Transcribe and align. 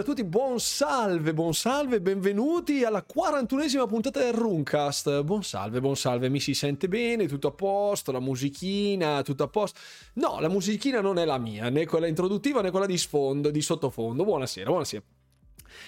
a 0.00 0.02
tutti, 0.02 0.24
buon 0.24 0.60
salve, 0.60 1.32
buon 1.32 1.54
salve, 1.54 2.02
benvenuti 2.02 2.84
alla 2.84 3.02
41esima 3.02 3.86
puntata 3.86 4.20
del 4.20 4.34
Runcast. 4.34 5.22
Buon 5.22 5.42
salve, 5.42 5.80
buon 5.80 5.96
salve, 5.96 6.28
mi 6.28 6.38
si 6.38 6.52
sente 6.52 6.86
bene, 6.86 7.26
tutto 7.26 7.48
a 7.48 7.52
posto, 7.52 8.12
la 8.12 8.20
musichina, 8.20 9.22
tutto 9.22 9.44
a 9.44 9.48
posto. 9.48 9.80
No, 10.14 10.38
la 10.38 10.50
musichina 10.50 11.00
non 11.00 11.18
è 11.18 11.24
la 11.24 11.38
mia, 11.38 11.70
né 11.70 11.86
quella 11.86 12.08
introduttiva 12.08 12.60
né 12.60 12.70
quella 12.70 12.84
di 12.84 12.98
sfondo, 12.98 13.50
di 13.50 13.62
sottofondo. 13.62 14.24
Buonasera, 14.24 14.68
buonasera. 14.68 15.02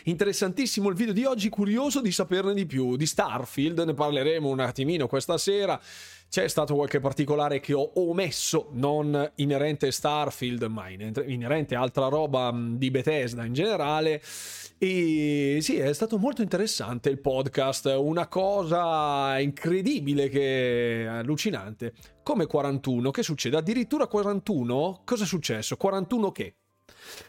Interessantissimo 0.04 0.88
il 0.88 0.94
video 0.94 1.12
di 1.12 1.24
oggi, 1.24 1.50
curioso 1.50 2.00
di 2.00 2.10
saperne 2.10 2.54
di 2.54 2.64
più. 2.64 2.96
Di 2.96 3.06
Starfield 3.06 3.80
ne 3.80 3.92
parleremo 3.92 4.48
un 4.48 4.60
attimino 4.60 5.06
questa 5.06 5.36
sera. 5.36 5.78
C'è 6.30 6.46
stato 6.46 6.74
qualche 6.74 7.00
particolare 7.00 7.58
che 7.58 7.72
ho 7.72 7.90
omesso, 7.94 8.68
non 8.72 9.32
inerente 9.36 9.90
Starfield, 9.90 10.62
ma 10.64 10.90
inerente 10.90 11.74
altra 11.74 12.08
roba 12.08 12.54
di 12.54 12.90
Bethesda 12.90 13.46
in 13.46 13.54
generale. 13.54 14.20
E 14.76 15.58
sì, 15.62 15.76
è 15.78 15.92
stato 15.94 16.18
molto 16.18 16.42
interessante 16.42 17.08
il 17.08 17.18
podcast, 17.18 17.86
una 17.98 18.28
cosa 18.28 19.38
incredibile 19.40 20.28
che 20.28 21.06
allucinante. 21.08 21.94
Come 22.22 22.44
41, 22.44 23.10
che 23.10 23.22
succede? 23.22 23.56
Addirittura 23.56 24.06
41? 24.06 25.00
Cosa 25.06 25.24
è 25.24 25.26
successo? 25.26 25.78
41 25.78 26.30
che? 26.30 26.54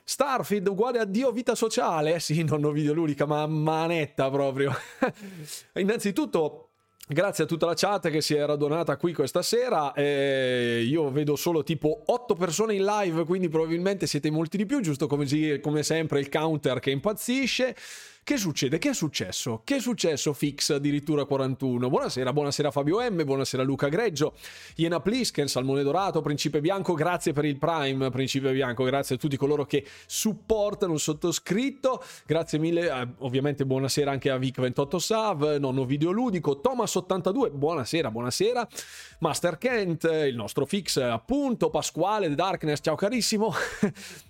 Starfield 0.04 0.68
uguale 0.68 1.00
a 1.00 1.06
Dio 1.06 1.32
vita 1.32 1.56
sociale? 1.56 2.16
Eh 2.16 2.20
sì, 2.20 2.44
non 2.44 2.66
ho 2.66 2.72
videoludica, 2.72 3.26
ma 3.26 3.48
manetta 3.48 4.30
proprio. 4.30 4.76
Innanzitutto 5.76 6.69
Grazie 7.12 7.46
a 7.46 7.48
tutta 7.48 7.66
la 7.66 7.74
chat 7.74 8.12
che 8.12 8.22
si 8.22 8.36
è 8.36 8.46
radunata 8.46 8.96
qui 8.96 9.16
questa 9.16 9.42
sera. 9.42 9.94
Eh, 9.94 10.86
io 10.88 11.10
vedo 11.10 11.36
solo 11.36 11.64
tipo 11.64 12.04
8 12.06 12.36
persone 12.36 12.76
in 12.76 12.84
live, 12.84 13.26
quindi 13.26 13.50
probabilmente 13.50 14.06
siete 14.06 14.30
molti 14.30 14.58
di 14.58 14.68
più, 14.68 14.80
giusto 14.80 15.08
come, 15.08 15.26
come 15.60 15.82
sempre 15.82 16.20
il 16.20 16.30
counter 16.30 16.80
che 16.80 16.92
impazzisce. 16.92 17.76
Che 18.24 18.38
succede? 18.38 18.78
Che 18.78 18.90
è 18.90 18.94
successo? 18.94 19.62
Che 19.64 19.78
è 19.78 19.80
successo 19.80 20.34
Fix 20.34 20.70
addirittura 20.70 21.26
41? 21.26 21.90
Buonasera, 21.90 22.32
buonasera 22.32 22.70
Fabio 22.70 23.00
M, 23.02 23.24
buonasera 23.24 23.64
Luca 23.64 23.90
Greggio, 23.90 24.36
Iena 24.76 25.00
Plisken, 25.00 25.48
Salmone 25.48 25.82
Dorato, 25.82 26.22
Principe 26.22 26.62
Bianco, 26.62 26.94
grazie 26.94 27.34
per 27.34 27.46
il 27.46 27.58
Prime, 27.58 28.12
Principe 28.12 28.52
Bianco, 28.52 28.84
grazie 28.84 29.16
a 29.16 29.18
tutti 29.18 29.36
coloro 29.36 29.66
che 29.66 29.84
supportano 30.06 30.94
il 30.94 31.00
sottoscritto, 31.00 32.04
grazie 32.28 32.60
mille, 32.60 32.88
eh, 32.92 33.08
ovviamente 33.20 33.66
buonasera 33.66 34.12
anche 34.12 34.30
a 34.30 34.38
Vic28 34.38 34.98
Sav, 34.98 35.56
nonno 35.56 35.86
videoludico, 35.86 36.62
Thomas82, 36.64 37.52
buonasera, 37.52 38.12
buonasera, 38.12 38.68
Master 39.22 39.58
Kent, 39.58 40.04
il 40.04 40.36
nostro 40.36 40.68
Fix 40.68 40.98
appunto, 40.98 41.72
Pasquale, 41.72 42.28
The 42.28 42.36
Darkness, 42.36 42.80
ciao 42.84 42.96
carissimo. 42.96 43.52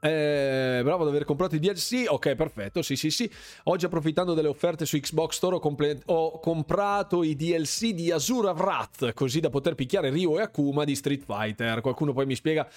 Eh, 0.00 0.80
bravo 0.84 1.02
ad 1.02 1.08
aver 1.08 1.24
comprato 1.24 1.56
i 1.56 1.58
DLC. 1.58 2.04
Ok, 2.06 2.34
perfetto. 2.34 2.82
Sì, 2.82 2.94
sì, 2.96 3.10
sì. 3.10 3.30
Oggi, 3.64 3.84
approfittando 3.84 4.34
delle 4.34 4.48
offerte 4.48 4.86
su 4.86 4.98
Xbox 4.98 5.34
Store, 5.36 5.56
ho, 5.56 5.58
comple- 5.58 6.00
ho 6.06 6.38
comprato 6.38 7.22
i 7.22 7.34
DLC 7.34 7.88
di 7.90 8.10
Azura 8.10 8.52
Wrath, 8.52 9.12
così 9.12 9.40
da 9.40 9.50
poter 9.50 9.74
picchiare 9.74 10.10
Ryo 10.10 10.38
e 10.38 10.42
Akuma 10.42 10.84
di 10.84 10.94
Street 10.94 11.22
Fighter. 11.24 11.80
Qualcuno 11.80 12.12
poi 12.12 12.26
mi 12.26 12.36
spiega 12.36 12.68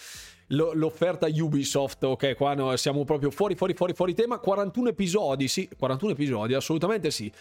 l- 0.48 0.72
l'offerta 0.74 1.28
Ubisoft. 1.32 2.04
Ok, 2.04 2.36
qua 2.36 2.56
no, 2.56 2.76
siamo 2.76 3.04
proprio 3.04 3.30
fuori, 3.30 3.56
fuori, 3.56 3.74
fuori, 3.74 3.94
fuori 3.94 4.14
tema. 4.16 4.40
41 4.40 4.90
episodi, 4.90 5.48
sì, 5.48 5.70
41 5.78 6.12
episodi, 6.14 6.54
assolutamente 6.56 7.12
sì 7.12 7.32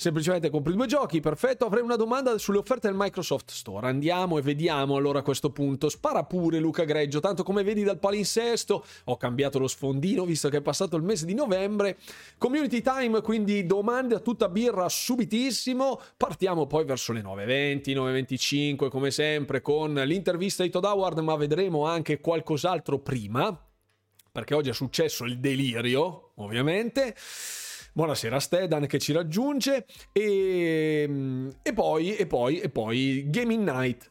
semplicemente 0.00 0.48
compri 0.48 0.72
due 0.72 0.86
giochi, 0.86 1.20
perfetto. 1.20 1.66
Avrei 1.66 1.82
una 1.82 1.96
domanda 1.96 2.38
sulle 2.38 2.56
offerte 2.56 2.88
del 2.88 2.96
Microsoft 2.98 3.50
Store. 3.50 3.86
Andiamo 3.86 4.38
e 4.38 4.40
vediamo 4.40 4.96
allora 4.96 5.18
a 5.18 5.22
questo 5.22 5.50
punto. 5.50 5.90
Spara 5.90 6.24
pure 6.24 6.58
Luca 6.58 6.84
Greggio, 6.84 7.20
tanto 7.20 7.42
come 7.42 7.62
vedi 7.62 7.82
dal 7.82 7.98
palinsesto 7.98 8.82
ho 9.04 9.16
cambiato 9.18 9.58
lo 9.58 9.68
sfondino 9.68 10.24
visto 10.24 10.48
che 10.48 10.56
è 10.56 10.62
passato 10.62 10.96
il 10.96 11.02
mese 11.02 11.26
di 11.26 11.34
novembre. 11.34 11.98
Community 12.38 12.80
time, 12.80 13.20
quindi 13.20 13.66
domande 13.66 14.14
a 14.14 14.20
tutta 14.20 14.48
birra 14.48 14.88
subitissimo. 14.88 16.00
Partiamo 16.16 16.66
poi 16.66 16.86
verso 16.86 17.12
le 17.12 17.20
9.20, 17.20 17.92
9.25 17.92 18.88
come 18.88 19.10
sempre 19.10 19.60
con 19.60 19.92
l'intervista 19.92 20.62
di 20.62 20.70
Todd 20.70 20.84
Howard, 20.84 21.18
ma 21.18 21.36
vedremo 21.36 21.84
anche 21.84 22.20
qualcos'altro 22.20 23.00
prima. 23.00 23.54
Perché 24.32 24.54
oggi 24.54 24.70
è 24.70 24.74
successo 24.74 25.24
il 25.24 25.38
delirio, 25.40 26.30
ovviamente. 26.36 27.14
Buonasera 27.92 28.38
Stedan 28.38 28.86
che 28.86 28.98
ci 28.98 29.12
raggiunge. 29.12 29.84
E, 30.12 31.02
ehm, 31.02 31.50
e, 31.62 31.72
poi, 31.72 32.16
e 32.16 32.26
poi, 32.26 32.60
e 32.60 32.68
poi 32.68 33.24
Gaming 33.28 33.68
Night 33.68 34.10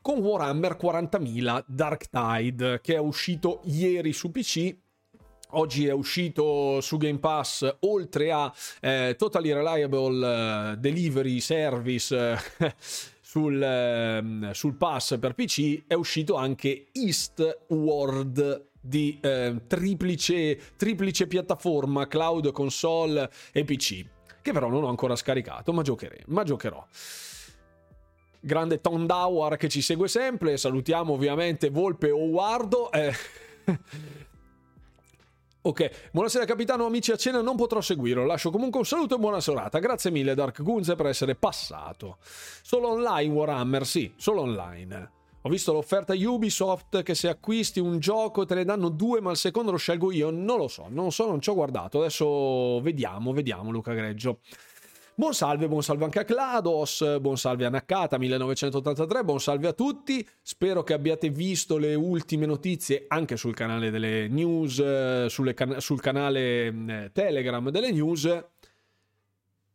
con 0.00 0.18
Warhammer 0.18 0.76
40.000 0.80 1.64
Dark 1.66 2.08
Tide 2.08 2.80
che 2.80 2.94
è 2.94 2.98
uscito 2.98 3.60
ieri 3.64 4.12
su 4.12 4.30
PC 4.30 4.76
Oggi 5.50 5.86
è 5.86 5.92
uscito 5.92 6.80
su 6.80 6.96
Game 6.96 7.20
Pass, 7.20 7.76
oltre 7.80 8.32
a 8.32 8.52
eh, 8.80 9.14
Totally 9.16 9.52
Reliable 9.52 10.72
eh, 10.72 10.76
Delivery 10.76 11.38
Service 11.38 12.14
eh, 12.58 12.74
sul, 13.22 13.62
eh, 13.62 14.50
sul, 14.52 14.74
pass 14.74 15.16
per 15.18 15.34
PC, 15.34 15.84
è 15.86 15.94
uscito 15.94 16.34
anche 16.34 16.88
Eastward 16.92 18.65
di 18.86 19.18
eh, 19.20 19.62
triplice, 19.66 20.74
triplice 20.76 21.26
piattaforma 21.26 22.06
cloud, 22.06 22.52
console 22.52 23.30
e 23.52 23.64
PC, 23.64 24.04
che 24.42 24.52
però 24.52 24.68
non 24.68 24.84
ho 24.84 24.88
ancora 24.88 25.16
scaricato, 25.16 25.72
ma, 25.72 25.82
giocherò. 25.82 26.14
Ma 26.26 26.44
giocherò. 26.44 26.84
Grande 28.40 28.80
Tom 28.80 29.06
Dawar 29.06 29.56
che 29.56 29.68
ci 29.68 29.82
segue 29.82 30.08
sempre, 30.08 30.56
salutiamo 30.56 31.12
ovviamente 31.12 31.68
Volpe 31.70 32.10
Owardo. 32.10 32.92
Eh. 32.92 33.12
Ok, 35.66 36.10
buonasera 36.12 36.44
capitano, 36.44 36.86
amici 36.86 37.10
a 37.10 37.16
cena 37.16 37.40
non 37.40 37.56
potrò 37.56 37.80
seguirlo, 37.80 38.24
lascio 38.24 38.52
comunque 38.52 38.78
un 38.78 38.86
saluto 38.86 39.16
e 39.16 39.18
buona 39.18 39.40
serata. 39.40 39.80
Grazie 39.80 40.12
mille 40.12 40.36
Dark 40.36 40.62
Gunze 40.62 40.94
per 40.94 41.06
essere 41.06 41.34
passato. 41.34 42.18
Solo 42.20 42.90
online 42.90 43.32
Warhammer, 43.32 43.84
sì, 43.84 44.12
solo 44.14 44.42
online. 44.42 45.15
Ho 45.46 45.48
visto 45.48 45.72
l'offerta 45.72 46.12
Ubisoft 46.12 47.04
che 47.04 47.14
se 47.14 47.28
acquisti 47.28 47.78
un 47.78 48.00
gioco 48.00 48.44
te 48.44 48.56
ne 48.56 48.64
danno 48.64 48.88
due, 48.88 49.20
ma 49.20 49.30
il 49.30 49.36
secondo 49.36 49.70
lo 49.70 49.76
scelgo 49.76 50.10
io. 50.10 50.30
Non 50.30 50.58
lo 50.58 50.66
so, 50.66 50.86
non 50.88 51.12
so, 51.12 51.28
non 51.28 51.40
ci 51.40 51.50
ho 51.50 51.54
guardato. 51.54 52.00
Adesso 52.00 52.80
vediamo, 52.80 53.32
vediamo, 53.32 53.70
Luca 53.70 53.94
Greggio. 53.94 54.40
Buon 55.14 55.34
salve, 55.34 55.68
buon 55.68 55.84
salve 55.84 56.02
anche 56.02 56.18
a 56.18 56.24
Clados, 56.24 57.20
buon 57.20 57.38
salve 57.38 57.64
a 57.64 57.68
Nakata 57.68 58.18
1983, 58.18 59.22
buon 59.22 59.38
salve 59.38 59.68
a 59.68 59.72
tutti. 59.72 60.28
Spero 60.42 60.82
che 60.82 60.94
abbiate 60.94 61.30
visto 61.30 61.78
le 61.78 61.94
ultime 61.94 62.46
notizie 62.46 63.04
anche 63.06 63.36
sul 63.36 63.54
canale 63.54 63.90
delle 63.90 64.26
news, 64.26 64.82
can- 65.54 65.80
sul 65.80 66.00
canale 66.00 66.66
eh, 66.66 67.10
Telegram 67.12 67.70
delle 67.70 67.92
news. 67.92 68.44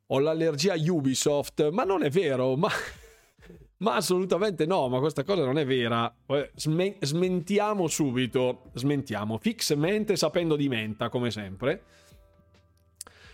Ho 0.07 0.19
l'allergia 0.19 0.73
a 0.73 0.77
Ubisoft, 0.77 1.69
ma 1.69 1.85
non 1.85 2.03
è 2.03 2.09
vero, 2.09 2.57
ma 2.57 2.67
ma 3.81 3.95
assolutamente 3.95 4.65
no, 4.65 4.87
ma 4.89 4.99
questa 4.99 5.23
cosa 5.23 5.43
non 5.43 5.57
è 5.57 5.65
vera. 5.65 6.13
Eh, 6.27 6.51
Smen- 6.55 6.97
smentiamo 6.99 7.87
subito, 7.87 8.63
smentiamo. 8.73 9.37
Fixmente 9.39 10.15
sapendo 10.15 10.55
di 10.55 10.69
menta, 10.69 11.09
come 11.09 11.31
sempre. 11.31 11.83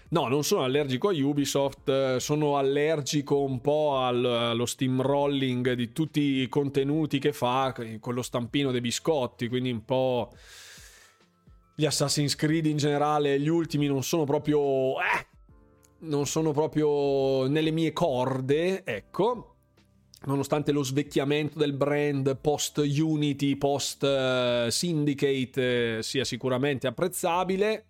No, 0.10 0.30
non 0.30 0.46
sono 0.46 0.64
allergico 0.64 1.10
a 1.10 1.12
Ubisoft, 1.12 2.16
sono 2.18 2.56
allergico 2.56 3.42
un 3.42 3.60
po' 3.60 3.98
al, 3.98 4.24
allo 4.24 4.66
steamrolling 4.66 5.74
di 5.74 5.92
tutti 5.92 6.22
i 6.22 6.48
contenuti 6.48 7.20
che 7.20 7.34
fa 7.34 7.76
con 8.00 8.14
lo 8.14 8.22
stampino 8.22 8.72
dei 8.72 8.80
biscotti, 8.80 9.50
quindi 9.50 9.70
un 9.70 9.84
po' 9.84 10.32
gli 11.76 11.86
Assassin's 11.86 12.36
Creed 12.36 12.68
in 12.68 12.78
generale, 12.78 13.38
gli 13.38 13.50
ultimi 13.50 13.88
non 13.88 14.02
sono 14.02 14.24
proprio... 14.24 14.98
Eh, 15.00 15.26
non 16.00 16.26
sono 16.26 16.52
proprio 16.52 17.48
nelle 17.48 17.72
mie 17.72 17.92
corde, 17.92 18.86
ecco 18.86 19.57
nonostante 20.28 20.72
lo 20.72 20.84
svecchiamento 20.84 21.58
del 21.58 21.74
brand 21.74 22.38
post 22.38 22.78
Unity, 22.78 23.56
post 23.56 24.68
Syndicate 24.68 25.98
eh, 25.98 26.04
sia 26.04 26.24
sicuramente 26.24 26.88
apprezzabile. 26.88 27.86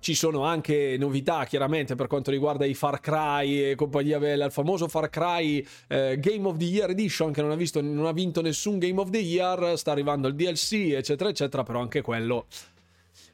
Ci 0.00 0.14
sono 0.14 0.44
anche 0.44 0.96
novità 0.96 1.44
chiaramente 1.44 1.96
per 1.96 2.06
quanto 2.06 2.30
riguarda 2.30 2.64
i 2.64 2.74
Far 2.74 3.00
Cry 3.00 3.70
e 3.70 3.74
compagnia 3.74 4.20
bella, 4.20 4.44
il 4.44 4.52
famoso 4.52 4.86
Far 4.86 5.10
Cry 5.10 5.64
eh, 5.88 6.18
Game 6.20 6.46
of 6.46 6.56
the 6.56 6.64
Year 6.64 6.90
Edition 6.90 7.32
che 7.32 7.42
non 7.42 7.50
ha, 7.50 7.56
visto, 7.56 7.80
non 7.80 8.06
ha 8.06 8.12
vinto 8.12 8.40
nessun 8.40 8.78
Game 8.78 9.00
of 9.00 9.10
the 9.10 9.18
Year, 9.18 9.76
sta 9.76 9.90
arrivando 9.90 10.28
il 10.28 10.36
DLC 10.36 10.92
eccetera 10.94 11.30
eccetera, 11.30 11.64
però 11.64 11.80
anche 11.80 12.00
quello 12.00 12.46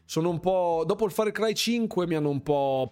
sono 0.06 0.30
un 0.30 0.40
po'... 0.40 0.84
dopo 0.86 1.04
il 1.04 1.12
Far 1.12 1.32
Cry 1.32 1.54
5 1.54 2.06
mi 2.06 2.14
hanno 2.14 2.30
un 2.30 2.42
po'... 2.42 2.90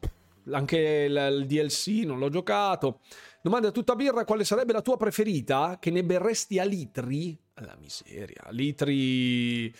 anche 0.51 0.79
il 1.09 1.45
DLC 1.47 2.05
non 2.05 2.19
l'ho 2.19 2.29
giocato 2.29 3.01
Domanda 3.43 3.69
a 3.69 3.73
tutta 3.73 3.97
birra 3.97 4.25
quale 4.25 4.45
sarebbe 4.45 4.73
la 4.73 4.83
tua 4.83 4.97
preferita 4.97 5.79
che 5.81 5.91
ne 5.91 6.05
berresti 6.05 6.61
a 6.61 6.65
litri? 6.65 7.37
La 7.55 7.77
miseria, 7.81 8.47
litri... 8.51 9.75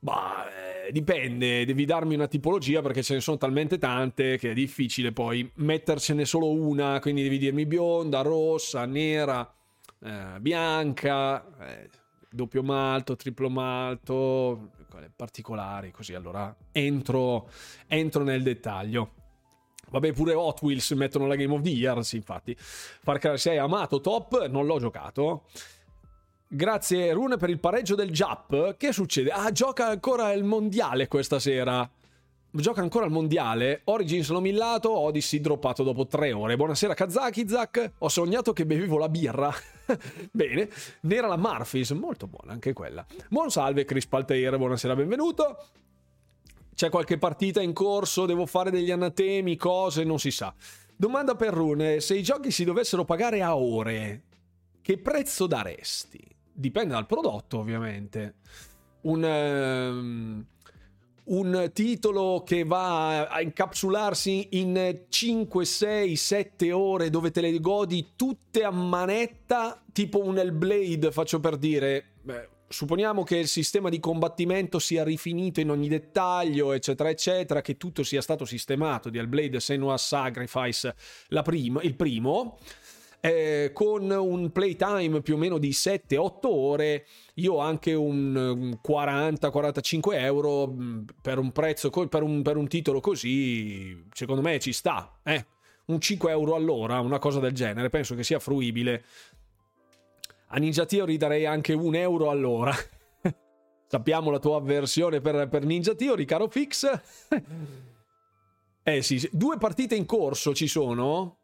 Bah, 0.00 0.46
eh, 0.48 0.90
dipende, 0.90 1.64
devi 1.64 1.84
darmi 1.84 2.16
una 2.16 2.26
tipologia 2.26 2.82
perché 2.82 3.04
ce 3.04 3.14
ne 3.14 3.20
sono 3.20 3.36
talmente 3.36 3.78
tante 3.78 4.36
che 4.36 4.50
è 4.50 4.52
difficile 4.52 5.12
poi 5.12 5.48
mettercene 5.54 6.24
solo 6.24 6.50
una, 6.50 6.98
quindi 6.98 7.22
devi 7.22 7.38
dirmi 7.38 7.66
bionda, 7.66 8.22
rossa, 8.22 8.84
nera, 8.84 9.48
eh, 10.02 10.40
bianca. 10.40 11.46
Eh, 11.60 11.88
doppio 12.28 12.64
malto, 12.64 13.14
triplo 13.14 13.48
malto, 13.48 14.72
particolari, 15.14 15.92
così 15.92 16.14
allora 16.14 16.54
entro, 16.72 17.48
entro 17.86 18.24
nel 18.24 18.42
dettaglio. 18.42 19.25
Vabbè, 19.96 20.12
pure 20.12 20.34
Hot 20.34 20.60
Wheels 20.60 20.90
mettono 20.90 21.26
la 21.26 21.36
Game 21.36 21.54
of 21.54 21.62
the 21.62 21.70
Year, 21.70 22.04
sì, 22.04 22.16
infatti. 22.16 22.54
Far 22.58 23.18
Cry 23.18 23.38
6 23.38 23.56
amato, 23.56 24.02
top, 24.02 24.46
non 24.48 24.66
l'ho 24.66 24.78
giocato. 24.78 25.44
Grazie 26.46 27.12
Rune 27.12 27.38
per 27.38 27.48
il 27.48 27.58
pareggio 27.58 27.94
del 27.94 28.10
Jap. 28.10 28.76
Che 28.76 28.92
succede? 28.92 29.30
Ah, 29.30 29.50
gioca 29.52 29.86
ancora 29.88 30.32
il 30.32 30.44
mondiale 30.44 31.08
questa 31.08 31.38
sera. 31.38 31.88
Gioca 32.50 32.82
ancora 32.82 33.06
al 33.06 33.10
mondiale. 33.10 33.80
Origins 33.84 34.28
l'ho 34.28 34.40
millato, 34.40 34.92
Odyssey 34.92 35.40
droppato 35.40 35.82
dopo 35.82 36.06
tre 36.06 36.32
ore. 36.32 36.56
Buonasera 36.56 36.92
Kazakizak. 36.92 37.92
Ho 37.98 38.08
sognato 38.08 38.52
che 38.52 38.66
bevevo 38.66 38.98
la 38.98 39.08
birra. 39.08 39.50
Bene. 40.30 40.68
Nera 41.00 41.26
la 41.26 41.36
Marfis, 41.36 41.90
molto 41.92 42.26
buona 42.26 42.52
anche 42.52 42.74
quella. 42.74 43.04
Buon 43.30 43.50
salve 43.50 43.86
Chris 43.86 44.06
Palteir, 44.06 44.58
buonasera, 44.58 44.94
benvenuto 44.94 45.56
c'è 46.76 46.90
qualche 46.90 47.16
partita 47.16 47.62
in 47.62 47.72
corso, 47.72 48.26
devo 48.26 48.44
fare 48.44 48.70
degli 48.70 48.90
anatemi, 48.90 49.56
cose, 49.56 50.04
non 50.04 50.18
si 50.18 50.30
sa. 50.30 50.54
Domanda 50.94 51.34
per 51.34 51.54
Rune, 51.54 52.00
se 52.00 52.16
i 52.16 52.22
giochi 52.22 52.50
si 52.50 52.64
dovessero 52.64 53.06
pagare 53.06 53.40
a 53.40 53.56
ore, 53.56 54.24
che 54.82 54.98
prezzo 54.98 55.46
daresti? 55.46 56.20
Dipende 56.52 56.92
dal 56.92 57.06
prodotto, 57.06 57.58
ovviamente. 57.58 58.34
Un, 59.02 59.22
um, 59.22 60.46
un 61.24 61.70
titolo 61.72 62.42
che 62.44 62.64
va 62.64 63.26
a 63.26 63.40
incapsularsi 63.40 64.48
in 64.52 65.04
5, 65.08 65.64
6, 65.64 66.14
7 66.14 66.72
ore 66.72 67.08
dove 67.08 67.30
te 67.30 67.40
le 67.40 67.58
godi 67.58 68.08
tutte 68.16 68.64
a 68.64 68.70
manetta, 68.70 69.82
tipo 69.92 70.22
un 70.22 70.36
Hellblade, 70.36 71.10
faccio 71.10 71.40
per 71.40 71.56
dire. 71.56 72.04
Beh, 72.20 72.48
supponiamo 72.68 73.22
che 73.22 73.36
il 73.36 73.48
sistema 73.48 73.88
di 73.88 74.00
combattimento 74.00 74.78
sia 74.78 75.04
rifinito 75.04 75.60
in 75.60 75.70
ogni 75.70 75.88
dettaglio, 75.88 76.72
eccetera, 76.72 77.08
eccetera, 77.08 77.60
che 77.60 77.76
tutto 77.76 78.02
sia 78.02 78.20
stato 78.20 78.44
sistemato 78.44 79.08
di 79.08 79.18
Hellblade 79.18 79.60
Senua's 79.60 80.06
Sacrifice, 80.06 80.94
prim- 81.44 81.80
il 81.82 81.94
primo, 81.94 82.58
eh, 83.20 83.70
con 83.72 84.10
un 84.10 84.52
playtime 84.52 85.20
più 85.20 85.34
o 85.34 85.38
meno 85.38 85.58
di 85.58 85.70
7-8 85.70 86.38
ore, 86.42 87.06
io 87.34 87.54
ho 87.54 87.58
anche 87.58 87.92
un 87.94 88.78
40-45 88.86 89.98
euro 90.14 90.68
mm, 90.68 91.02
per 91.22 91.38
un 91.38 91.52
prezzo, 91.52 91.90
per 91.90 92.22
un, 92.22 92.42
per 92.42 92.56
un 92.56 92.68
titolo 92.68 93.00
così, 93.00 94.04
secondo 94.12 94.42
me 94.42 94.58
ci 94.58 94.72
sta, 94.72 95.18
eh? 95.22 95.44
un 95.86 96.00
5 96.00 96.30
euro 96.30 96.54
all'ora, 96.54 97.00
una 97.00 97.18
cosa 97.18 97.38
del 97.38 97.52
genere, 97.52 97.90
penso 97.90 98.14
che 98.14 98.24
sia 98.24 98.38
fruibile 98.38 99.04
a 100.48 100.58
Ninja 100.58 100.86
Theory 100.86 101.16
darei 101.16 101.46
anche 101.46 101.72
un 101.72 101.94
euro 101.94 102.30
all'ora. 102.30 102.74
Sappiamo 103.86 104.30
la 104.30 104.38
tua 104.38 104.56
avversione 104.56 105.20
per, 105.20 105.48
per 105.48 105.64
Ninja 105.64 105.94
Theory, 105.94 106.24
caro 106.24 106.48
Fix. 106.48 106.88
eh 108.82 109.02
sì, 109.02 109.28
due 109.32 109.58
partite 109.58 109.94
in 109.94 110.06
corso 110.06 110.54
ci 110.54 110.66
sono. 110.66 111.38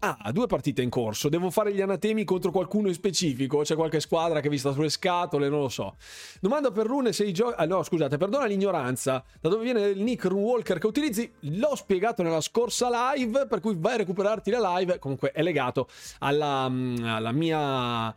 Ah, 0.00 0.30
due 0.30 0.46
partite 0.46 0.80
in 0.80 0.90
corso. 0.90 1.28
Devo 1.28 1.50
fare 1.50 1.74
gli 1.74 1.80
anatemi 1.80 2.22
contro 2.22 2.52
qualcuno 2.52 2.86
in 2.86 2.94
specifico? 2.94 3.62
C'è 3.62 3.74
qualche 3.74 3.98
squadra 3.98 4.38
che 4.38 4.48
vi 4.48 4.56
sta 4.56 4.72
sulle 4.72 4.90
scatole? 4.90 5.48
Non 5.48 5.62
lo 5.62 5.68
so. 5.68 5.96
Domanda 6.40 6.70
per 6.70 6.86
Rune 6.86 7.12
se 7.12 7.24
i 7.24 7.32
giochi... 7.32 7.54
Ah, 7.56 7.66
no, 7.66 7.82
scusate, 7.82 8.16
perdona 8.16 8.46
l'ignoranza. 8.46 9.24
Da 9.40 9.48
dove 9.48 9.64
viene 9.64 9.80
il 9.88 10.00
nick 10.00 10.24
Runewalker 10.26 10.78
che 10.78 10.86
utilizzi? 10.86 11.28
L'ho 11.40 11.74
spiegato 11.74 12.22
nella 12.22 12.40
scorsa 12.40 13.12
live, 13.12 13.46
per 13.46 13.58
cui 13.58 13.74
vai 13.76 13.94
a 13.94 13.96
recuperarti 13.96 14.52
la 14.52 14.76
live. 14.78 15.00
Comunque 15.00 15.32
è 15.32 15.42
legato 15.42 15.88
alla, 16.20 16.68
mm, 16.68 17.02
alla 17.02 17.32
mia... 17.32 18.14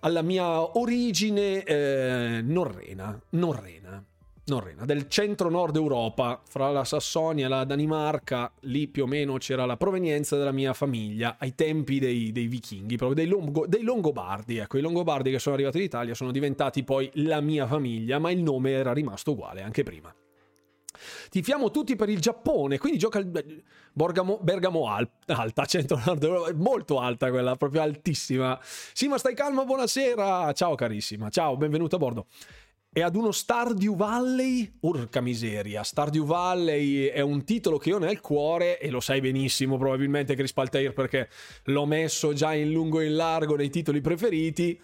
alla 0.00 0.22
mia 0.22 0.78
origine 0.78 1.62
eh, 1.62 2.40
norrena. 2.42 3.20
Norrena 3.30 4.02
Norrena, 4.48 4.84
del 4.84 5.08
centro-nord 5.08 5.76
Europa, 5.76 6.40
fra 6.46 6.70
la 6.70 6.84
Sassonia 6.84 7.46
e 7.46 7.48
la 7.48 7.64
Danimarca, 7.64 8.52
lì 8.62 8.88
più 8.88 9.04
o 9.04 9.06
meno 9.06 9.36
c'era 9.36 9.66
la 9.66 9.76
provenienza 9.76 10.36
della 10.36 10.52
mia 10.52 10.72
famiglia 10.72 11.36
ai 11.38 11.54
tempi 11.54 11.98
dei, 11.98 12.32
dei 12.32 12.46
vichinghi, 12.46 12.96
proprio 12.96 13.24
dei, 13.24 13.30
Longo, 13.30 13.66
dei, 13.66 13.82
Longobardi. 13.82 14.58
Ecco, 14.58 14.78
i 14.78 14.80
Longobardi 14.80 15.30
che 15.30 15.38
sono 15.38 15.54
arrivati 15.54 15.78
in 15.78 15.84
Italia 15.84 16.14
sono 16.14 16.32
diventati 16.32 16.82
poi 16.82 17.10
la 17.14 17.40
mia 17.40 17.66
famiglia, 17.66 18.18
ma 18.18 18.30
il 18.30 18.42
nome 18.42 18.72
era 18.72 18.92
rimasto 18.92 19.32
uguale 19.32 19.62
anche 19.62 19.82
prima. 19.82 20.12
Tifiamo 21.30 21.70
tutti 21.70 21.94
per 21.94 22.08
il 22.08 22.18
Giappone, 22.18 22.78
quindi 22.78 22.98
gioca 22.98 23.18
il 23.18 23.62
Borgamo, 23.92 24.38
Bergamo 24.42 24.88
Al, 24.88 25.08
alta, 25.26 25.64
centro-nord 25.64 26.22
Europa, 26.22 26.52
molto 26.54 26.98
alta 26.98 27.30
quella, 27.30 27.54
proprio 27.54 27.82
altissima. 27.82 28.58
Sì, 28.62 29.06
ma 29.06 29.18
stai 29.18 29.34
calmo, 29.34 29.64
buonasera. 29.64 30.52
Ciao 30.54 30.74
carissima, 30.74 31.28
ciao, 31.28 31.56
benvenuto 31.56 31.96
a 31.96 31.98
bordo 31.98 32.26
e 32.90 33.02
ad 33.02 33.14
uno 33.14 33.30
Stardew 33.30 33.94
Valley, 33.94 34.78
urca 34.80 35.20
miseria, 35.20 35.82
Stardew 35.82 36.24
Valley 36.24 37.04
è 37.04 37.20
un 37.20 37.44
titolo 37.44 37.76
che 37.76 37.92
ho 37.92 37.98
nel 37.98 38.20
cuore 38.20 38.80
e 38.80 38.90
lo 38.90 39.00
sai 39.00 39.20
benissimo 39.20 39.76
probabilmente 39.76 40.34
Chris 40.34 40.52
Paltair 40.52 40.92
perché 40.94 41.28
l'ho 41.64 41.84
messo 41.84 42.32
già 42.32 42.54
in 42.54 42.72
lungo 42.72 43.00
e 43.00 43.06
in 43.06 43.16
largo 43.16 43.56
nei 43.56 43.70
titoli 43.70 44.00
preferiti. 44.00 44.80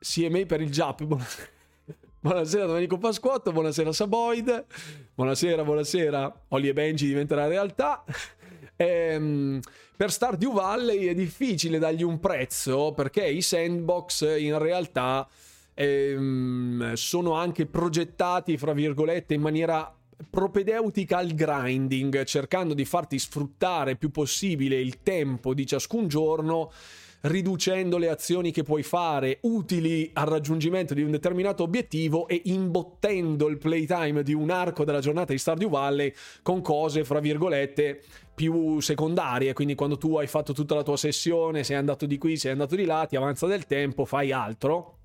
CMA 0.00 0.46
per 0.46 0.60
il 0.60 0.70
Jap. 0.70 1.04
Buonasera 2.20 2.66
Domenico 2.66 2.98
Pasquotto, 2.98 3.52
buonasera 3.52 3.92
Saboid, 3.92 4.66
buonasera, 5.14 5.62
buonasera, 5.62 6.46
Oli 6.48 6.68
e 6.68 6.72
Benji 6.72 7.06
diventerà 7.06 7.46
realtà. 7.46 8.04
Ehm, 8.80 9.58
per 9.96 10.12
Stardew 10.12 10.52
Valley 10.52 11.06
è 11.06 11.14
difficile 11.14 11.80
dargli 11.80 12.04
un 12.04 12.20
prezzo 12.20 12.92
perché 12.92 13.26
i 13.26 13.42
sandbox 13.42 14.38
in 14.38 14.56
realtà 14.56 15.28
ehm, 15.78 16.94
sono 16.94 17.34
anche 17.34 17.66
progettati, 17.66 18.56
fra 18.56 18.72
virgolette, 18.72 19.34
in 19.34 19.40
maniera 19.40 19.94
propedeutica 20.28 21.18
al 21.18 21.32
grinding, 21.32 22.24
cercando 22.24 22.74
di 22.74 22.84
farti 22.84 23.18
sfruttare 23.18 23.94
più 23.94 24.10
possibile 24.10 24.80
il 24.80 25.02
tempo 25.02 25.54
di 25.54 25.64
ciascun 25.64 26.08
giorno 26.08 26.72
riducendo 27.20 27.98
le 27.98 28.08
azioni 28.08 28.52
che 28.52 28.62
puoi 28.62 28.84
fare 28.84 29.38
utili 29.42 30.08
al 30.14 30.26
raggiungimento 30.26 30.94
di 30.94 31.02
un 31.02 31.10
determinato 31.10 31.64
obiettivo 31.64 32.28
e 32.28 32.42
imbottendo 32.44 33.48
il 33.48 33.58
playtime 33.58 34.22
di 34.22 34.34
un 34.34 34.50
arco 34.50 34.84
della 34.84 35.00
giornata 35.00 35.32
di 35.32 35.38
Stardew 35.38 35.68
Valley 35.68 36.12
con 36.42 36.60
cose, 36.60 37.04
fra 37.04 37.18
virgolette, 37.18 38.02
più 38.34 38.78
secondarie. 38.80 39.52
Quindi 39.52 39.74
quando 39.74 39.98
tu 39.98 40.16
hai 40.16 40.28
fatto 40.28 40.52
tutta 40.52 40.76
la 40.76 40.84
tua 40.84 40.96
sessione, 40.96 41.64
sei 41.64 41.76
andato 41.76 42.06
di 42.06 42.18
qui, 42.18 42.36
sei 42.36 42.52
andato 42.52 42.76
di 42.76 42.84
là, 42.84 43.06
ti 43.06 43.16
avanza 43.16 43.46
del 43.46 43.66
tempo, 43.66 44.04
fai 44.04 44.30
altro 44.30 44.97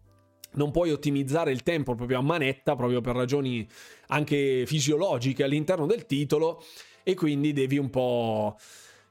non 0.56 0.72
puoi 0.72 0.92
ottimizzare 0.92 1.52
il 1.52 1.64
tempo 1.64 1.96
proprio 1.96 2.20
a 2.20 2.22
manetta, 2.22 2.76
proprio 2.76 3.02
per 3.02 3.16
ragioni 3.16 3.68
anche 4.08 4.66
fisiologiche 4.66 5.44
all'interno 5.44 5.86
del 5.86 6.06
titolo, 6.06 6.64
e 7.04 7.14
quindi 7.16 7.54
devi 7.54 7.78
un 7.78 7.90
po'. 7.90 8.58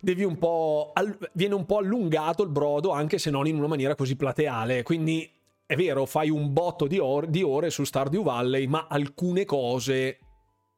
Devi 0.00 0.24
un 0.24 0.36
po'. 0.36 0.92
viene 1.32 1.54
un 1.54 1.64
po' 1.64 1.78
allungato 1.78 2.42
il 2.42 2.48
brodo, 2.48 2.90
anche 2.90 3.18
se 3.18 3.30
non 3.30 3.46
in 3.46 3.56
una 3.56 3.68
maniera 3.68 3.94
così 3.94 4.16
plateale. 4.16 4.82
Quindi 4.82 5.30
è 5.64 5.76
vero, 5.76 6.06
fai 6.06 6.28
un 6.28 6.52
botto 6.52 6.86
di, 6.86 6.98
or- 6.98 7.28
di 7.28 7.42
ore 7.42 7.70
su 7.70 7.84
Stardew 7.84 8.22
Valley, 8.22 8.66
ma 8.66 8.88
alcune 8.88 9.44
cose 9.44 10.18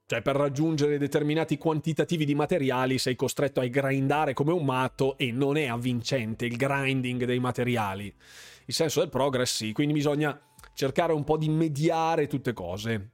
cioè, 0.06 0.20
per 0.20 0.36
raggiungere 0.36 0.98
determinati 0.98 1.56
quantitativi 1.56 2.26
di 2.26 2.34
materiali 2.34 2.98
sei 2.98 3.16
costretto 3.16 3.60
a 3.60 3.66
grindare 3.66 4.34
come 4.34 4.52
un 4.52 4.64
matto 4.64 5.16
e 5.16 5.32
non 5.32 5.56
è 5.56 5.66
avvincente 5.66 6.44
il 6.44 6.56
grinding 6.56 7.24
dei 7.24 7.38
materiali. 7.38 8.14
Il 8.66 8.74
senso 8.74 9.00
del 9.00 9.08
progress 9.08 9.56
sì, 9.56 9.72
quindi 9.72 9.94
bisogna 9.94 10.38
cercare 10.74 11.12
un 11.12 11.24
po' 11.24 11.36
di 11.36 11.48
mediare 11.48 12.26
tutte 12.26 12.52
cose. 12.52 13.10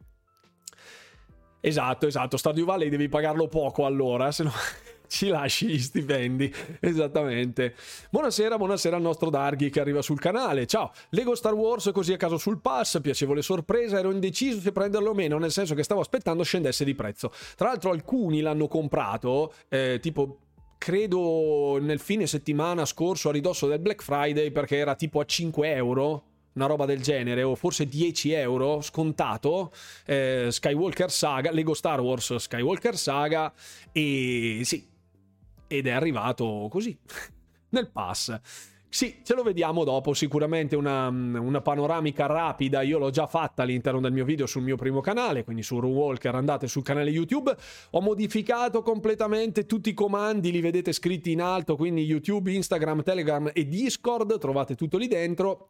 Esatto, 1.60 2.06
esatto, 2.06 2.38
Stardew 2.38 2.64
Valley 2.64 2.88
devi 2.88 3.08
pagarlo 3.08 3.46
poco 3.46 3.84
allora, 3.84 4.32
se 4.32 4.44
no 4.44 4.52
ci 5.06 5.28
lasci 5.28 5.66
gli 5.66 5.78
stipendi. 5.78 6.52
Esattamente. 6.80 7.74
Buonasera, 8.08 8.56
buonasera 8.56 8.96
al 8.96 9.02
nostro 9.02 9.28
Darghi 9.28 9.68
che 9.68 9.80
arriva 9.80 10.00
sul 10.00 10.18
canale. 10.18 10.66
Ciao, 10.66 10.90
Lego 11.10 11.34
Star 11.34 11.52
Wars 11.52 11.90
così 11.92 12.14
a 12.14 12.16
caso 12.16 12.38
sul 12.38 12.62
pass, 12.62 13.00
piacevole 13.02 13.42
sorpresa, 13.42 13.98
ero 13.98 14.10
indeciso 14.10 14.60
se 14.60 14.72
prenderlo 14.72 15.10
o 15.10 15.14
meno, 15.14 15.36
nel 15.36 15.50
senso 15.50 15.74
che 15.74 15.82
stavo 15.82 16.00
aspettando 16.00 16.42
scendesse 16.42 16.84
di 16.84 16.94
prezzo. 16.94 17.30
Tra 17.56 17.68
l'altro 17.68 17.90
alcuni 17.90 18.40
l'hanno 18.40 18.66
comprato, 18.66 19.52
eh, 19.68 19.98
tipo 20.00 20.38
credo 20.78 21.76
nel 21.78 21.98
fine 21.98 22.26
settimana 22.26 22.86
scorso 22.86 23.28
a 23.28 23.32
ridosso 23.32 23.66
del 23.66 23.80
Black 23.80 24.02
Friday 24.02 24.50
perché 24.50 24.78
era 24.78 24.94
tipo 24.94 25.20
a 25.20 25.26
5 25.26 25.74
euro 25.74 26.29
una 26.54 26.66
roba 26.66 26.84
del 26.84 27.00
genere, 27.02 27.42
o 27.42 27.54
forse 27.54 27.86
10 27.86 28.32
euro 28.32 28.80
scontato, 28.80 29.72
eh, 30.06 30.48
Skywalker 30.50 31.10
Saga, 31.10 31.50
Lego 31.52 31.74
Star 31.74 32.00
Wars 32.00 32.34
Skywalker 32.36 32.96
Saga, 32.96 33.52
e 33.92 34.60
sì, 34.64 34.86
ed 35.66 35.86
è 35.86 35.90
arrivato 35.90 36.68
così, 36.70 36.96
nel 37.70 37.90
pass. 37.90 38.40
Sì, 38.92 39.20
ce 39.22 39.34
lo 39.34 39.44
vediamo 39.44 39.84
dopo, 39.84 40.14
sicuramente 40.14 40.74
una, 40.74 41.06
una, 41.06 41.60
panoramica 41.60 42.26
rapida, 42.26 42.82
io 42.82 42.98
l'ho 42.98 43.10
già 43.10 43.28
fatta 43.28 43.62
all'interno 43.62 44.00
del 44.00 44.10
mio 44.10 44.24
video 44.24 44.46
sul 44.46 44.62
mio 44.62 44.74
primo 44.74 45.00
canale, 45.00 45.44
quindi 45.44 45.62
su 45.62 45.78
Runewalker 45.78 46.34
andate 46.34 46.66
sul 46.66 46.82
canale 46.82 47.10
YouTube, 47.10 47.54
ho 47.90 48.00
modificato 48.00 48.82
completamente 48.82 49.64
tutti 49.64 49.90
i 49.90 49.94
comandi, 49.94 50.50
li 50.50 50.60
vedete 50.60 50.92
scritti 50.92 51.30
in 51.30 51.40
alto, 51.40 51.76
quindi 51.76 52.02
YouTube, 52.02 52.52
Instagram, 52.52 53.04
Telegram 53.04 53.48
e 53.54 53.68
Discord, 53.68 54.40
trovate 54.40 54.74
tutto 54.74 54.98
lì 54.98 55.06
dentro 55.06 55.68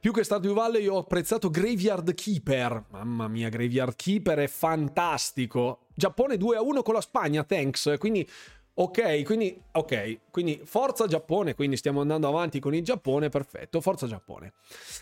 Più 0.00 0.12
che 0.12 0.24
Stardew 0.24 0.54
Valley 0.54 0.86
ho 0.86 0.98
apprezzato 0.98 1.50
Graveyard 1.50 2.14
Keeper. 2.14 2.84
Mamma 2.90 3.28
mia, 3.28 3.48
Graveyard 3.48 3.96
Keeper 3.96 4.38
è 4.38 4.48
fantastico. 4.48 5.86
Giappone 5.94 6.36
2 6.36 6.56
a 6.56 6.62
1 6.62 6.82
con 6.82 6.94
la 6.94 7.00
Spagna, 7.00 7.44
thanks. 7.44 7.94
Quindi 7.98 8.28
Ok, 8.74 9.22
quindi, 9.24 9.60
ok, 9.72 10.30
quindi 10.30 10.58
forza 10.64 11.06
Giappone, 11.06 11.54
quindi 11.54 11.76
stiamo 11.76 12.00
andando 12.00 12.26
avanti 12.26 12.58
con 12.58 12.74
il 12.74 12.82
Giappone, 12.82 13.28
perfetto, 13.28 13.82
forza 13.82 14.06
Giappone. 14.06 14.54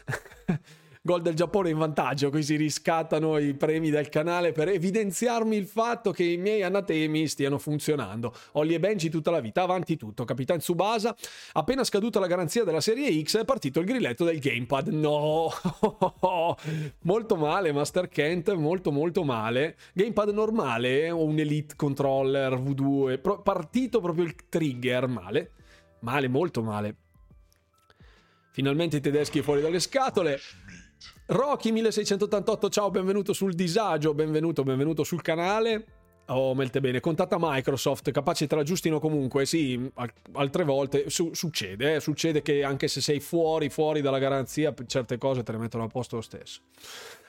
gol 1.02 1.22
del 1.22 1.34
Giappone 1.34 1.70
in 1.70 1.78
vantaggio, 1.78 2.30
si 2.42 2.56
riscattano 2.56 3.38
i 3.38 3.54
premi 3.54 3.90
del 3.90 4.08
canale 4.08 4.52
per 4.52 4.68
evidenziarmi 4.68 5.56
il 5.56 5.66
fatto 5.66 6.10
che 6.10 6.24
i 6.24 6.36
miei 6.36 6.62
anatemi 6.62 7.26
stiano 7.26 7.58
funzionando. 7.58 8.34
Olli 8.52 8.74
e 8.74 8.80
Benji 8.80 9.08
tutta 9.08 9.30
la 9.30 9.40
vita, 9.40 9.62
avanti 9.62 9.96
tutto. 9.96 10.24
Capitan 10.24 10.58
Tsubasa, 10.58 11.14
appena 11.52 11.84
scaduta 11.84 12.20
la 12.20 12.26
garanzia 12.26 12.64
della 12.64 12.80
serie 12.80 13.22
X 13.22 13.38
è 13.38 13.44
partito 13.44 13.80
il 13.80 13.86
grilletto 13.86 14.24
del 14.24 14.38
gamepad. 14.38 14.88
No! 14.88 15.50
molto 17.02 17.36
male 17.36 17.72
Master 17.72 18.08
Kent, 18.08 18.52
molto 18.52 18.92
molto 18.92 19.24
male. 19.24 19.76
Gamepad 19.94 20.30
normale 20.30 21.10
o 21.10 21.24
un 21.24 21.38
Elite 21.38 21.76
Controller 21.76 22.54
V2, 22.54 23.42
partito 23.42 24.00
proprio 24.00 24.24
il 24.24 24.34
trigger, 24.48 25.06
male. 25.06 25.52
Male, 26.00 26.28
molto 26.28 26.62
male. 26.62 26.96
Finalmente 28.52 28.96
i 28.96 29.00
tedeschi 29.00 29.42
fuori 29.42 29.60
dalle 29.60 29.80
scatole. 29.80 30.38
Rocky 31.26 31.70
1688, 31.70 32.68
ciao, 32.68 32.90
benvenuto 32.90 33.32
sul 33.32 33.54
disagio, 33.54 34.14
benvenuto, 34.14 34.62
benvenuto 34.62 35.04
sul 35.04 35.22
canale. 35.22 35.84
Oh, 36.26 36.54
melte 36.54 36.80
bene, 36.80 37.00
contatta 37.00 37.36
Microsoft, 37.40 38.10
capace 38.12 38.46
te 38.46 38.54
la 38.54 38.62
giustino 38.62 39.00
comunque, 39.00 39.46
sì, 39.46 39.90
altre 40.32 40.64
volte 40.64 41.10
su- 41.10 41.34
succede, 41.34 41.96
eh, 41.96 42.00
succede 42.00 42.40
che 42.40 42.62
anche 42.62 42.86
se 42.86 43.00
sei 43.00 43.18
fuori, 43.18 43.68
fuori 43.68 44.00
dalla 44.00 44.18
garanzia, 44.18 44.72
certe 44.86 45.18
cose 45.18 45.42
te 45.42 45.52
le 45.52 45.58
mettono 45.58 45.84
a 45.84 45.88
posto 45.88 46.16
lo 46.16 46.22
stesso. 46.22 46.60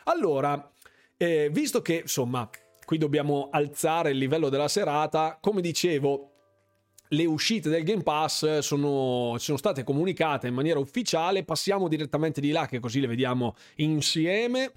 Allora, 0.03 0.71
eh, 1.17 1.49
visto 1.51 1.81
che, 1.81 2.01
insomma, 2.01 2.47
qui 2.85 2.97
dobbiamo 2.99 3.49
alzare 3.51 4.11
il 4.11 4.17
livello 4.17 4.49
della 4.49 4.67
serata, 4.67 5.37
come 5.41 5.61
dicevo, 5.61 6.30
le 7.13 7.25
uscite 7.25 7.69
del 7.69 7.83
Game 7.83 8.03
Pass 8.03 8.59
sono, 8.59 9.35
sono, 9.37 9.57
state 9.57 9.83
comunicate 9.83 10.47
in 10.47 10.53
maniera 10.53 10.79
ufficiale. 10.79 11.43
Passiamo 11.43 11.87
direttamente 11.87 12.39
di 12.39 12.51
là, 12.51 12.65
che 12.67 12.79
così 12.79 12.99
le 12.99 13.07
vediamo 13.07 13.55
insieme. 13.75 14.71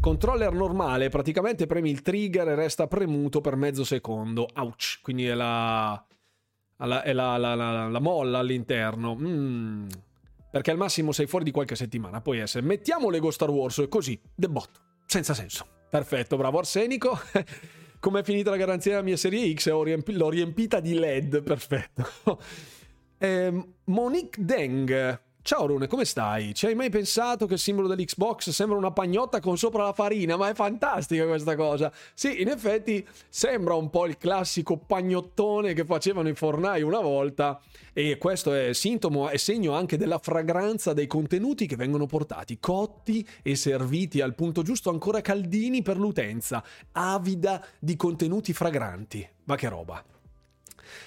Controller 0.00 0.52
normale, 0.52 1.08
praticamente 1.08 1.66
premi 1.66 1.90
il 1.90 2.02
trigger 2.02 2.48
e 2.48 2.54
resta 2.54 2.86
premuto 2.86 3.40
per 3.40 3.54
mezzo 3.54 3.84
secondo. 3.84 4.48
Ouch! 4.54 5.00
Quindi 5.02 5.26
è 5.26 5.34
la, 5.34 6.02
è 6.76 7.12
la, 7.12 7.36
la, 7.36 7.88
la 7.88 8.00
molla 8.00 8.38
all'interno. 8.38 9.14
Mm. 9.14 9.88
Perché 10.50 10.72
al 10.72 10.78
massimo 10.78 11.12
sei 11.12 11.26
fuori 11.26 11.44
di 11.44 11.52
qualche 11.52 11.76
settimana. 11.76 12.20
Puoi 12.20 12.38
essere. 12.38 12.66
Mettiamo 12.66 13.08
Lego 13.08 13.30
Star 13.30 13.50
Wars 13.50 13.84
così, 13.88 14.18
debotto. 14.34 14.80
Senza 15.06 15.32
senso. 15.32 15.66
Perfetto, 15.88 16.36
bravo 16.36 16.58
Arsenico. 16.58 17.16
come 18.00 18.20
è 18.20 18.22
finita 18.24 18.50
la 18.50 18.56
garanzia 18.56 18.92
della 18.92 19.04
mia 19.04 19.16
serie 19.16 19.54
X, 19.54 19.70
riempi- 19.82 20.14
l'ho 20.14 20.30
riempita 20.30 20.80
di 20.80 20.94
LED, 20.94 21.42
perfetto. 21.42 22.08
eh, 23.18 23.64
Monique 23.84 24.44
Deng. 24.44 25.20
Ciao 25.42 25.64
Rune, 25.66 25.86
come 25.86 26.04
stai? 26.04 26.52
Ci 26.52 26.66
hai 26.66 26.74
mai 26.74 26.90
pensato 26.90 27.46
che 27.46 27.54
il 27.54 27.58
simbolo 27.58 27.88
dell'Xbox 27.88 28.50
sembra 28.50 28.76
una 28.76 28.92
pagnotta 28.92 29.40
con 29.40 29.56
sopra 29.56 29.84
la 29.84 29.94
farina? 29.94 30.36
Ma 30.36 30.50
è 30.50 30.54
fantastica 30.54 31.26
questa 31.26 31.56
cosa. 31.56 31.90
Sì, 32.12 32.42
in 32.42 32.48
effetti 32.48 33.04
sembra 33.26 33.74
un 33.74 33.88
po' 33.88 34.04
il 34.04 34.18
classico 34.18 34.76
pagnottone 34.76 35.72
che 35.72 35.86
facevano 35.86 36.28
i 36.28 36.34
fornai 36.34 36.82
una 36.82 37.00
volta 37.00 37.58
e 37.94 38.18
questo 38.18 38.52
è 38.52 38.74
sintomo 38.74 39.30
e 39.30 39.38
segno 39.38 39.72
anche 39.72 39.96
della 39.96 40.18
fragranza 40.18 40.92
dei 40.92 41.06
contenuti 41.06 41.66
che 41.66 41.74
vengono 41.74 42.04
portati, 42.04 42.58
cotti 42.60 43.26
e 43.42 43.56
serviti 43.56 44.20
al 44.20 44.34
punto 44.34 44.60
giusto, 44.60 44.90
ancora 44.90 45.22
caldini 45.22 45.80
per 45.80 45.96
l'utenza, 45.96 46.62
avida 46.92 47.64
di 47.78 47.96
contenuti 47.96 48.52
fragranti. 48.52 49.26
Ma 49.44 49.56
che 49.56 49.68
roba! 49.70 50.19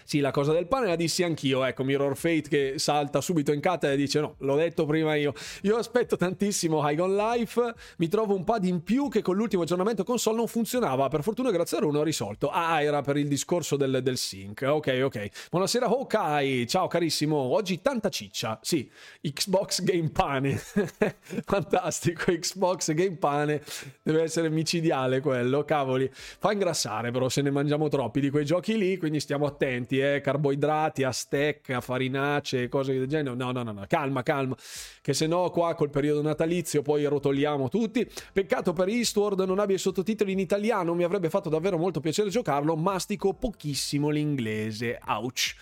Sì, 0.04 0.20
la 0.20 0.32
cosa 0.32 0.54
del 0.54 0.68
pane 0.68 0.88
la 0.88 0.96
dissi 0.96 1.24
anch'io. 1.24 1.64
Ecco, 1.64 1.84
Mirror 1.84 2.16
Fate 2.16 2.50
che 2.50 2.74
salta 2.78 3.22
subito 3.22 3.52
in 3.52 3.60
cattedra 3.60 3.96
e 3.96 3.98
dice: 3.98 4.20
No, 4.20 4.36
l'ho 4.40 4.56
detto 4.56 4.86
prima 4.86 5.16
io. 5.16 5.34
Io 5.62 5.78
aspetto 5.78 6.16
tantissimo 6.16 6.88
High 6.88 7.00
Life. 7.00 7.74
Mi 7.98 8.08
trovo 8.08 8.36
un 8.36 8.44
pad 8.44 8.66
in 8.66 8.84
più 8.84 9.10
che 9.10 9.22
con 9.22 9.36
l'ultimo 9.36 9.64
aggiornamento 9.64 10.04
console 10.04 10.38
non 10.38 10.48
funzionava. 10.48 11.08
Per 11.08 11.24
fortuna, 11.24 11.52
grazie 11.52 11.78
a 11.78 11.80
Runo, 11.82 12.00
ho 12.00 12.04
risolto. 12.04 12.50
Ah, 12.50 12.82
era 12.82 13.02
per 13.02 13.18
il 13.18 13.28
discorso 13.28 13.76
del, 13.76 14.00
del 14.02 14.18
sync. 14.18 14.66
Ok, 14.68 15.02
ok. 15.04 15.50
Buonasera, 15.50 15.88
Hawkeye. 15.88 16.66
Ciao, 16.66 16.88
carissimo. 16.88 17.36
Oggi 17.36 17.82
tanta 17.82 18.10
ciccia. 18.10 18.60
Sì, 18.62 18.90
Xbox 19.22 19.84
Game 19.84 20.10
Pane. 20.10 20.56
Fantastico. 21.46 22.32
Xbox 22.32 22.94
Game 22.94 23.18
Pane 23.18 23.62
deve 24.02 24.24
essere 24.24 24.50
micidiale 24.50 25.20
quello. 25.20 25.64
Cavoli. 25.64 26.10
Fa 26.14 26.52
ingrassare, 26.52 27.12
però, 27.12 27.30
se 27.30 27.42
ne 27.42 27.52
mangiamo 27.52 27.90
troppi 27.90 28.20
di 28.20 28.30
quei 28.30 28.46
giochi 28.46 28.78
lì. 28.78 28.98
Quindi 28.98 29.20
stiamo 29.20 29.46
attenti 29.46 29.73
alimenti, 29.74 30.00
eh, 30.00 30.22
carboidrati, 30.22 31.04
a 31.04 31.12
stecca, 31.12 31.82
farinacee, 31.82 32.70
cose 32.70 32.94
del 32.94 33.08
genere. 33.08 33.36
No, 33.36 33.52
no, 33.52 33.64
no, 33.64 33.72
no, 33.72 33.86
calma, 33.88 34.24
calma, 34.24 34.56
che 35.02 35.14
se 35.14 35.28
no 35.28 35.50
qua 35.50 35.74
col 35.76 35.90
periodo 35.90 36.22
natalizio 36.22 36.82
poi 36.82 37.04
rotoliamo 37.06 37.70
tutti. 37.70 38.08
Peccato 38.32 38.74
per 38.74 38.88
Eastward 38.88 39.40
non 39.42 39.60
abbia 39.60 39.76
i 39.76 39.80
sottotitoli 39.80 40.32
in 40.32 40.40
italiano, 40.40 40.94
mi 40.94 41.04
avrebbe 41.04 41.30
fatto 41.30 41.50
davvero 41.50 41.78
molto 41.78 42.00
piacere 42.00 42.30
giocarlo, 42.30 42.76
mastico 42.76 43.34
pochissimo 43.34 44.10
l'inglese. 44.10 45.00
Ouch. 45.08 45.56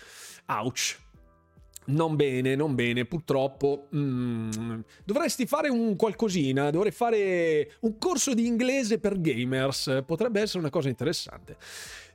Ouch. 0.46 1.00
Non 1.84 2.14
bene, 2.14 2.54
non 2.54 2.76
bene, 2.76 3.04
purtroppo. 3.06 3.88
Mm, 3.96 4.80
dovresti 5.04 5.46
fare 5.46 5.68
un 5.68 5.96
qualcosina, 5.96 6.70
dovrei 6.70 6.92
fare 6.92 7.72
un 7.80 7.98
corso 7.98 8.34
di 8.34 8.46
inglese 8.46 9.00
per 9.00 9.20
gamers, 9.20 10.04
potrebbe 10.06 10.40
essere 10.40 10.60
una 10.60 10.70
cosa 10.70 10.88
interessante. 10.88 11.56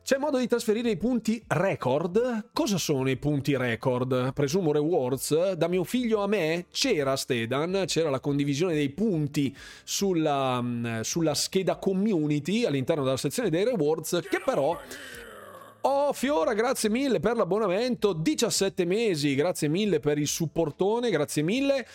C'è 0.07 0.17
modo 0.17 0.37
di 0.37 0.47
trasferire 0.47 0.89
i 0.89 0.95
punti 0.95 1.43
record? 1.47 2.51
Cosa 2.53 2.77
sono 2.77 3.09
i 3.09 3.17
punti 3.17 3.57
record? 3.57 4.31
Presumo 4.31 4.71
rewards. 4.71 5.51
Da 5.51 5.67
mio 5.67 5.83
figlio 5.83 6.23
a 6.23 6.27
me 6.27 6.67
c'era 6.71 7.17
Stedan, 7.17 7.83
c'era 7.87 8.09
la 8.09 8.21
condivisione 8.21 8.73
dei 8.73 8.87
punti 8.87 9.53
sulla, 9.83 10.61
mm, 10.61 11.01
sulla 11.01 11.33
scheda 11.33 11.75
community 11.75 12.63
all'interno 12.63 13.03
della 13.03 13.17
sezione 13.17 13.49
dei 13.49 13.65
rewards, 13.65 14.21
che 14.29 14.41
però 14.45 14.79
Oh 15.81 16.11
Fiora, 16.11 16.53
grazie 16.53 16.89
mille 16.89 17.19
per 17.19 17.37
l'abbonamento, 17.37 18.11
17 18.11 18.83
mesi, 18.83 19.35
grazie 19.35 19.67
mille 19.69 19.99
per 19.99 20.17
il 20.17 20.27
supportone, 20.27 21.09
grazie 21.09 21.43
mille 21.43 21.85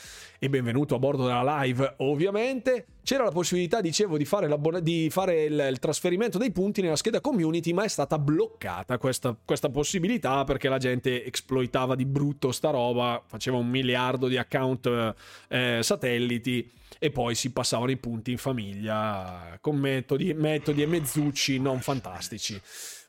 e 0.45 0.49
benvenuto 0.49 0.97
a 0.97 0.99
bordo 0.99 1.25
della 1.25 1.63
live 1.63 1.95
ovviamente. 1.99 2.87
C'era 3.05 3.23
la 3.23 3.31
possibilità, 3.31 3.81
dicevo, 3.81 4.17
di 4.17 4.25
fare, 4.25 4.53
di 4.83 5.09
fare 5.09 5.45
il, 5.45 5.67
il, 5.71 5.79
trasferimento 5.79 6.37
dei 6.37 6.51
punti 6.51 6.83
nella 6.83 6.97
scheda 6.97 7.21
community, 7.21 7.73
ma 7.73 7.85
è 7.85 7.89
stata 7.89 8.19
bloccata 8.19 8.99
questa, 8.99 9.37
questa 9.45 9.71
possibilità 9.71 10.43
perché 10.43 10.69
la 10.69 10.79
gente 10.79 11.25
esploitava 11.25 11.95
di 11.95 12.05
brutto 12.05 12.51
sta 12.51 12.71
roba, 12.71 13.23
faceva 13.25 13.57
un 13.57 13.69
miliardo 13.69 14.27
di 14.27 14.37
account 14.37 15.15
eh, 15.47 15.79
satelliti 15.81 16.69
e 16.99 17.11
poi 17.13 17.37
si 17.37 17.53
passavano 17.53 17.93
i 17.93 17.97
punti 17.97 18.33
in 18.33 18.39
famiglia 18.39 19.57
con 19.61 19.77
metodi, 19.77 20.35
metodi 20.35 20.83
e 20.83 20.87
mezzucci 20.87 21.61
non 21.61 21.81
fantastici. 21.81 22.61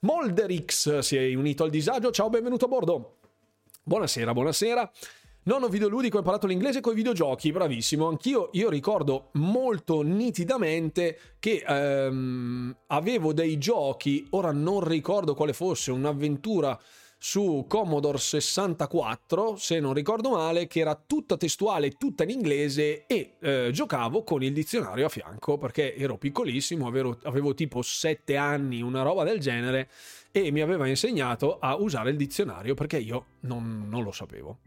Molderix 0.01 0.99
si 0.99 1.17
è 1.17 1.33
unito 1.33 1.63
al 1.63 1.71
disagio. 1.71 2.11
Ciao, 2.11 2.29
benvenuto 2.29 2.65
a 2.65 2.67
bordo. 2.67 3.17
Buonasera, 3.81 4.33
buonasera. 4.33 4.91
Nono 5.45 5.67
videoludico, 5.67 6.15
ho 6.15 6.19
imparato 6.19 6.47
l'inglese 6.47 6.79
con 6.79 6.93
i 6.93 6.95
videogiochi, 6.95 7.51
bravissimo. 7.51 8.07
Anch'io 8.07 8.47
io 8.53 8.69
ricordo 8.69 9.27
molto 9.33 10.01
nitidamente 10.01 11.19
che 11.37 11.61
ehm, 11.67 12.73
avevo 12.87 13.33
dei 13.33 13.57
giochi, 13.57 14.25
ora 14.29 14.53
non 14.53 14.81
ricordo 14.87 15.33
quale 15.35 15.51
fosse, 15.51 15.91
un'avventura 15.91 16.79
su 17.17 17.65
Commodore 17.67 18.19
64, 18.19 19.57
se 19.57 19.81
non 19.81 19.93
ricordo 19.93 20.29
male, 20.29 20.65
che 20.67 20.79
era 20.79 20.95
tutta 20.95 21.35
testuale, 21.35 21.91
tutta 21.91 22.23
in 22.23 22.29
inglese 22.29 23.05
e 23.05 23.33
eh, 23.41 23.69
giocavo 23.73 24.23
con 24.23 24.43
il 24.43 24.53
dizionario 24.53 25.07
a 25.07 25.09
fianco 25.09 25.57
perché 25.57 25.93
ero 25.97 26.17
piccolissimo, 26.17 26.87
avevo, 26.87 27.17
avevo 27.23 27.53
tipo 27.53 27.81
7 27.81 28.37
anni, 28.37 28.81
una 28.81 29.01
roba 29.01 29.25
del 29.25 29.41
genere 29.41 29.89
e 30.31 30.51
mi 30.51 30.61
aveva 30.61 30.87
insegnato 30.87 31.59
a 31.59 31.75
usare 31.75 32.11
il 32.11 32.15
dizionario 32.15 32.75
perché 32.75 32.97
io 32.97 33.25
non, 33.41 33.87
non 33.89 34.03
lo 34.03 34.13
sapevo 34.13 34.59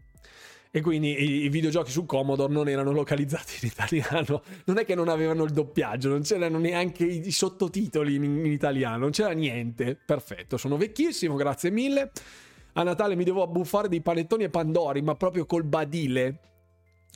e 0.77 0.81
quindi 0.81 1.43
i, 1.43 1.49
videogiochi 1.49 1.89
su 1.89 2.05
Commodore 2.05 2.53
non 2.53 2.69
erano 2.69 2.91
localizzati 2.91 3.53
in 3.61 3.69
italiano. 3.69 4.43
Non 4.65 4.77
è 4.77 4.85
che 4.85 4.93
non 4.93 5.07
avevano 5.09 5.43
il 5.43 5.51
doppiaggio, 5.51 6.07
non 6.07 6.21
c'erano 6.21 6.59
neanche 6.59 7.03
i, 7.03 7.31
sottotitoli 7.31 8.13
in, 8.13 8.23
in, 8.23 8.51
italiano, 8.51 8.97
non 8.97 9.09
c'era 9.09 9.31
niente. 9.31 9.95
Perfetto, 9.95 10.57
sono 10.57 10.77
vecchissimo, 10.77 11.35
grazie 11.35 11.71
mille 11.71 12.11
a 12.73 12.83
Natale 12.83 13.15
mi 13.15 13.23
devo 13.23 13.41
abbuffare 13.41 13.89
di 13.89 14.01
panettoni 14.01 14.43
e 14.43 14.49
pandori, 14.49 15.01
ma 15.01 15.15
proprio 15.15 15.47
col 15.47 15.63
badile. 15.63 16.39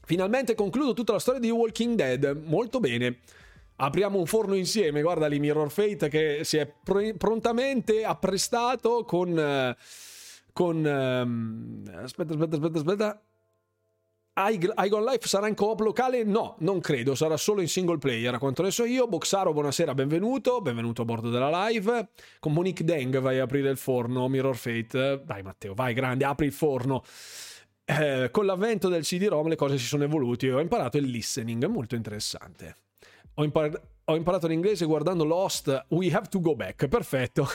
Finalmente 0.04 0.56
concludo 0.56 0.94
tutta 0.94 1.14
la 1.14 1.20
storia 1.20 1.40
di 1.40 1.52
Walking 1.52 1.94
Dead. 1.94 2.42
Molto 2.44 2.80
bene. 2.80 3.20
Apriamo 3.76 4.18
un 4.18 4.26
forno 4.26 4.56
insieme, 4.56 5.04
guarda 5.04 5.28
lì 5.28 5.40
Mirror 5.40 5.70
Fate 5.70 6.10
che 6.10 6.40
si 6.44 6.58
è 6.58 6.66
pr- 6.66 7.16
prontamente 7.16 8.04
apprestato 8.04 9.04
con... 9.06 9.76
con 10.52 10.76
um... 10.84 11.84
aspetta, 11.94 12.34
aspetta, 12.34 12.56
aspetta, 12.56 12.78
aspetta. 12.80 13.22
Igon 14.34 15.04
Life 15.04 15.28
sarà 15.28 15.50
in 15.50 15.56
coop 15.56 15.82
locale? 15.82 16.24
No, 16.24 16.56
non 16.60 16.80
credo, 16.80 17.16
sarà 17.16 17.36
solo 17.36 17.60
in 17.60 17.68
single 17.68 17.98
player. 17.98 18.34
A 18.34 18.40
quanto 18.40 18.64
ne 18.64 18.72
so 18.72 18.86
io, 18.86 19.06
Boxaro, 19.06 19.52
buonasera, 19.52 19.94
benvenuto. 19.94 20.62
Benvenuto 20.62 21.02
a 21.02 21.06
bordo 21.06 21.30
della 21.30 21.68
live. 21.68 22.12
Con 22.40 22.54
Monique 22.54 22.86
Deng 22.86 23.20
vai 23.20 23.40
a 23.40 23.44
aprire 23.44 23.70
il 23.70 23.76
forno, 23.76 24.30
Mirror 24.30 24.56
Fate. 24.56 25.22
Dai 25.26 25.44
Matteo, 25.44 25.74
vai 25.74 25.94
grande, 25.94 26.24
apri 26.24 26.46
il 26.46 26.54
forno. 26.54 27.04
Eh, 27.84 28.30
con 28.32 28.46
l'avvento 28.46 28.88
del 28.88 29.04
CD-ROM 29.04 29.50
le 29.50 29.58
cose 29.58 29.78
si 29.78 29.86
sono 29.86 30.06
evolute. 30.06 30.50
Ho 30.54 30.62
imparato 30.62 30.96
il 30.96 31.08
listening, 31.08 31.66
molto 31.66 31.96
interessante. 31.96 32.78
Ho, 33.34 33.44
impar- 33.44 33.82
ho 34.06 34.16
imparato 34.16 34.48
l'inglese 34.48 34.86
guardando 34.86 35.26
Lost. 35.26 35.88
We 35.90 36.10
have 36.10 36.30
to 36.30 36.40
go 36.40 36.56
back. 36.56 36.88
Perfetto. 36.88 37.50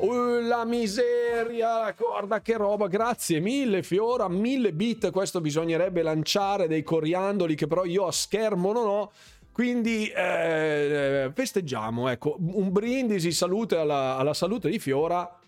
Uh, 0.00 0.40
la 0.46 0.64
miseria, 0.64 1.94
guarda 1.96 2.40
che 2.40 2.56
roba, 2.56 2.86
grazie 2.86 3.38
mille 3.38 3.82
Fiora, 3.82 4.28
mille 4.28 4.72
bit, 4.72 5.10
questo 5.10 5.42
bisognerebbe 5.42 6.00
lanciare 6.00 6.66
dei 6.68 6.82
coriandoli 6.82 7.54
che 7.54 7.66
però 7.66 7.84
io 7.84 8.06
a 8.06 8.12
schermo 8.12 8.72
non 8.72 8.86
ho. 8.86 9.12
Quindi 9.52 10.08
eh, 10.08 11.30
festeggiamo, 11.34 12.08
ecco, 12.08 12.36
un 12.38 12.72
brindisi, 12.72 13.30
salute 13.30 13.76
alla, 13.76 14.16
alla 14.16 14.32
salute 14.32 14.70
di 14.70 14.78
Fiora. 14.78 15.38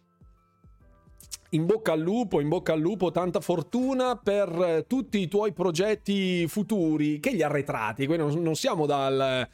In 1.50 1.64
bocca 1.64 1.92
al 1.92 2.00
lupo, 2.00 2.40
in 2.40 2.48
bocca 2.48 2.74
al 2.74 2.80
lupo, 2.80 3.10
tanta 3.10 3.40
fortuna 3.40 4.16
per 4.16 4.48
eh, 4.48 4.84
tutti 4.86 5.18
i 5.18 5.28
tuoi 5.28 5.52
progetti 5.52 6.46
futuri, 6.46 7.20
che 7.20 7.34
gli 7.34 7.42
arretrati, 7.42 8.06
quindi 8.06 8.34
non, 8.34 8.42
non 8.42 8.54
siamo 8.54 8.84
dal 8.84 9.48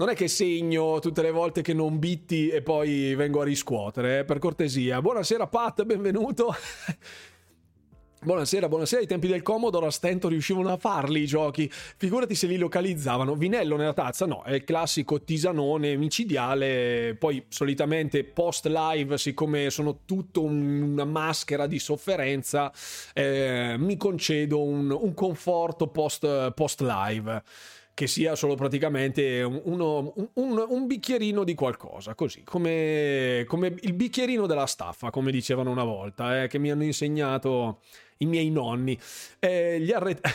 non 0.00 0.08
è 0.08 0.14
che 0.14 0.28
segno 0.28 0.98
tutte 0.98 1.20
le 1.20 1.30
volte 1.30 1.60
che 1.60 1.74
non 1.74 1.98
bitti 1.98 2.48
e 2.48 2.62
poi 2.62 3.14
vengo 3.14 3.42
a 3.42 3.44
riscuotere, 3.44 4.20
eh, 4.20 4.24
per 4.24 4.38
cortesia. 4.38 5.02
Buonasera 5.02 5.46
Pat, 5.46 5.84
benvenuto. 5.84 6.54
Buonasera, 8.22 8.68
buonasera. 8.68 9.02
Ai 9.02 9.06
tempi 9.06 9.28
del 9.28 9.42
Commodore 9.42 9.86
a 9.86 9.90
stento 9.90 10.28
riuscivano 10.28 10.70
a 10.70 10.78
farli 10.78 11.20
i 11.20 11.26
giochi. 11.26 11.70
Figurati 11.70 12.34
se 12.34 12.46
li 12.46 12.56
localizzavano. 12.56 13.34
Vinello 13.34 13.76
nella 13.76 13.92
tazza? 13.92 14.24
No, 14.24 14.42
è 14.42 14.54
il 14.54 14.64
classico 14.64 15.22
tisanone 15.22 15.96
micidiale. 15.96 17.14
Poi 17.18 17.44
solitamente 17.48 18.24
post 18.24 18.66
live, 18.66 19.18
siccome 19.18 19.68
sono 19.68 20.00
tutto 20.06 20.42
una 20.42 21.04
maschera 21.04 21.66
di 21.66 21.78
sofferenza, 21.78 22.72
eh, 23.14 23.76
mi 23.78 23.96
concedo 23.98 24.62
un, 24.62 24.90
un 24.90 25.14
conforto 25.14 25.88
post, 25.88 26.52
post 26.52 26.80
live 26.80 27.42
che 28.00 28.06
sia 28.06 28.34
solo 28.34 28.54
praticamente 28.54 29.42
uno, 29.42 30.14
un, 30.32 30.64
un, 30.66 30.86
bicchierino 30.86 31.44
di 31.44 31.54
qualcosa, 31.54 32.14
così, 32.14 32.42
come, 32.44 33.44
come, 33.46 33.74
il 33.80 33.92
bicchierino 33.92 34.46
della 34.46 34.64
staffa, 34.64 35.10
come 35.10 35.30
dicevano 35.30 35.70
una 35.70 35.84
volta, 35.84 36.44
eh, 36.44 36.48
che 36.48 36.58
mi 36.58 36.70
hanno 36.70 36.84
insegnato 36.84 37.82
i 38.16 38.24
miei 38.24 38.48
nonni. 38.48 38.98
Eh, 39.38 39.80
gli 39.80 39.92
arret- 39.92 40.26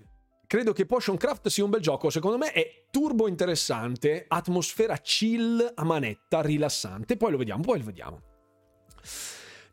Credo 0.46 0.72
che 0.72 0.86
Potion 0.86 1.18
Craft 1.18 1.48
sia 1.48 1.64
un 1.64 1.68
bel 1.68 1.82
gioco, 1.82 2.08
secondo 2.08 2.38
me 2.38 2.50
è 2.52 2.84
turbo 2.90 3.28
interessante, 3.28 4.24
atmosfera 4.26 4.96
chill 4.96 5.70
a 5.74 5.84
manetta, 5.84 6.40
rilassante, 6.40 7.18
poi 7.18 7.32
lo 7.32 7.36
vediamo, 7.36 7.62
poi 7.62 7.78
lo 7.80 7.84
vediamo 7.84 8.22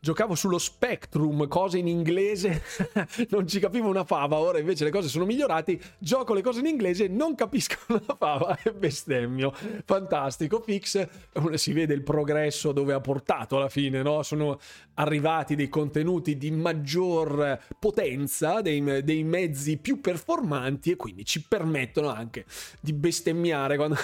giocavo 0.00 0.34
sullo 0.34 0.58
Spectrum, 0.58 1.46
cose 1.46 1.78
in 1.78 1.86
inglese, 1.86 2.62
non 3.28 3.46
ci 3.46 3.60
capivo 3.60 3.88
una 3.88 4.04
fava, 4.04 4.38
ora 4.38 4.58
invece 4.58 4.84
le 4.84 4.90
cose 4.90 5.08
sono 5.08 5.26
migliorate, 5.26 5.78
gioco 5.98 6.32
le 6.32 6.40
cose 6.40 6.60
in 6.60 6.66
inglese, 6.66 7.06
non 7.06 7.34
capisco 7.34 7.76
una 7.92 8.16
fava 8.18 8.58
e 8.62 8.72
bestemmio. 8.72 9.52
Fantastico, 9.84 10.60
Fix, 10.60 11.06
si 11.54 11.72
vede 11.72 11.92
il 11.92 12.02
progresso 12.02 12.72
dove 12.72 12.94
ha 12.94 13.00
portato 13.00 13.58
alla 13.58 13.68
fine, 13.68 14.02
no? 14.02 14.22
Sono 14.22 14.58
arrivati 14.94 15.54
dei 15.54 15.68
contenuti 15.68 16.38
di 16.38 16.50
maggior 16.50 17.60
potenza, 17.78 18.62
dei, 18.62 19.04
dei 19.04 19.22
mezzi 19.22 19.76
più 19.76 20.00
performanti 20.00 20.92
e 20.92 20.96
quindi 20.96 21.24
ci 21.26 21.44
permettono 21.46 22.08
anche 22.08 22.46
di 22.80 22.92
bestemmiare 22.94 23.76
quando... 23.76 23.96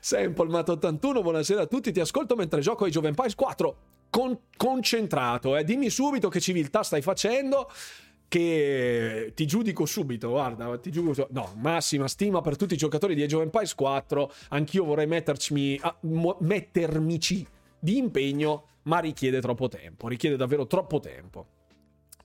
Sample 0.00 0.48
Mat 0.48 0.68
81, 0.68 1.22
buonasera 1.22 1.62
a 1.62 1.66
tutti, 1.66 1.92
ti 1.92 2.00
ascolto 2.00 2.34
mentre 2.34 2.60
gioco 2.60 2.84
ai 2.84 2.90
Joven 2.90 3.14
Pies 3.14 3.34
4 3.34 3.76
con- 4.10 4.38
concentrato, 4.56 5.56
eh. 5.56 5.64
dimmi 5.64 5.90
subito 5.90 6.28
che 6.28 6.40
civiltà 6.40 6.82
stai 6.82 7.02
facendo 7.02 7.70
che 8.28 9.32
ti 9.34 9.46
giudico 9.46 9.86
subito, 9.86 10.28
guarda, 10.28 10.78
ti 10.78 10.90
giudico, 10.90 11.28
no, 11.30 11.54
massima 11.56 12.06
stima 12.06 12.42
per 12.42 12.56
tutti 12.56 12.74
i 12.74 12.76
giocatori 12.76 13.14
di 13.14 13.22
Age 13.22 13.36
of 13.36 13.42
Empires 13.42 13.74
4, 13.74 14.32
anch'io 14.50 14.84
vorrei 14.84 15.06
metterci, 15.06 15.78
ah, 15.82 15.96
mettermici 16.40 17.46
di 17.78 17.96
impegno, 17.96 18.66
ma 18.82 18.98
richiede 18.98 19.40
troppo 19.40 19.68
tempo, 19.68 20.08
richiede 20.08 20.36
davvero 20.36 20.66
troppo 20.66 21.00
tempo. 21.00 21.46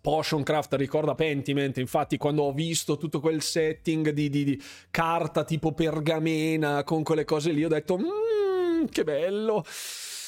Potioncraft 0.01 0.73
ricorda 0.73 1.15
Pentiment, 1.15 1.77
infatti 1.77 2.17
quando 2.17 2.43
ho 2.43 2.51
visto 2.51 2.97
tutto 2.97 3.21
quel 3.21 3.41
setting 3.41 4.09
di, 4.09 4.29
di, 4.29 4.43
di 4.43 4.61
carta 4.91 5.45
tipo 5.45 5.71
pergamena 5.71 6.83
con 6.83 7.03
quelle 7.03 7.23
cose 7.23 7.51
lì 7.51 7.63
ho 7.63 7.69
detto, 7.69 7.97
mmm, 7.97 8.87
che 8.89 9.05
bello. 9.05 9.63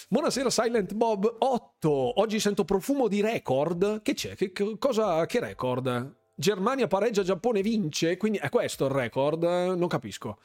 Buonasera 0.08 0.52
Silent 0.52 0.94
Bob 0.94 1.38
8. 1.40 2.20
Oggi 2.20 2.40
sento 2.40 2.64
profumo 2.64 3.08
di 3.08 3.22
record. 3.22 4.04
Che 4.04 4.14
c'è? 4.14 4.36
Che, 4.36 4.52
cosa, 4.78 5.26
che 5.26 5.40
record? 5.40 6.16
Germania 6.36 6.86
pareggia, 6.86 7.24
Giappone 7.24 7.64
vince. 7.64 8.16
Quindi 8.16 8.38
è 8.38 8.50
questo 8.50 8.86
il 8.86 8.92
record? 8.92 9.42
Non 9.44 9.88
capisco. 9.88 10.38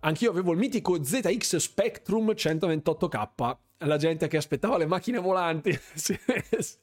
Anch'io 0.00 0.30
avevo 0.30 0.50
il 0.50 0.58
mitico 0.58 1.00
ZX 1.00 1.56
Spectrum 1.56 2.30
128K. 2.30 3.56
La 3.78 3.96
gente 3.98 4.26
che 4.26 4.36
aspettava 4.36 4.76
le 4.76 4.86
macchine 4.86 5.18
volanti. 5.20 5.78
sì, 5.94 6.18
sì. 6.58 6.76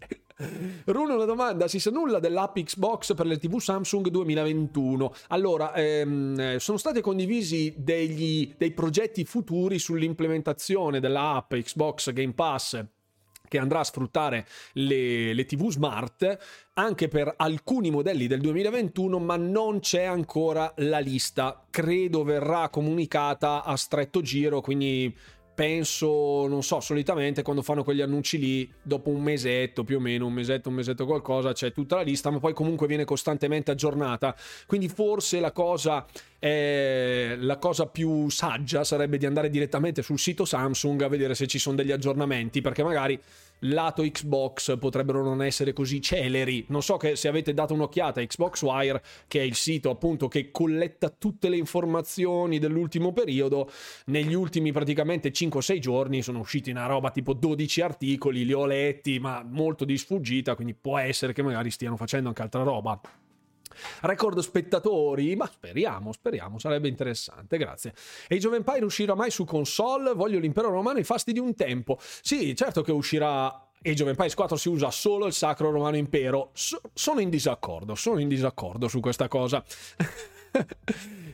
Runo, 0.85 1.15
una 1.15 1.23
domanda: 1.23 1.67
si 1.69 1.79
sa 1.79 1.91
nulla 1.91 2.19
dell'app 2.19 2.57
Xbox 2.57 3.13
per 3.15 3.25
le 3.25 3.37
TV 3.37 3.57
Samsung 3.57 4.09
2021? 4.09 5.13
Allora, 5.29 5.73
ehm, 5.73 6.57
sono 6.57 6.77
stati 6.77 6.99
condivisi 6.99 7.73
degli, 7.77 8.53
dei 8.57 8.71
progetti 8.71 9.23
futuri 9.23 9.79
sull'implementazione 9.79 10.99
dell'app 10.99 11.53
Xbox 11.53 12.11
Game 12.11 12.33
Pass 12.33 12.83
che 13.47 13.59
andrà 13.59 13.79
a 13.79 13.83
sfruttare 13.83 14.47
le, 14.73 15.31
le, 15.33 15.45
TV 15.45 15.69
smart 15.69 16.37
anche 16.73 17.07
per 17.07 17.31
alcuni 17.37 17.91
modelli 17.91 18.25
del 18.25 18.41
2021, 18.41 19.19
ma 19.19 19.37
non 19.37 19.79
c'è 19.79 20.03
ancora 20.03 20.73
la 20.77 20.99
lista. 20.99 21.65
Credo 21.69 22.23
verrà 22.23 22.69
comunicata 22.69 23.63
a 23.63 23.77
stretto 23.77 24.21
giro, 24.21 24.61
quindi 24.61 25.15
penso, 25.55 26.47
non 26.47 26.61
so, 26.61 26.81
solitamente 26.81 27.41
quando 27.41 27.61
fanno 27.61 27.83
quegli 27.83 28.01
annunci 28.01 28.37
lì, 28.37 28.71
dopo 28.81 29.09
un 29.09 29.23
mesetto 29.23 29.83
più 29.83 29.97
o 29.97 29.99
meno, 29.99 30.27
un 30.27 30.33
mesetto, 30.33 30.69
un 30.69 30.75
mesetto 30.75 31.05
qualcosa, 31.05 31.53
c'è 31.53 31.71
tutta 31.71 31.95
la 31.95 32.01
lista, 32.01 32.29
ma 32.29 32.39
poi 32.39 32.53
comunque 32.53 32.85
viene 32.85 33.05
costantemente 33.05 33.71
aggiornata. 33.71 34.35
Quindi 34.67 34.89
forse 34.89 35.39
la 35.39 35.53
cosa, 35.53 36.05
eh, 36.37 37.37
la 37.39 37.57
cosa 37.57 37.87
più 37.87 38.29
saggia 38.29 38.83
sarebbe 38.83 39.17
di 39.17 39.25
andare 39.25 39.49
direttamente 39.49 40.01
sul 40.01 40.19
sito 40.19 40.43
Samsung 40.43 41.01
a 41.01 41.07
vedere 41.07 41.33
se 41.33 41.47
ci 41.47 41.57
sono 41.57 41.77
degli 41.77 41.91
aggiornamenti, 41.91 42.61
perché 42.61 42.83
magari 42.83 43.19
lato 43.59 44.03
Xbox 44.03 44.77
potrebbero 44.77 45.23
non 45.23 45.41
essere 45.43 45.73
così 45.73 46.01
celeri. 46.01 46.65
Non 46.69 46.81
so 46.81 46.99
se 47.13 47.27
avete 47.27 47.53
dato 47.53 47.73
un'occhiata 47.73 48.21
a 48.21 48.25
Xbox 48.25 48.61
Wire, 48.61 49.01
che 49.27 49.39
è 49.39 49.43
il 49.43 49.55
sito 49.55 49.89
appunto 49.89 50.27
che 50.27 50.51
colletta 50.51 51.09
tutte 51.09 51.49
le 51.49 51.57
informazioni 51.57 52.59
dell'ultimo 52.59 53.13
periodo, 53.13 53.69
negli 54.05 54.33
ultimi 54.33 54.71
praticamente 54.71 55.31
5-6 55.31 55.79
giorni 55.79 56.21
sono 56.21 56.39
usciti 56.39 56.71
una 56.71 56.85
roba 56.85 57.11
tipo 57.11 57.33
12 57.33 57.81
articoli, 57.81 58.45
li 58.45 58.53
ho 58.53 58.65
letti, 58.65 59.19
ma 59.19 59.43
molto 59.43 59.85
di 59.85 59.97
sfuggita, 59.97 60.55
quindi 60.55 60.73
può 60.73 60.97
essere 60.97 61.33
che 61.33 61.41
magari 61.41 61.71
stiano 61.71 61.97
facendo 61.97 62.29
anche 62.29 62.41
altra 62.41 62.63
roba 62.63 62.99
record 64.01 64.39
spettatori, 64.39 65.35
ma 65.35 65.45
speriamo, 65.45 66.11
speriamo, 66.11 66.59
sarebbe 66.59 66.87
interessante, 66.87 67.57
grazie. 67.57 67.93
Age 68.29 68.47
of 68.47 68.53
Empire 68.53 68.85
uscirà 68.85 69.15
mai 69.15 69.31
su 69.31 69.45
console? 69.45 70.13
Voglio 70.13 70.39
l'impero 70.39 70.69
romano 70.69 70.99
i 70.99 71.03
fasti 71.03 71.31
di 71.31 71.39
un 71.39 71.55
tempo. 71.55 71.97
Sì, 71.99 72.55
certo 72.55 72.81
che 72.81 72.91
uscirà 72.91 73.65
Age 73.87 74.01
of 74.01 74.09
Empires 74.09 74.33
4 74.33 74.57
si 74.57 74.69
usa 74.69 74.89
solo 74.89 75.27
il 75.27 75.33
Sacro 75.33 75.69
Romano 75.69 75.95
Impero. 75.95 76.49
So, 76.53 76.81
sono 76.93 77.19
in 77.19 77.29
disaccordo, 77.29 77.93
sono 77.93 78.19
in 78.19 78.27
disaccordo 78.27 78.87
su 78.87 78.99
questa 78.99 79.27
cosa. 79.27 79.63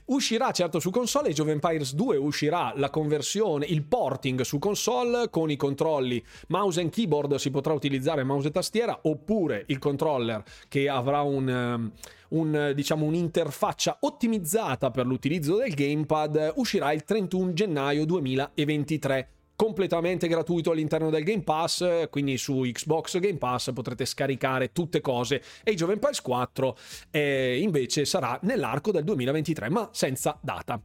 uscirà 0.05 0.51
certo 0.51 0.79
su 0.79 0.89
console, 0.89 1.29
Age 1.29 1.41
of 1.41 1.47
Empires 1.47 1.93
2 1.93 2.17
uscirà 2.17 2.73
la 2.75 2.89
conversione, 2.89 3.65
il 3.65 3.83
porting 3.83 4.41
su 4.41 4.59
console 4.59 5.29
con 5.29 5.49
i 5.49 5.55
controlli 5.55 6.23
mouse 6.47 6.81
and 6.81 6.89
keyboard 6.89 7.35
si 7.35 7.49
potrà 7.51 7.73
utilizzare 7.73 8.23
mouse 8.23 8.49
e 8.49 8.51
tastiera 8.51 8.99
oppure 9.03 9.63
il 9.67 9.79
controller 9.79 10.43
che 10.67 10.89
avrà 10.89 11.21
un, 11.21 11.47
um, 11.47 11.91
un, 12.31 12.73
diciamo, 12.75 13.05
un'interfaccia 13.05 13.97
ottimizzata 14.01 14.91
per 14.91 15.05
l'utilizzo 15.05 15.57
del 15.57 15.73
gamepad 15.73 16.53
uscirà 16.55 16.91
il 16.91 17.03
31 17.03 17.53
gennaio 17.53 18.05
2023 18.05 19.29
completamente 19.61 20.27
gratuito 20.27 20.71
all'interno 20.71 21.11
del 21.11 21.23
Game 21.23 21.43
Pass, 21.43 22.09
quindi 22.09 22.37
su 22.39 22.61
Xbox 22.61 23.19
Game 23.19 23.37
Pass 23.37 23.71
potrete 23.73 24.05
scaricare 24.05 24.71
tutte 24.71 25.01
cose. 25.01 25.43
Age 25.63 25.83
of 25.83 25.91
Empires 25.91 26.21
4 26.21 26.77
eh, 27.11 27.59
invece 27.61 28.05
sarà 28.05 28.39
nell'arco 28.41 28.91
del 28.91 29.03
2023, 29.03 29.69
ma 29.69 29.87
senza 29.91 30.39
data. 30.41 30.81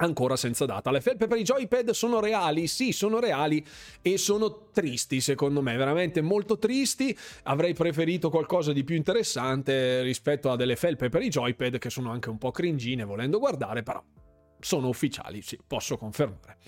Ancora 0.00 0.36
senza 0.36 0.66
data. 0.66 0.90
Le 0.90 1.00
felpe 1.00 1.26
per 1.26 1.38
i 1.38 1.42
joypad 1.42 1.90
sono 1.90 2.20
reali? 2.20 2.66
Sì, 2.66 2.92
sono 2.92 3.20
reali 3.20 3.64
e 4.02 4.18
sono 4.18 4.68
tristi 4.72 5.20
secondo 5.20 5.62
me, 5.62 5.76
veramente 5.76 6.20
molto 6.20 6.58
tristi. 6.58 7.16
Avrei 7.44 7.74
preferito 7.74 8.30
qualcosa 8.30 8.72
di 8.72 8.84
più 8.84 8.96
interessante 8.96 10.02
rispetto 10.02 10.50
a 10.50 10.56
delle 10.56 10.76
felpe 10.76 11.08
per 11.08 11.22
i 11.22 11.28
joypad 11.28 11.78
che 11.78 11.90
sono 11.90 12.10
anche 12.10 12.30
un 12.30 12.38
po' 12.38 12.50
cringine 12.50 13.04
volendo 13.04 13.38
guardare, 13.38 13.82
però 13.82 14.02
sono 14.58 14.88
ufficiali, 14.88 15.42
sì, 15.42 15.58
posso 15.66 15.96
confermare. 15.96 16.58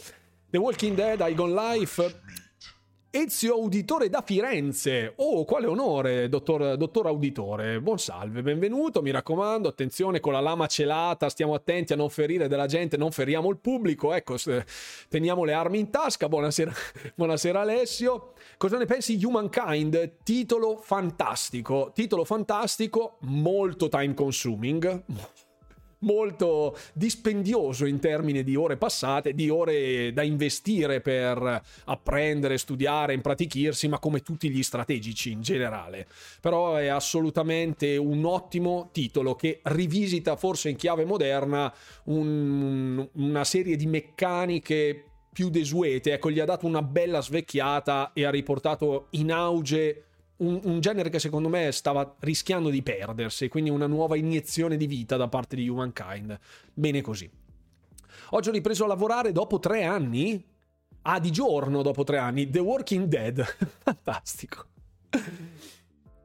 The 0.48 0.58
Walking 0.58 0.94
Dead, 0.94 1.18
Igon 1.26 1.54
Life, 1.54 2.20
Ezio 3.14 3.52
Auditore 3.52 4.08
da 4.08 4.22
Firenze. 4.22 5.12
Oh, 5.16 5.44
quale 5.44 5.66
onore, 5.66 6.30
dottor, 6.30 6.78
dottor 6.78 7.08
Auditore. 7.08 7.78
Buon 7.78 7.98
salve, 7.98 8.40
benvenuto. 8.40 9.02
Mi 9.02 9.10
raccomando, 9.10 9.68
attenzione 9.68 10.18
con 10.18 10.32
la 10.32 10.40
lama 10.40 10.66
celata, 10.66 11.28
stiamo 11.28 11.52
attenti 11.52 11.92
a 11.92 11.96
non 11.96 12.08
ferire 12.08 12.48
della 12.48 12.64
gente, 12.64 12.96
non 12.96 13.10
feriamo 13.10 13.50
il 13.50 13.58
pubblico. 13.58 14.14
Ecco, 14.14 14.36
teniamo 15.10 15.44
le 15.44 15.52
armi 15.52 15.78
in 15.78 15.90
tasca. 15.90 16.26
Buonasera, 16.26 16.72
buonasera 17.14 17.60
Alessio. 17.60 18.32
Cosa 18.56 18.78
ne 18.78 18.86
pensi 18.86 19.22
Humankind? 19.22 20.22
Titolo 20.22 20.78
fantastico. 20.78 21.90
Titolo 21.94 22.24
fantastico, 22.24 23.18
molto 23.24 23.90
time 23.90 24.14
consuming 24.14 25.04
molto 26.02 26.76
dispendioso 26.92 27.86
in 27.86 27.98
termini 27.98 28.42
di 28.42 28.56
ore 28.56 28.76
passate, 28.76 29.34
di 29.34 29.48
ore 29.48 30.12
da 30.12 30.22
investire 30.22 31.00
per 31.00 31.62
apprendere, 31.84 32.58
studiare, 32.58 33.14
impratichirsi, 33.14 33.88
ma 33.88 33.98
come 33.98 34.20
tutti 34.20 34.48
gli 34.50 34.62
strategici 34.62 35.30
in 35.30 35.42
generale. 35.42 36.06
Però 36.40 36.76
è 36.76 36.86
assolutamente 36.86 37.96
un 37.96 38.24
ottimo 38.24 38.90
titolo 38.92 39.34
che 39.34 39.60
rivisita 39.64 40.36
forse 40.36 40.70
in 40.70 40.76
chiave 40.76 41.04
moderna 41.04 41.72
un, 42.04 43.08
una 43.12 43.44
serie 43.44 43.76
di 43.76 43.86
meccaniche 43.86 45.06
più 45.32 45.48
desuete, 45.48 46.12
ecco, 46.12 46.30
gli 46.30 46.40
ha 46.40 46.44
dato 46.44 46.66
una 46.66 46.82
bella 46.82 47.22
svecchiata 47.22 48.12
e 48.12 48.24
ha 48.24 48.30
riportato 48.30 49.06
in 49.10 49.32
auge 49.32 50.04
un, 50.42 50.60
un, 50.64 50.80
genere 50.80 51.08
che 51.08 51.18
secondo 51.18 51.48
me 51.48 51.72
stava 51.72 52.16
rischiando 52.20 52.68
di 52.68 52.82
perdersi, 52.82 53.48
quindi 53.48 53.70
una 53.70 53.86
nuova 53.86 54.16
iniezione 54.16 54.76
di 54.76 54.86
vita 54.86 55.16
da 55.16 55.28
parte 55.28 55.56
di 55.56 55.68
Humankind. 55.68 56.38
Bene 56.72 57.00
così. 57.00 57.30
Oggi 58.30 58.48
ho 58.48 58.52
ripreso 58.52 58.84
a 58.84 58.88
lavorare 58.88 59.32
dopo 59.32 59.58
tre 59.58 59.84
anni. 59.84 60.44
Ah, 61.02 61.18
di 61.18 61.30
giorno 61.30 61.82
dopo 61.82 62.04
tre 62.04 62.18
anni. 62.18 62.48
The 62.48 62.60
Walking 62.60 63.06
Dead. 63.06 63.42
Fantastico. 63.82 64.66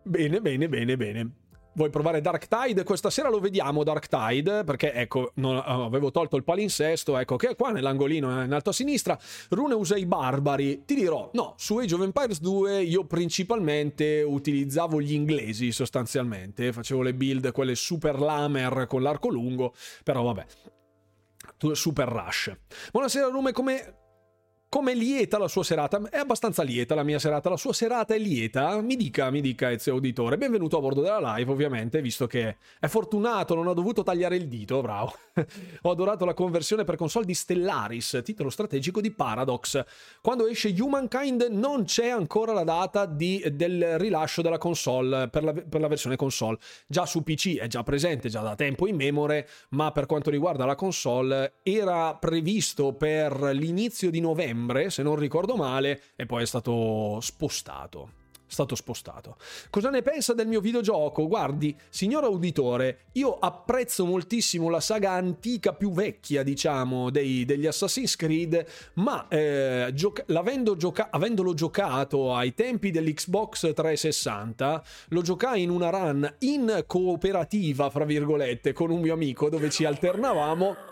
Bene, 0.04 0.42
bene, 0.42 0.70
bene, 0.70 0.98
bene. 0.98 1.32
Vuoi 1.78 1.92
provare 1.92 2.22
Dark 2.22 2.48
Tide? 2.48 2.84
Questa 2.84 3.12
sera 3.12 3.30
lo 3.30 3.40
vediamo 3.40 3.84
Dark 3.84 4.08
Tide, 4.08 4.64
perché 4.64 4.94
ecco, 4.94 5.34
non, 5.36 5.62
avevo 5.64 6.10
tolto 6.10 6.36
il 6.36 6.44
palinsesto, 6.44 7.20
ecco 7.20 7.36
che 7.36 7.50
è 7.50 7.56
qua 7.56 7.70
nell'angolino 7.70 8.44
in 8.44 8.52
alto 8.52 8.72
a 8.72 8.74
sinistra. 8.74 9.16
Rune 9.50 9.76
usa 9.76 9.96
i 9.96 10.08
barbari. 10.08 10.86
Ti 10.86 10.96
dirò, 10.96 11.30
no, 11.34 11.54
su 11.56 11.78
Age 11.78 11.94
of 11.94 12.02
Empires 12.02 12.40
2 12.40 12.82
io 12.82 13.06
principalmente 13.06 14.24
utilizzavo 14.24 15.00
gli 15.00 15.14
inglesi 15.14 15.72
sostanzialmente, 15.72 16.74
facevo 16.74 17.04
le 17.04 17.14
build, 17.14 17.52
quelle 17.52 17.76
super 17.76 18.20
lamer 18.20 18.88
con 18.88 19.04
l'arco 19.04 19.30
lungo, 19.30 19.76
però 20.04 20.24
vabbè. 20.24 20.46
Super 21.74 22.08
rush. 22.08 22.52
Buonasera 22.92 23.28
Rume, 23.28 23.52
come 23.52 24.07
come 24.70 24.94
lieta 24.94 25.38
la 25.38 25.48
sua 25.48 25.64
serata? 25.64 26.02
È 26.10 26.18
abbastanza 26.18 26.62
lieta 26.62 26.94
la 26.94 27.04
mia 27.04 27.20
serata. 27.20 27.50
La 27.50 27.56
sua 27.56 27.72
serata 27.72 28.14
è 28.14 28.18
lieta? 28.18 28.82
Mi 28.82 28.98
dica, 28.98 29.30
mi 29.30 29.40
dica, 29.40 29.72
Ezio 29.72 29.94
Auditore. 29.94 30.38
Benvenuto 30.38 30.78
a 30.78 30.82
bordo 30.82 31.02
della 31.02 31.36
live, 31.36 31.50
ovviamente, 31.50 32.02
visto 32.02 32.28
che 32.28 32.58
è 32.78 32.88
fortunato, 32.88 33.56
non 33.56 33.70
ha 33.70 33.74
dovuto 33.74 34.04
tagliare 34.04 34.36
il 34.36 34.48
dito. 34.50 34.82
Bravo. 34.82 35.14
Ho 35.84 35.90
adorato 35.90 36.26
la 36.26 36.34
conversione 36.34 36.84
per 36.84 36.98
console 36.98 37.26
di 37.26 37.34
Stellaris, 37.34 38.20
titolo 38.26 38.50
strategico 38.50 39.00
di 39.00 39.12
Paradox. 39.12 39.84
Quando 40.22 40.48
esce 40.48 40.76
Humankind 40.78 41.48
non 41.50 41.86
c'è 41.86 42.10
ancora 42.10 42.52
la 42.52 42.66
data 42.66 43.06
di, 43.06 43.42
del 43.54 43.98
rilascio 43.98 44.42
della 44.42 44.58
console 44.58 45.30
per 45.30 45.46
la, 45.46 45.54
per 45.54 45.80
la 45.80 45.88
versione 45.88 46.18
console. 46.18 46.58
Già 46.88 47.06
su 47.06 47.24
PC 47.24 47.58
è 47.58 47.68
già 47.68 47.84
presente, 47.84 48.28
già 48.28 48.42
da 48.42 48.56
tempo 48.56 48.86
in 48.86 48.98
memoria, 48.98 49.46
ma 49.70 49.94
per 49.94 50.06
quanto 50.06 50.30
riguarda 50.30 50.66
la 50.66 50.76
console 50.76 51.54
era 51.64 52.16
previsto 52.16 52.94
per 52.94 53.42
l'inizio 53.54 54.10
di 54.10 54.20
novembre 54.20 54.56
settembre, 54.58 54.90
se 54.90 55.04
non 55.04 55.16
ricordo 55.16 55.56
male, 55.56 56.02
e 56.16 56.26
poi 56.26 56.44
è 56.44 56.46
stato 56.46 57.20
spostato 57.22 58.26
stato 58.50 58.76
spostato. 58.76 59.36
Cosa 59.70 59.90
ne 59.90 60.02
pensa 60.02 60.34
del 60.34 60.48
mio 60.48 60.62
videogioco? 60.62 61.28
Guardi, 61.28 61.76
signor 61.90 62.24
auditore, 62.24 63.08
io 63.14 63.38
apprezzo 63.40 64.06
moltissimo 64.06 64.70
la 64.70 64.80
saga 64.80 65.12
antica 65.12 65.74
più 65.74 65.92
vecchia, 65.92 66.44
diciamo, 66.44 67.10
dei, 67.10 67.44
degli 67.44 67.68
Assassin's 67.68 68.16
Creed, 68.16 68.66
ma 68.94 69.28
eh, 69.28 69.92
gioca- 69.94 70.24
gioca- 70.78 71.10
avendolo 71.12 71.54
giocato 71.54 72.34
ai 72.34 72.54
tempi 72.54 72.90
dell'Xbox 72.90 73.74
360, 73.74 74.82
lo 75.10 75.22
giocai 75.22 75.64
in 75.64 75.70
una 75.70 75.90
run 75.90 76.36
in 76.40 76.86
cooperativa, 76.88 77.90
fra 77.90 78.06
virgolette, 78.06 78.72
con 78.72 78.92
un 78.92 79.02
mio 79.02 79.14
amico 79.14 79.50
dove 79.50 79.70
ci 79.70 79.84
alternavamo 79.84 80.87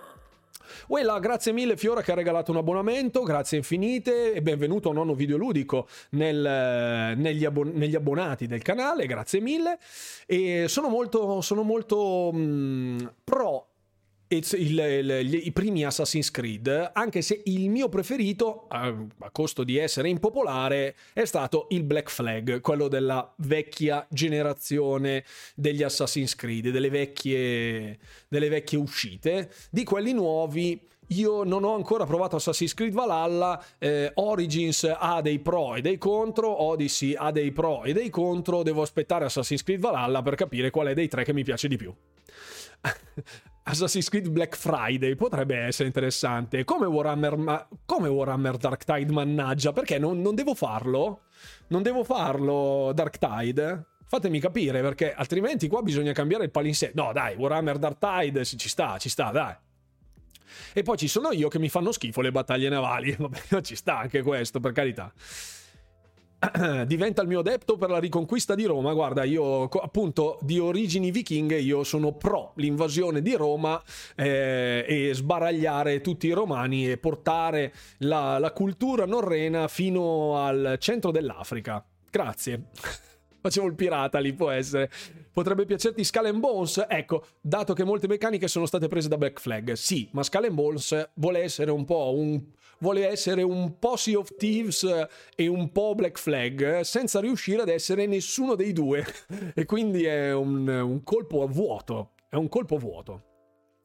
Uella, 0.88 1.20
grazie 1.20 1.52
mille 1.52 1.78
Fiora 1.78 2.02
che 2.02 2.12
ha 2.12 2.16
regalato 2.16 2.52
un 2.52 2.58
abbonamento, 2.58 3.24
grazie 3.24 3.58
infinite 3.58 4.34
e 4.34 4.42
benvenuto 4.42 4.88
a 4.88 4.92
un 4.92 4.98
nonno 4.98 5.14
videoludico 5.14 5.88
nel, 6.12 7.16
negli, 7.18 7.46
abbon- 7.46 7.72
negli, 7.74 7.96
abbonati 7.96 8.48
del 8.48 8.62
canale, 8.62 9.06
grazie 9.06 9.40
mille. 9.42 9.80
E 10.26 10.68
sono 10.68 10.90
molto, 10.90 11.42
sono 11.42 11.64
molto 11.64 12.32
mh, 12.34 12.38
mm, 12.38 12.98
pro 14.44 14.58
il, 14.58 14.80
il, 14.80 15.48
i 15.48 15.52
primi 15.52 15.86
Assassin's 15.86 16.32
Creed, 16.32 16.92
anche 16.94 17.22
se 17.22 17.42
il 17.46 17.70
mio 17.70 17.90
preferito, 17.90 18.66
a, 18.70 18.88
a, 18.88 19.30
costo 19.32 19.64
di 19.64 19.78
essere 19.78 20.10
impopolare, 20.10 20.96
è 21.14 21.26
stato 21.26 21.68
il 21.70 21.84
Black 21.84 22.10
Flag, 22.10 22.62
quello 22.62 22.88
della 22.88 23.34
vecchia 23.38 24.06
generazione 24.10 25.24
degli 25.56 25.84
Assassin's 25.84 26.36
Creed, 26.36 26.70
delle 26.70 26.90
vecchie, 26.90 28.00
delle 28.28 28.50
vecchie 28.50 28.78
uscite. 28.78 29.52
Di 29.70 29.84
quelli 29.84 30.14
nuovi 30.14 30.80
io 31.10 31.44
non 31.44 31.64
ho 31.64 31.76
ancora 31.76 32.06
provato 32.06 32.38
Assassin's 32.38 32.74
Creed 32.74 32.94
Valhalla, 32.94 33.64
eh, 33.78 34.12
Origins 34.16 34.92
ha 34.98 35.22
dei 35.22 35.40
pro 35.40 35.76
e 35.76 35.82
dei 35.82 35.98
contro, 35.98 36.64
Odyssey 36.64 37.14
ha 37.16 37.32
dei 37.32 37.52
pro 37.52 37.84
e 37.84 37.94
dei 37.94 38.10
contro, 38.10 38.64
devo 38.64 38.82
aspettare 38.82 39.26
Assassin's 39.26 39.64
Creed 39.64 39.80
Valhalla 39.80 40.22
per 40.22 40.36
capire 40.36 40.72
qual 40.72 40.88
è 40.88 40.94
dei 40.94 41.08
tre 41.08 41.24
che 41.24 41.34
mi 41.34 41.44
piace 41.44 41.68
di 41.68 41.78
più. 41.78 41.94
Assassin's 43.68 44.10
Creed 44.10 44.30
Black 44.30 44.56
Friday 44.56 45.16
potrebbe 45.16 45.58
essere 45.58 45.88
interessante. 45.88 46.64
Come 46.64 46.86
Warhammer, 46.86 47.36
ma... 47.36 47.68
come 47.86 48.08
Warhammer 48.08 48.58
Dark 48.58 48.84
Tide, 48.84 49.12
mannaggia, 49.12 49.74
perché 49.74 49.98
non, 49.98 50.22
non 50.22 50.36
devo 50.36 50.54
farlo? 50.54 51.22
Non 51.68 51.82
devo 51.82 52.04
farlo 52.04 52.92
Dark 52.94 53.18
Tide? 53.18 53.86
Fatemi 54.08 54.40
capire, 54.40 54.82
perché 54.82 55.14
altrimenti 55.14 55.68
qua 55.68 55.82
bisogna 55.82 56.12
cambiare 56.12 56.44
il 56.44 56.52
palinsesto. 56.52 57.02
No, 57.02 57.12
dai, 57.12 57.36
Warhammer 57.36 57.80
Dark 57.80 57.98
Tide 57.98 58.46
ci 58.46 58.70
sta, 58.70 59.00
ci 59.00 59.10
sta, 59.10 59.32
dai. 59.32 59.56
E 60.74 60.84
poi 60.84 60.98
ci 60.98 61.08
sono 61.08 61.32
io 61.32 61.48
che 61.48 61.58
mi 61.58 61.70
fanno 61.70 61.92
schifo 61.92 62.22
le 62.22 62.32
battaglie 62.32 62.70
navali. 62.70 63.16
Vabbè, 63.18 63.62
ci 63.62 63.76
sta 63.76 63.98
anche 63.98 64.22
questo, 64.22 64.60
per 64.60 64.74
carità. 64.74 65.12
diventa 66.86 67.22
il 67.22 67.28
mio 67.28 67.40
adepto 67.40 67.78
per 67.78 67.90
la 67.90 68.00
riconquista 68.00 68.56
di 68.56 68.66
Roma. 68.66 68.94
Guarda, 68.94 69.24
io 69.24 69.64
appunto 69.64 70.38
di 70.42 70.60
origini 70.60 71.12
vichinghe, 71.12 71.60
io 71.60 71.84
sono 71.84 72.14
pro 72.14 72.54
l'invasione 72.56 73.22
di 73.22 73.34
Roma 73.36 73.82
eh, 74.16 74.86
e 74.88 75.14
sbaragliare 75.14 76.02
tutti 76.02 76.28
i 76.28 76.32
romani 76.32 76.90
e 76.90 76.98
portare 76.98 77.74
la, 78.00 78.38
la 78.40 78.52
cultura 78.52 79.06
norrena 79.06 79.68
fino 79.68 80.44
al 80.44 80.78
centro 80.80 81.12
dell'Africa. 81.12 81.84
Grazie. 82.10 82.66
Facevo 83.42 83.68
il 83.68 83.76
pirata 83.76 84.20
lì, 84.20 84.34
può 84.34 84.50
essere. 84.50 84.90
Potrebbe 85.36 85.66
piacerti 85.66 86.02
Skull 86.06 86.28
and 86.28 86.40
Bones? 86.40 86.86
Ecco, 86.88 87.26
dato 87.42 87.74
che 87.74 87.84
molte 87.84 88.08
meccaniche 88.08 88.48
sono 88.48 88.66
state 88.66 88.88
prese 88.88 89.10
da 89.10 89.18
Black 89.18 89.42
Flag, 89.42 89.74
sì, 89.74 90.08
ma 90.14 90.24
Skull 90.24 90.46
and 90.46 90.54
Bones 90.54 91.10
vuole 91.16 91.40
essere 91.40 91.72
un 91.72 91.84
po' 91.84 92.14
un 92.16 92.42
vuole 92.78 93.06
essere 93.06 93.42
un 93.42 93.78
po' 93.78 93.98
Sea 93.98 94.18
of 94.18 94.34
Thieves 94.38 94.88
e 95.36 95.48
un 95.48 95.74
po' 95.74 95.94
Black 95.94 96.18
Flag 96.18 96.80
senza 96.82 97.20
riuscire 97.20 97.62
ad 97.64 97.68
essere 97.68 98.06
nessuno 98.06 98.56
dei 98.56 98.72
due. 98.72 99.06
E 99.54 99.66
quindi 99.66 100.06
è 100.06 100.34
un, 100.34 100.70
un 100.70 101.04
colpo 101.04 101.44
a 101.44 101.48
vuoto 101.48 102.12
è 102.30 102.36
un 102.36 102.48
colpo 102.48 102.76
a 102.76 102.80
vuoto. 102.80 103.24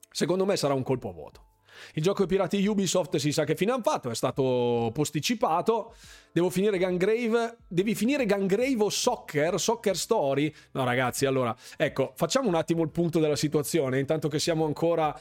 Secondo 0.09 0.45
me 0.45 0.57
sarà 0.57 0.75
un 0.75 0.85
colpo 0.85 1.09
a 1.09 1.13
vuoto 1.13 1.50
il 1.95 2.03
gioco 2.03 2.25
dei 2.25 2.37
pirati 2.37 2.67
Ubisoft 2.67 3.17
si 3.17 3.33
sa 3.33 3.45
che 3.45 3.57
fine 3.57 3.73
hanno 3.73 3.83
fatto, 3.83 4.11
è 4.11 4.15
stato 4.15 4.91
posticipato. 4.93 5.95
Devo 6.33 6.51
finire 6.51 6.79
Gungrave. 6.79 7.59
Devi 7.67 7.95
finire 7.95 8.27
Gungrave 8.27 8.83
o 8.83 8.89
Soccer? 8.89 9.59
Soccer 9.59 9.97
Story? 9.97 10.53
No, 10.73 10.85
ragazzi, 10.85 11.27
allora, 11.27 11.55
ecco, 11.77 12.13
facciamo 12.17 12.49
un 12.49 12.55
attimo 12.55 12.83
il 12.83 12.91
punto 12.91 13.19
della 13.19 13.37
situazione, 13.37 13.99
intanto 13.99 14.29
che 14.29 14.39
siamo 14.39 14.65
ancora 14.65 15.19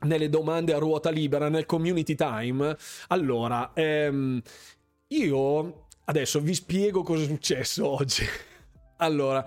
nelle 0.00 0.28
domande 0.28 0.72
a 0.72 0.78
ruota 0.78 1.10
libera, 1.10 1.48
nel 1.48 1.66
community 1.66 2.14
time. 2.14 2.76
Allora, 3.08 3.72
ehm, 3.74 4.40
io 5.08 5.86
adesso 6.04 6.40
vi 6.40 6.54
spiego 6.54 7.02
cosa 7.02 7.24
è 7.24 7.26
successo 7.26 7.88
oggi. 7.88 8.24
allora, 8.98 9.46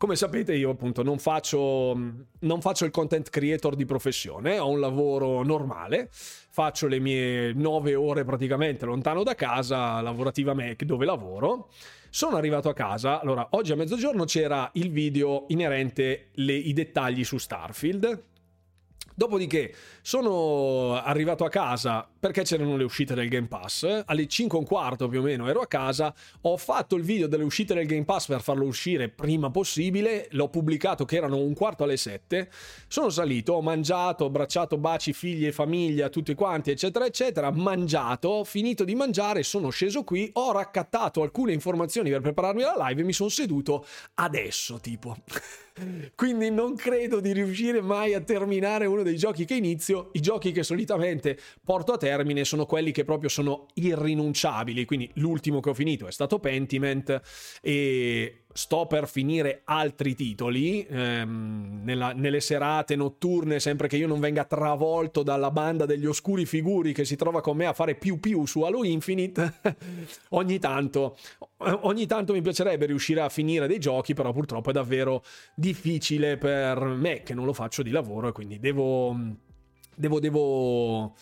come 0.00 0.16
sapete 0.16 0.54
io 0.54 0.70
appunto 0.70 1.02
non 1.02 1.18
faccio, 1.18 1.94
non 1.94 2.60
faccio 2.62 2.86
il 2.86 2.90
content 2.90 3.28
creator 3.28 3.74
di 3.74 3.84
professione, 3.84 4.58
ho 4.58 4.70
un 4.70 4.80
lavoro 4.80 5.42
normale, 5.42 6.08
faccio 6.10 6.86
le 6.86 6.98
mie 6.98 7.52
nove 7.52 7.94
ore 7.94 8.24
praticamente 8.24 8.86
lontano 8.86 9.22
da 9.22 9.34
casa, 9.34 10.00
lavorativa 10.00 10.54
Mac 10.54 10.84
dove 10.84 11.04
lavoro. 11.04 11.68
Sono 12.08 12.36
arrivato 12.36 12.70
a 12.70 12.72
casa, 12.72 13.20
allora 13.20 13.48
oggi 13.50 13.72
a 13.72 13.76
mezzogiorno 13.76 14.24
c'era 14.24 14.70
il 14.72 14.90
video 14.90 15.44
inerente 15.48 16.28
le, 16.32 16.54
i 16.54 16.72
dettagli 16.72 17.22
su 17.22 17.36
Starfield, 17.36 18.22
Dopodiché 19.20 19.74
sono 20.00 20.94
arrivato 20.94 21.44
a 21.44 21.50
casa 21.50 22.08
perché 22.18 22.40
c'erano 22.40 22.78
le 22.78 22.84
uscite 22.84 23.12
del 23.12 23.28
Game 23.28 23.48
Pass. 23.48 24.04
Alle 24.06 24.26
5 24.26 24.56
e 24.56 24.60
un 24.62 24.66
quarto 24.66 25.08
più 25.08 25.20
o 25.20 25.22
meno 25.22 25.46
ero 25.46 25.60
a 25.60 25.66
casa. 25.66 26.14
Ho 26.40 26.56
fatto 26.56 26.96
il 26.96 27.02
video 27.02 27.26
delle 27.28 27.44
uscite 27.44 27.74
del 27.74 27.84
Game 27.84 28.06
Pass 28.06 28.28
per 28.28 28.40
farlo 28.40 28.64
uscire 28.64 29.10
prima 29.10 29.50
possibile. 29.50 30.28
L'ho 30.30 30.48
pubblicato 30.48 31.04
che 31.04 31.16
erano 31.16 31.36
un 31.36 31.52
quarto 31.52 31.84
alle 31.84 31.98
7. 31.98 32.50
Sono 32.88 33.10
salito, 33.10 33.52
ho 33.52 33.60
mangiato, 33.60 34.24
ho 34.24 34.28
abbracciato 34.28 34.78
baci, 34.78 35.12
figli 35.12 35.44
e 35.44 35.52
famiglia, 35.52 36.08
tutti 36.08 36.32
quanti, 36.32 36.70
eccetera, 36.70 37.04
eccetera. 37.04 37.50
Mangiato, 37.50 38.42
finito 38.44 38.84
di 38.84 38.94
mangiare, 38.94 39.42
sono 39.42 39.68
sceso 39.68 40.02
qui. 40.02 40.30
Ho 40.32 40.50
raccattato 40.52 41.20
alcune 41.20 41.52
informazioni 41.52 42.08
per 42.08 42.22
prepararmi 42.22 42.62
alla 42.62 42.88
live 42.88 43.02
e 43.02 43.04
mi 43.04 43.12
sono 43.12 43.28
seduto 43.28 43.84
adesso, 44.14 44.80
tipo. 44.80 45.14
Quindi 46.14 46.50
non 46.50 46.76
credo 46.76 47.20
di 47.20 47.32
riuscire 47.32 47.80
mai 47.80 48.14
a 48.14 48.20
terminare 48.20 48.86
uno 48.86 49.02
dei 49.02 49.16
giochi 49.16 49.44
che 49.44 49.54
inizio. 49.54 50.10
I 50.12 50.20
giochi 50.20 50.52
che 50.52 50.62
solitamente 50.62 51.38
porto 51.64 51.92
a 51.92 51.96
termine 51.96 52.44
sono 52.44 52.66
quelli 52.66 52.92
che 52.92 53.04
proprio 53.04 53.28
sono 53.28 53.66
irrinunciabili. 53.74 54.84
Quindi 54.84 55.10
l'ultimo 55.14 55.60
che 55.60 55.70
ho 55.70 55.74
finito 55.74 56.06
è 56.06 56.12
stato 56.12 56.38
Pentiment 56.38 57.20
e 57.62 58.44
sto 58.52 58.86
per 58.86 59.08
finire 59.08 59.62
altri 59.64 60.14
titoli 60.14 60.84
ehm, 60.84 61.80
nella, 61.84 62.12
nelle 62.12 62.40
serate 62.40 62.96
notturne, 62.96 63.60
sempre 63.60 63.86
che 63.86 63.96
io 63.96 64.08
non 64.08 64.18
venga 64.18 64.44
travolto 64.44 65.22
dalla 65.22 65.50
banda 65.50 65.86
degli 65.86 66.06
oscuri 66.06 66.44
figuri 66.44 66.92
che 66.92 67.04
si 67.04 67.16
trova 67.16 67.40
con 67.40 67.56
me 67.56 67.66
a 67.66 67.72
fare 67.72 67.94
più 67.94 68.18
più 68.18 68.46
su 68.46 68.62
Halo 68.62 68.84
Infinite. 68.84 69.54
ogni 70.30 70.58
tanto, 70.58 71.16
ogni 71.58 72.06
tanto 72.06 72.32
mi 72.32 72.42
piacerebbe 72.42 72.86
riuscire 72.86 73.20
a 73.20 73.28
finire 73.28 73.66
dei 73.66 73.78
giochi, 73.78 74.14
però 74.14 74.32
purtroppo 74.32 74.70
è 74.70 74.72
davvero 74.72 75.22
difficile 75.54 76.36
per 76.36 76.82
me 76.84 77.22
che 77.22 77.34
non 77.34 77.44
lo 77.44 77.52
faccio 77.52 77.82
di 77.82 77.90
lavoro 77.90 78.28
e 78.28 78.32
quindi 78.32 78.58
devo, 78.58 79.16
devo, 79.94 80.18
devo 80.18 81.14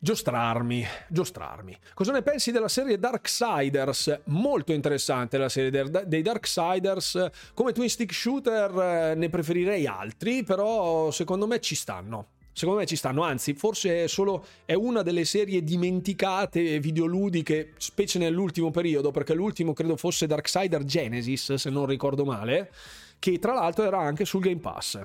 Giostrarmi, 0.00 0.86
giostrarmi. 1.08 1.76
Cosa 1.92 2.12
ne 2.12 2.22
pensi 2.22 2.52
della 2.52 2.68
serie 2.68 3.00
Darksiders? 3.00 4.20
Molto 4.26 4.72
interessante 4.72 5.38
la 5.38 5.48
serie 5.48 5.90
dei 6.06 6.22
Darksiders. 6.22 7.30
Come 7.52 7.72
twin 7.72 7.88
stick 7.88 8.12
shooter 8.12 9.10
eh, 9.10 9.14
ne 9.16 9.28
preferirei 9.28 9.88
altri, 9.88 10.44
però 10.44 11.10
secondo 11.10 11.48
me 11.48 11.58
ci 11.58 11.74
stanno. 11.74 12.28
Secondo 12.52 12.80
me 12.80 12.86
ci 12.86 12.94
stanno, 12.94 13.22
anzi, 13.22 13.54
forse 13.54 14.04
è 14.04 14.06
solo 14.06 14.44
è 14.64 14.74
una 14.74 15.02
delle 15.02 15.24
serie 15.24 15.62
dimenticate 15.62 16.78
videoludiche, 16.78 17.74
specie 17.78 18.20
nell'ultimo 18.20 18.70
periodo, 18.70 19.10
perché 19.10 19.34
l'ultimo 19.34 19.72
credo 19.72 19.96
fosse 19.96 20.26
Darksider 20.26 20.84
Genesis, 20.84 21.54
se 21.54 21.70
non 21.70 21.86
ricordo 21.86 22.24
male, 22.24 22.72
che 23.18 23.38
tra 23.40 23.52
l'altro 23.52 23.84
era 23.84 23.98
anche 23.98 24.24
sul 24.24 24.42
Game 24.42 24.60
Pass. 24.60 25.04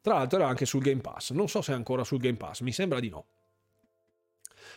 Tra 0.00 0.14
l'altro 0.14 0.38
era 0.38 0.48
anche 0.48 0.66
sul 0.66 0.82
Game 0.82 1.00
Pass. 1.00 1.32
Non 1.32 1.48
so 1.48 1.62
se 1.62 1.72
è 1.72 1.74
ancora 1.74 2.04
sul 2.04 2.18
Game 2.18 2.36
Pass, 2.36 2.60
mi 2.60 2.72
sembra 2.72 3.00
di 3.00 3.08
no. 3.08 3.26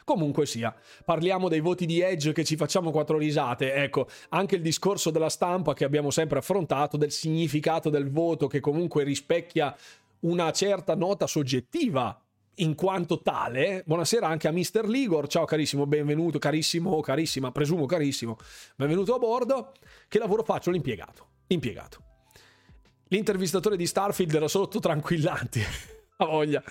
Comunque 0.07 0.45
sia, 0.45 0.73
parliamo 1.03 1.49
dei 1.49 1.59
voti 1.59 1.85
di 1.85 1.99
Edge 1.99 2.31
che 2.31 2.45
ci 2.45 2.55
facciamo 2.55 2.91
quattro 2.91 3.17
risate. 3.17 3.73
Ecco, 3.73 4.07
anche 4.29 4.55
il 4.55 4.61
discorso 4.61 5.11
della 5.11 5.27
stampa 5.27 5.73
che 5.73 5.83
abbiamo 5.83 6.11
sempre 6.11 6.39
affrontato, 6.39 6.95
del 6.95 7.11
significato 7.11 7.89
del 7.89 8.09
voto 8.09 8.47
che 8.47 8.61
comunque 8.61 9.03
rispecchia 9.03 9.75
una 10.21 10.49
certa 10.53 10.95
nota 10.95 11.27
soggettiva 11.27 12.17
in 12.55 12.73
quanto 12.73 13.21
tale. 13.21 13.83
Buonasera 13.85 14.25
anche 14.25 14.47
a 14.47 14.53
Mr. 14.53 14.87
Ligor. 14.87 15.27
Ciao 15.27 15.43
carissimo, 15.43 15.85
benvenuto, 15.85 16.39
carissimo, 16.39 17.01
carissima, 17.01 17.51
presumo 17.51 17.85
carissimo. 17.85 18.37
Benvenuto 18.77 19.13
a 19.13 19.19
bordo. 19.19 19.73
Che 20.07 20.19
lavoro 20.19 20.45
faccio? 20.45 20.71
L'impiegato. 20.71 21.27
Impiegato. 21.47 21.97
L'intervistatore 23.09 23.75
di 23.75 23.85
Starfield 23.85 24.33
era 24.33 24.47
sotto 24.47 24.79
tranquillanti. 24.79 25.59
A 26.19 26.25
voglia. 26.25 26.63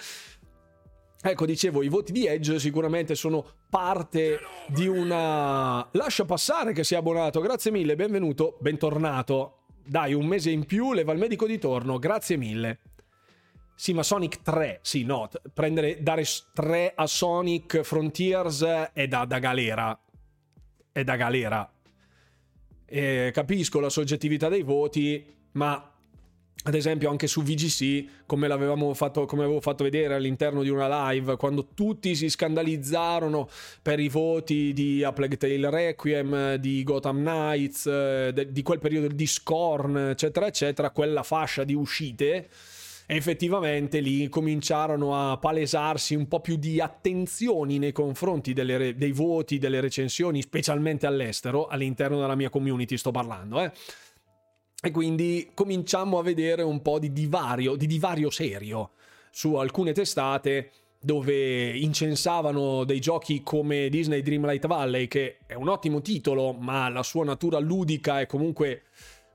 Ecco, 1.29 1.45
dicevo, 1.45 1.83
i 1.83 1.89
voti 1.89 2.12
di 2.12 2.25
Edge 2.25 2.61
sicuramente 2.61 3.17
sono 3.17 3.45
parte 3.69 4.39
di 4.69 4.87
una... 4.87 5.85
Lascia 5.91 6.25
passare 6.25 6.73
che 6.73 6.85
sia 6.85 6.99
abbonato, 6.99 7.41
grazie 7.41 7.73
mille, 7.73 7.97
benvenuto, 7.97 8.57
bentornato. 8.61 9.65
Dai, 9.85 10.15
un 10.15 10.25
mese 10.25 10.51
in 10.51 10.67
più, 10.67 10.93
leva 10.93 11.12
il 11.12 11.19
medico 11.19 11.49
di 11.49 11.59
torno, 11.59 11.99
grazie 11.99 12.37
mille. 12.37 12.79
Sì, 13.75 13.93
ma 13.93 14.05
Sonic 14.05 14.41
3, 14.41 14.79
sì, 14.83 15.03
no, 15.03 15.29
prendere, 15.53 16.01
dare 16.01 16.23
3 16.55 16.93
a 16.95 17.09
Sonic 17.09 17.81
Frontiers 17.81 18.62
è 18.93 19.09
da, 19.09 19.25
da 19.25 19.41
galera. 19.41 20.01
È 20.93 21.03
da 21.03 21.17
galera. 21.17 21.69
Eh, 22.85 23.31
capisco 23.35 23.81
la 23.81 23.91
soggettività 23.91 24.49
dei 24.49 24.62
voti, 24.62 25.27
ma 25.55 25.93
ad 26.66 26.74
esempio 26.74 27.11
anche 27.11 27.29
su 27.29 27.42
VGC, 27.42 28.24
come, 28.26 28.48
fatto, 28.94 29.24
come 29.24 29.44
avevo 29.44 29.61
fatto 29.61 29.85
vedere 29.85 30.14
all'interno 30.14 30.64
di 30.64 30.68
una 30.68 31.11
live, 31.11 31.37
quando 31.37 31.68
tutti 31.74 32.16
si 32.16 32.29
scandalizzarono 32.29 33.48
per 33.81 34.00
i 34.00 34.09
voti 34.09 34.72
di 34.72 35.05
A 35.05 35.12
Plague 35.12 35.37
Tale 35.37 35.70
Requiem, 35.70 36.57
di 36.57 36.83
Gotham 36.83 37.18
Knights, 37.18 37.87
eh, 37.87 38.48
di 38.50 38.62
quel 38.62 38.81
periodo 38.81 39.07
di 39.07 39.26
Scorn, 39.26 39.96
eccetera, 39.96 40.48
eccetera, 40.48 40.90
quella 40.90 41.22
fascia 41.22 41.62
di 41.62 41.74
uscite, 41.74 42.48
effettivamente 43.07 44.00
lì 44.00 44.29
cominciarono 44.29 45.31
a 45.31 45.37
palesarsi 45.37 46.16
un 46.16 46.26
po' 46.26 46.40
più 46.40 46.57
di 46.57 46.81
attenzioni 46.81 47.79
nei 47.79 47.92
confronti 47.92 48.52
delle, 48.52 48.96
dei 48.96 49.12
voti, 49.12 49.59
delle 49.59 49.79
recensioni, 49.79 50.42
specialmente 50.42 51.07
all'estero, 51.07 51.68
all'interno 51.68 52.18
della 52.18 52.35
mia 52.35 52.50
community 52.50 52.96
sto 52.96 53.12
parlando, 53.12 53.61
eh 53.61 53.70
e 54.83 54.91
quindi 54.91 55.51
cominciamo 55.55 56.19
a 56.19 56.23
vedere 56.23 56.62
un 56.62 56.83
po' 56.83 56.99
di 56.99 57.12
divario, 57.12 57.77
di 57.77 57.87
divario 57.87 58.31
serio 58.31 58.91
su 59.31 59.55
alcune 59.55 59.93
testate 59.93 60.71
dove 60.99 61.71
incensavano 61.71 62.85
dei 62.85 63.01
giochi 63.01 63.43
come 63.43 63.89
Disney 63.89 64.23
Dreamlight 64.23 64.67
Valley, 64.67 65.07
che 65.07 65.37
è 65.47 65.55
un 65.55 65.69
ottimo 65.69 66.01
titolo, 66.01 66.53
ma 66.53 66.89
la 66.89 67.03
sua 67.03 67.25
natura 67.25 67.59
ludica 67.59 68.21
è 68.21 68.27
comunque 68.27 68.83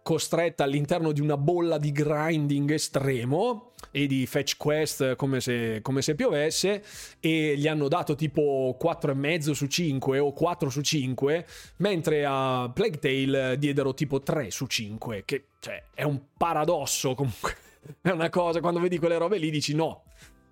costretta 0.03 0.63
all'interno 0.63 1.11
di 1.11 1.21
una 1.21 1.37
bolla 1.37 1.77
di 1.77 1.91
grinding 1.91 2.71
estremo 2.71 3.73
e 3.91 4.07
di 4.07 4.25
fetch 4.25 4.57
quest 4.57 5.15
come 5.15 5.39
se, 5.41 5.79
come 5.81 6.01
se 6.01 6.15
piovesse 6.15 6.83
e 7.19 7.55
gli 7.57 7.67
hanno 7.67 7.87
dato 7.87 8.15
tipo 8.15 8.77
4,5 8.81 9.51
su 9.51 9.67
5 9.67 10.19
o 10.19 10.33
4 10.33 10.69
su 10.69 10.81
5 10.81 11.45
mentre 11.77 12.25
a 12.25 12.71
Plague 12.73 12.99
Tale 12.99 13.57
diedero 13.57 13.93
tipo 13.93 14.21
3 14.21 14.49
su 14.49 14.65
5 14.65 15.23
che 15.25 15.45
cioè, 15.59 15.83
è 15.93 16.03
un 16.03 16.19
paradosso 16.37 17.13
comunque. 17.13 17.55
È 17.99 18.09
una 18.09 18.29
cosa 18.29 18.59
quando 18.59 18.79
vedi 18.79 18.99
quelle 18.99 19.17
robe 19.17 19.39
lì 19.39 19.49
dici 19.49 19.73
no. 19.73 20.03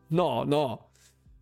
No 0.08 0.44
no 0.44 0.89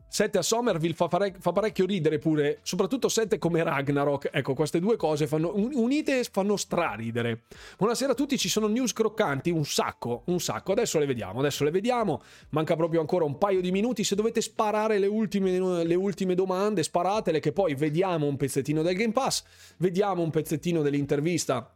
7 0.09 0.37
a 0.37 0.41
Somerville 0.41 0.93
fa, 0.93 1.07
pare- 1.07 1.35
fa, 1.37 1.51
parecchio 1.51 1.85
ridere 1.85 2.17
pure, 2.17 2.59
soprattutto 2.61 3.09
7 3.09 3.37
come 3.37 3.61
Ragnarok. 3.61 4.29
Ecco, 4.31 4.53
queste 4.53 4.79
due 4.79 4.95
cose 4.95 5.27
fanno, 5.27 5.51
unite 5.55 6.23
fanno 6.23 6.55
straridere. 6.55 7.43
Buonasera 7.77 8.13
a 8.13 8.15
tutti, 8.15 8.37
ci 8.37 8.49
sono 8.49 8.67
news 8.67 8.93
croccanti, 8.93 9.49
un 9.49 9.65
sacco, 9.65 10.23
un 10.27 10.39
sacco. 10.39 10.71
Adesso 10.71 10.97
le 10.97 11.05
vediamo, 11.05 11.39
adesso 11.39 11.63
le 11.63 11.71
vediamo. 11.71 12.21
Manca 12.49 12.75
proprio 12.75 13.01
ancora 13.01 13.25
un 13.25 13.37
paio 13.37 13.59
di 13.61 13.71
minuti. 13.71 14.03
Se 14.03 14.15
dovete 14.15 14.41
sparare 14.41 14.97
le 14.97 15.07
ultime, 15.07 15.83
le 15.83 15.95
ultime 15.95 16.35
domande, 16.35 16.83
sparatele 16.83 17.39
che 17.39 17.51
poi 17.51 17.75
vediamo 17.75 18.27
un 18.27 18.37
pezzettino 18.37 18.81
del 18.81 18.95
Game 18.95 19.13
Pass, 19.13 19.43
vediamo 19.77 20.23
un 20.23 20.29
pezzettino 20.29 20.81
dell'intervista 20.81 21.71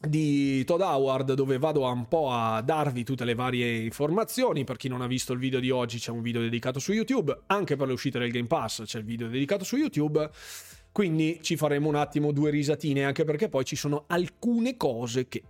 di 0.00 0.64
Todd 0.64 0.80
Howard 0.80 1.34
dove 1.34 1.58
vado 1.58 1.84
un 1.84 2.08
po' 2.08 2.30
a 2.30 2.62
darvi 2.62 3.04
tutte 3.04 3.24
le 3.24 3.34
varie 3.34 3.76
informazioni. 3.78 4.64
Per 4.64 4.76
chi 4.76 4.88
non 4.88 5.02
ha 5.02 5.06
visto 5.06 5.32
il 5.32 5.38
video 5.38 5.60
di 5.60 5.70
oggi 5.70 5.98
c'è 5.98 6.10
un 6.10 6.22
video 6.22 6.40
dedicato 6.40 6.78
su 6.78 6.92
YouTube 6.92 7.42
anche 7.46 7.76
per 7.76 7.86
le 7.86 7.92
uscite 7.92 8.18
del 8.18 8.30
Game 8.30 8.46
Pass 8.46 8.82
c'è 8.84 8.98
il 8.98 9.04
video 9.04 9.28
dedicato 9.28 9.64
su 9.64 9.76
YouTube. 9.76 10.28
Quindi 10.92 11.38
ci 11.42 11.56
faremo 11.56 11.88
un 11.88 11.94
attimo 11.94 12.32
due 12.32 12.50
risatine 12.50 13.04
anche 13.04 13.24
perché 13.24 13.48
poi 13.48 13.64
ci 13.64 13.76
sono 13.76 14.04
alcune 14.08 14.76
cose 14.76 15.28
che 15.28 15.42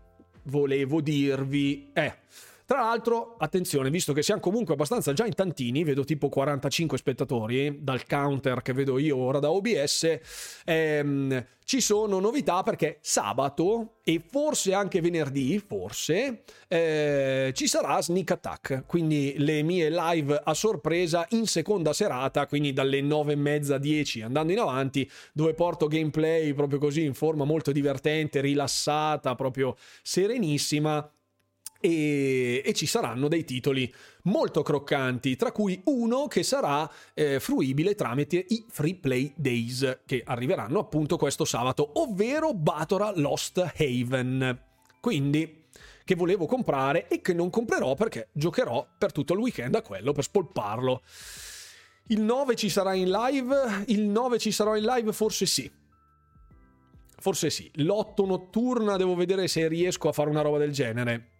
volevo 0.45 1.01
dirvi. 1.01 1.91
Eh 1.93 2.15
tra 2.71 2.83
l'altro, 2.83 3.35
attenzione, 3.37 3.91
visto 3.91 4.13
che 4.13 4.23
siamo 4.23 4.41
comunque 4.41 4.75
abbastanza 4.75 5.13
già 5.13 5.27
in 5.27 5.35
tantini, 5.35 5.83
vedo 5.83 6.05
tipo 6.05 6.29
45 6.29 6.99
spettatori 6.99 7.79
dal 7.81 8.07
counter 8.07 8.63
che 8.63 8.73
vedo 8.73 8.97
io 8.99 9.17
ora 9.17 9.41
da 9.41 9.51
OBS, 9.51 10.21
ehm, 10.65 11.47
ci 11.65 11.81
sono 11.81 12.21
novità 12.21 12.63
perché 12.63 12.99
sabato 13.01 13.95
e 14.05 14.23
forse 14.25 14.73
anche 14.73 15.01
venerdì, 15.01 15.59
forse, 15.59 16.45
eh, 16.69 17.51
ci 17.57 17.67
sarà 17.67 18.01
Sneak 18.01 18.31
Attack, 18.31 18.85
quindi 18.87 19.35
le 19.39 19.63
mie 19.63 19.91
live 19.91 20.41
a 20.41 20.55
sorpresa 20.55 21.27
in 21.31 21.49
seconda 21.49 21.93
serata, 21.93 22.47
quindi 22.47 22.73
dalle 22.73 23.01
9 23.01 23.33
e 23.33 23.37
mezza 23.37 23.79
10 23.79 24.23
andando 24.23 24.53
in 24.53 24.61
avanti, 24.61 25.11
dove 25.33 25.55
porto 25.55 25.89
gameplay 25.89 26.55
proprio 26.55 26.79
così 26.79 27.03
in 27.03 27.15
forma 27.15 27.43
molto 27.43 27.73
divertente, 27.73 28.41
rilassata, 28.41 29.35
proprio 29.35 29.77
serenissima 30.05 31.11
e, 31.81 32.63
e, 32.65 32.73
ci 32.75 32.87
saranno 32.87 33.27
dei 33.29 33.45
titoli 33.45 33.93
molto 34.25 34.63
croccanti, 34.63 35.35
tra 35.37 35.51
cui 35.51 35.81
uno 35.87 36.27
che 36.27 36.43
sarà 36.43 36.89
eh, 37.15 37.41
fruibile 37.41 37.95
tramite 37.95 38.45
i 38.49 38.67
Free 38.69 38.97
Play 38.97 39.33
Days 39.37 40.01
che 40.05 40.23
arriveranno 40.25 40.79
appunto 40.79 41.17
questo 41.17 41.45
sabato, 41.45 42.01
ovvero 42.01 42.53
Batora 42.53 43.13
Lost 43.17 43.59
Haven. 43.77 44.63
Quindi 45.01 45.65
che 46.05 46.15
volevo 46.15 46.47
comprare 46.47 47.09
e 47.09 47.21
che 47.21 47.33
non 47.33 47.51
comprerò 47.51 47.95
perché 47.95 48.29
giocherò 48.33 48.87
per 48.99 49.13
tutto 49.13 49.33
il 49.33 49.39
weekend 49.39 49.75
a 49.75 49.83
quello 49.83 50.13
per 50.13 50.25
spolparlo. 50.25 51.03
Il 52.09 52.21
9 52.21 52.57
ci 52.57 52.69
sarà 52.69 52.95
in 52.95 53.11
live? 53.11 53.85
Il 53.87 54.03
9 54.03 54.39
ci 54.39 54.51
sarò 54.51 54.77
in 54.77 54.85
live? 54.85 55.13
Forse 55.13 55.47
sì. 55.47 55.71
Forse 57.17 57.51
sì. 57.51 57.71
L'8 57.75 58.27
notturna 58.27 58.97
devo 58.97 59.15
vedere 59.15 59.47
se 59.47 59.69
riesco 59.69 60.09
a 60.09 60.13
fare 60.13 60.31
una 60.31 60.41
roba 60.41 60.59
del 60.59 60.73
genere 60.73 61.40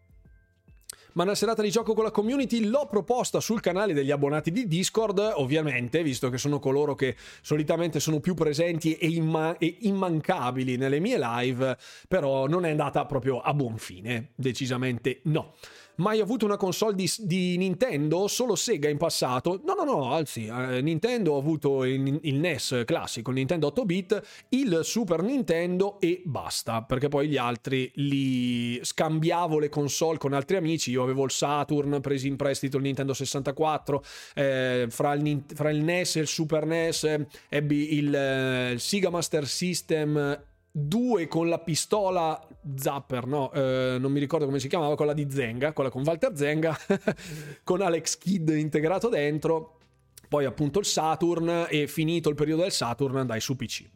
ma 1.15 1.23
una 1.23 1.35
serata 1.35 1.63
di 1.63 1.71
gioco 1.71 1.95
con 1.95 2.05
la 2.05 2.11
community 2.11 2.65
l'ho 2.65 2.87
proposta 2.87 3.41
sul 3.41 3.61
canale 3.61 3.93
degli 3.93 4.11
abbonati 4.11 4.51
di 4.51 4.67
Discord, 4.67 5.19
ovviamente, 5.37 6.03
visto 6.03 6.29
che 6.31 6.39
sono 6.39 6.59
coloro 6.59 6.95
che 6.95 7.17
solitamente 7.43 8.01
sono 8.01 8.21
più 8.21 8.35
presenti 8.35 8.95
e, 8.95 9.09
imma- 9.09 9.57
e 9.59 9.79
immancabili 9.81 10.77
nelle 10.77 11.01
mie 11.01 11.19
live, 11.19 11.77
però 12.09 12.47
non 12.47 12.65
è 12.65 12.71
andata 12.71 13.05
proprio 13.07 13.41
a 13.41 13.53
buon 13.55 13.79
fine, 13.79 14.31
decisamente 14.35 15.21
no 15.25 15.55
mai 16.01 16.21
avuto 16.21 16.45
una 16.45 16.57
console 16.57 16.95
di, 16.95 17.11
di, 17.19 17.57
Nintendo, 17.57 18.27
solo 18.27 18.57
Sega 18.57 18.89
in 18.89 18.97
passato. 18.97 19.61
No, 19.65 19.75
no, 19.75 19.85
no, 19.85 20.13
anzi, 20.13 20.47
eh, 20.47 20.81
Nintendo 20.81 21.37
ha 21.37 21.39
avuto 21.39 21.85
il, 21.85 22.19
il, 22.23 22.39
NES 22.39 22.83
classico, 22.85 23.31
il 23.31 23.37
Nintendo 23.37 23.69
8 23.69 23.85
bit, 23.85 24.23
il 24.51 24.81
Super 24.83 25.23
Nintendo 25.23 26.01
e 26.01 26.23
basta, 26.25 26.83
perché 26.83 27.09
poi 27.09 27.29
gli 27.29 27.37
altri 27.37 27.91
li 27.97 28.81
scambiavo 28.83 29.59
le 29.59 29.69
console 29.69 30.19
con 30.19 30.33
altri 30.33 30.57
amici. 30.57 30.91
Io 30.91 31.03
avevo 31.03 31.25
il 31.25 31.31
Saturn, 31.31 32.01
presi 32.01 32.29
in 32.29 32.37
prestito 32.37 32.79
il 32.79 32.83
Nintendo 32.83 33.13
64, 33.13 34.03
eh, 34.35 34.87
fra, 34.89 35.13
il, 35.13 35.45
fra, 35.55 35.71
il, 35.71 35.83
NES 35.83 36.17
e 36.17 36.21
il 36.21 36.27
Super 36.27 36.67
NES 36.67 37.19
ebbi 37.49 37.95
il, 37.95 38.15
eh, 38.15 38.73
il 38.73 38.81
Sega 38.81 39.11
Master 39.11 39.47
System 39.47 40.49
due 40.73 41.27
con 41.27 41.49
la 41.49 41.59
pistola 41.59 42.41
Zapper, 42.77 43.27
no, 43.27 43.53
eh, 43.53 43.97
non 43.99 44.13
mi 44.13 44.21
ricordo 44.21 44.45
come 44.45 44.59
si 44.59 44.69
chiamava, 44.69 44.95
quella 44.97 45.13
di 45.13 45.27
Zenga, 45.31 45.73
quella 45.73 45.91
con 45.91 46.03
Walter 46.03 46.37
Zenga, 46.37 46.77
con 47.65 47.81
Alex 47.81 48.19
Kidd 48.19 48.51
integrato 48.51 49.09
dentro, 49.09 49.79
poi 50.29 50.45
appunto 50.45 50.79
il 50.79 50.85
Saturn 50.85 51.67
e 51.69 51.87
finito 51.87 52.29
il 52.29 52.35
periodo 52.35 52.63
del 52.63 52.73
Saturn 52.73 53.17
andai 53.17 53.41
su 53.41 53.57
PC. 53.57 53.89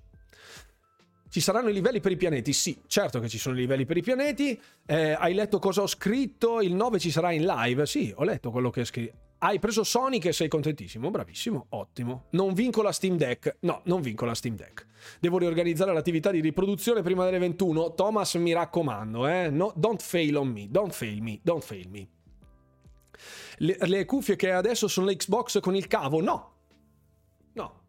Ci 1.29 1.41
saranno 1.41 1.69
i 1.69 1.73
livelli 1.73 2.01
per 2.01 2.13
i 2.13 2.17
pianeti? 2.17 2.53
Sì, 2.53 2.81
certo 2.87 3.19
che 3.19 3.29
ci 3.29 3.39
sono 3.39 3.57
i 3.57 3.59
livelli 3.59 3.85
per 3.85 3.97
i 3.97 4.03
pianeti. 4.03 4.61
Eh, 4.87 5.17
hai 5.19 5.35
letto 5.35 5.59
cosa 5.59 5.83
ho 5.83 5.87
scritto? 5.89 6.61
Il 6.61 6.75
9 6.75 7.01
ci 7.01 7.11
sarà 7.11 7.33
in 7.33 7.45
live? 7.45 7.87
Sì, 7.87 8.13
ho 8.15 8.23
letto 8.23 8.53
quello 8.53 8.71
che 8.71 8.81
hai 8.81 8.87
scritto. 8.87 9.24
Hai 9.39 9.59
preso 9.59 9.85
Sonic 9.85 10.27
e 10.27 10.33
sei 10.33 10.49
contentissimo, 10.49 11.11
bravissimo, 11.11 11.67
ottimo. 11.71 12.27
Non 12.31 12.55
vinco 12.55 12.81
la 12.83 12.93
Steam 12.93 13.17
Deck? 13.17 13.57
No, 13.61 13.83
non 13.85 14.01
vinco 14.01 14.25
la 14.25 14.35
Steam 14.35 14.57
Deck. 14.57 14.87
Devo 15.21 15.39
riorganizzare 15.39 15.93
l'attività 15.93 16.31
di 16.31 16.41
riproduzione 16.41 17.03
prima 17.03 17.25
delle 17.25 17.39
21. 17.39 17.95
Thomas, 17.95 18.35
mi 18.37 18.53
raccomando, 18.53 19.27
eh? 19.27 19.51
No, 19.51 19.73
don't 19.77 20.01
fail 20.01 20.37
on 20.37 20.49
me, 20.49 20.69
don't 20.71 20.93
fail 20.93 21.21
me, 21.21 21.41
don't 21.43 21.63
fail 21.63 21.89
me. 21.91 22.09
Le, 23.59 23.77
le 23.81 24.05
cuffie 24.07 24.37
che 24.37 24.51
adesso 24.51 24.89
sono 24.89 25.07
le 25.07 25.17
Xbox 25.17 25.61
con 25.61 25.77
il 25.77 25.87
cavo? 25.87 26.23
No. 26.23 26.53
No. 27.53 27.83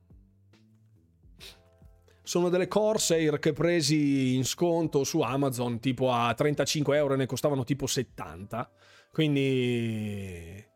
Sono 2.22 2.50
delle 2.50 2.68
Corsair 2.68 3.40
che 3.40 3.54
presi 3.54 4.36
in 4.36 4.44
sconto 4.44 5.04
su 5.04 5.22
Amazon 5.22 5.80
tipo 5.80 6.12
a 6.12 6.34
35 6.34 6.98
euro 6.98 7.14
e 7.14 7.18
ne 7.18 7.26
costavano 7.28 7.64
tipo 7.64 7.88
70. 7.88 8.70
Quindi... 9.12 10.74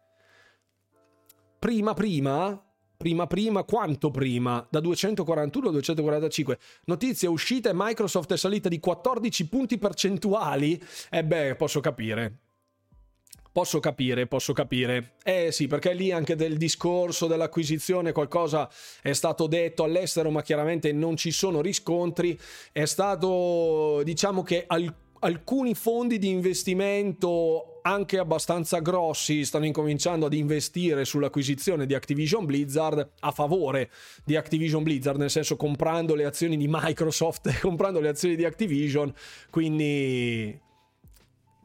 Prima 1.60 1.94
prima 1.94 2.64
prima 3.00 3.28
prima, 3.28 3.64
quanto 3.64 4.12
prima? 4.12 4.66
Da 4.70 4.82
241 4.82 5.68
a 5.70 5.72
245. 5.72 6.60
Notizia 6.86 7.30
uscita 7.30 7.70
e 7.70 7.74
Microsoft 7.74 8.34
è 8.34 8.38
salita 8.38 8.68
di 8.68 8.80
14 8.80 9.48
punti 9.48 9.78
percentuali? 9.78 10.82
Eh 11.10 11.24
beh, 11.24 11.56
posso 11.56 11.80
capire. 11.80 12.40
Posso 13.54 13.80
capire, 13.80 14.28
posso 14.28 14.52
capire. 14.52 15.14
Eh 15.24 15.54
sì, 15.54 15.68
perché 15.68 15.94
lì 15.94 16.12
anche 16.12 16.36
del 16.36 16.58
discorso 16.58 17.28
dell'acquisizione 17.28 18.12
qualcosa 18.12 18.70
è 19.02 19.14
stato 19.14 19.48
detto 19.48 19.86
all'estero, 19.86 20.30
ma 20.30 20.42
chiaramente 20.42 20.92
non 20.92 21.16
ci 21.16 21.32
sono 21.32 21.62
riscontri. 21.62 22.38
È 22.72 22.84
stato, 22.84 24.02
diciamo 24.04 24.44
che 24.44 24.66
alcuni 24.68 25.08
alcuni 25.20 25.74
fondi 25.76 26.18
di 26.18 26.30
investimento 26.30 27.80
anche 27.82 28.18
abbastanza 28.18 28.80
grossi 28.80 29.46
stanno 29.46 29.66
incominciando 29.66 30.26
ad 30.26 30.34
investire 30.34 31.06
sull'acquisizione 31.06 31.86
di 31.86 31.94
Activision 31.94 32.46
Blizzard 32.46 33.12
a 33.20 33.32
favore 33.32 33.90
di 34.24 34.36
Activision 34.36 34.84
Blizzard, 34.84 35.18
nel 35.18 35.30
senso 35.30 35.56
comprando 35.56 36.16
le 36.16 36.26
azioni 36.26 36.58
di 36.58 36.68
Microsoft 36.70 37.58
comprando 37.62 38.00
le 38.00 38.10
azioni 38.10 38.36
di 38.36 38.46
Activision, 38.46 39.14
quindi, 39.50 40.60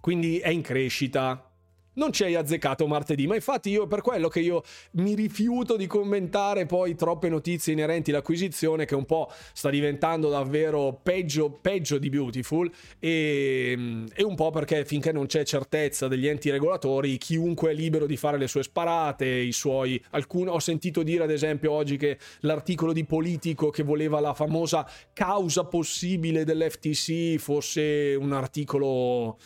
quindi 0.00 0.38
è 0.38 0.48
in 0.48 0.62
crescita 0.62 1.48
non 1.94 2.12
ci 2.12 2.24
hai 2.24 2.34
azzeccato 2.34 2.86
martedì, 2.86 3.26
ma 3.26 3.34
infatti 3.34 3.70
io 3.70 3.86
per 3.86 4.00
quello 4.00 4.28
che 4.28 4.40
io 4.40 4.62
mi 4.92 5.14
rifiuto 5.14 5.76
di 5.76 5.86
commentare 5.86 6.66
poi 6.66 6.94
troppe 6.94 7.28
notizie 7.28 7.72
inerenti 7.72 8.10
all'acquisizione 8.10 8.84
che 8.84 8.94
un 8.94 9.04
po' 9.04 9.30
sta 9.52 9.70
diventando 9.70 10.28
davvero 10.28 10.98
peggio, 11.02 11.50
peggio 11.50 11.98
di 11.98 12.08
Beautiful 12.08 12.70
e, 12.98 14.04
e, 14.12 14.22
un 14.22 14.34
po' 14.34 14.50
perché 14.50 14.84
finché 14.84 15.12
non 15.12 15.26
c'è 15.26 15.44
certezza 15.44 16.08
degli 16.08 16.26
enti 16.26 16.50
regolatori 16.50 17.18
chiunque 17.18 17.70
è 17.70 17.74
libero 17.74 18.06
di 18.06 18.16
fare 18.16 18.38
le 18.38 18.48
sue 18.48 18.62
sparate, 18.62 19.26
i 19.26 19.52
suoi... 19.52 20.02
Alcun, 20.10 20.48
ho 20.48 20.58
sentito 20.58 21.02
dire 21.02 21.24
ad 21.24 21.30
esempio 21.30 21.72
oggi 21.72 21.96
che 21.96 22.18
l'articolo 22.40 22.92
di 22.92 23.04
Politico 23.04 23.70
che 23.70 23.82
voleva 23.82 24.20
la 24.20 24.34
famosa 24.34 24.88
causa 25.12 25.64
possibile 25.64 26.44
dell'FTC 26.44 27.38
fosse 27.38 28.16
un 28.18 28.32
articolo 28.32 29.38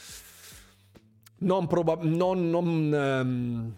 non, 1.38 1.66
proba- 1.66 1.98
non, 2.02 2.50
non, 2.50 2.66
um, 2.66 3.76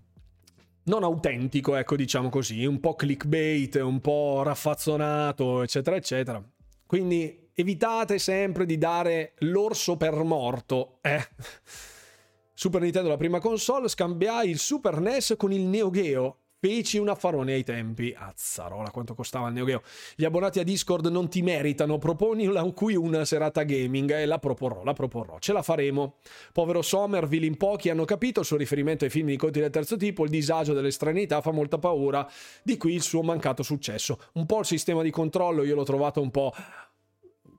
non 0.85 1.03
autentico, 1.03 1.77
ecco, 1.77 1.97
diciamo 1.97 2.29
così, 2.29 2.65
un 2.65 2.81
po' 2.81 2.95
clickbait, 2.95 3.77
un 3.77 4.01
po' 4.01 4.43
raffazzonato, 4.43 5.63
eccetera, 5.63 5.97
eccetera. 5.97 6.43
Quindi 6.87 7.51
evitate 7.55 8.19
sempre 8.19 8.67
di 8.67 8.79
dare 8.79 9.35
l'orso 9.39 9.97
per 9.97 10.15
morto, 10.23 10.99
eh. 11.03 11.29
Super 12.53 12.83
Nintendo 12.83 13.09
la 13.09 13.17
prima 13.17 13.41
console, 13.41 13.89
scambiai 13.89 14.51
il 14.51 14.59
Super 14.59 15.01
NES 15.01 15.35
con 15.39 15.51
il 15.51 15.63
Neo 15.63 15.91
Geo 15.91 16.40
Feci 16.63 16.99
un 16.99 17.09
affarone 17.09 17.55
ai 17.55 17.65
tempi. 17.65 18.15
Azzarola, 18.15 18.91
quanto 18.91 19.15
costava 19.15 19.49
il 19.49 19.55
Neo 19.55 19.65
Geo. 19.65 19.83
Gli 20.15 20.27
abbonati 20.27 20.59
a 20.59 20.63
Discord 20.63 21.07
non 21.07 21.31
ti 21.31 21.41
meritano. 21.41 21.97
Proponi 21.97 22.47
qui 22.75 22.97
una 22.97 23.25
serata 23.25 23.63
gaming 23.63 24.11
e 24.11 24.27
la 24.27 24.39
proporrò, 24.39 24.85
la 24.85 24.93
proporrò. 24.93 25.39
Ce 25.39 25.55
la 25.55 25.63
faremo. 25.63 26.17
Povero 26.53 26.83
Somerville, 26.83 27.47
in 27.47 27.57
pochi 27.57 27.89
hanno 27.89 28.05
capito 28.05 28.41
il 28.41 28.47
suo 28.47 28.59
riferimento 28.59 29.05
ai 29.05 29.11
film 29.11 29.29
di 29.29 29.39
conti 29.39 29.59
del 29.59 29.71
terzo 29.71 29.97
tipo. 29.97 30.25
Il 30.25 30.31
disagio 30.31 30.75
dell'estraneità 30.75 31.41
fa 31.41 31.51
molta 31.51 31.79
paura. 31.79 32.31
Di 32.63 32.77
qui 32.77 32.93
il 32.93 33.01
suo 33.01 33.23
mancato 33.23 33.63
successo. 33.63 34.19
Un 34.35 34.45
po' 34.45 34.59
il 34.59 34.67
sistema 34.67 35.03
di 35.03 35.11
controllo 35.11 35.65
io 35.65 35.75
l'ho 35.75 35.85
trovato 35.85 36.21
un 36.21 36.31
po' 36.31 36.53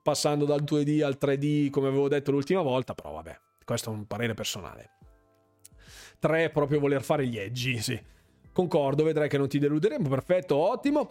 passando 0.00 0.44
dal 0.44 0.62
2D 0.62 1.02
al 1.02 1.18
3D, 1.20 1.70
come 1.70 1.88
avevo 1.88 2.06
detto 2.06 2.30
l'ultima 2.30 2.62
volta. 2.62 2.94
Però 2.94 3.14
vabbè, 3.14 3.36
questo 3.64 3.90
è 3.90 3.94
un 3.94 4.06
parere 4.06 4.34
personale. 4.34 4.90
3 6.20 6.50
proprio 6.50 6.78
voler 6.78 7.02
fare 7.02 7.26
gli 7.26 7.36
edgi, 7.36 7.82
sì. 7.82 8.00
Concordo, 8.52 9.02
vedrai 9.02 9.28
che 9.28 9.38
non 9.38 9.48
ti 9.48 9.58
deluderemo. 9.58 10.08
Perfetto, 10.08 10.56
ottimo. 10.56 11.08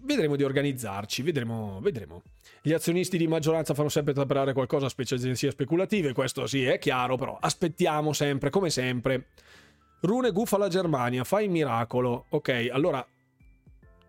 Vedremo 0.00 0.36
di 0.36 0.42
organizzarci, 0.42 1.22
vedremo, 1.22 1.80
vedremo. 1.82 2.22
Gli 2.62 2.72
azionisti 2.72 3.18
di 3.18 3.26
maggioranza 3.26 3.74
fanno 3.74 3.88
sempre 3.88 4.14
trapelare 4.14 4.52
qualcosa, 4.52 4.88
specie 4.88 5.16
agenzie 5.16 5.50
speculative, 5.50 6.12
questo 6.12 6.46
sì, 6.46 6.64
è 6.64 6.78
chiaro, 6.78 7.16
però 7.16 7.36
aspettiamo 7.38 8.12
sempre, 8.12 8.50
come 8.50 8.70
sempre. 8.70 9.28
Rune 10.00 10.32
guffa 10.32 10.56
la 10.58 10.68
Germania, 10.68 11.24
fai 11.24 11.44
il 11.44 11.50
miracolo. 11.50 12.26
Ok, 12.30 12.68
allora, 12.72 13.06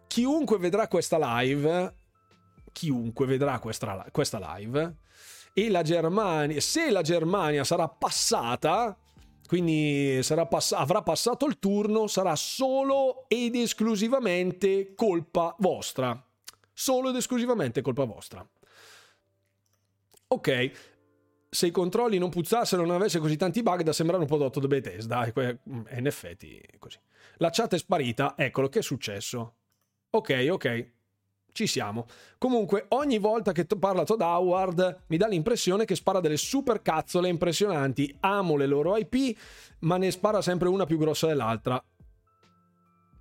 chiunque 0.08 0.58
vedrà 0.58 0.88
questa 0.88 1.17
live, 1.39 1.93
chiunque 2.71 3.25
vedrà 3.25 3.60
questa, 3.60 4.06
questa 4.12 4.56
live, 4.56 4.95
e 5.53 5.69
la 5.69 5.82
Germania, 5.82 6.62
se 6.62 6.91
la 6.91 7.01
Germania 7.01 7.63
sarà 7.63 7.88
passata, 7.88 8.97
quindi 9.48 10.20
pass- 10.50 10.74
avrà 10.74 11.02
passato 11.02 11.45
il 11.45 11.58
turno, 11.58 12.08
sarà 12.08 12.36
solo 12.36 13.26
ed 13.28 13.56
esclusivamente 13.56 14.93
colpa 14.93 15.56
vostra. 15.60 16.22
Solo 16.74 17.10
ed 17.10 17.16
esclusivamente 17.16 17.82
colpa 17.82 18.04
vostra. 18.04 18.48
Ok, 20.30 20.72
se 21.50 21.68
i 21.68 21.72
controlli 21.72 22.18
non 22.18 22.30
puzzassero 22.30 22.86
non 22.86 22.95
avesse 22.95 23.20
così 23.20 23.38
tanti 23.38 23.64
bug 23.64 23.82
da 23.82 23.93
sembrare 23.93 24.22
un 24.22 24.28
prodotto 24.28 24.60
di 24.60 24.68
Bethesda, 24.68 25.26
e 25.26 25.60
mm, 25.70 25.82
in 25.91 26.06
effetti 26.06 26.62
così. 26.78 27.00
La 27.38 27.50
chat 27.50 27.74
è 27.74 27.78
sparita, 27.78 28.36
eccolo 28.38 28.68
che 28.68 28.80
è 28.80 28.84
successo. 28.84 29.56
Ok, 30.10 30.48
ok. 30.52 30.91
Ci 31.52 31.68
siamo. 31.68 32.06
Comunque, 32.38 32.86
ogni 32.89 33.18
volta 33.18 33.52
che 33.52 33.66
parla 33.66 34.04
Todd 34.04 34.22
Howard 34.22 35.04
mi 35.08 35.18
dà 35.18 35.28
l'impressione 35.28 35.86
che 35.86 35.95
spara 35.95 36.20
delle 36.20 36.38
super 36.38 36.82
cazzole 36.82 37.30
impressionanti. 37.30 38.16
Amo 38.20 38.56
le 38.56 38.66
loro 38.66 38.95
IP, 38.95 39.38
ma 39.80 39.98
ne 39.98 40.12
spara 40.12 40.41
sempre 40.41 40.68
una 40.68 40.86
più 40.86 40.98
grossa 40.98 41.28
dell'altra. 41.28 41.84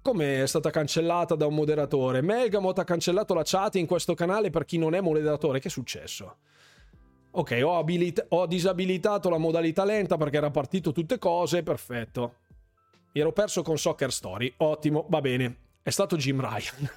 Come 0.03 0.43
è 0.43 0.47
stata 0.47 0.71
cancellata 0.71 1.35
da 1.35 1.47
un 1.47 1.55
moderatore? 1.55 2.21
Melgamot 2.21 2.79
ha 2.79 2.85
cancellato 2.85 3.35
la 3.35 3.43
chat 3.45 3.75
in 3.75 3.87
questo 3.87 4.15
canale 4.15 4.51
per 4.51 4.65
chi 4.65 4.79
non 4.79 4.95
è 4.95 5.01
moderatore. 5.01 5.59
Che 5.59 5.69
è 5.69 5.71
successo? 5.71 6.37
Ok, 7.33 7.61
ho, 7.63 7.77
abilit- 7.77 8.27
ho 8.29 8.47
disabilitato 8.47 9.29
la 9.29 9.39
modalità 9.39 9.85
lenta 9.85 10.17
perché 10.17 10.37
era 10.37 10.51
partito 10.51 10.93
tutte 10.93 11.19
cose. 11.19 11.63
Perfetto. 11.63 12.35
Mi 13.13 13.21
ero 13.21 13.33
perso 13.33 13.63
con 13.63 13.79
Soccer 13.79 14.13
Story. 14.13 14.53
Ottimo, 14.59 15.07
va 15.09 15.21
bene. 15.21 15.57
È 15.83 15.91
stato 15.91 16.17
Jim 16.17 16.41
Ryan. 16.41 16.91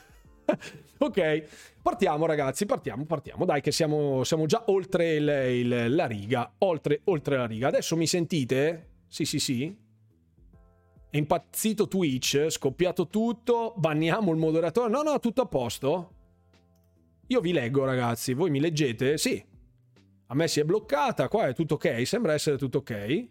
ok, 0.98 1.44
partiamo 1.82 2.26
ragazzi, 2.26 2.66
partiamo, 2.66 3.06
partiamo. 3.06 3.46
Dai 3.46 3.62
che 3.62 3.72
siamo, 3.72 4.24
siamo 4.24 4.46
già 4.46 4.64
oltre 4.68 5.16
il, 5.16 5.28
il, 5.28 5.96
la 5.96 6.06
riga, 6.06 6.52
oltre, 6.60 7.02
oltre 7.06 7.38
la 7.38 7.46
riga. 7.46 7.68
Adesso 7.68 7.96
mi 7.96 8.08
sentite? 8.08 8.90
Sì, 9.08 9.26
sì, 9.26 9.40
sì. 9.40 9.76
È 11.10 11.18
impazzito 11.18 11.88
Twitch, 11.88 12.48
scoppiato 12.50 13.08
tutto, 13.08 13.74
banniamo 13.78 14.32
il 14.32 14.38
moderatore. 14.38 14.90
No, 14.90 15.02
no, 15.02 15.20
tutto 15.20 15.42
a 15.42 15.48
posto. 15.48 16.14
Io 17.28 17.40
vi 17.42 17.52
leggo 17.52 17.86
ragazzi, 17.86 18.34
voi 18.34 18.50
mi 18.50 18.60
leggete? 18.60 19.18
Sì. 19.18 19.44
A 20.32 20.36
me 20.36 20.48
si 20.48 20.60
è 20.60 20.64
bloccata, 20.64 21.28
qua 21.28 21.48
è 21.48 21.56
tutto 21.56 21.76
ok, 21.76 22.06
sembra 22.06 22.34
essere 22.34 22.58
tutto 22.58 22.80
ok. 22.80 23.28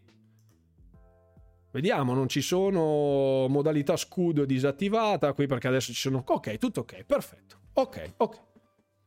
Vediamo, 1.71 2.14
non 2.14 2.29
ci 2.29 2.41
sono 2.41 3.47
modalità 3.49 3.97
scudo 3.97 4.45
disattivata 4.47 5.33
qui 5.35 5.47
perché 5.47 5.69
adesso 5.69 5.93
ci 5.93 6.01
sono... 6.01 6.25
Ok, 6.27 6.57
tutto 6.57 6.81
ok, 6.81 7.05
perfetto. 7.05 7.61
Ok, 7.75 8.14
ok. 8.16 8.41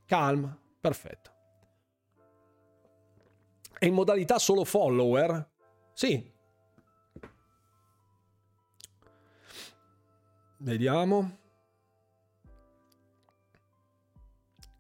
Calma, 0.05 0.57
perfetto. 0.79 1.31
È 3.77 3.85
in 3.85 3.93
modalità 3.93 4.37
solo 4.37 4.63
follower? 4.63 5.49
Sì. 5.93 6.31
Vediamo. 10.59 11.39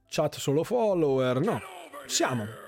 Chat 0.07 0.35
solo 0.35 0.63
follower? 0.63 1.39
No. 1.39 1.59
Siamo. 2.05 2.60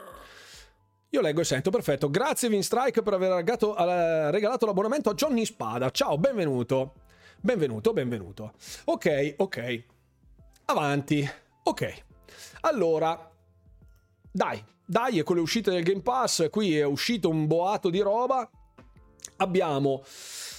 Io 1.14 1.22
leggo 1.22 1.42
e 1.42 1.44
sento, 1.44 1.70
perfetto. 1.70 2.10
Grazie 2.10 2.50
Vinstrike 2.50 3.04
per 3.04 3.14
aver 3.14 3.30
regalato, 3.34 3.74
uh, 3.74 4.32
regalato 4.32 4.66
l'abbonamento 4.66 5.12
a 5.12 5.14
Johnny 5.14 5.46
Spada. 5.46 5.92
Ciao, 5.92 6.18
benvenuto. 6.18 6.96
Benvenuto, 7.40 7.94
benvenuto. 7.94 8.54
Ok, 8.86 9.36
ok. 9.38 9.84
Avanti. 10.66 11.30
Ok. 11.66 12.04
Allora, 12.62 13.32
dai, 14.32 14.64
dai, 14.84 15.20
e 15.20 15.24
con 15.24 15.36
le 15.36 15.44
uscite 15.44 15.70
del 15.70 15.84
Game 15.84 16.02
Pass, 16.02 16.50
qui 16.50 16.80
è 16.80 16.84
uscito 16.84 17.30
un 17.30 17.46
boato 17.46 17.92
di 17.92 18.00
roba. 18.00 18.50
Abbiamo 19.38 20.04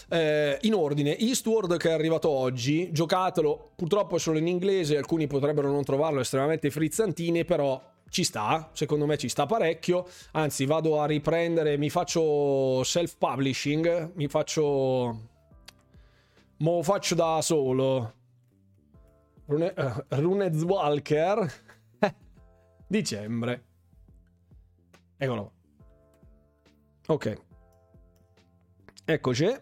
eh, 0.09 0.57
in 0.61 0.74
ordine 0.74 1.18
Eastward 1.18 1.76
che 1.78 1.88
è 1.88 1.92
arrivato 1.92 2.28
oggi, 2.28 2.92
giocatelo, 2.92 3.72
purtroppo 3.74 4.14
è 4.14 4.18
solo 4.20 4.38
in 4.38 4.46
inglese, 4.46 4.96
alcuni 4.96 5.26
potrebbero 5.26 5.68
non 5.68 5.82
trovarlo 5.82 6.20
estremamente 6.20 6.70
frizzantini, 6.70 7.44
però 7.44 7.82
ci 8.14 8.22
sta, 8.22 8.70
secondo 8.74 9.06
me 9.06 9.16
ci 9.16 9.28
sta 9.28 9.44
parecchio, 9.44 10.06
anzi 10.34 10.66
vado 10.66 11.00
a 11.00 11.04
riprendere, 11.06 11.76
mi 11.76 11.90
faccio 11.90 12.84
self-publishing, 12.84 14.12
mi 14.14 14.28
faccio... 14.28 15.32
Mo 16.58 16.82
faccio 16.84 17.16
da 17.16 17.40
solo. 17.42 18.14
Rune, 19.46 19.74
uh, 19.76 20.04
Runezwalker. 20.06 21.52
Dicembre. 22.86 23.64
Eccolo. 25.16 25.52
Ok. 27.08 27.42
Eccoci. 29.04 29.56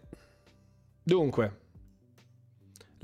Dunque. 1.02 1.61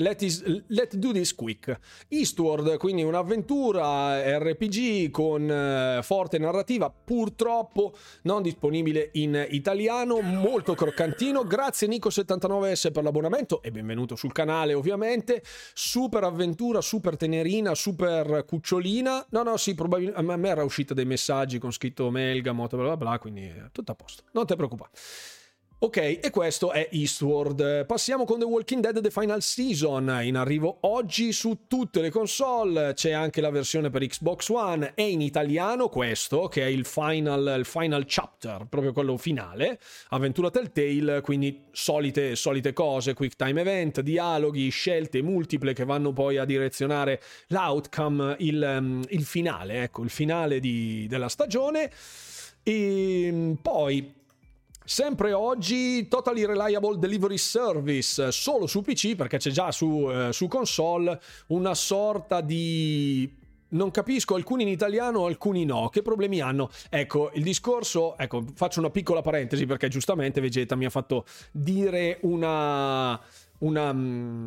Let, 0.00 0.22
is, 0.22 0.44
let, 0.68 0.94
do 0.94 1.12
this 1.12 1.34
quick. 1.34 1.76
Eastward, 2.06 2.76
quindi 2.76 3.02
un'avventura 3.02 4.38
RPG 4.38 5.10
con 5.10 5.50
eh, 5.50 6.00
forte 6.04 6.38
narrativa, 6.38 6.88
purtroppo 6.88 7.96
non 8.22 8.42
disponibile 8.42 9.10
in 9.14 9.46
italiano, 9.50 10.20
molto 10.20 10.74
croccantino. 10.74 11.42
Grazie 11.42 11.88
Nico79S 11.88 12.92
per 12.92 13.02
l'abbonamento 13.02 13.60
e 13.60 13.72
benvenuto 13.72 14.14
sul 14.14 14.30
canale 14.30 14.72
ovviamente. 14.72 15.42
Super 15.74 16.22
avventura, 16.22 16.80
super 16.80 17.16
tenerina, 17.16 17.74
super 17.74 18.44
cucciolina. 18.46 19.26
No, 19.30 19.42
no, 19.42 19.56
sì, 19.56 19.74
probabilmente 19.74 20.20
a 20.20 20.36
me 20.36 20.48
era 20.48 20.62
uscita 20.62 20.94
dei 20.94 21.06
messaggi 21.06 21.58
con 21.58 21.72
scritto 21.72 22.08
Melgamot, 22.08 22.76
bla 22.76 22.84
bla 22.84 22.96
bla, 22.96 23.18
quindi 23.18 23.52
tutto 23.72 23.90
a 23.90 23.94
posto. 23.96 24.22
Non 24.30 24.46
ti 24.46 24.54
preoccupare. 24.54 24.90
Ok, 25.80 25.96
e 25.96 26.30
questo 26.32 26.72
è 26.72 26.88
Eastward. 26.90 27.86
Passiamo 27.86 28.24
con 28.24 28.40
The 28.40 28.44
Walking 28.44 28.82
Dead 28.82 29.00
The 29.00 29.12
Final 29.12 29.40
Season, 29.40 30.18
in 30.24 30.34
arrivo 30.34 30.78
oggi 30.80 31.30
su 31.30 31.66
tutte 31.68 32.00
le 32.00 32.10
console, 32.10 32.94
c'è 32.94 33.12
anche 33.12 33.40
la 33.40 33.50
versione 33.50 33.88
per 33.88 34.04
Xbox 34.04 34.48
One, 34.48 34.94
è 34.94 35.02
in 35.02 35.20
italiano 35.20 35.88
questo, 35.88 36.48
che 36.48 36.62
è 36.62 36.66
il 36.66 36.84
final, 36.84 37.54
il 37.56 37.64
final 37.64 38.06
chapter, 38.06 38.66
proprio 38.68 38.92
quello 38.92 39.16
finale, 39.18 39.78
avventura 40.08 40.50
Telltale, 40.50 41.20
quindi 41.20 41.66
solite, 41.70 42.34
solite 42.34 42.72
cose, 42.72 43.14
quick 43.14 43.36
time 43.36 43.60
event, 43.60 44.00
dialoghi, 44.00 44.70
scelte 44.70 45.22
multiple 45.22 45.74
che 45.74 45.84
vanno 45.84 46.12
poi 46.12 46.38
a 46.38 46.44
direzionare 46.44 47.22
l'outcome, 47.50 48.34
il, 48.40 49.06
il 49.10 49.24
finale, 49.24 49.84
ecco, 49.84 50.02
il 50.02 50.10
finale 50.10 50.58
di, 50.58 51.06
della 51.08 51.28
stagione. 51.28 51.88
E 52.64 53.56
poi 53.62 54.17
Sempre 54.88 55.34
oggi 55.34 56.08
Totally 56.08 56.46
Reliable 56.46 56.98
Delivery 56.98 57.36
Service, 57.36 58.32
solo 58.32 58.66
su 58.66 58.80
PC 58.80 59.16
perché 59.16 59.36
c'è 59.36 59.50
già 59.50 59.70
su, 59.70 60.08
eh, 60.10 60.32
su 60.32 60.48
console 60.48 61.20
una 61.48 61.74
sorta 61.74 62.40
di 62.40 63.30
non 63.70 63.90
capisco, 63.90 64.34
alcuni 64.34 64.62
in 64.62 64.68
italiano, 64.68 65.26
alcuni 65.26 65.66
no. 65.66 65.90
Che 65.90 66.00
problemi 66.00 66.40
hanno? 66.40 66.70
Ecco, 66.88 67.30
il 67.34 67.42
discorso, 67.42 68.16
ecco, 68.16 68.42
faccio 68.54 68.78
una 68.80 68.88
piccola 68.88 69.20
parentesi 69.20 69.66
perché 69.66 69.88
giustamente 69.88 70.40
Vegeta 70.40 70.74
mi 70.74 70.86
ha 70.86 70.90
fatto 70.90 71.26
dire 71.52 72.16
una 72.22 73.20
una, 73.58 73.90
um, 73.90 74.46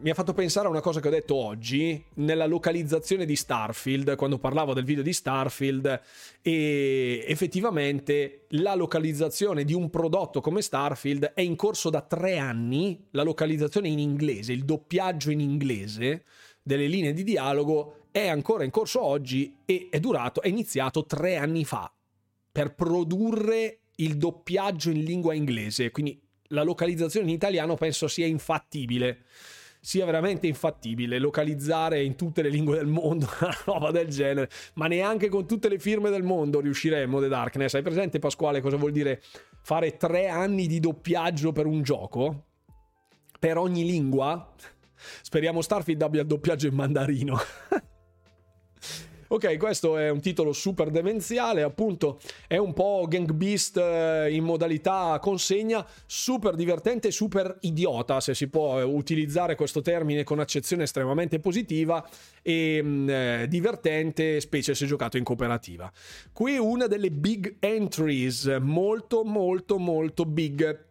mi 0.00 0.10
ha 0.10 0.14
fatto 0.14 0.32
pensare 0.32 0.66
a 0.66 0.70
una 0.70 0.80
cosa 0.80 1.00
che 1.00 1.08
ho 1.08 1.10
detto 1.10 1.34
oggi 1.34 2.02
nella 2.14 2.46
localizzazione 2.46 3.26
di 3.26 3.36
Starfield, 3.36 4.14
quando 4.16 4.38
parlavo 4.38 4.72
del 4.72 4.84
video 4.84 5.02
di 5.02 5.12
Starfield, 5.12 6.00
e 6.40 7.24
effettivamente 7.26 8.46
la 8.50 8.74
localizzazione 8.74 9.64
di 9.64 9.74
un 9.74 9.90
prodotto 9.90 10.40
come 10.40 10.62
Starfield 10.62 11.32
è 11.34 11.40
in 11.42 11.56
corso 11.56 11.90
da 11.90 12.00
tre 12.00 12.38
anni, 12.38 13.06
la 13.10 13.22
localizzazione 13.22 13.88
in 13.88 13.98
inglese, 13.98 14.52
il 14.52 14.64
doppiaggio 14.64 15.30
in 15.30 15.40
inglese 15.40 16.24
delle 16.62 16.86
linee 16.86 17.12
di 17.12 17.24
dialogo 17.24 18.06
è 18.10 18.26
ancora 18.26 18.64
in 18.64 18.70
corso 18.70 19.02
oggi 19.02 19.58
e 19.66 19.88
è 19.90 20.00
durato, 20.00 20.40
è 20.40 20.48
iniziato 20.48 21.04
tre 21.04 21.36
anni 21.36 21.64
fa 21.64 21.92
per 22.50 22.74
produrre 22.74 23.80
il 23.96 24.16
doppiaggio 24.16 24.90
in 24.90 25.02
lingua 25.04 25.34
inglese, 25.34 25.90
quindi 25.90 26.25
la 26.48 26.62
localizzazione 26.62 27.28
in 27.28 27.34
italiano 27.34 27.74
penso 27.74 28.08
sia 28.08 28.26
infattibile 28.26 29.24
sia 29.86 30.04
veramente 30.04 30.48
infattibile 30.48 31.20
localizzare 31.20 32.02
in 32.02 32.16
tutte 32.16 32.42
le 32.42 32.48
lingue 32.48 32.76
del 32.76 32.88
mondo 32.88 33.28
una 33.40 33.56
roba 33.66 33.90
del 33.92 34.08
genere, 34.08 34.50
ma 34.74 34.88
neanche 34.88 35.28
con 35.28 35.46
tutte 35.46 35.68
le 35.68 35.78
firme 35.78 36.10
del 36.10 36.24
mondo 36.24 36.58
riusciremo 36.58 37.20
The 37.20 37.28
Darkness. 37.28 37.74
Hai 37.74 37.82
presente 37.82 38.18
Pasquale 38.18 38.60
cosa 38.60 38.76
vuol 38.76 38.90
dire 38.90 39.22
fare 39.62 39.96
tre 39.96 40.26
anni 40.26 40.66
di 40.66 40.80
doppiaggio 40.80 41.52
per 41.52 41.66
un 41.66 41.82
gioco? 41.82 42.46
Per 43.38 43.56
ogni 43.58 43.84
lingua? 43.84 44.54
Speriamo 45.22 45.60
Starfield 45.60 46.02
abbia 46.02 46.22
il 46.22 46.26
doppiaggio 46.26 46.66
in 46.66 46.74
mandarino. 46.74 47.38
Ok, 49.28 49.56
questo 49.56 49.96
è 49.96 50.08
un 50.08 50.20
titolo 50.20 50.52
super 50.52 50.90
demenziale, 50.90 51.62
appunto 51.62 52.20
è 52.46 52.58
un 52.58 52.72
po' 52.72 53.06
Gang 53.08 53.32
Beast 53.32 53.76
eh, 53.76 54.32
in 54.32 54.44
modalità 54.44 55.18
consegna, 55.20 55.84
super 56.06 56.54
divertente, 56.54 57.10
super 57.10 57.56
idiota, 57.62 58.20
se 58.20 58.34
si 58.34 58.48
può 58.48 58.80
utilizzare 58.84 59.56
questo 59.56 59.82
termine 59.82 60.22
con 60.22 60.38
accezione 60.38 60.84
estremamente 60.84 61.40
positiva 61.40 62.08
e 62.40 62.80
mh, 62.80 62.88
mm, 62.88 63.08
eh, 63.08 63.46
divertente, 63.48 64.40
specie 64.40 64.76
se 64.76 64.86
giocato 64.86 65.16
in 65.16 65.24
cooperativa. 65.24 65.90
Qui 66.32 66.56
una 66.58 66.86
delle 66.86 67.10
big 67.10 67.56
entries, 67.58 68.58
molto 68.60 69.24
molto 69.24 69.78
molto 69.78 70.24
big. 70.24 70.84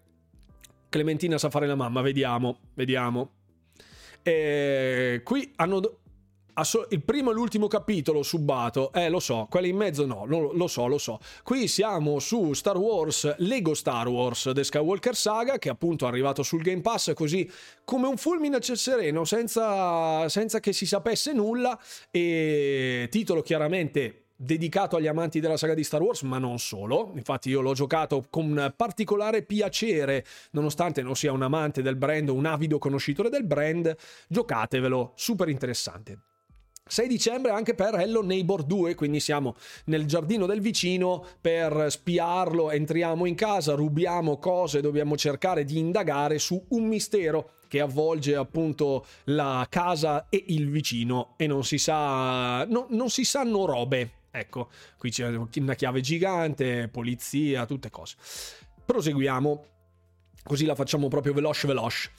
Clementina 0.90 1.38
sa 1.38 1.50
fare 1.50 1.68
la 1.68 1.76
mamma, 1.76 2.02
vediamo, 2.02 2.60
vediamo. 2.74 3.32
E 4.22 5.22
qui 5.24 5.54
hanno 5.56 6.00
il 6.89 7.03
primo 7.03 7.32
e 7.32 7.34
l'ultimo 7.34 7.68
capitolo 7.68 8.24
subato, 8.24 8.91
eh 8.93 9.10
lo 9.10 9.20
so, 9.20 9.47
quelli 9.49 9.70
in 9.70 9.76
mezzo 9.76 10.06
no, 10.06 10.26
lo, 10.26 10.51
lo, 10.53 10.68
so, 10.68 10.88
lo 10.88 10.97
so. 10.97 11.20
Qui 11.43 11.68
siamo 11.68 12.20
su 12.20 12.53
Star 12.53 12.78
Wars, 12.78 13.36
Lego 13.39 13.74
Star 13.74 14.08
Wars, 14.08 14.51
The 14.53 14.64
Skywalker 14.64 15.16
Saga, 15.16 15.58
che 15.58 15.70
appunto 15.70 16.06
è 16.06 16.08
arrivato 16.08 16.43
sul 16.43 16.62
Game 16.62 16.82
Pass 16.82 17.14
così 17.14 17.49
come 17.84 18.08
un 18.08 18.18
fulmine 18.18 18.58
a 18.58 18.60
ciel 18.60 18.78
sereno, 18.78 19.26
senza, 19.26 20.30
senza 20.30 20.60
che 20.60 20.72
si 20.72 20.86
sapesse 20.86 21.34
nulla, 21.34 21.78
e 22.10 23.08
titolo 23.10 23.41
chiaramente 23.41 24.22
dedicato 24.38 24.97
agli 24.97 25.08
amanti 25.08 25.39
della 25.39 25.58
saga 25.58 25.74
di 25.74 25.84
Star 25.84 26.01
Wars, 26.01 26.22
ma 26.24 26.38
non 26.38 26.60
solo. 26.60 27.12
Infatti 27.16 27.49
io 27.49 27.62
l'ho 27.62 27.74
giocato 27.74 28.26
con 28.30 28.74
particolare 28.76 29.43
piacere, 29.43 30.26
nonostante 30.51 31.01
non 31.01 31.16
sia 31.16 31.32
un 31.32 31.41
amante 31.41 31.82
del 31.82 31.95
brand 31.95 32.30
un 32.30 32.45
avido 32.45 32.78
conoscitore 32.78 33.30
del 33.30 33.45
brand, 33.45 33.95
giocatevelo, 34.28 35.14
super 35.16 35.49
interessante. 35.49 36.20
6 36.88 37.08
dicembre 37.08 37.50
anche 37.50 37.74
per 37.74 37.96
Hello 37.96 38.22
Neighbor 38.22 38.62
2, 38.62 38.94
quindi 38.94 39.20
siamo 39.20 39.56
nel 39.86 40.06
giardino 40.06 40.46
del 40.46 40.62
vicino 40.62 41.26
per 41.42 41.88
spiarlo, 41.90 42.70
entriamo 42.70 43.26
in 43.26 43.34
casa, 43.34 43.74
rubiamo 43.74 44.38
cose, 44.38 44.82
dobbiamo 44.82 45.18
cercare 45.18 45.66
di 45.66 45.80
indagare 45.80 46.38
su 46.38 46.64
un 46.70 46.86
mistero 46.86 47.54
che 47.68 47.80
avvolge 47.80 48.36
appunto 48.36 49.04
la 49.24 49.66
casa 49.68 50.30
e 50.30 50.44
il 50.50 50.70
vicino 50.70 51.34
e 51.38 51.48
non 51.48 51.64
si 51.64 51.80
sa 51.80 52.64
no, 52.66 52.86
non 52.92 53.10
si 53.10 53.26
sanno 53.26 53.66
robe. 53.66 54.12
Ecco, 54.30 54.70
qui 54.96 55.10
c'è 55.10 55.28
una 55.56 55.74
chiave 55.74 56.02
gigante, 56.02 56.88
polizia, 56.88 57.66
tutte 57.66 57.90
cose. 57.90 58.16
Proseguiamo, 58.86 59.66
così 60.44 60.66
la 60.66 60.76
facciamo 60.76 61.08
proprio 61.08 61.34
veloce 61.34 61.66
veloce. 61.66 62.12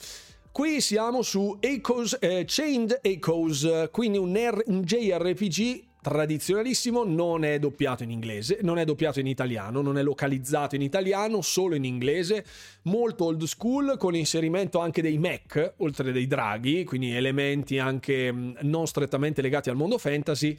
Qui 0.57 0.81
siamo 0.81 1.21
su 1.21 1.57
Echoes, 1.59 2.17
eh, 2.19 2.43
Chained 2.47 2.97
Echoes, 3.03 3.89
quindi 3.91 4.17
un, 4.17 4.35
R, 4.35 4.63
un 4.65 4.81
JRPG 4.81 5.83
tradizionalissimo, 6.01 7.03
non 7.03 7.45
è 7.45 7.59
doppiato 7.59 8.01
in 8.01 8.09
inglese, 8.09 8.57
non 8.63 8.79
è 8.79 8.83
doppiato 8.83 9.19
in 9.19 9.27
italiano, 9.27 9.83
non 9.83 9.99
è 9.99 10.01
localizzato 10.01 10.73
in 10.73 10.81
italiano, 10.81 11.43
solo 11.43 11.75
in 11.75 11.85
inglese, 11.85 12.43
molto 12.85 13.25
old 13.25 13.43
school 13.43 13.97
con 13.99 14.15
inserimento 14.15 14.79
anche 14.79 15.03
dei 15.03 15.19
mech, 15.19 15.75
oltre 15.77 16.11
dei 16.11 16.25
draghi, 16.25 16.85
quindi 16.85 17.15
elementi 17.15 17.77
anche 17.77 18.33
mm, 18.33 18.55
non 18.61 18.87
strettamente 18.87 19.43
legati 19.43 19.69
al 19.69 19.75
mondo 19.75 19.99
fantasy. 19.99 20.57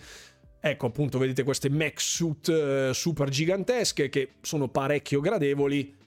Ecco 0.61 0.87
appunto, 0.87 1.19
vedete 1.19 1.43
queste 1.43 1.69
mech 1.71 2.01
suit 2.01 2.49
eh, 2.49 2.91
super 2.95 3.29
gigantesche 3.31 4.09
che 4.09 4.35
sono 4.43 4.69
parecchio 4.69 5.19
gradevoli 5.19 5.98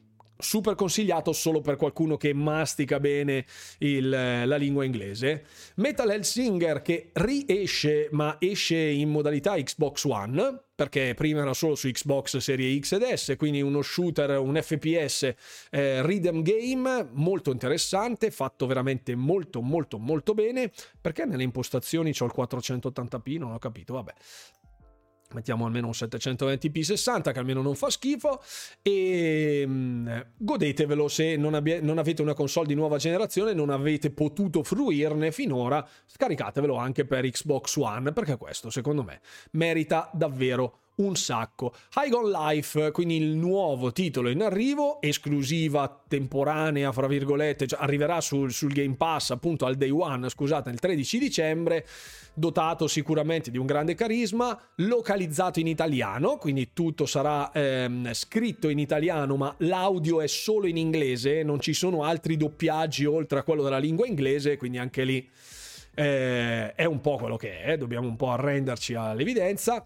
super 0.42 0.76
consigliato 0.76 1.32
solo 1.32 1.62
per 1.62 1.76
qualcuno 1.76 2.18
che 2.18 2.34
mastica 2.34 3.00
bene 3.00 3.46
il, 3.80 4.10
la 4.10 4.56
lingua 4.56 4.84
inglese. 4.84 5.46
Metal 5.76 6.10
Hellsinger 6.10 6.82
che 6.82 7.12
riesce, 7.14 8.10
ma 8.12 8.38
esce 8.40 8.78
in 8.78 9.10
modalità 9.10 9.56
Xbox 9.56 10.04
One, 10.06 10.64
perché 10.74 11.14
prima 11.14 11.42
era 11.42 11.54
solo 11.54 11.76
su 11.76 11.90
Xbox 11.90 12.38
Serie 12.38 12.80
X 12.80 12.94
ed 12.94 13.04
S, 13.04 13.36
quindi 13.38 13.62
uno 13.62 13.82
shooter, 13.82 14.40
un 14.40 14.60
FPS 14.60 15.34
eh, 15.70 16.04
rhythm 16.04 16.42
game 16.42 17.10
molto 17.12 17.52
interessante, 17.52 18.32
fatto 18.32 18.66
veramente 18.66 19.16
molto 19.16 19.62
molto 19.62 20.00
molto 20.00 20.34
bene, 20.34 20.72
perché 21.00 21.26
nelle 21.26 21.44
impostazioni 21.44 22.14
c'ho 22.14 22.26
il 22.26 22.34
480p, 22.36 23.38
non 23.38 23.52
ho 23.52 23.60
capito, 23.60 23.94
vabbè 23.94 24.14
mettiamo 25.34 25.66
almeno 25.66 25.88
un 25.88 25.94
720p 25.94 26.82
60 26.82 27.32
che 27.32 27.40
almeno 27.40 27.62
non 27.62 27.76
fa 27.76 27.90
schifo 27.90 28.42
e 28.82 29.64
mh, 29.66 29.72
mm, 29.72 30.20
godetevelo 30.38 31.08
se 31.08 31.36
non, 31.36 31.54
abbia, 31.54 31.82
non, 31.82 31.98
avete 31.98 32.22
una 32.22 32.34
console 32.34 32.68
di 32.68 32.76
nuova 32.76 32.98
generazione 32.98 33.54
non 33.54 33.70
avete 33.70 34.12
potuto 34.12 34.64
fruirne 34.64 35.32
finora 35.32 35.88
scaricatevelo 36.06 36.76
anche 36.76 37.06
per 37.06 37.30
Xbox 37.30 37.76
One 37.78 38.12
perché 38.14 38.38
questo 38.38 38.70
secondo 38.70 39.04
me 39.04 39.22
merita 39.52 40.10
davvero 40.14 40.81
un 40.96 41.16
sacco. 41.16 41.74
High 41.96 42.10
Gone 42.10 42.30
Life, 42.30 42.92
quindi 42.92 43.18
il 43.18 43.36
nuovo 43.36 43.92
titolo 43.92 44.30
in 44.30 44.42
arrivo, 44.42 45.02
esclusiva 45.02 46.04
temporanea, 46.08 46.92
fra 46.92 47.08
virgolette, 47.08 47.68
cioè 47.68 47.80
arriverà 47.82 48.22
sul, 48.22 48.52
sul 48.52 48.74
Game 48.74 48.96
Pass 48.96 49.32
appunto 49.32 49.66
al 49.66 49.76
day 49.76 49.90
one, 49.90 50.30
scusate, 50.30 50.70
il 50.70 50.80
13 50.80 51.18
dicembre, 51.18 51.86
dotato 52.34 52.88
sicuramente 52.88 53.52
di 53.52 53.58
un 53.58 53.66
grande 53.66 53.96
carisma, 53.96 54.58
localizzato 54.78 55.60
in 55.60 55.68
italiano, 55.68 56.38
quindi 56.38 56.72
tutto 56.74 57.06
sarà 57.06 57.52
ehm, 57.52 58.14
scritto 58.14 58.70
in 58.70 58.80
italiano, 58.80 59.36
ma 59.36 59.54
l'audio 59.60 60.22
è 60.22 60.28
solo 60.28 60.68
in 60.68 60.78
inglese, 60.78 61.44
non 61.44 61.60
ci 61.60 61.74
sono 61.74 62.04
altri 62.04 62.38
doppiaggi 62.38 63.06
oltre 63.06 63.40
a 63.40 63.44
quello 63.44 63.64
della 63.64 63.80
lingua 63.80 64.08
inglese, 64.08 64.58
quindi 64.58 64.78
anche 64.78 65.04
lì 65.04 65.30
eh, 65.96 66.74
è 66.74 66.86
un 66.86 67.02
po' 67.02 67.18
quello 67.18 67.38
che 67.38 67.62
è, 67.64 67.78
dobbiamo 67.78 68.08
un 68.08 68.16
po' 68.16 68.32
arrenderci 68.32 68.94
all'evidenza. 68.94 69.86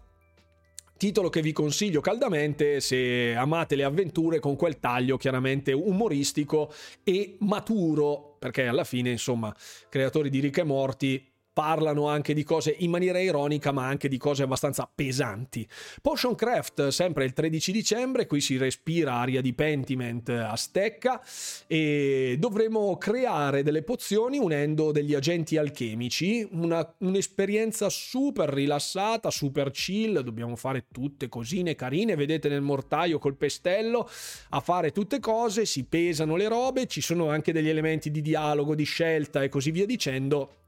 Titolo 0.96 1.28
che 1.28 1.42
vi 1.42 1.52
consiglio 1.52 2.00
caldamente 2.00 2.80
se 2.80 3.34
amate 3.34 3.76
le 3.76 3.84
avventure 3.84 4.38
con 4.38 4.56
quel 4.56 4.80
taglio 4.80 5.18
chiaramente 5.18 5.72
umoristico 5.72 6.72
e 7.04 7.36
maturo, 7.40 8.36
perché 8.38 8.66
alla 8.66 8.84
fine, 8.84 9.10
insomma, 9.10 9.54
creatori 9.90 10.30
di 10.30 10.40
Rick 10.40 10.58
e 10.58 10.64
Morti 10.64 11.35
parlano 11.56 12.06
anche 12.06 12.34
di 12.34 12.44
cose 12.44 12.76
in 12.80 12.90
maniera 12.90 13.18
ironica, 13.18 13.72
ma 13.72 13.86
anche 13.86 14.08
di 14.08 14.18
cose 14.18 14.42
abbastanza 14.42 14.86
pesanti. 14.94 15.66
Potion 16.02 16.34
Craft, 16.34 16.88
sempre 16.88 17.24
il 17.24 17.32
13 17.32 17.72
dicembre, 17.72 18.26
qui 18.26 18.42
si 18.42 18.58
respira 18.58 19.14
aria 19.14 19.40
di 19.40 19.54
Pentiment 19.54 20.28
a 20.28 20.54
stecca 20.54 21.18
e 21.66 22.36
dovremo 22.38 22.98
creare 22.98 23.62
delle 23.62 23.80
pozioni 23.80 24.36
unendo 24.36 24.92
degli 24.92 25.14
agenti 25.14 25.56
alchemici, 25.56 26.46
una, 26.50 26.86
un'esperienza 26.98 27.88
super 27.88 28.50
rilassata, 28.50 29.30
super 29.30 29.70
chill, 29.70 30.20
dobbiamo 30.20 30.56
fare 30.56 30.84
tutte 30.92 31.30
cosine 31.30 31.74
carine, 31.74 32.16
vedete 32.16 32.50
nel 32.50 32.60
mortaio 32.60 33.18
col 33.18 33.34
pestello 33.34 34.06
a 34.50 34.60
fare 34.60 34.92
tutte 34.92 35.20
cose, 35.20 35.64
si 35.64 35.84
pesano 35.84 36.36
le 36.36 36.48
robe, 36.48 36.86
ci 36.86 37.00
sono 37.00 37.30
anche 37.30 37.54
degli 37.54 37.70
elementi 37.70 38.10
di 38.10 38.20
dialogo, 38.20 38.74
di 38.74 38.84
scelta 38.84 39.42
e 39.42 39.48
così 39.48 39.70
via 39.70 39.86
dicendo 39.86 40.64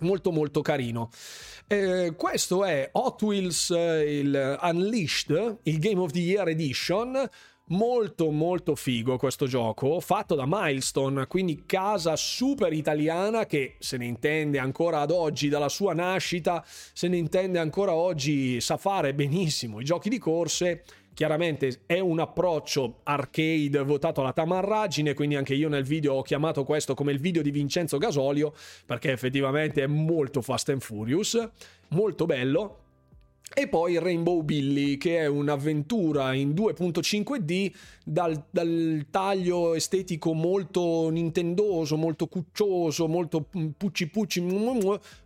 molto 0.00 0.30
molto 0.32 0.60
carino. 0.60 1.10
Eh, 1.66 2.14
questo 2.16 2.64
è 2.64 2.88
Hot 2.92 3.22
Wheels 3.22 3.70
eh, 3.70 4.18
il 4.18 4.58
Unleashed, 4.60 5.58
il 5.62 5.78
Game 5.78 6.00
of 6.00 6.10
the 6.10 6.20
Year 6.20 6.48
Edition. 6.48 7.28
Molto 7.66 8.30
molto 8.30 8.74
figo 8.74 9.16
questo 9.16 9.46
gioco, 9.46 9.98
fatto 10.00 10.34
da 10.34 10.44
Milestone, 10.46 11.26
quindi 11.26 11.62
casa 11.64 12.16
super 12.16 12.72
italiana 12.72 13.46
che 13.46 13.76
se 13.78 13.96
ne 13.96 14.04
intende 14.04 14.58
ancora 14.58 15.00
ad 15.00 15.10
oggi 15.10 15.48
dalla 15.48 15.70
sua 15.70 15.94
nascita, 15.94 16.62
se 16.66 17.08
ne 17.08 17.16
intende 17.16 17.58
ancora 17.58 17.94
oggi, 17.94 18.60
sa 18.60 18.76
fare 18.76 19.14
benissimo 19.14 19.80
i 19.80 19.84
giochi 19.84 20.10
di 20.10 20.18
corse 20.18 20.82
Chiaramente 21.14 21.82
è 21.84 21.98
un 21.98 22.20
approccio 22.20 23.00
arcade 23.02 23.82
votato 23.82 24.22
alla 24.22 24.32
tamarragine, 24.32 25.12
quindi 25.12 25.34
anche 25.34 25.54
io 25.54 25.68
nel 25.68 25.84
video 25.84 26.14
ho 26.14 26.22
chiamato 26.22 26.64
questo 26.64 26.94
come 26.94 27.12
il 27.12 27.20
video 27.20 27.42
di 27.42 27.50
Vincenzo 27.50 27.98
Gasolio, 27.98 28.54
perché 28.86 29.12
effettivamente 29.12 29.82
è 29.82 29.86
molto 29.86 30.40
Fast 30.40 30.70
and 30.70 30.80
Furious, 30.80 31.50
molto 31.88 32.24
bello. 32.24 32.78
E 33.54 33.68
poi 33.68 33.98
Rainbow 33.98 34.40
Billy, 34.40 34.96
che 34.96 35.18
è 35.18 35.26
un'avventura 35.26 36.32
in 36.32 36.52
2.5D 36.54 37.70
dal, 38.02 38.46
dal, 38.50 39.06
taglio 39.10 39.74
estetico 39.74 40.32
molto 40.32 41.10
nintendoso, 41.10 41.98
molto 41.98 42.28
cuccioso, 42.28 43.06
molto 43.08 43.46
pucci 43.76 44.08
pucci, 44.08 44.40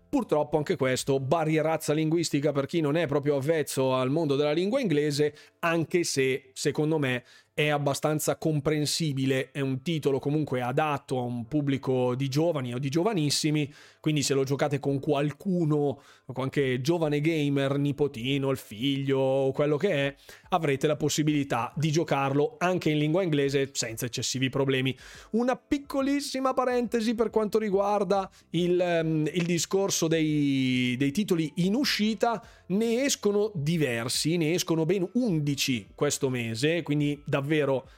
Purtroppo 0.08 0.56
anche 0.56 0.76
questo, 0.76 1.18
barrierazza 1.18 1.92
linguistica 1.92 2.52
per 2.52 2.66
chi 2.66 2.80
non 2.80 2.96
è 2.96 3.06
proprio 3.06 3.36
avvezzo 3.36 3.92
al 3.92 4.08
mondo 4.08 4.36
della 4.36 4.52
lingua 4.52 4.80
inglese, 4.80 5.34
anche 5.66 6.04
se 6.04 6.50
secondo 6.52 6.98
me 6.98 7.24
è 7.56 7.68
abbastanza 7.68 8.36
comprensibile, 8.36 9.50
è 9.50 9.60
un 9.60 9.80
titolo 9.80 10.18
comunque 10.18 10.60
adatto 10.60 11.18
a 11.18 11.22
un 11.22 11.48
pubblico 11.48 12.14
di 12.14 12.28
giovani 12.28 12.74
o 12.74 12.78
di 12.78 12.90
giovanissimi, 12.90 13.72
quindi 13.98 14.22
se 14.22 14.34
lo 14.34 14.44
giocate 14.44 14.78
con 14.78 15.00
qualcuno, 15.00 16.02
qualche 16.26 16.82
giovane 16.82 17.22
gamer, 17.22 17.78
nipotino, 17.78 18.50
il 18.50 18.58
figlio 18.58 19.18
o 19.18 19.52
quello 19.52 19.78
che 19.78 19.90
è, 19.90 20.14
avrete 20.50 20.86
la 20.86 20.96
possibilità 20.96 21.72
di 21.74 21.90
giocarlo 21.90 22.56
anche 22.58 22.90
in 22.90 22.98
lingua 22.98 23.22
inglese 23.22 23.70
senza 23.72 24.04
eccessivi 24.04 24.50
problemi. 24.50 24.94
Una 25.30 25.56
piccolissima 25.56 26.52
parentesi 26.52 27.14
per 27.14 27.30
quanto 27.30 27.58
riguarda 27.58 28.30
il, 28.50 29.00
um, 29.02 29.26
il 29.32 29.46
discorso 29.46 30.08
dei, 30.08 30.94
dei 30.98 31.10
titoli 31.10 31.50
in 31.56 31.74
uscita, 31.74 32.46
ne 32.66 33.02
escono 33.04 33.50
diversi, 33.54 34.36
ne 34.36 34.52
escono 34.52 34.84
ben 34.84 35.08
11 35.14 35.55
questo 35.94 36.28
mese, 36.28 36.82
quindi 36.82 37.20
davvero 37.24 37.88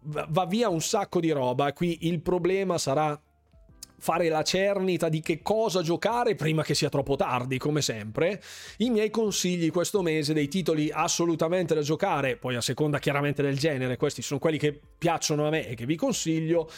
va 0.00 0.46
via 0.46 0.68
un 0.68 0.80
sacco 0.80 1.20
di 1.20 1.30
roba. 1.30 1.72
Qui 1.72 2.06
il 2.06 2.20
problema 2.20 2.78
sarà 2.78 3.20
fare 3.98 4.28
la 4.28 4.42
cernita 4.42 5.08
di 5.08 5.20
che 5.20 5.40
cosa 5.42 5.82
giocare 5.82 6.34
prima 6.34 6.62
che 6.62 6.74
sia 6.74 6.88
troppo 6.88 7.16
tardi, 7.16 7.58
come 7.58 7.80
sempre. 7.82 8.42
I 8.78 8.90
miei 8.90 9.10
consigli 9.10 9.70
questo 9.70 10.02
mese 10.02 10.32
dei 10.32 10.48
titoli 10.48 10.90
assolutamente 10.92 11.74
da 11.74 11.80
giocare, 11.80 12.36
poi 12.36 12.56
a 12.56 12.60
seconda 12.60 12.98
chiaramente 12.98 13.42
del 13.42 13.58
genere, 13.58 13.96
questi 13.96 14.22
sono 14.22 14.38
quelli 14.38 14.58
che 14.58 14.78
piacciono 14.98 15.46
a 15.46 15.50
me 15.50 15.66
e 15.68 15.74
che 15.74 15.86
vi 15.86 15.96
consiglio. 15.96 16.70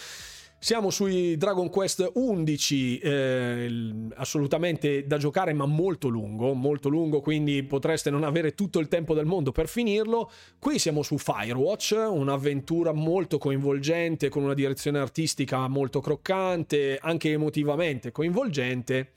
Siamo 0.61 0.91
sui 0.91 1.37
Dragon 1.37 1.71
Quest 1.71 2.11
11, 2.15 2.99
eh, 2.99 3.93
assolutamente 4.17 5.07
da 5.07 5.17
giocare 5.17 5.53
ma 5.53 5.67
molto 5.67 6.09
lungo, 6.09 6.53
molto 6.53 6.89
lungo, 6.89 7.21
quindi 7.21 7.63
potreste 7.63 8.11
non 8.11 8.25
avere 8.25 8.55
tutto 8.55 8.81
il 8.81 8.89
tempo 8.89 9.15
del 9.15 9.25
mondo 9.25 9.53
per 9.53 9.69
finirlo. 9.69 10.29
Qui 10.59 10.81
siamo 10.81 11.05
su 11.05 11.17
Firewatch, 11.17 11.95
un'avventura 12.11 12.93
molto 12.93 13.39
coinvolgente, 13.39 14.29
con 14.29 14.43
una 14.43 14.55
direzione 14.55 14.99
artistica 14.99 15.69
molto 15.69 16.01
croccante, 16.01 16.99
anche 17.01 17.31
emotivamente 17.31 18.11
coinvolgente. 18.11 19.13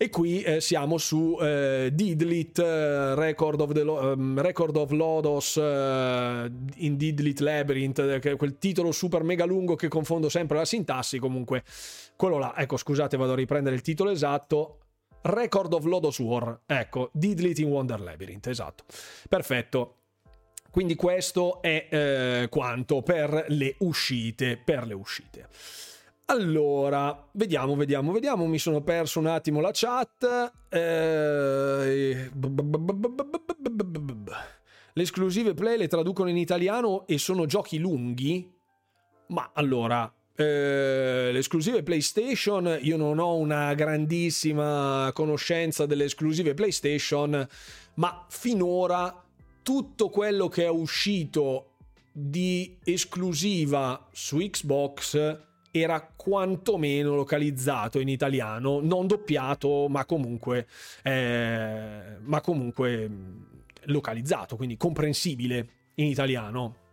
E 0.00 0.10
qui 0.10 0.42
eh, 0.42 0.60
siamo 0.60 0.96
su 0.96 1.36
eh, 1.40 1.90
Didlit, 1.92 2.60
eh, 2.60 3.16
Record, 3.16 3.60
of 3.60 3.72
Lo- 3.82 4.12
um, 4.12 4.40
Record 4.40 4.76
of 4.76 4.92
Lodos 4.92 5.56
uh, 5.56 6.48
in 6.76 6.96
Didlit 6.96 7.40
Labyrinth, 7.40 8.00
è 8.00 8.36
quel 8.36 8.58
titolo 8.58 8.92
super 8.92 9.24
mega 9.24 9.44
lungo 9.44 9.74
che 9.74 9.88
confondo 9.88 10.28
sempre 10.28 10.56
la 10.56 10.64
sintassi. 10.64 11.18
Comunque, 11.18 11.64
quello 12.14 12.38
là, 12.38 12.54
ecco, 12.56 12.76
scusate, 12.76 13.16
vado 13.16 13.32
a 13.32 13.34
riprendere 13.34 13.74
il 13.74 13.82
titolo 13.82 14.10
esatto. 14.10 14.78
Record 15.20 15.72
of 15.72 15.84
Lodos 15.84 16.20
War, 16.20 16.60
ecco, 16.64 17.10
Didlit 17.12 17.58
in 17.58 17.66
Wonder 17.66 18.00
Labyrinth, 18.00 18.46
esatto. 18.46 18.84
Perfetto. 19.28 19.94
Quindi 20.70 20.94
questo 20.94 21.60
è 21.60 21.88
eh, 21.90 22.46
quanto 22.48 23.02
per 23.02 23.46
le 23.48 23.74
uscite, 23.78 24.60
per 24.64 24.86
le 24.86 24.94
uscite. 24.94 25.48
Allora, 26.30 27.26
vediamo, 27.32 27.74
vediamo, 27.74 28.12
vediamo. 28.12 28.46
Mi 28.46 28.58
sono 28.58 28.82
perso 28.82 29.18
un 29.18 29.26
attimo 29.26 29.62
la 29.62 29.70
chat. 29.72 30.52
Eh... 30.68 32.30
Le 34.92 35.02
esclusive 35.02 35.54
play 35.54 35.78
le 35.78 35.88
traducono 35.88 36.28
in 36.28 36.36
italiano 36.36 37.06
e 37.06 37.16
sono 37.16 37.46
giochi 37.46 37.78
lunghi? 37.78 38.52
Ma 39.28 39.52
allora, 39.54 40.12
eh, 40.34 41.30
le 41.32 41.38
esclusive 41.38 41.82
PlayStation, 41.82 42.78
io 42.82 42.98
non 42.98 43.18
ho 43.18 43.36
una 43.36 43.72
grandissima 43.72 45.10
conoscenza 45.14 45.86
delle 45.86 46.04
esclusive 46.04 46.52
PlayStation, 46.52 47.48
ma 47.94 48.26
finora 48.28 49.24
tutto 49.62 50.10
quello 50.10 50.48
che 50.48 50.64
è 50.64 50.70
uscito 50.70 51.70
di 52.12 52.76
esclusiva 52.84 54.08
su 54.12 54.38
Xbox 54.38 55.46
era 55.70 56.00
quantomeno 56.14 57.14
localizzato 57.14 57.98
in 57.98 58.08
italiano, 58.08 58.80
non 58.80 59.06
doppiato, 59.06 59.88
ma 59.88 60.04
comunque, 60.04 60.66
eh, 61.02 62.16
ma 62.20 62.40
comunque 62.40 63.08
mm, 63.08 63.42
localizzato, 63.84 64.56
quindi 64.56 64.76
comprensibile 64.76 65.68
in 65.94 66.06
italiano. 66.06 66.86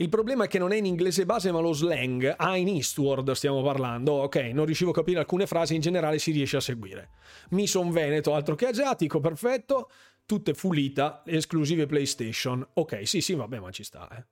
Il 0.00 0.08
problema 0.08 0.44
è 0.44 0.48
che 0.48 0.60
non 0.60 0.70
è 0.70 0.76
in 0.76 0.86
inglese 0.86 1.26
base, 1.26 1.50
ma 1.50 1.58
lo 1.58 1.72
slang. 1.72 2.34
Ah, 2.36 2.56
in 2.56 2.68
Eastward 2.68 3.32
stiamo 3.32 3.62
parlando. 3.62 4.12
Ok, 4.12 4.36
non 4.52 4.64
riuscivo 4.64 4.90
a 4.90 4.94
capire 4.94 5.18
alcune 5.18 5.46
frasi, 5.46 5.74
in 5.74 5.80
generale 5.80 6.20
si 6.20 6.30
riesce 6.30 6.56
a 6.56 6.60
seguire. 6.60 7.10
Mi 7.50 7.66
son 7.66 7.90
veneto, 7.90 8.32
altro 8.34 8.54
che 8.54 8.66
asiatico, 8.66 9.18
perfetto. 9.18 9.90
Tutte 10.24 10.54
fulita, 10.54 11.22
esclusive 11.26 11.86
PlayStation. 11.86 12.64
Ok, 12.74 13.08
sì, 13.08 13.20
sì, 13.20 13.34
vabbè, 13.34 13.58
ma 13.58 13.70
ci 13.72 13.82
sta, 13.82 14.08
eh. 14.16 14.24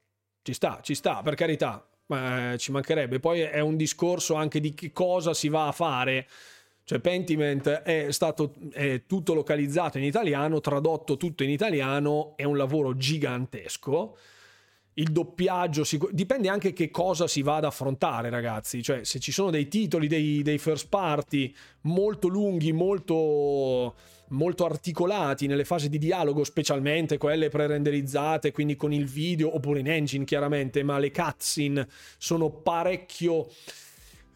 Ci 0.42 0.52
sta, 0.52 0.78
ci 0.82 0.94
sta, 0.94 1.22
per 1.22 1.34
carità 1.34 1.84
ma 2.06 2.54
ci 2.56 2.72
mancherebbe. 2.72 3.20
Poi 3.20 3.40
è 3.40 3.60
un 3.60 3.76
discorso 3.76 4.34
anche 4.34 4.60
di 4.60 4.74
che 4.74 4.92
cosa 4.92 5.34
si 5.34 5.48
va 5.48 5.66
a 5.66 5.72
fare. 5.72 6.26
Cioè, 6.84 7.00
Pentiment 7.00 7.68
è 7.68 8.12
stato 8.12 8.54
è 8.72 9.02
tutto 9.06 9.34
localizzato 9.34 9.98
in 9.98 10.04
italiano, 10.04 10.60
tradotto 10.60 11.16
tutto 11.16 11.42
in 11.42 11.50
italiano, 11.50 12.34
è 12.36 12.44
un 12.44 12.56
lavoro 12.56 12.96
gigantesco. 12.96 14.16
Il 14.98 15.12
doppiaggio 15.12 15.84
dipende 16.10 16.48
anche 16.48 16.72
che 16.72 16.90
cosa 16.90 17.26
si 17.26 17.42
va 17.42 17.56
ad 17.56 17.64
affrontare, 17.64 18.30
ragazzi. 18.30 18.82
Cioè, 18.82 19.04
se 19.04 19.18
ci 19.18 19.30
sono 19.30 19.50
dei 19.50 19.68
titoli, 19.68 20.06
dei, 20.08 20.42
dei 20.42 20.56
first 20.56 20.88
party 20.88 21.54
molto 21.82 22.28
lunghi, 22.28 22.72
molto 22.72 23.94
molto 24.28 24.64
articolati 24.64 25.46
nelle 25.46 25.64
fasi 25.64 25.88
di 25.88 25.98
dialogo, 25.98 26.44
specialmente 26.44 27.18
quelle 27.18 27.48
pre-renderizzate, 27.48 28.52
quindi 28.52 28.74
con 28.74 28.92
il 28.92 29.06
video 29.06 29.54
oppure 29.54 29.80
in 29.80 29.88
engine 29.88 30.24
chiaramente, 30.24 30.82
ma 30.82 30.98
le 30.98 31.10
cutscene 31.10 31.86
sono 32.18 32.50
parecchio 32.50 33.48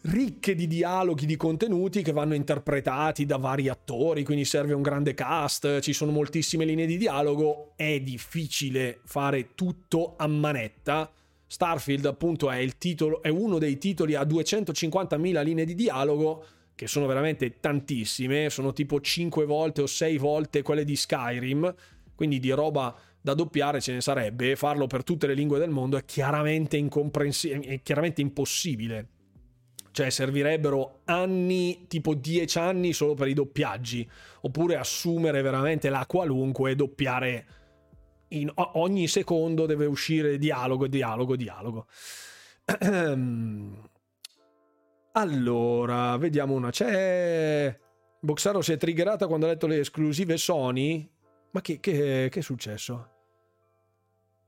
ricche 0.03 0.55
di 0.55 0.67
dialoghi, 0.67 1.25
di 1.25 1.35
contenuti 1.35 2.01
che 2.01 2.11
vanno 2.11 2.33
interpretati 2.33 3.25
da 3.25 3.37
vari 3.37 3.69
attori, 3.69 4.23
quindi 4.23 4.45
serve 4.45 4.73
un 4.73 4.81
grande 4.81 5.13
cast, 5.13 5.79
ci 5.79 5.93
sono 5.93 6.11
moltissime 6.11 6.65
linee 6.65 6.87
di 6.87 6.97
dialogo, 6.97 7.73
è 7.75 7.99
difficile 7.99 9.01
fare 9.05 9.53
tutto 9.53 10.15
a 10.17 10.27
manetta. 10.27 11.11
Starfield 11.45 12.05
appunto 12.05 12.49
è, 12.49 12.65
titolo, 12.77 13.21
è 13.21 13.27
uno 13.27 13.59
dei 13.59 13.77
titoli 13.77 14.15
a 14.15 14.23
250.000 14.23 15.43
linee 15.43 15.65
di 15.65 15.75
dialogo 15.75 16.45
che 16.73 16.87
sono 16.87 17.05
veramente 17.05 17.59
tantissime, 17.59 18.49
sono 18.49 18.73
tipo 18.73 18.99
5 18.99 19.45
volte 19.45 19.81
o 19.81 19.85
6 19.85 20.17
volte 20.17 20.61
quelle 20.63 20.83
di 20.83 20.95
Skyrim, 20.95 21.75
quindi 22.15 22.39
di 22.39 22.49
roba 22.51 22.97
da 23.21 23.35
doppiare 23.35 23.81
ce 23.81 23.93
ne 23.93 24.01
sarebbe, 24.01 24.55
farlo 24.55 24.87
per 24.87 25.03
tutte 25.03 25.27
le 25.27 25.35
lingue 25.35 25.59
del 25.59 25.69
mondo 25.69 25.97
è 25.97 26.05
chiaramente 26.05 26.77
incomprensibile, 26.77 27.67
è 27.67 27.81
chiaramente 27.83 28.21
impossibile. 28.21 29.07
Cioè 29.91 30.09
servirebbero 30.09 31.01
anni, 31.05 31.85
tipo 31.87 32.13
10 32.13 32.57
anni 32.57 32.93
solo 32.93 33.13
per 33.13 33.27
i 33.27 33.33
doppiaggi, 33.33 34.09
oppure 34.41 34.77
assumere 34.77 35.41
veramente 35.41 35.89
la 35.89 36.05
qualunque 36.05 36.71
e 36.71 36.75
doppiare 36.75 37.45
in 38.29 38.51
ogni 38.55 39.07
secondo 39.07 39.65
deve 39.65 39.85
uscire 39.85 40.37
dialogo, 40.37 40.87
dialogo, 40.87 41.35
dialogo. 41.35 41.87
Allora, 45.13 46.15
vediamo 46.17 46.53
una. 46.53 46.69
C'è. 46.69 47.77
Boxaro 48.21 48.61
si 48.61 48.71
è 48.71 48.77
triggerata 48.77 49.27
quando 49.27 49.45
ha 49.45 49.49
letto 49.49 49.67
le 49.67 49.79
esclusive 49.79 50.37
Sony. 50.37 51.09
Ma 51.51 51.59
che, 51.59 51.81
che, 51.81 52.29
che 52.31 52.39
è 52.39 52.41
successo? 52.41 53.09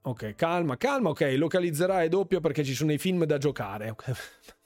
Ok, 0.03 0.35
calma, 0.35 0.77
calma. 0.77 1.09
Ok, 1.09 1.33
localizzerà 1.35 2.03
è 2.03 2.07
doppio 2.07 2.39
perché 2.39 2.63
ci 2.63 2.73
sono 2.73 2.93
i 2.93 2.97
film 2.97 3.25
da 3.25 3.37
giocare. 3.37 3.93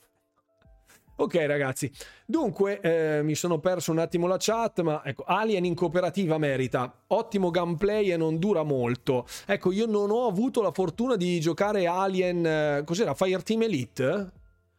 ok, 1.18 1.36
ragazzi. 1.46 1.92
Dunque, 2.26 2.80
eh, 2.80 3.22
mi 3.24 3.36
sono 3.36 3.60
perso 3.60 3.92
un 3.92 4.00
attimo 4.00 4.28
la 4.28 4.38
chat, 4.40 4.82
ma 4.82 5.02
ecco, 5.04 5.24
Alien 5.26 5.66
in 5.66 5.76
cooperativa 5.76 6.38
merita. 6.38 6.92
Ottimo 7.08 7.52
gameplay 7.52 8.12
e 8.12 8.18
non 8.18 8.40
dura 8.40 8.64
molto. 8.64 9.28
Ecco, 9.46 9.72
io 9.72 9.86
non 9.86 10.10
ho 10.10 10.28
avuto 10.28 10.62
la 10.62 10.72
fortuna 10.72 11.16
di 11.16 11.40
giocare 11.40 11.86
Alien. 11.86 12.46
Eh, 12.46 12.84
cos'era? 12.86 13.14
Fireteam 13.14 13.64
Elite? 13.64 14.32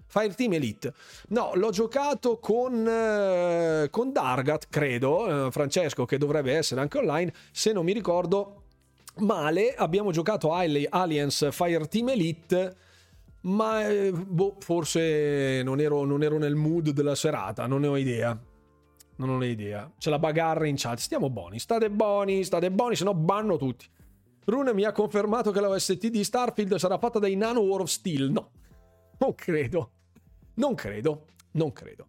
Fireteam 0.07 0.55
Elite. 0.55 0.93
No, 1.29 1.53
l'ho 1.55 1.71
giocato 1.71 2.39
con, 2.39 2.87
eh, 2.87 3.89
con 3.91 4.11
Dargat, 4.11 4.69
credo, 4.71 5.47
eh, 5.47 5.51
Francesco, 5.51 6.07
che 6.07 6.17
dovrebbe 6.17 6.55
essere 6.55 6.81
anche 6.81 6.99
online, 6.99 7.33
se 7.53 7.73
non 7.73 7.85
mi 7.85 7.93
ricordo 7.93 8.63
male. 9.19 9.75
Abbiamo 9.75 10.11
giocato 10.11 10.53
Aliens 10.53 11.49
Fireteam 11.51 12.09
Elite, 12.09 12.77
ma 13.43 13.89
eh, 13.89 14.13
boh, 14.13 14.57
forse 14.61 15.63
non 15.63 15.81
ero, 15.81 16.05
non 16.05 16.23
ero 16.23 16.39
nel 16.39 16.55
mood 16.55 16.91
della 16.91 17.15
serata, 17.15 17.67
non 17.67 17.81
ne 17.81 17.87
ho 17.87 17.97
idea. 17.97 18.39
Non 19.17 19.31
ho 19.31 19.45
idea. 19.45 19.91
C'è 19.99 20.11
la 20.11 20.19
bagarra 20.19 20.67
in 20.67 20.77
chat. 20.77 20.99
Stiamo 20.99 21.29
buoni, 21.29 21.59
state 21.59 21.91
buoni, 21.91 22.45
state 22.45 22.71
buoni, 22.71 22.95
se 22.95 23.03
no 23.03 23.15
banno 23.15 23.57
tutti. 23.57 23.87
Rune 24.45 24.73
mi 24.73 24.85
ha 24.85 24.93
confermato 24.93 25.51
che 25.51 25.61
la 25.61 25.69
OST 25.69 26.07
di 26.07 26.25
Starfield 26.25 26.77
sarà 26.77 26.99
fatta 26.99 27.19
dai 27.19 27.35
Nano 27.35 27.61
War 27.61 27.81
of 27.81 27.89
Steel. 27.89 28.31
No, 28.31 28.51
non 29.19 29.35
credo. 29.35 29.91
Non 30.55 30.75
credo, 30.75 31.27
non 31.53 31.73
credo. 31.73 32.09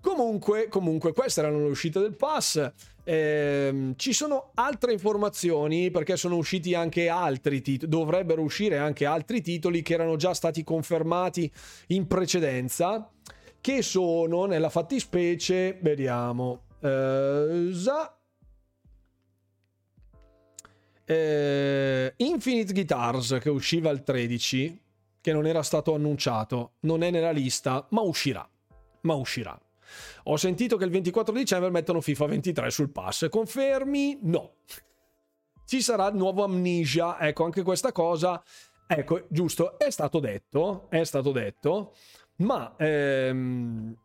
Comunque, 0.00 0.68
comunque, 0.68 1.12
queste 1.12 1.40
erano 1.40 1.58
le 1.58 1.70
uscite 1.70 2.00
del 2.00 2.16
pass. 2.16 2.72
Eh, 3.04 3.92
ci 3.96 4.12
sono 4.12 4.50
altre 4.54 4.92
informazioni 4.92 5.90
perché 5.90 6.16
sono 6.16 6.36
usciti 6.36 6.74
anche 6.74 7.08
altri 7.08 7.60
titoli, 7.60 7.90
dovrebbero 7.90 8.42
uscire 8.42 8.78
anche 8.78 9.04
altri 9.04 9.40
titoli 9.40 9.82
che 9.82 9.94
erano 9.94 10.16
già 10.16 10.32
stati 10.32 10.62
confermati 10.64 11.50
in 11.88 12.06
precedenza, 12.06 13.10
che 13.60 13.82
sono 13.82 14.46
nella 14.46 14.70
fattispecie, 14.70 15.78
vediamo, 15.80 16.62
eh, 16.80 17.70
za, 17.72 18.16
eh, 21.04 22.14
Infinite 22.18 22.72
Guitars 22.72 23.38
che 23.40 23.50
usciva 23.50 23.90
il 23.90 24.02
13 24.04 24.80
che 25.20 25.32
non 25.32 25.46
era 25.46 25.62
stato 25.62 25.94
annunciato, 25.94 26.74
non 26.80 27.02
è 27.02 27.10
nella 27.10 27.32
lista, 27.32 27.86
ma 27.90 28.00
uscirà. 28.00 28.48
Ma 29.02 29.14
uscirà. 29.14 29.60
Ho 30.24 30.36
sentito 30.36 30.76
che 30.76 30.84
il 30.84 30.90
24 30.90 31.34
dicembre 31.34 31.70
mettono 31.70 32.00
FIFA 32.00 32.26
23 32.26 32.70
sul 32.70 32.90
pass. 32.90 33.28
Confermi? 33.28 34.18
No. 34.22 34.54
Ci 35.64 35.80
sarà 35.80 36.08
il 36.08 36.16
nuovo 36.16 36.44
Amnesia. 36.44 37.20
Ecco, 37.20 37.44
anche 37.44 37.62
questa 37.62 37.92
cosa. 37.92 38.42
Ecco, 38.86 39.26
giusto, 39.28 39.78
è 39.78 39.90
stato 39.90 40.18
detto. 40.18 40.86
È 40.88 41.04
stato 41.04 41.30
detto. 41.30 41.94
Ma. 42.36 42.74
Ehm, 42.76 43.96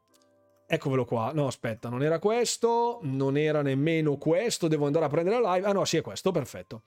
eccovelo 0.67 1.05
qua. 1.05 1.31
No, 1.33 1.47
aspetta, 1.47 1.89
non 1.89 2.03
era 2.03 2.19
questo. 2.19 2.99
Non 3.01 3.37
era 3.37 3.61
nemmeno 3.61 4.17
questo. 4.17 4.67
Devo 4.67 4.85
andare 4.85 5.05
a 5.05 5.09
prendere 5.09 5.41
la 5.41 5.55
live. 5.55 5.67
Ah, 5.67 5.71
no, 5.71 5.85
sì, 5.85 5.97
è 5.97 6.01
questo. 6.01 6.31
Perfetto. 6.31 6.83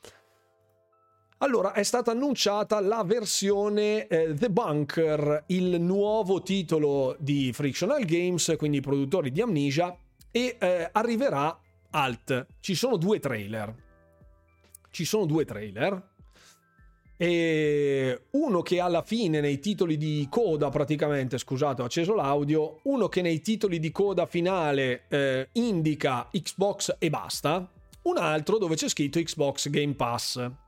Allora, 1.40 1.72
è 1.72 1.84
stata 1.84 2.10
annunciata 2.10 2.80
la 2.80 3.04
versione 3.04 4.08
eh, 4.08 4.34
The 4.34 4.50
Bunker, 4.50 5.44
il 5.46 5.80
nuovo 5.80 6.42
titolo 6.42 7.14
di 7.20 7.52
Frictional 7.52 8.04
Games, 8.04 8.56
quindi 8.58 8.78
i 8.78 8.80
produttori 8.80 9.30
di 9.30 9.40
Amnesia, 9.40 9.96
e 10.32 10.56
eh, 10.58 10.88
arriverà 10.90 11.56
alt. 11.90 12.46
Ci 12.58 12.74
sono 12.74 12.96
due 12.96 13.20
trailer. 13.20 13.72
Ci 14.90 15.04
sono 15.04 15.26
due 15.26 15.44
trailer. 15.44 16.08
E 17.16 18.22
uno 18.32 18.62
che 18.62 18.80
alla 18.80 19.02
fine 19.02 19.40
nei 19.40 19.60
titoli 19.60 19.96
di 19.96 20.26
coda 20.28 20.70
praticamente, 20.70 21.38
scusate 21.38 21.82
ho 21.82 21.84
acceso 21.84 22.14
l'audio, 22.14 22.80
uno 22.84 23.08
che 23.08 23.22
nei 23.22 23.40
titoli 23.40 23.78
di 23.78 23.92
coda 23.92 24.26
finale 24.26 25.04
eh, 25.06 25.48
indica 25.52 26.28
Xbox 26.32 26.96
e 26.98 27.10
basta, 27.10 27.70
un 28.02 28.16
altro 28.16 28.58
dove 28.58 28.74
c'è 28.74 28.88
scritto 28.88 29.20
Xbox 29.20 29.70
Game 29.70 29.94
Pass. 29.94 30.66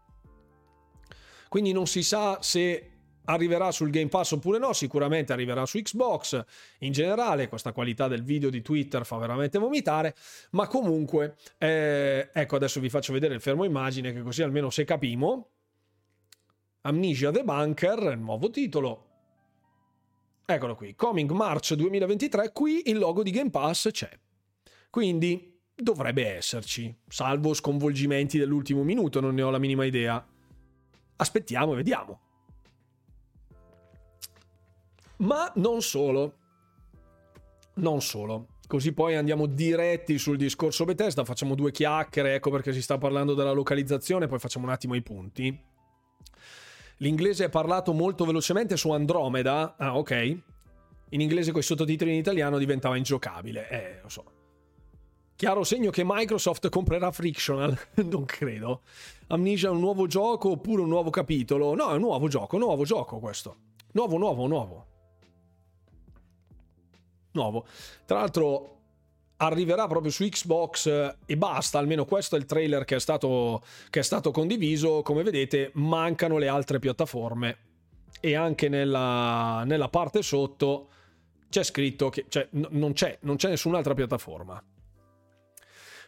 Quindi 1.50 1.72
non 1.72 1.88
si 1.88 2.04
sa 2.04 2.38
se 2.42 2.90
arriverà 3.24 3.72
sul 3.72 3.90
Game 3.90 4.06
Pass 4.06 4.30
oppure 4.30 4.58
no, 4.58 4.72
sicuramente 4.72 5.32
arriverà 5.32 5.66
su 5.66 5.80
Xbox. 5.80 6.44
In 6.78 6.92
generale, 6.92 7.48
questa 7.48 7.72
qualità 7.72 8.06
del 8.06 8.22
video 8.22 8.50
di 8.50 8.62
Twitter 8.62 9.04
fa 9.04 9.16
veramente 9.16 9.58
vomitare, 9.58 10.14
ma 10.52 10.68
comunque, 10.68 11.34
eh, 11.58 12.30
ecco, 12.32 12.54
adesso 12.54 12.78
vi 12.78 12.88
faccio 12.88 13.12
vedere 13.12 13.34
il 13.34 13.40
fermo 13.40 13.64
immagine, 13.64 14.12
che 14.12 14.22
così 14.22 14.42
almeno 14.42 14.70
se 14.70 14.84
capimo. 14.84 15.48
Amnesia 16.82 17.32
The 17.32 17.42
Bunker, 17.42 18.16
nuovo 18.16 18.48
titolo. 18.50 19.06
Eccolo 20.46 20.76
qui, 20.76 20.94
Coming 20.94 21.32
March 21.32 21.74
2023, 21.74 22.52
qui 22.52 22.82
il 22.84 22.98
logo 22.98 23.24
di 23.24 23.32
Game 23.32 23.50
Pass 23.50 23.90
c'è. 23.90 24.10
Quindi 24.88 25.60
dovrebbe 25.74 26.28
esserci, 26.28 26.96
salvo 27.08 27.54
sconvolgimenti 27.54 28.38
dell'ultimo 28.38 28.84
minuto, 28.84 29.18
non 29.18 29.34
ne 29.34 29.42
ho 29.42 29.50
la 29.50 29.58
minima 29.58 29.84
idea. 29.84 30.24
Aspettiamo 31.20 31.72
e 31.72 31.76
vediamo. 31.76 32.20
Ma 35.18 35.52
non 35.56 35.82
solo. 35.82 36.34
Non 37.74 38.00
solo. 38.00 38.46
Così 38.66 38.94
poi 38.94 39.16
andiamo 39.16 39.44
diretti 39.46 40.16
sul 40.16 40.38
discorso 40.38 40.84
Bethesda, 40.84 41.24
facciamo 41.24 41.54
due 41.54 41.72
chiacchiere, 41.72 42.36
ecco 42.36 42.50
perché 42.50 42.72
si 42.72 42.80
sta 42.80 42.98
parlando 42.98 43.34
della 43.34 43.52
localizzazione, 43.52 44.28
poi 44.28 44.38
facciamo 44.38 44.64
un 44.64 44.72
attimo 44.72 44.94
i 44.94 45.02
punti. 45.02 45.62
L'inglese 46.98 47.46
è 47.46 47.48
parlato 47.50 47.92
molto 47.92 48.24
velocemente 48.24 48.76
su 48.76 48.90
Andromeda, 48.90 49.74
ah 49.76 49.98
ok. 49.98 50.38
In 51.10 51.20
inglese 51.20 51.50
con 51.50 51.60
i 51.60 51.64
sottotitoli 51.64 52.12
in 52.12 52.18
italiano 52.18 52.56
diventava 52.56 52.96
ingiocabile, 52.96 53.68
eh 53.68 54.00
lo 54.02 54.08
so. 54.08 54.39
Chiaro 55.40 55.64
segno 55.64 55.88
che 55.88 56.02
Microsoft 56.04 56.68
comprerà 56.68 57.10
Frictional, 57.12 57.74
non 58.04 58.26
credo. 58.26 58.82
Amnesia 59.28 59.70
è 59.70 59.72
un 59.72 59.80
nuovo 59.80 60.06
gioco 60.06 60.50
oppure 60.50 60.82
un 60.82 60.88
nuovo 60.90 61.08
capitolo? 61.08 61.74
No, 61.74 61.88
è 61.88 61.94
un 61.94 62.00
nuovo 62.00 62.28
gioco, 62.28 62.58
nuovo 62.58 62.84
gioco 62.84 63.18
questo. 63.20 63.56
Nuovo, 63.92 64.18
nuovo, 64.18 64.46
nuovo. 64.46 64.86
Nuovo. 67.30 67.64
Tra 68.04 68.18
l'altro 68.18 68.80
arriverà 69.38 69.86
proprio 69.86 70.12
su 70.12 70.28
Xbox 70.28 70.86
eh, 70.88 71.16
e 71.24 71.38
basta, 71.38 71.78
almeno 71.78 72.04
questo 72.04 72.36
è 72.36 72.38
il 72.38 72.44
trailer 72.44 72.84
che 72.84 72.96
è 72.96 73.00
stato, 73.00 73.62
che 73.88 74.00
è 74.00 74.02
stato 74.02 74.32
condiviso. 74.32 75.00
Come 75.00 75.22
vedete 75.22 75.70
mancano 75.76 76.36
le 76.36 76.48
altre 76.48 76.78
piattaforme 76.78 77.56
e 78.20 78.34
anche 78.34 78.68
nella, 78.68 79.62
nella 79.64 79.88
parte 79.88 80.20
sotto 80.20 80.88
c'è 81.48 81.62
scritto 81.62 82.10
che 82.10 82.26
cioè, 82.28 82.46
n- 82.50 82.68
non, 82.72 82.92
c'è, 82.92 83.16
non 83.22 83.36
c'è 83.36 83.48
nessun'altra 83.48 83.94
piattaforma. 83.94 84.62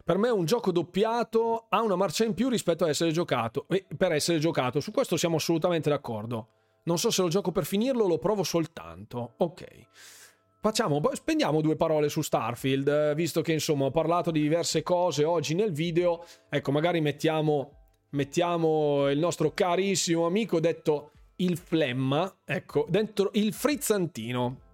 Per 0.05 0.19
me 0.19 0.31
un 0.31 0.45
gioco 0.45 0.73
doppiato 0.73 1.67
ha 1.69 1.81
una 1.81 1.95
marcia 1.95 2.25
in 2.25 2.35
più 2.35 2.49
rispetto 2.49 2.85
a 2.85 2.89
essere 2.89 3.13
giocato. 3.13 3.67
E 3.69 3.87
per 3.97 4.13
essere 4.13 4.39
giocato, 4.39 4.81
su 4.81 4.91
questo 4.91 5.17
siamo 5.17 5.37
assolutamente 5.37 5.89
d'accordo. 5.89 6.49
Non 6.85 6.99
so 6.99 7.11
se 7.11 7.23
lo 7.23 7.29
gioco 7.29 7.53
per 7.53 7.65
finirlo, 7.65 8.09
lo 8.09 8.19
provo 8.19 8.43
soltanto. 8.43 9.35
Ok. 9.37 9.65
Facciamo, 10.61 11.01
spendiamo 11.13 11.61
due 11.61 11.77
parole 11.77 12.09
su 12.09 12.23
Starfield, 12.23 12.89
eh, 12.89 13.15
visto 13.15 13.43
che 13.43 13.53
insomma 13.53 13.87
ho 13.87 13.91
parlato 13.91 14.31
di 14.31 14.41
diverse 14.41 14.83
cose 14.83 15.25
oggi 15.25 15.55
nel 15.55 15.73
video. 15.73 16.25
Ecco, 16.49 16.73
magari 16.73 17.01
mettiamo, 17.01 17.71
mettiamo 18.11 19.09
il 19.09 19.19
nostro 19.19 19.53
carissimo 19.55 20.27
amico 20.27 20.61
detto 20.61 21.11
il 21.37 21.57
Flemma, 21.57 22.33
ecco, 22.45 22.87
dentro 22.89 23.31
il 23.35 23.53
frizzantino. 23.53 24.71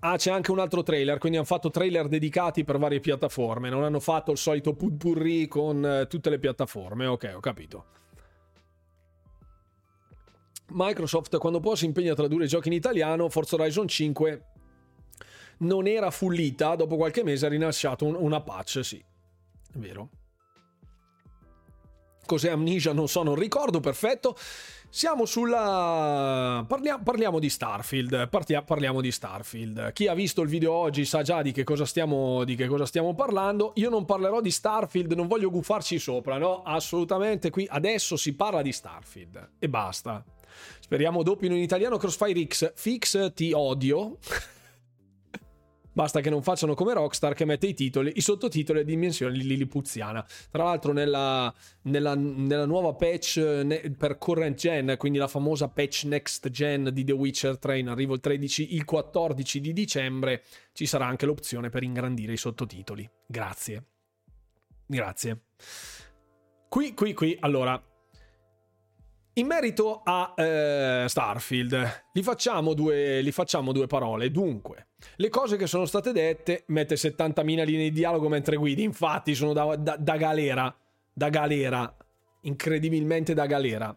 Ah, 0.00 0.16
c'è 0.16 0.30
anche 0.30 0.52
un 0.52 0.60
altro 0.60 0.84
trailer, 0.84 1.18
quindi 1.18 1.38
hanno 1.38 1.46
fatto 1.46 1.70
trailer 1.70 2.06
dedicati 2.06 2.62
per 2.62 2.78
varie 2.78 3.00
piattaforme, 3.00 3.68
non 3.68 3.82
hanno 3.82 3.98
fatto 3.98 4.30
il 4.30 4.38
solito 4.38 4.74
putpurri 4.74 5.48
con 5.48 5.84
eh, 5.84 6.06
tutte 6.06 6.30
le 6.30 6.38
piattaforme. 6.38 7.06
Ok, 7.06 7.32
ho 7.34 7.40
capito. 7.40 7.84
Microsoft 10.70 11.38
quando 11.38 11.60
può 11.60 11.74
si 11.74 11.86
impegna 11.86 12.12
a 12.12 12.14
tradurre 12.14 12.44
i 12.44 12.48
giochi 12.48 12.68
in 12.68 12.74
italiano, 12.74 13.28
Forza 13.28 13.56
Horizon 13.56 13.88
5 13.88 14.44
non 15.58 15.86
era 15.86 16.10
fullita, 16.10 16.76
dopo 16.76 16.96
qualche 16.96 17.24
mese 17.24 17.46
ha 17.46 17.48
rilasciato 17.48 18.04
un, 18.04 18.14
una 18.14 18.40
patch, 18.40 18.84
sì. 18.84 18.98
È 18.98 19.78
vero. 19.78 20.10
Cos'è 22.28 22.50
Amnesia? 22.50 22.92
Non 22.92 23.08
so, 23.08 23.22
non 23.22 23.36
ricordo, 23.36 23.80
perfetto. 23.80 24.36
Siamo 24.90 25.24
sulla. 25.24 26.62
Parliamo, 26.68 27.02
parliamo 27.02 27.38
di 27.38 27.48
Starfield. 27.48 28.28
Partia, 28.28 28.60
parliamo 28.60 29.00
di 29.00 29.10
Starfield. 29.10 29.92
Chi 29.94 30.08
ha 30.08 30.12
visto 30.12 30.42
il 30.42 30.50
video 30.50 30.74
oggi 30.74 31.06
sa 31.06 31.22
già 31.22 31.40
di 31.40 31.52
che, 31.52 31.64
cosa 31.64 31.86
stiamo, 31.86 32.44
di 32.44 32.54
che 32.54 32.66
cosa 32.66 32.84
stiamo 32.84 33.14
parlando. 33.14 33.72
Io 33.76 33.88
non 33.88 34.04
parlerò 34.04 34.42
di 34.42 34.50
Starfield, 34.50 35.10
non 35.12 35.26
voglio 35.26 35.48
guffarci 35.48 35.98
sopra, 35.98 36.36
no? 36.36 36.62
Assolutamente 36.64 37.48
qui 37.48 37.66
adesso 37.66 38.18
si 38.18 38.34
parla 38.34 38.60
di 38.60 38.72
Starfield 38.72 39.52
e 39.58 39.68
basta. 39.70 40.22
Speriamo 40.80 41.22
doppino 41.22 41.54
in 41.54 41.62
italiano 41.62 41.96
Crossfire 41.96 42.44
X. 42.46 42.72
Fix 42.74 43.32
ti 43.32 43.52
odio. 43.54 44.18
Basta 45.98 46.20
che 46.20 46.30
non 46.30 46.44
facciano 46.44 46.74
come 46.74 46.92
Rockstar 46.92 47.34
che 47.34 47.44
mette 47.44 47.66
i 47.66 47.74
titoli, 47.74 48.12
i 48.14 48.20
sottotitoli 48.20 48.78
a 48.78 48.84
dimensione 48.84 49.34
lilipuziana. 49.34 50.24
Tra 50.48 50.62
l'altro 50.62 50.92
nella, 50.92 51.52
nella, 51.82 52.14
nella 52.14 52.66
nuova 52.66 52.94
patch 52.94 53.40
per 53.96 54.16
current 54.16 54.56
gen, 54.56 54.94
quindi 54.96 55.18
la 55.18 55.26
famosa 55.26 55.66
patch 55.66 56.04
next 56.04 56.50
gen 56.50 56.90
di 56.92 57.02
The 57.02 57.10
Witcher 57.10 57.58
3 57.58 57.80
in 57.80 57.88
arrivo 57.88 58.14
il 58.14 58.20
13, 58.20 58.76
il 58.76 58.84
14 58.84 59.60
di 59.60 59.72
dicembre, 59.72 60.44
ci 60.72 60.86
sarà 60.86 61.04
anche 61.04 61.26
l'opzione 61.26 61.68
per 61.68 61.82
ingrandire 61.82 62.32
i 62.32 62.36
sottotitoli. 62.36 63.10
Grazie. 63.26 63.84
Grazie. 64.86 65.40
Qui, 66.68 66.94
qui, 66.94 67.12
qui, 67.12 67.36
allora, 67.40 67.82
in 69.38 69.46
merito 69.46 70.00
a 70.04 70.34
eh, 70.36 71.04
Starfield, 71.08 72.06
gli 72.12 72.22
facciamo, 72.22 72.74
due, 72.74 73.22
gli 73.22 73.30
facciamo 73.30 73.72
due 73.72 73.86
parole. 73.86 74.30
Dunque, 74.30 74.88
le 75.16 75.28
cose 75.28 75.56
che 75.56 75.66
sono 75.66 75.86
state 75.86 76.12
dette, 76.12 76.64
mette 76.68 76.96
70.000 76.96 77.44
linee 77.64 77.90
di 77.90 77.92
dialogo 77.92 78.28
mentre 78.28 78.56
guidi, 78.56 78.82
infatti 78.82 79.34
sono 79.34 79.52
da, 79.52 79.76
da, 79.76 79.96
da 79.96 80.16
galera, 80.16 80.76
da 81.12 81.28
galera, 81.28 81.96
incredibilmente 82.42 83.32
da 83.32 83.46
galera. 83.46 83.96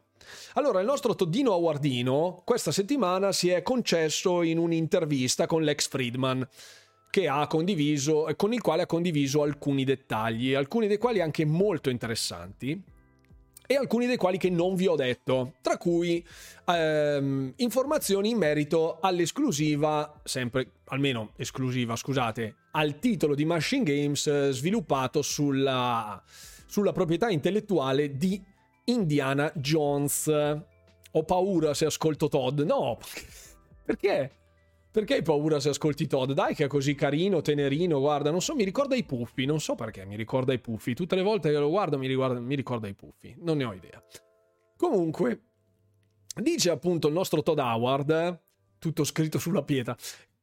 Allora, 0.54 0.80
il 0.80 0.86
nostro 0.86 1.16
Toddino 1.16 1.54
Awardino 1.54 2.44
questa 2.46 2.72
settimana 2.72 3.32
si 3.32 3.50
è 3.50 3.64
concesso 3.64 4.44
in 4.44 4.60
un'intervista 4.60 5.48
con 5.48 5.64
l'ex 5.64 5.88
Friedman 5.88 6.48
con 7.12 8.54
il 8.54 8.62
quale 8.62 8.84
ha 8.84 8.86
condiviso 8.86 9.42
alcuni 9.42 9.84
dettagli, 9.84 10.54
alcuni 10.54 10.88
dei 10.88 10.98
quali 10.98 11.20
anche 11.20 11.44
molto 11.44 11.90
interessanti 11.90 12.82
e 13.72 13.78
alcuni 13.78 14.06
dei 14.06 14.18
quali 14.18 14.38
che 14.38 14.50
non 14.50 14.76
vi 14.76 14.88
ho 14.88 14.96
detto, 14.96 15.54
tra 15.62 15.78
cui 15.78 16.26
ehm, 16.66 17.54
informazioni 17.56 18.32
in 18.32 18.38
merito 18.38 18.98
all'esclusiva, 19.00 20.20
sempre 20.26 20.72
almeno 20.88 21.32
esclusiva, 21.38 21.96
scusate, 21.96 22.56
al 22.72 23.00
titolo 23.00 23.34
di 23.34 23.46
Machine 23.46 23.84
Games 23.84 24.28
eh, 24.28 24.52
sviluppato 24.52 25.22
sulla, 25.22 26.22
sulla 26.66 26.92
proprietà 26.92 27.30
intellettuale 27.30 28.18
di 28.18 28.44
Indiana 28.86 29.50
Jones. 29.56 30.28
Ho 30.28 31.24
paura 31.24 31.74
se 31.74 31.86
ascolto 31.86 32.28
Todd. 32.28 32.60
No, 32.60 32.98
perché? 33.86 34.32
Perché 34.92 35.16
hai 35.16 35.22
paura 35.22 35.62
se 35.62 35.70
ascolti 35.70 36.06
Todd? 36.06 36.32
Dai 36.32 36.54
che 36.54 36.66
è 36.66 36.68
così 36.68 36.96
carino, 36.96 37.42
tenerino, 37.42 38.00
guarda, 38.00 38.30
non 38.30 38.42
so, 38.42 38.56
mi 38.56 38.66
ricorda 38.66 38.96
i 38.96 39.06
puffi, 39.06 39.46
non 39.46 39.62
so 39.62 39.74
perché 39.76 40.06
mi 40.06 40.18
ricorda 40.18 40.52
i 40.52 40.60
puffi. 40.60 40.94
Tutte 40.94 41.16
le 41.16 41.22
volte 41.22 41.50
che 41.50 41.58
lo 41.58 41.70
guardo 41.70 41.98
mi, 41.98 42.08
riguarda, 42.08 42.40
mi 42.42 42.56
ricorda 42.56 42.90
i 42.90 42.94
puffi, 42.94 43.34
non 43.40 43.58
ne 43.58 43.64
ho 43.64 43.74
idea. 43.74 44.04
Comunque, 44.76 45.44
dice 46.36 46.72
appunto 46.72 47.08
il 47.08 47.14
nostro 47.14 47.42
Todd 47.42 47.60
Howard, 47.60 48.42
tutto 48.80 49.06
scritto 49.06 49.40
sulla 49.40 49.64
pietra, 49.64 49.96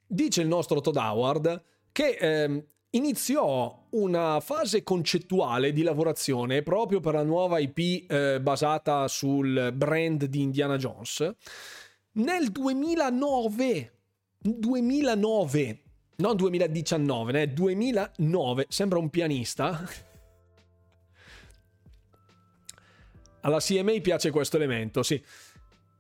dice 0.07 0.41
il 0.41 0.49
nostro 0.49 0.81
Todd 0.81 0.97
Howard 0.97 1.63
che 1.93 2.17
eh, 2.19 2.67
iniziò 2.91 3.87
una 3.91 4.41
fase 4.41 4.83
concettuale 4.83 5.73
di 5.73 5.83
lavorazione 5.83 6.63
proprio 6.63 7.01
per 7.01 7.15
la 7.15 7.23
nuova 7.23 7.59
IP 7.59 8.11
eh, 8.11 8.41
basata 8.41 9.09
sul 9.09 9.73
brand 9.75 10.25
di 10.25 10.41
Indiana 10.41 10.77
Jones 10.77 11.35
nel 12.13 12.51
2009 12.51 13.98
2009, 14.39 15.83
non 16.17 16.37
2019, 16.37 17.43
eh, 17.43 17.49
2009, 17.49 18.67
sembra 18.69 18.99
un 18.99 19.11
pianista. 19.11 19.81
alla 23.41 23.61
CMA 23.61 24.01
piace 24.01 24.31
questo 24.31 24.57
elemento, 24.57 25.03
sì. 25.03 25.23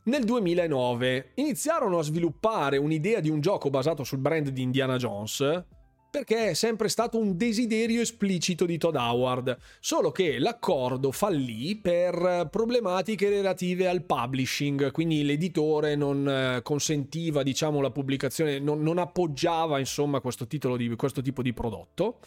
Nel 0.04 0.24
2009 0.24 1.32
iniziarono 1.34 1.98
a 1.98 2.02
sviluppare 2.02 2.78
un'idea 2.78 3.20
di 3.20 3.28
un 3.28 3.40
gioco 3.40 3.68
basato 3.68 4.04
sul 4.04 4.18
brand 4.18 4.48
di 4.48 4.62
Indiana 4.62 4.96
Jones, 4.96 5.64
perché 6.10 6.50
è 6.50 6.54
sempre 6.54 6.88
stato 6.88 7.18
un 7.18 7.36
desiderio 7.36 8.00
esplicito 8.00 8.64
di 8.64 8.78
Todd 8.78 8.96
Howard, 8.96 9.56
solo 9.78 10.10
che 10.10 10.38
l'accordo 10.38 11.12
fallì 11.12 11.76
per 11.76 12.48
problematiche 12.50 13.28
relative 13.28 13.88
al 13.88 14.02
publishing, 14.02 14.90
quindi 14.90 15.22
l'editore 15.24 15.96
non 15.96 16.28
eh, 16.28 16.62
consentiva, 16.62 17.42
diciamo, 17.42 17.80
la 17.80 17.90
pubblicazione, 17.90 18.58
non, 18.58 18.82
non 18.82 18.98
appoggiava, 18.98 19.78
insomma, 19.78 20.20
questo, 20.20 20.46
di, 20.76 20.94
questo 20.96 21.20
tipo 21.20 21.42
di 21.42 21.52
prodotto. 21.52 22.20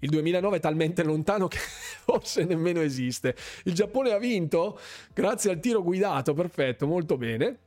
Il 0.00 0.10
2009 0.10 0.58
è 0.58 0.60
talmente 0.60 1.02
lontano 1.02 1.48
che 1.48 1.58
forse 2.04 2.44
nemmeno 2.44 2.80
esiste. 2.80 3.34
Il 3.64 3.74
Giappone 3.74 4.12
ha 4.12 4.18
vinto 4.18 4.78
grazie 5.12 5.50
al 5.50 5.58
tiro 5.58 5.82
guidato, 5.82 6.34
perfetto, 6.34 6.86
molto 6.86 7.16
bene. 7.16 7.58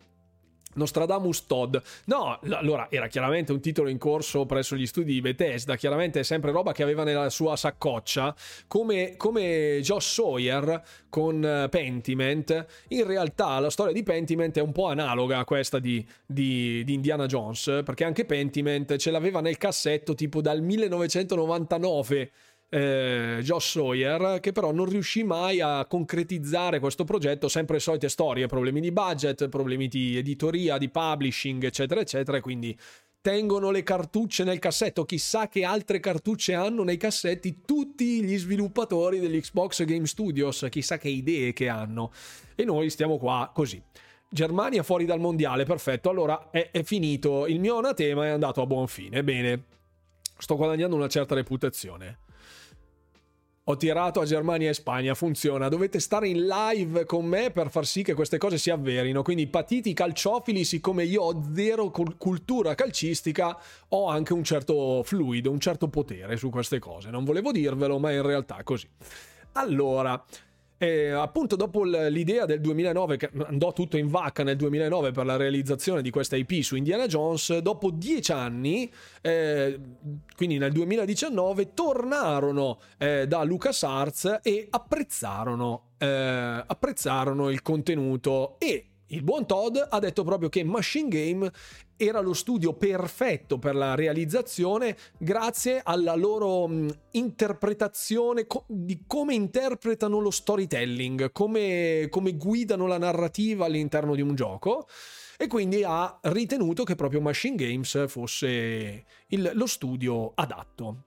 Nostradamus 0.76 1.45
Todd. 1.45 1.78
No, 2.05 2.39
allora 2.51 2.88
era 2.89 3.07
chiaramente 3.07 3.51
un 3.51 3.59
titolo 3.59 3.89
in 3.89 3.97
corso 3.97 4.45
presso 4.45 4.76
gli 4.76 4.86
studi 4.86 5.13
di 5.13 5.22
Bethesda, 5.22 5.76
chiaramente 5.76 6.19
è 6.19 6.24
sempre 6.24 6.51
roba 6.51 6.72
che 6.72 6.84
aveva 6.84 7.03
nella 7.03 7.30
sua 7.30 7.55
saccoccia, 7.55 8.36
come, 8.67 9.15
come 9.17 9.80
Josh 9.82 10.13
Sawyer 10.13 10.82
con 11.09 11.43
eh, 11.43 11.67
Pentiment. 11.69 12.65
In 12.89 13.05
realtà 13.05 13.59
la 13.59 13.69
storia 13.69 13.93
di 13.93 14.03
Pentiment 14.03 14.57
è 14.57 14.61
un 14.61 14.72
po' 14.72 14.88
analoga 14.88 15.39
a 15.39 15.45
questa 15.45 15.80
di, 15.80 16.05
di, 16.26 16.84
di 16.84 16.93
Indiana 16.93 17.26
Jones, 17.26 17.82
perché 17.84 18.03
anche 18.03 18.26
Pentiment 18.26 18.95
ce 18.97 19.11
l'aveva 19.11 19.41
nel 19.41 19.57
cassetto 19.57 20.15
tipo 20.15 20.41
dal 20.41 20.61
1999 20.61 22.32
eh, 22.74 23.39
Josh 23.41 23.72
Sawyer, 23.72 24.39
che 24.39 24.53
però 24.53 24.72
non 24.72 24.86
riuscì 24.86 25.24
mai 25.24 25.59
a 25.59 25.86
concretizzare 25.86 26.80
questo 26.80 27.03
progetto, 27.03 27.49
sempre 27.49 27.76
le 27.76 27.82
solite 27.82 28.07
storie, 28.07 28.47
problemi 28.47 28.80
di 28.80 28.91
budget, 28.93 29.49
problemi 29.49 29.89
di 29.89 30.17
editoria, 30.17 30.78
di 30.78 30.89
publishing, 30.89 31.63
eccetera, 31.65 31.99
eccetera, 31.99 32.38
e 32.38 32.41
quindi 32.41 32.78
tengono 33.19 33.72
le 33.72 33.84
cartucce 33.84 34.45
nel 34.45 34.59
cassetto, 34.59 35.03
chissà 35.03 35.49
che 35.49 35.65
altre 35.65 35.99
cartucce 35.99 36.53
hanno 36.53 36.84
nei 36.84 36.97
cassetti 36.97 37.61
tutti 37.65 38.24
gli 38.24 38.38
sviluppatori 38.38 39.19
degli 39.19 39.39
Xbox 39.39 39.84
Game 39.84 40.07
Studios, 40.07 40.65
chissà 40.69 40.97
che 40.97 41.09
idee 41.09 41.51
che 41.51 41.67
hanno. 41.67 42.11
E 42.55 42.63
noi 42.63 42.89
stiamo 42.89 43.17
qua 43.17 43.51
così. 43.53 43.82
Germania 44.30 44.82
fuori 44.82 45.03
dal 45.03 45.19
mondiale, 45.19 45.65
perfetto. 45.65 46.09
Allora 46.09 46.49
è, 46.51 46.69
è 46.72 46.84
finito. 46.84 47.47
Il 47.47 47.59
mio 47.59 47.78
anatema 47.78 48.28
è 48.28 48.30
andato 48.30 48.61
a 48.61 48.65
buon 48.65 48.88
fine. 48.88 49.24
Bene, 49.26 49.63
sto 50.38 50.55
guadagnando 50.55 50.95
una 50.95 51.09
certa 51.09 51.36
reputazione. 51.36 52.19
Ho 53.66 53.78
tirato 53.78 54.20
a 54.20 54.26
Germania 54.26 54.72
e 54.72 54.74
Spagna, 54.74 55.14
funziona. 55.14 55.70
Dovete 55.70 55.99
stare 55.99 56.28
in 56.28 56.47
live 56.47 57.05
con 57.05 57.26
me 57.26 57.51
per 57.51 57.70
far 57.70 57.86
sì 57.86 58.01
che 58.01 58.16
queste 58.16 58.39
cose 58.39 58.57
si 58.57 58.72
avverino. 58.72 59.22
Quindi 59.22 59.45
patiti 59.45 59.93
calciofili, 59.93 60.64
siccome 60.64 61.03
io 61.03 61.22
ho 61.22 61.43
zero 61.53 61.91
cultura 61.91 62.74
calcistica, 62.74 63.55
ho 63.89 64.07
anche 64.07 64.34
un 64.34 64.43
certo 64.43 65.03
fluido, 65.03 65.51
un 65.51 65.59
certo 65.59 65.89
potere 65.89 66.38
su 66.38 66.49
queste 66.49 66.80
cose. 66.80 67.12
Non 67.12 67.24
volevo 67.24 67.51
dirvelo, 67.51 67.99
ma 67.99 68.12
in 68.12 68.24
realtà 68.24 68.57
è 68.57 68.64
così. 68.64 68.89
Allora, 69.51 70.24
e 70.82 71.11
appunto 71.11 71.55
dopo 71.55 71.84
l'idea 71.84 72.45
del 72.45 72.59
2009, 72.59 73.17
che 73.17 73.29
andò 73.45 73.71
tutto 73.71 73.97
in 73.97 74.07
vacca 74.07 74.41
nel 74.41 74.55
2009 74.55 75.11
per 75.11 75.27
la 75.27 75.36
realizzazione 75.36 76.01
di 76.01 76.09
questa 76.09 76.36
IP 76.36 76.63
su 76.63 76.75
Indiana 76.75 77.05
Jones, 77.05 77.55
dopo 77.59 77.91
dieci 77.91 78.32
anni, 78.32 78.91
eh, 79.21 79.79
quindi 80.36 80.57
nel 80.57 80.71
2019, 80.71 81.75
tornarono 81.75 82.79
eh, 82.97 83.27
da 83.27 83.43
LucasArts 83.43 84.39
e 84.41 84.65
apprezzarono, 84.71 85.89
eh, 85.99 86.63
apprezzarono 86.65 87.51
il 87.51 87.61
contenuto. 87.61 88.55
E 88.57 88.88
il 89.05 89.21
buon 89.21 89.45
Todd 89.45 89.77
ha 89.88 89.99
detto 89.99 90.23
proprio 90.23 90.49
che 90.49 90.63
Machine 90.63 91.09
Game 91.09 91.51
era 92.01 92.19
lo 92.19 92.33
studio 92.33 92.73
perfetto 92.73 93.59
per 93.59 93.75
la 93.75 93.93
realizzazione 93.93 94.97
grazie 95.17 95.81
alla 95.83 96.15
loro 96.15 96.67
mh, 96.67 96.89
interpretazione 97.11 98.47
co- 98.47 98.65
di 98.67 99.03
come 99.05 99.35
interpretano 99.35 100.19
lo 100.19 100.31
storytelling, 100.31 101.31
come, 101.31 102.07
come 102.09 102.33
guidano 102.33 102.87
la 102.87 102.97
narrativa 102.97 103.65
all'interno 103.65 104.15
di 104.15 104.21
un 104.21 104.33
gioco 104.33 104.87
e 105.37 105.45
quindi 105.45 105.83
ha 105.85 106.19
ritenuto 106.23 106.83
che 106.83 106.95
proprio 106.95 107.21
Machine 107.21 107.55
Games 107.55 108.07
fosse 108.07 109.05
il, 109.27 109.51
lo 109.53 109.65
studio 109.67 110.31
adatto. 110.33 111.03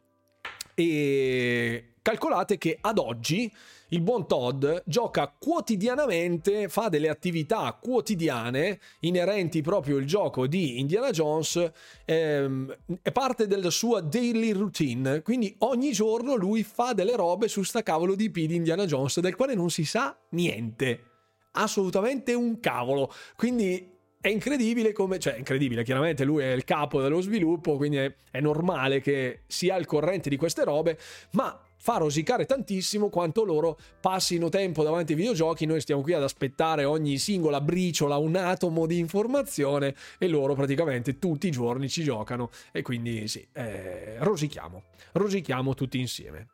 E 0.74 1.94
calcolate 2.02 2.58
che 2.58 2.78
ad 2.80 2.98
oggi 2.98 3.52
il 3.94 4.00
buon 4.00 4.26
Todd 4.26 4.66
gioca 4.84 5.32
quotidianamente, 5.38 6.68
fa 6.68 6.88
delle 6.88 7.08
attività 7.08 7.78
quotidiane 7.80 8.80
inerenti 9.00 9.62
proprio 9.62 9.98
al 9.98 10.04
gioco 10.04 10.48
di 10.48 10.80
Indiana 10.80 11.10
Jones, 11.10 11.70
ehm, 12.04 12.76
è 13.00 13.12
parte 13.12 13.46
della 13.46 13.70
sua 13.70 14.00
daily 14.00 14.50
routine, 14.50 15.22
quindi 15.22 15.54
ogni 15.58 15.92
giorno 15.92 16.34
lui 16.34 16.64
fa 16.64 16.92
delle 16.92 17.14
robe 17.14 17.46
su 17.46 17.62
sta 17.62 17.82
cavolo 17.82 18.16
di 18.16 18.30
P 18.30 18.46
di 18.46 18.56
Indiana 18.56 18.84
Jones 18.84 19.20
del 19.20 19.36
quale 19.36 19.54
non 19.54 19.70
si 19.70 19.84
sa 19.84 20.16
niente. 20.30 21.10
Assolutamente 21.52 22.34
un 22.34 22.58
cavolo. 22.58 23.12
Quindi 23.36 23.92
è 24.20 24.28
incredibile 24.28 24.92
come, 24.92 25.20
cioè 25.20 25.36
incredibile, 25.36 25.84
chiaramente 25.84 26.24
lui 26.24 26.42
è 26.42 26.50
il 26.50 26.64
capo 26.64 27.00
dello 27.00 27.20
sviluppo, 27.20 27.76
quindi 27.76 27.98
è, 27.98 28.12
è 28.32 28.40
normale 28.40 29.00
che 29.00 29.42
sia 29.46 29.76
al 29.76 29.86
corrente 29.86 30.28
di 30.28 30.36
queste 30.36 30.64
robe, 30.64 30.98
ma 31.32 31.56
fa 31.84 31.98
rosicare 31.98 32.46
tantissimo 32.46 33.10
quanto 33.10 33.44
loro 33.44 33.76
passino 34.00 34.48
tempo 34.48 34.82
davanti 34.82 35.12
ai 35.12 35.18
videogiochi, 35.18 35.66
noi 35.66 35.82
stiamo 35.82 36.00
qui 36.00 36.14
ad 36.14 36.22
aspettare 36.22 36.84
ogni 36.84 37.18
singola 37.18 37.60
briciola, 37.60 38.16
un 38.16 38.36
atomo 38.36 38.86
di 38.86 38.98
informazione 38.98 39.94
e 40.16 40.26
loro 40.28 40.54
praticamente 40.54 41.18
tutti 41.18 41.46
i 41.46 41.50
giorni 41.50 41.90
ci 41.90 42.02
giocano. 42.02 42.48
E 42.72 42.80
quindi 42.80 43.28
sì, 43.28 43.46
eh, 43.52 44.16
rosichiamo, 44.20 44.84
rosichiamo 45.12 45.74
tutti 45.74 45.98
insieme. 46.00 46.46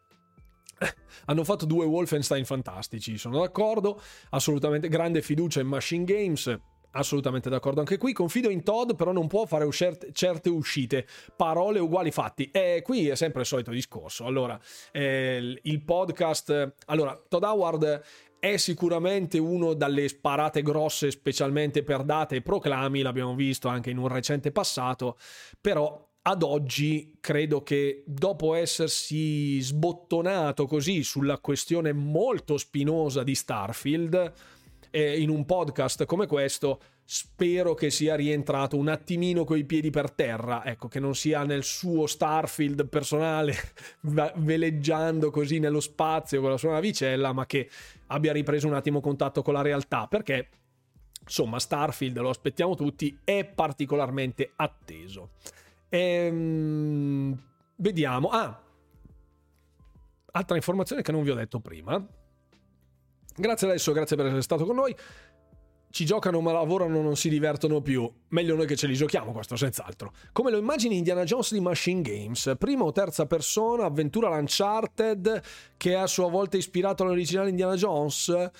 Hanno 1.26 1.44
fatto 1.44 1.64
due 1.64 1.86
Wolfenstein 1.86 2.44
fantastici, 2.44 3.16
sono 3.16 3.38
d'accordo, 3.38 4.02
assolutamente 4.30 4.88
grande 4.88 5.22
fiducia 5.22 5.60
in 5.60 5.68
Machine 5.68 6.02
Games, 6.02 6.58
Assolutamente 6.92 7.48
d'accordo 7.48 7.80
anche 7.80 7.98
qui. 7.98 8.12
Confido 8.12 8.50
in 8.50 8.62
Todd, 8.62 8.94
però 8.94 9.12
non 9.12 9.28
può 9.28 9.46
fare 9.46 9.64
uscerte, 9.64 10.10
certe 10.12 10.48
uscite. 10.48 11.06
Parole 11.36 11.78
uguali 11.78 12.10
fatti. 12.10 12.50
E 12.50 12.82
qui 12.82 13.08
è 13.08 13.14
sempre 13.14 13.42
il 13.42 13.46
solito 13.46 13.70
discorso. 13.70 14.24
Allora, 14.24 14.58
eh, 14.90 15.58
il 15.62 15.82
podcast. 15.82 16.74
Allora, 16.86 17.20
Todd 17.28 17.44
Howard 17.44 18.02
è 18.40 18.56
sicuramente 18.56 19.38
uno 19.38 19.74
dalle 19.74 20.08
sparate 20.08 20.62
grosse, 20.62 21.10
specialmente 21.10 21.82
per 21.84 22.02
date 22.02 22.36
e 22.36 22.42
proclami. 22.42 23.02
L'abbiamo 23.02 23.34
visto 23.34 23.68
anche 23.68 23.90
in 23.90 23.98
un 23.98 24.08
recente 24.08 24.50
passato. 24.50 25.16
Però 25.60 26.08
ad 26.22 26.42
oggi 26.42 27.16
credo 27.20 27.62
che 27.62 28.02
dopo 28.04 28.54
essersi 28.54 29.60
sbottonato 29.60 30.66
così 30.66 31.02
sulla 31.02 31.38
questione 31.38 31.92
molto 31.92 32.58
spinosa 32.58 33.22
di 33.22 33.34
Starfield 33.34 34.32
eh, 34.90 35.20
in 35.20 35.30
un 35.30 35.44
podcast 35.44 36.04
come 36.04 36.26
questo 36.26 36.80
spero 37.04 37.74
che 37.74 37.90
sia 37.90 38.14
rientrato 38.14 38.76
un 38.76 38.88
attimino 38.88 39.44
coi 39.44 39.64
piedi 39.64 39.90
per 39.90 40.12
terra, 40.12 40.64
ecco, 40.64 40.86
che 40.86 41.00
non 41.00 41.14
sia 41.14 41.42
nel 41.42 41.64
suo 41.64 42.06
Starfield 42.06 42.86
personale 42.88 43.54
veleggiando 44.36 45.30
così 45.30 45.58
nello 45.58 45.80
spazio 45.80 46.40
con 46.40 46.50
la 46.50 46.56
sua 46.56 46.72
navicella, 46.72 47.32
ma 47.32 47.46
che 47.46 47.68
abbia 48.08 48.32
ripreso 48.32 48.68
un 48.68 48.74
attimo 48.74 49.00
contatto 49.00 49.42
con 49.42 49.54
la 49.54 49.62
realtà, 49.62 50.06
perché 50.06 50.48
insomma 51.20 51.58
Starfield, 51.58 52.18
lo 52.18 52.30
aspettiamo 52.30 52.76
tutti, 52.76 53.18
è 53.24 53.44
particolarmente 53.44 54.52
atteso. 54.54 55.30
Ehm, 55.88 57.36
vediamo. 57.76 58.28
Ah, 58.28 58.62
altra 60.32 60.56
informazione 60.56 61.02
che 61.02 61.12
non 61.12 61.22
vi 61.22 61.30
ho 61.30 61.34
detto 61.34 61.60
prima. 61.60 62.04
Grazie 63.36 63.68
adesso, 63.68 63.92
grazie 63.92 64.16
per 64.16 64.26
essere 64.26 64.42
stato 64.42 64.64
con 64.64 64.76
noi. 64.76 64.94
Ci 65.92 66.04
giocano 66.04 66.40
ma 66.40 66.52
lavorano, 66.52 67.02
non 67.02 67.16
si 67.16 67.28
divertono 67.28 67.80
più. 67.80 68.08
Meglio 68.28 68.54
noi 68.54 68.66
che 68.66 68.76
ce 68.76 68.86
li 68.86 68.94
giochiamo, 68.94 69.32
questo 69.32 69.56
senz'altro. 69.56 70.12
Come 70.30 70.52
lo 70.52 70.58
immagini 70.58 70.96
Indiana 70.96 71.24
Jones 71.24 71.52
di 71.52 71.60
Machine 71.60 72.02
Games? 72.02 72.54
Prima 72.58 72.84
o 72.84 72.92
terza 72.92 73.26
persona, 73.26 73.86
avventura 73.86 74.28
l'Uncharted, 74.28 75.42
che 75.76 75.90
è 75.90 75.96
a 75.96 76.06
sua 76.06 76.30
volta 76.30 76.56
ispirato 76.56 77.02
all'originale 77.02 77.50
Indiana 77.50 77.74
Jones? 77.74 78.50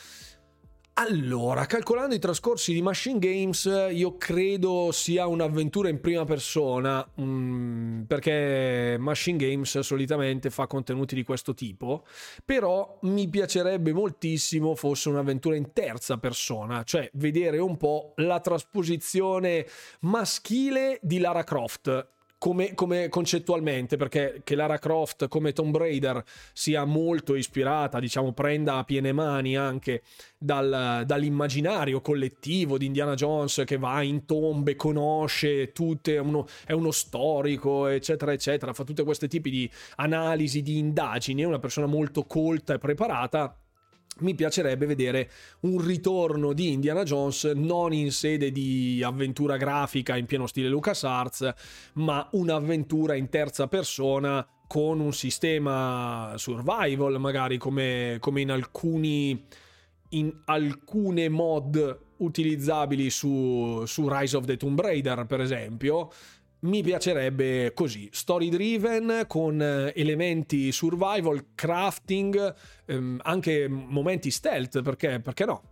Allora, 1.03 1.65
calcolando 1.65 2.15
i 2.15 2.19
trascorsi 2.19 2.75
di 2.75 2.83
Machine 2.83 3.19
Games, 3.19 3.65
io 3.91 4.19
credo 4.19 4.91
sia 4.93 5.27
un'avventura 5.27 5.89
in 5.89 5.99
prima 5.99 6.27
persona, 6.27 7.03
mm, 7.19 8.03
perché 8.03 8.97
Machine 8.99 9.39
Games 9.39 9.79
solitamente 9.79 10.51
fa 10.51 10.67
contenuti 10.67 11.15
di 11.15 11.23
questo 11.23 11.55
tipo, 11.55 12.05
però 12.45 12.99
mi 13.05 13.31
piacerebbe 13.31 13.95
moltissimo 13.95 14.75
fosse 14.75 15.09
un'avventura 15.09 15.57
in 15.57 15.73
terza 15.73 16.19
persona, 16.19 16.83
cioè 16.83 17.09
vedere 17.15 17.57
un 17.57 17.79
po' 17.79 18.13
la 18.17 18.41
trasposizione 18.41 19.67
maschile 20.01 20.99
di 21.01 21.19
Lara 21.19 21.45
Croft 21.45 22.09
come, 22.41 22.73
come, 22.73 23.11
concettualmente, 23.11 23.99
perché 23.99 24.41
che 24.43 24.55
Lara 24.55 24.79
Croft 24.79 25.29
come 25.29 25.53
Tomb 25.53 25.77
Raider 25.77 26.25
sia 26.55 26.87
molto 26.87 27.35
ispirata, 27.35 28.01
diciamo, 28.01 28.33
prenda 28.33 28.77
a 28.77 28.85
piene 28.85 29.13
mani 29.13 29.59
anche 29.59 30.01
dal, 30.39 31.03
dall'immaginario 31.05 32.01
collettivo 32.01 32.79
di 32.79 32.87
Indiana 32.87 33.13
Jones 33.13 33.63
che 33.67 33.77
va 33.77 34.01
in 34.01 34.25
tombe, 34.25 34.75
conosce 34.75 35.73
tutte, 35.73 36.17
uno, 36.17 36.47
è 36.65 36.73
uno 36.73 36.93
storico, 36.93 37.89
eccetera, 37.89 38.33
eccetera, 38.33 38.73
fa 38.73 38.85
tutte 38.85 39.05
queste 39.05 39.29
tipi 39.29 39.51
di 39.51 39.71
analisi, 39.97 40.63
di 40.63 40.79
indagini, 40.79 41.43
è 41.43 41.47
una 41.47 41.59
persona 41.59 41.87
molto 41.87 42.25
colta 42.25 42.73
e 42.73 42.79
preparata 42.79 43.55
mi 44.19 44.35
piacerebbe 44.35 44.87
vedere 44.87 45.31
un 45.61 45.85
ritorno 45.85 46.53
di 46.53 46.73
Indiana 46.73 47.05
Jones 47.05 47.45
non 47.55 47.93
in 47.93 48.13
sede 48.13 48.51
di 48.51 49.03
avventura 49.03 49.57
grafica 49.57 50.17
in 50.17 50.27
pieno 50.27 50.47
stile 50.47 50.69
LucasArts, 50.69 51.53
ma 51.95 52.29
un'avventura 52.33 53.15
in 53.15 53.29
terza 53.29 53.67
persona 53.67 54.47
con 54.67 55.01
un 55.01 55.13
sistema 55.13 56.35
survival, 56.37 57.19
magari 57.19 57.59
come, 57.59 58.19
come 58.21 58.41
in 58.41 58.51
alcuni 58.51 59.45
in 60.11 60.33
alcune 60.47 61.29
mod 61.29 61.99
utilizzabili 62.19 63.11
su, 63.11 63.85
su 63.87 64.09
Rise 64.09 64.37
of 64.37 64.45
the 64.45 64.57
Tomb 64.57 64.81
Raider, 64.81 65.25
per 65.27 65.41
esempio, 65.41 66.11
mi 66.61 66.83
piacerebbe 66.83 67.73
così, 67.75 68.09
story 68.13 68.49
driven 68.49 69.25
con 69.27 69.61
eh, 69.63 69.93
elementi 69.95 70.73
survival, 70.73 71.55
crafting, 71.55 72.55
ehm, 72.87 73.21
anche 73.23 73.69
momenti 73.69 74.31
stealth, 74.31 74.83
perché, 74.83 75.21
perché 75.21 75.45
no? 75.45 75.63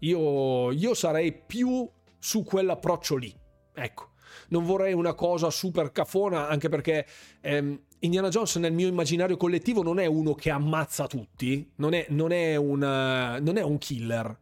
Io, 0.00 0.70
io 0.70 0.94
sarei 0.94 1.32
più 1.32 1.88
su 2.18 2.44
quell'approccio 2.44 3.16
lì, 3.16 3.34
ecco. 3.74 4.10
Non 4.48 4.64
vorrei 4.64 4.92
una 4.92 5.14
cosa 5.14 5.50
super 5.50 5.90
cafona, 5.90 6.48
anche 6.48 6.68
perché 6.68 7.06
ehm, 7.40 7.80
Indiana 8.00 8.28
Jones 8.28 8.56
nel 8.56 8.72
mio 8.72 8.86
immaginario 8.86 9.36
collettivo 9.36 9.82
non 9.82 9.98
è 9.98 10.06
uno 10.06 10.34
che 10.34 10.50
ammazza 10.50 11.06
tutti, 11.06 11.72
non 11.76 11.94
è, 11.94 12.06
non 12.10 12.30
è, 12.30 12.54
una, 12.56 13.40
non 13.40 13.56
è 13.56 13.62
un 13.62 13.78
killer 13.78 14.38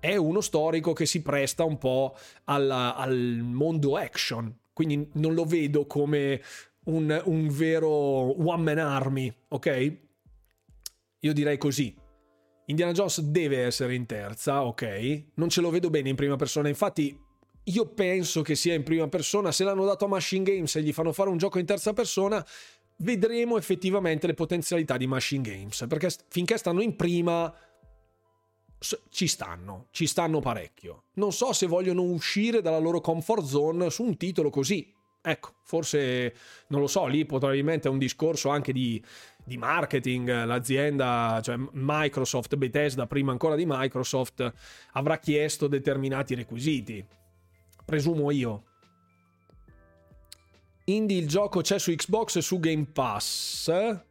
è 0.00 0.16
uno 0.16 0.40
storico 0.40 0.94
che 0.94 1.04
si 1.04 1.20
presta 1.20 1.62
un 1.64 1.76
po' 1.76 2.16
al, 2.44 2.70
al 2.70 3.40
mondo 3.42 3.96
action, 3.96 4.52
quindi 4.80 5.10
non 5.16 5.34
lo 5.34 5.44
vedo 5.44 5.84
come 5.84 6.40
un, 6.84 7.22
un 7.26 7.48
vero 7.48 7.88
one 7.88 8.62
man 8.62 8.78
army, 8.78 9.30
ok? 9.48 9.96
Io 11.20 11.32
direi 11.34 11.58
così. 11.58 11.94
Indiana 12.64 12.92
Jones 12.92 13.20
deve 13.20 13.62
essere 13.62 13.94
in 13.94 14.06
terza, 14.06 14.64
ok? 14.64 15.24
Non 15.34 15.50
ce 15.50 15.60
lo 15.60 15.68
vedo 15.68 15.90
bene 15.90 16.08
in 16.08 16.16
prima 16.16 16.36
persona, 16.36 16.68
infatti 16.68 17.14
io 17.62 17.86
penso 17.88 18.40
che 18.40 18.54
sia 18.54 18.72
in 18.72 18.82
prima 18.82 19.06
persona, 19.06 19.52
se 19.52 19.64
l'hanno 19.64 19.84
dato 19.84 20.06
a 20.06 20.08
Machine 20.08 20.44
Games 20.44 20.74
e 20.76 20.82
gli 20.82 20.94
fanno 20.94 21.12
fare 21.12 21.28
un 21.28 21.36
gioco 21.36 21.58
in 21.58 21.66
terza 21.66 21.92
persona, 21.92 22.42
vedremo 23.00 23.58
effettivamente 23.58 24.26
le 24.26 24.34
potenzialità 24.34 24.96
di 24.96 25.06
Machine 25.06 25.42
Games, 25.42 25.84
perché 25.90 26.08
finché 26.28 26.56
stanno 26.56 26.80
in 26.80 26.96
prima 26.96 27.54
ci 29.10 29.26
stanno, 29.26 29.88
ci 29.90 30.06
stanno 30.06 30.40
parecchio. 30.40 31.04
Non 31.14 31.32
so 31.32 31.52
se 31.52 31.66
vogliono 31.66 32.02
uscire 32.02 32.62
dalla 32.62 32.78
loro 32.78 33.00
comfort 33.00 33.44
zone 33.44 33.90
su 33.90 34.02
un 34.02 34.16
titolo 34.16 34.50
così. 34.50 34.94
Ecco, 35.22 35.50
forse 35.64 36.34
non 36.68 36.80
lo 36.80 36.86
so, 36.86 37.06
lì 37.06 37.26
probabilmente 37.26 37.88
è 37.88 37.90
un 37.90 37.98
discorso 37.98 38.48
anche 38.48 38.72
di, 38.72 39.02
di 39.44 39.58
marketing. 39.58 40.44
L'azienda, 40.44 41.40
cioè 41.42 41.56
Microsoft, 41.72 42.56
Bethesda, 42.56 43.06
prima 43.06 43.32
ancora 43.32 43.54
di 43.54 43.64
Microsoft, 43.66 44.50
avrà 44.92 45.18
chiesto 45.18 45.66
determinati 45.66 46.34
requisiti. 46.34 47.04
Presumo 47.84 48.30
io. 48.30 48.64
Indie 50.84 51.18
il 51.18 51.28
gioco 51.28 51.60
c'è 51.60 51.78
su 51.78 51.94
Xbox 51.94 52.36
e 52.36 52.42
su 52.42 52.58
Game 52.58 52.86
Pass. 52.86 54.08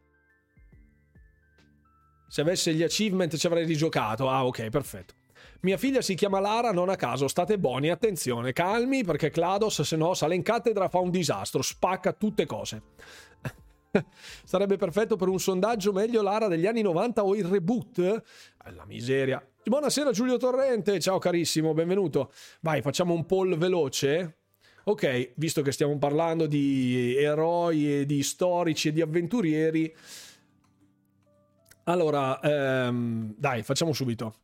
Se 2.30 2.42
avesse 2.42 2.72
gli 2.74 2.84
achievement 2.84 3.36
ci 3.36 3.48
avrei 3.48 3.64
rigiocato. 3.64 4.30
Ah, 4.30 4.46
ok, 4.46 4.68
perfetto. 4.68 5.14
Mia 5.62 5.76
figlia 5.76 6.00
si 6.00 6.14
chiama 6.14 6.38
Lara, 6.38 6.70
non 6.70 6.88
a 6.88 6.94
caso, 6.94 7.26
state 7.26 7.58
buoni, 7.58 7.90
attenzione, 7.90 8.52
calmi 8.52 9.02
perché 9.02 9.30
Clados 9.30 9.82
se 9.82 9.96
no 9.96 10.14
sale 10.14 10.36
in 10.36 10.42
cattedra 10.42 10.88
fa 10.88 11.00
un 11.00 11.10
disastro, 11.10 11.60
spacca 11.60 12.12
tutte 12.12 12.46
cose. 12.46 12.82
Sarebbe 14.44 14.76
perfetto 14.76 15.16
per 15.16 15.26
un 15.26 15.40
sondaggio 15.40 15.92
meglio 15.92 16.22
Lara 16.22 16.46
degli 16.46 16.66
anni 16.66 16.82
90 16.82 17.24
o 17.24 17.34
il 17.34 17.46
reboot? 17.46 17.98
Eh, 17.98 18.72
la 18.76 18.84
miseria. 18.86 19.44
Buonasera 19.64 20.12
Giulio 20.12 20.36
Torrente, 20.36 21.00
ciao 21.00 21.18
carissimo, 21.18 21.74
benvenuto. 21.74 22.30
Vai, 22.60 22.80
facciamo 22.80 23.12
un 23.12 23.26
poll 23.26 23.58
veloce. 23.58 24.36
Ok, 24.84 25.32
visto 25.34 25.62
che 25.62 25.72
stiamo 25.72 25.98
parlando 25.98 26.46
di 26.46 27.16
eroi 27.16 28.00
e 28.00 28.06
di 28.06 28.22
storici 28.22 28.88
e 28.88 28.92
di 28.92 29.00
avventurieri, 29.00 29.94
allora, 31.90 32.40
ehm, 32.40 33.34
dai, 33.36 33.62
facciamo 33.62 33.92
subito. 33.92 34.34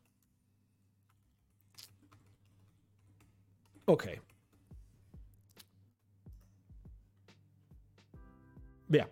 Ok. 3.85 4.21
Via. 8.87 9.09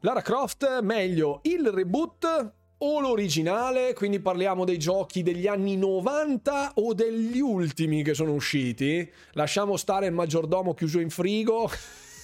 Lara 0.00 0.22
Croft, 0.22 0.80
meglio 0.80 1.40
il 1.42 1.70
reboot 1.70 2.52
o 2.78 3.00
l'originale, 3.00 3.94
quindi 3.94 4.20
parliamo 4.20 4.64
dei 4.64 4.78
giochi 4.78 5.22
degli 5.22 5.46
anni 5.46 5.76
90 5.76 6.72
o 6.76 6.92
degli 6.92 7.40
ultimi 7.40 8.02
che 8.02 8.14
sono 8.14 8.32
usciti. 8.32 9.10
Lasciamo 9.32 9.76
stare 9.76 10.06
il 10.06 10.12
maggiordomo 10.12 10.74
chiuso 10.74 11.00
in 11.00 11.10
frigo. 11.10 11.70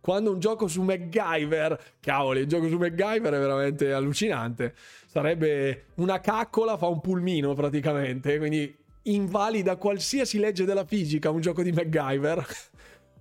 quando 0.00 0.30
un 0.30 0.38
gioco 0.38 0.68
su 0.68 0.82
MacGyver, 0.82 1.96
cavoli, 2.00 2.40
il 2.40 2.46
gioco 2.46 2.68
su 2.68 2.76
MacGyver 2.76 3.32
è 3.32 3.38
veramente 3.38 3.92
allucinante. 3.92 4.74
Sarebbe 5.06 5.86
una 5.96 6.20
caccola, 6.20 6.76
fa 6.76 6.86
un 6.86 7.00
pulmino 7.00 7.54
praticamente, 7.54 8.38
quindi 8.38 8.76
invalida 9.02 9.76
qualsiasi 9.76 10.38
legge 10.38 10.64
della 10.64 10.84
fisica 10.84 11.30
un 11.30 11.40
gioco 11.40 11.62
di 11.62 11.72
MacGyver. 11.72 12.46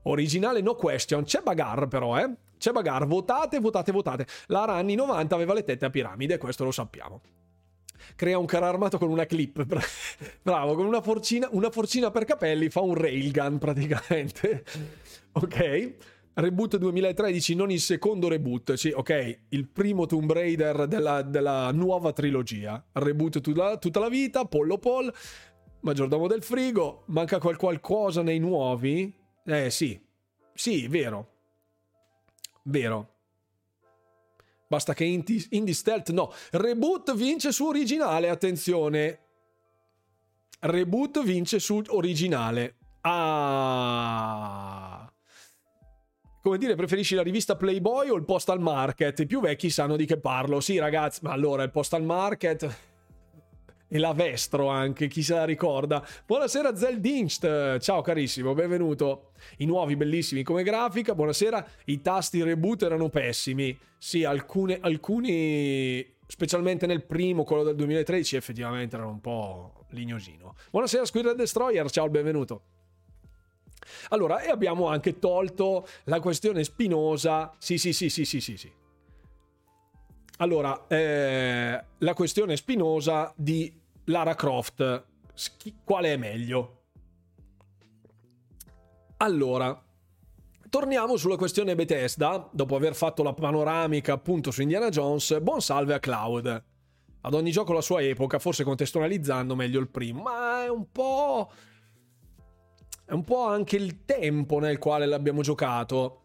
Originale 0.03 0.61
no 0.61 0.75
question, 0.75 1.23
c'è 1.23 1.41
bagar 1.41 1.87
però, 1.87 2.17
eh? 2.17 2.29
C'è 2.57 2.71
bagar, 2.71 3.05
votate, 3.05 3.59
votate, 3.59 3.91
votate. 3.91 4.27
Lara 4.47 4.73
anni 4.73 4.95
90 4.95 5.35
aveva 5.35 5.53
le 5.53 5.63
tette 5.63 5.85
a 5.85 5.89
piramide, 5.89 6.37
questo 6.37 6.63
lo 6.63 6.71
sappiamo 6.71 7.21
crea 8.15 8.37
un 8.37 8.45
carro 8.45 8.65
armato 8.65 8.97
con 8.97 9.09
una 9.09 9.25
clip. 9.25 9.65
Bravo, 10.41 10.75
con 10.75 10.85
una 10.85 11.01
forcina, 11.01 11.47
una 11.51 11.69
forcina 11.69 12.11
per 12.11 12.25
capelli 12.25 12.69
fa 12.69 12.81
un 12.81 12.95
railgun 12.95 13.57
praticamente. 13.57 14.63
ok? 15.33 15.93
Reboot 16.35 16.77
2013, 16.77 17.53
non 17.53 17.69
il 17.69 17.79
secondo 17.79 18.27
reboot, 18.27 18.73
sì, 18.73 18.89
ok, 18.89 19.41
il 19.49 19.67
primo 19.67 20.07
Tomb 20.07 20.31
Raider 20.31 20.87
della, 20.87 21.21
della 21.21 21.71
nuova 21.71 22.11
trilogia. 22.11 22.83
Reboot 22.93 23.39
tutta, 23.39 23.77
tutta 23.77 23.99
la 23.99 24.09
vita, 24.09 24.45
Pollo 24.45 24.79
Paul, 24.79 25.13
maggiordomo 25.81 26.27
del 26.27 26.41
frigo, 26.41 27.03
manca 27.07 27.37
qual 27.37 27.55
qualcosa 27.57 28.23
nei 28.23 28.39
nuovi? 28.39 29.13
Eh 29.45 29.69
sì, 29.69 30.01
sì, 30.55 30.87
vero. 30.87 31.29
Vero. 32.63 33.09
Basta 34.67 34.95
che 34.95 35.03
Indie, 35.03 35.45
Indie 35.51 35.75
Stealth 35.75 36.09
no. 36.09 36.33
Reboot 36.49 37.13
vince 37.13 37.51
su 37.51 37.65
originale, 37.67 38.29
attenzione. 38.29 39.19
Reboot 40.61 41.23
vince 41.23 41.59
su 41.59 41.79
originale. 41.89 42.77
Ah 43.01 44.62
come 46.43 46.57
dire, 46.57 46.75
preferisci 46.75 47.15
la 47.15 47.23
rivista 47.23 47.55
Playboy 47.55 48.09
o 48.09 48.15
il 48.15 48.25
Postal 48.25 48.59
Market? 48.59 49.17
I 49.17 49.25
più 49.25 49.39
vecchi 49.39 49.69
sanno 49.69 49.95
di 49.95 50.05
che 50.05 50.17
parlo. 50.17 50.59
Sì, 50.59 50.77
ragazzi, 50.77 51.21
ma 51.23 51.31
allora 51.31 51.63
il 51.63 51.71
Postal 51.71 52.03
Market 52.03 52.77
e 53.87 53.97
la 53.97 54.11
Vestro 54.11 54.67
anche, 54.67 55.07
chi 55.07 55.23
se 55.23 55.35
la 55.35 55.45
ricorda. 55.45 56.05
Buonasera 56.25 56.75
Zeldinst, 56.75 57.79
ciao 57.79 58.01
carissimo, 58.01 58.53
benvenuto. 58.53 59.31
I 59.59 59.65
nuovi 59.65 59.95
bellissimi 59.95 60.43
come 60.43 60.63
grafica, 60.63 61.15
buonasera. 61.15 61.65
I 61.85 62.01
tasti 62.01 62.43
reboot 62.43 62.81
erano 62.83 63.07
pessimi. 63.07 63.79
Sì, 63.97 64.25
alcune, 64.25 64.79
alcuni, 64.81 66.05
specialmente 66.27 66.85
nel 66.85 67.05
primo, 67.05 67.45
quello 67.45 67.63
del 67.63 67.75
2013, 67.75 68.35
effettivamente 68.35 68.97
erano 68.97 69.11
un 69.11 69.21
po' 69.21 69.85
lignosino. 69.91 70.55
Buonasera 70.71 71.05
Squirrel 71.05 71.37
Destroyer, 71.37 71.89
ciao, 71.89 72.09
benvenuto. 72.09 72.63
Allora, 74.09 74.41
e 74.41 74.49
abbiamo 74.49 74.87
anche 74.87 75.19
tolto 75.19 75.87
la 76.05 76.19
questione 76.19 76.63
spinosa. 76.63 77.53
Sì, 77.57 77.77
sì, 77.77 77.93
sì, 77.93 78.09
sì, 78.09 78.25
sì, 78.25 78.41
sì, 78.41 78.57
sì. 78.57 78.71
Allora, 80.37 80.87
eh, 80.87 81.83
la 81.97 82.13
questione 82.13 82.55
spinosa 82.55 83.31
di 83.35 83.73
Lara 84.05 84.35
Croft. 84.35 85.05
Quale 85.83 86.13
è 86.13 86.17
meglio? 86.17 86.81
Allora, 89.17 89.81
torniamo 90.69 91.15
sulla 91.15 91.37
questione 91.37 91.75
Bethesda. 91.75 92.49
Dopo 92.51 92.75
aver 92.75 92.95
fatto 92.95 93.23
la 93.23 93.33
panoramica 93.33 94.13
appunto 94.13 94.51
su 94.51 94.61
Indiana 94.61 94.89
Jones, 94.89 95.39
buon 95.39 95.61
salve 95.61 95.93
a 95.93 95.99
Cloud. 95.99 96.63
Ad 97.21 97.33
ogni 97.33 97.51
gioco 97.51 97.71
la 97.71 97.79
sua 97.79 98.01
epoca, 98.01 98.37
forse 98.37 98.65
contestualizzando 98.65 99.55
meglio 99.55 99.79
il 99.79 99.87
primo, 99.87 100.23
ma 100.23 100.65
è 100.65 100.69
un 100.69 100.91
po' 100.91 101.49
è 103.13 103.15
un 103.15 103.23
po' 103.23 103.45
anche 103.45 103.75
il 103.75 104.05
tempo 104.05 104.57
nel 104.57 104.79
quale 104.79 105.05
l'abbiamo 105.05 105.43
giocato. 105.43 106.21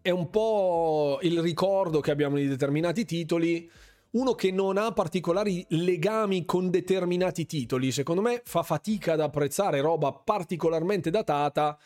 è 0.00 0.08
un 0.08 0.30
po' 0.30 1.18
il 1.20 1.40
ricordo 1.40 2.00
che 2.00 2.10
abbiamo 2.10 2.36
di 2.36 2.48
determinati 2.48 3.04
titoli. 3.04 3.70
Uno 4.12 4.34
che 4.34 4.50
non 4.50 4.78
ha 4.78 4.90
particolari 4.92 5.64
legami 5.68 6.46
con 6.46 6.70
determinati 6.70 7.44
titoli, 7.46 7.92
secondo 7.92 8.22
me 8.22 8.40
fa 8.44 8.62
fatica 8.62 9.12
ad 9.12 9.20
apprezzare 9.20 9.80
roba 9.80 10.12
particolarmente 10.12 11.10
datata 11.10 11.78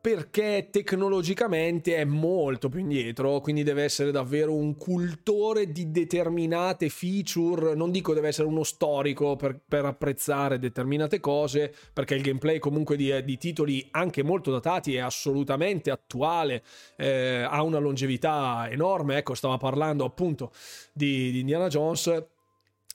perché 0.00 0.68
tecnologicamente 0.70 1.96
è 1.96 2.04
molto 2.04 2.68
più 2.70 2.80
indietro, 2.80 3.40
quindi 3.40 3.62
deve 3.62 3.82
essere 3.82 4.10
davvero 4.10 4.54
un 4.54 4.76
cultore 4.76 5.70
di 5.70 5.90
determinate 5.90 6.88
feature, 6.88 7.74
non 7.74 7.90
dico 7.90 8.14
deve 8.14 8.28
essere 8.28 8.48
uno 8.48 8.64
storico 8.64 9.36
per, 9.36 9.60
per 9.66 9.84
apprezzare 9.84 10.58
determinate 10.58 11.20
cose, 11.20 11.74
perché 11.92 12.14
il 12.14 12.22
gameplay 12.22 12.58
comunque 12.58 12.96
di, 12.96 13.12
di 13.24 13.36
titoli 13.36 13.86
anche 13.90 14.22
molto 14.22 14.50
datati 14.50 14.94
è 14.94 15.00
assolutamente 15.00 15.90
attuale, 15.90 16.62
eh, 16.96 17.42
ha 17.42 17.62
una 17.62 17.78
longevità 17.78 18.68
enorme, 18.70 19.18
ecco 19.18 19.34
stava 19.34 19.58
parlando 19.58 20.04
appunto 20.04 20.50
di, 20.94 21.30
di 21.30 21.40
Indiana 21.40 21.68
Jones 21.68 22.38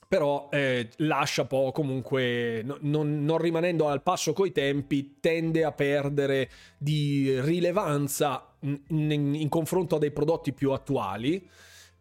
però 0.07 0.49
eh, 0.51 0.89
lascia 0.97 1.45
po' 1.45 1.71
comunque, 1.73 2.61
no, 2.63 2.77
non, 2.81 3.23
non, 3.23 3.37
rimanendo 3.37 3.87
al 3.87 4.03
passo 4.03 4.33
coi 4.33 4.51
tempi, 4.51 5.17
tende 5.19 5.63
a 5.63 5.71
perdere 5.71 6.49
di 6.77 7.39
rilevanza 7.41 8.55
in, 8.61 8.79
in, 8.89 9.35
in, 9.35 9.49
confronto 9.49 9.95
a 9.95 9.99
dei 9.99 10.11
prodotti 10.11 10.53
più 10.53 10.71
attuali, 10.71 11.47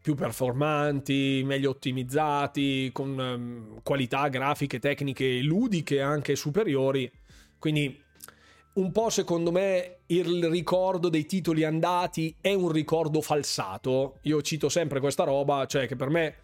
più 0.00 0.14
performanti, 0.14 1.42
meglio 1.44 1.70
ottimizzati, 1.70 2.90
con 2.92 3.18
um, 3.18 3.80
qualità 3.82 4.28
grafiche, 4.28 4.78
tecniche, 4.78 5.40
ludiche 5.40 6.02
anche 6.02 6.36
superiori. 6.36 7.10
Quindi 7.58 8.02
un 8.74 8.90
po' 8.92 9.08
secondo 9.08 9.50
me 9.50 10.00
il 10.06 10.46
ricordo 10.48 11.08
dei 11.08 11.24
titoli 11.24 11.64
andati 11.64 12.36
è 12.40 12.52
un 12.52 12.70
ricordo 12.70 13.22
falsato. 13.22 14.18
Io 14.22 14.42
cito 14.42 14.68
sempre 14.68 15.00
questa 15.00 15.24
roba, 15.24 15.64
cioè 15.64 15.86
che 15.86 15.96
per 15.96 16.10
me 16.10 16.34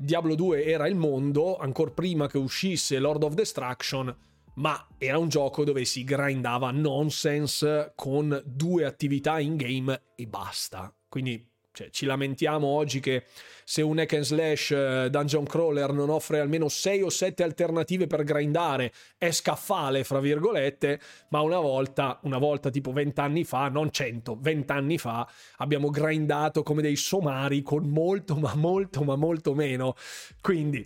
Diablo 0.00 0.36
2 0.36 0.64
era 0.64 0.86
il 0.86 0.94
mondo, 0.94 1.56
ancora 1.56 1.90
prima 1.90 2.28
che 2.28 2.38
uscisse 2.38 3.00
Lord 3.00 3.24
of 3.24 3.34
Destruction, 3.34 4.16
ma 4.54 4.86
era 4.96 5.18
un 5.18 5.28
gioco 5.28 5.64
dove 5.64 5.84
si 5.84 6.04
grindava 6.04 6.70
nonsense 6.70 7.94
con 7.96 8.40
due 8.46 8.84
attività 8.84 9.40
in 9.40 9.56
game 9.56 10.02
e 10.14 10.26
basta. 10.28 10.94
Quindi 11.08 11.44
cioè, 11.78 11.90
ci 11.90 12.06
lamentiamo 12.06 12.66
oggi 12.66 12.98
che 12.98 13.22
se 13.62 13.82
un 13.82 14.00
hack 14.00 14.14
and 14.14 14.24
slash 14.24 14.70
uh, 14.70 15.08
dungeon 15.08 15.44
crawler 15.44 15.92
non 15.92 16.10
offre 16.10 16.40
almeno 16.40 16.68
6 16.68 17.02
o 17.02 17.08
7 17.08 17.44
alternative 17.44 18.08
per 18.08 18.24
grindare, 18.24 18.92
è 19.16 19.30
scaffale, 19.30 20.02
fra 20.02 20.18
virgolette, 20.18 20.98
ma 21.28 21.40
una 21.40 21.60
volta, 21.60 22.18
una 22.22 22.38
volta 22.38 22.70
tipo 22.70 22.90
20 22.90 23.20
anni 23.20 23.44
fa, 23.44 23.68
non 23.68 23.92
100, 23.92 24.38
20 24.40 24.72
anni 24.72 24.98
fa, 24.98 25.28
abbiamo 25.58 25.90
grindato 25.90 26.64
come 26.64 26.82
dei 26.82 26.96
somari 26.96 27.62
con 27.62 27.86
molto, 27.88 28.34
ma 28.34 28.56
molto, 28.56 29.04
ma 29.04 29.14
molto 29.14 29.54
meno. 29.54 29.94
Quindi, 30.40 30.78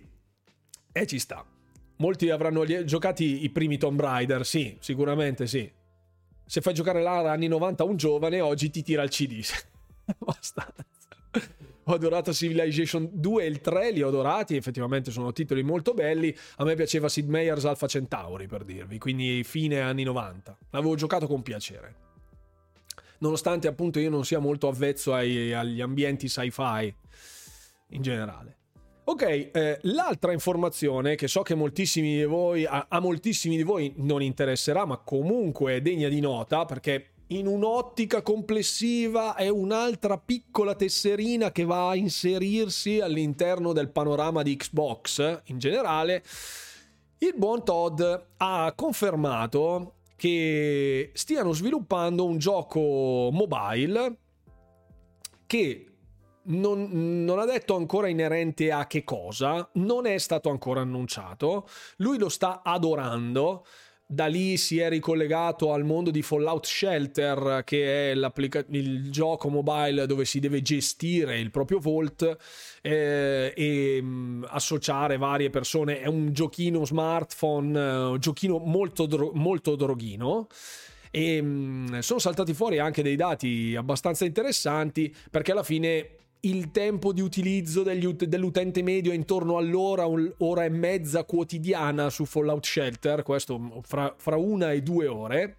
e 0.91 1.01
eh, 1.01 1.07
ci 1.07 1.17
sta. 1.17 1.43
Molti 1.95 2.29
avranno 2.29 2.65
giocati 2.83 3.43
i 3.43 3.49
primi 3.49 3.79
Tomb 3.79 3.99
Raider, 3.99 4.45
sì, 4.45 4.77
sicuramente 4.79 5.47
sì. 5.47 5.71
Se 6.45 6.61
fai 6.61 6.75
giocare 6.75 7.01
l'ara 7.01 7.31
anni 7.31 7.47
90 7.47 7.81
a 7.81 7.85
un 7.87 7.95
giovane, 7.95 8.41
oggi 8.41 8.69
ti 8.69 8.83
tira 8.83 9.01
il 9.01 9.09
CD. 9.09 9.43
abbastanza. 10.19 10.85
Ho 11.85 11.93
adorato 11.93 12.31
Civilization 12.31 13.09
2 13.11 13.43
e 13.43 13.47
il 13.47 13.59
3, 13.59 13.91
li 13.91 14.01
ho 14.01 14.07
adorati, 14.07 14.55
effettivamente 14.55 15.11
sono 15.11 15.33
titoli 15.33 15.63
molto 15.63 15.93
belli. 15.93 16.33
A 16.57 16.63
me 16.63 16.75
piaceva 16.75 17.09
Sid 17.09 17.27
Meier's 17.27 17.65
Alpha 17.65 17.87
Centauri, 17.87 18.47
per 18.47 18.63
dirvi, 18.63 18.97
quindi 18.97 19.43
fine 19.43 19.81
anni 19.81 20.03
90. 20.03 20.57
L'avevo 20.69 20.95
giocato 20.95 21.27
con 21.27 21.41
piacere. 21.41 21.95
Nonostante 23.19 23.67
appunto 23.67 23.99
io 23.99 24.09
non 24.09 24.23
sia 24.23 24.39
molto 24.39 24.67
avvezzo 24.67 25.13
ai, 25.13 25.53
agli 25.53 25.81
ambienti 25.81 26.29
sci-fi 26.29 26.93
in 27.89 28.01
generale. 28.01 28.57
Ok, 29.05 29.49
eh, 29.51 29.79
l'altra 29.81 30.31
informazione 30.31 31.15
che 31.15 31.27
so 31.27 31.41
che 31.41 31.55
moltissimi 31.55 32.23
voi, 32.23 32.65
a, 32.65 32.85
a 32.87 33.01
moltissimi 33.01 33.57
di 33.57 33.63
voi 33.63 33.93
non 33.97 34.21
interesserà, 34.21 34.85
ma 34.85 34.97
comunque 34.97 35.75
è 35.75 35.81
degna 35.81 36.07
di 36.07 36.21
nota 36.21 36.63
perché 36.63 37.12
in 37.27 37.47
un'ottica 37.47 38.21
complessiva 38.21 39.35
è 39.35 39.47
un'altra 39.47 40.17
piccola 40.17 40.75
tesserina 40.75 41.51
che 41.51 41.63
va 41.63 41.89
a 41.89 41.95
inserirsi 41.95 42.99
all'interno 42.99 43.73
del 43.73 43.89
panorama 43.89 44.43
di 44.43 44.55
Xbox 44.55 45.41
in 45.45 45.57
generale. 45.57 46.23
Il 47.19 47.33
buon 47.35 47.63
Todd 47.63 48.01
ha 48.37 48.73
confermato 48.75 49.95
che 50.15 51.11
stiano 51.13 51.53
sviluppando 51.53 52.25
un 52.25 52.37
gioco 52.37 53.29
mobile 53.31 54.17
che 55.45 55.87
non, 56.45 57.23
non, 57.23 57.39
ha 57.39 57.45
detto 57.45 57.75
ancora 57.75 58.07
inerente 58.09 58.71
a 58.71 58.85
che 58.87 59.03
cosa, 59.03 59.69
non 59.73 60.05
è 60.05 60.17
stato 60.17 60.49
ancora 60.49 60.81
annunciato, 60.81 61.67
lui 61.97 62.17
lo 62.17 62.29
sta 62.29 62.61
adorando 62.63 63.65
da 64.13 64.27
lì 64.27 64.57
si 64.57 64.79
è 64.79 64.89
ricollegato 64.89 65.73
al 65.73 65.83
mondo 65.83 66.11
di 66.11 66.21
Fallout 66.21 66.65
Shelter, 66.65 67.63
che 67.65 68.11
è 68.11 68.15
il 68.69 69.09
gioco 69.09 69.49
mobile 69.49 70.05
dove 70.05 70.25
si 70.25 70.39
deve 70.39 70.61
gestire 70.61 71.39
il 71.39 71.51
proprio 71.51 71.79
vault 71.79 72.37
eh, 72.81 73.53
e 73.55 74.01
mh, 74.01 74.05
mm, 74.05 74.43
associare 74.47 75.17
varie 75.17 75.49
persone. 75.49 75.99
È 75.99 76.07
un 76.07 76.31
giochino 76.31 76.85
smartphone, 76.85 77.79
un 77.79 78.13
uh, 78.13 78.17
giochino 78.17 78.59
molto, 78.59 79.05
dro- 79.05 79.31
molto 79.33 79.75
droghino 79.75 80.47
e 81.11 81.41
mm, 81.41 81.99
sono 81.99 82.19
saltati 82.19 82.53
fuori 82.53 82.79
anche 82.79 83.03
dei 83.03 83.15
dati 83.15 83.75
abbastanza 83.77 84.25
interessanti 84.25 85.13
perché 85.29 85.51
alla 85.51 85.63
fine 85.63 86.09
il 86.45 86.71
tempo 86.71 87.13
di 87.13 87.21
utilizzo 87.21 87.81
ut- 87.81 88.25
dell'utente 88.25 88.81
medio 88.81 89.11
è 89.11 89.15
intorno 89.15 89.57
all'ora, 89.57 90.05
ora 90.07 90.65
e 90.65 90.69
mezza 90.69 91.23
quotidiana 91.23 92.09
su 92.09 92.25
Fallout 92.25 92.65
Shelter, 92.65 93.23
questo 93.23 93.81
fra, 93.83 94.13
fra 94.17 94.35
una 94.35 94.71
e 94.71 94.81
due 94.81 95.07
ore, 95.07 95.57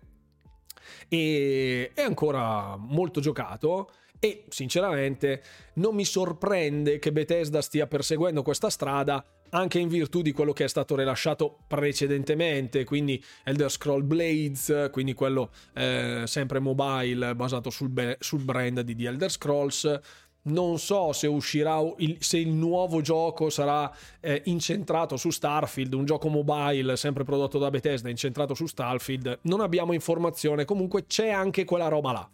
e 1.08 1.90
è 1.94 2.02
ancora 2.02 2.76
molto 2.76 3.20
giocato. 3.20 3.90
E 4.20 4.44
sinceramente 4.48 5.42
non 5.74 5.94
mi 5.94 6.04
sorprende 6.06 6.98
che 6.98 7.12
Bethesda 7.12 7.60
stia 7.60 7.86
perseguendo 7.86 8.40
questa 8.42 8.70
strada 8.70 9.22
anche 9.50 9.78
in 9.78 9.88
virtù 9.88 10.22
di 10.22 10.32
quello 10.32 10.52
che 10.52 10.64
è 10.64 10.68
stato 10.68 10.96
rilasciato 10.96 11.58
precedentemente, 11.68 12.84
quindi 12.84 13.22
Elder 13.44 13.70
Scroll 13.70 14.04
Blades, 14.04 14.88
quindi 14.90 15.12
quello 15.12 15.50
eh, 15.74 16.22
sempre 16.24 16.58
mobile 16.58 17.34
basato 17.34 17.70
sul, 17.70 17.88
be- 17.88 18.16
sul 18.18 18.42
brand 18.42 18.80
di 18.80 18.96
The 18.96 19.08
Elder 19.08 19.30
Scrolls, 19.30 20.00
non 20.44 20.78
so 20.78 21.12
se 21.12 21.26
uscirà 21.26 21.80
il, 21.98 22.16
se 22.20 22.38
il 22.38 22.50
nuovo 22.50 23.00
gioco 23.00 23.50
sarà 23.50 23.90
eh, 24.20 24.42
incentrato 24.46 25.16
su 25.16 25.30
Starfield, 25.30 25.94
un 25.94 26.04
gioco 26.04 26.28
mobile 26.28 26.96
sempre 26.96 27.24
prodotto 27.24 27.58
da 27.58 27.70
Bethesda, 27.70 28.08
incentrato 28.08 28.54
su 28.54 28.66
Starfield. 28.66 29.40
Non 29.42 29.60
abbiamo 29.60 29.92
informazione, 29.92 30.64
comunque 30.64 31.06
c'è 31.06 31.30
anche 31.30 31.64
quella 31.64 31.88
roba 31.88 32.12
là. 32.12 32.30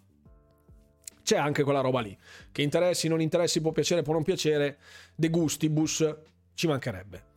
C'è 1.22 1.36
anche 1.36 1.62
quella 1.62 1.80
roba 1.80 2.00
lì. 2.00 2.16
Che 2.50 2.62
interessi, 2.62 3.06
non 3.06 3.20
interessi, 3.20 3.61
può 3.61 3.70
piacere, 3.70 4.02
può 4.02 4.14
non 4.14 4.24
piacere, 4.24 4.78
de 5.14 5.28
gustibus, 5.28 6.16
ci 6.54 6.66
mancherebbe. 6.66 7.28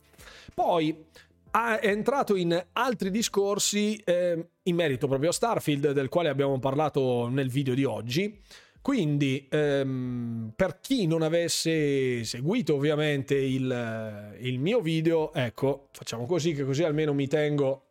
Poi 0.52 1.06
è 1.50 1.78
entrato 1.82 2.34
in 2.34 2.66
altri 2.72 3.10
discorsi 3.10 3.96
eh, 3.98 4.48
in 4.64 4.74
merito 4.74 5.06
proprio 5.06 5.30
a 5.30 5.32
Starfield, 5.32 5.92
del 5.92 6.08
quale 6.08 6.28
abbiamo 6.28 6.58
parlato 6.58 7.28
nel 7.28 7.48
video 7.48 7.74
di 7.74 7.84
oggi. 7.84 8.40
Quindi, 8.84 9.48
ehm, 9.50 10.52
per 10.54 10.78
chi 10.82 11.06
non 11.06 11.22
avesse 11.22 12.22
seguito 12.22 12.74
ovviamente 12.74 13.34
il, 13.34 14.36
il, 14.40 14.58
mio 14.58 14.80
video, 14.82 15.32
ecco, 15.32 15.88
facciamo 15.90 16.26
così 16.26 16.52
che 16.52 16.64
così 16.64 16.82
almeno 16.82 17.14
mi 17.14 17.26
tengo, 17.26 17.84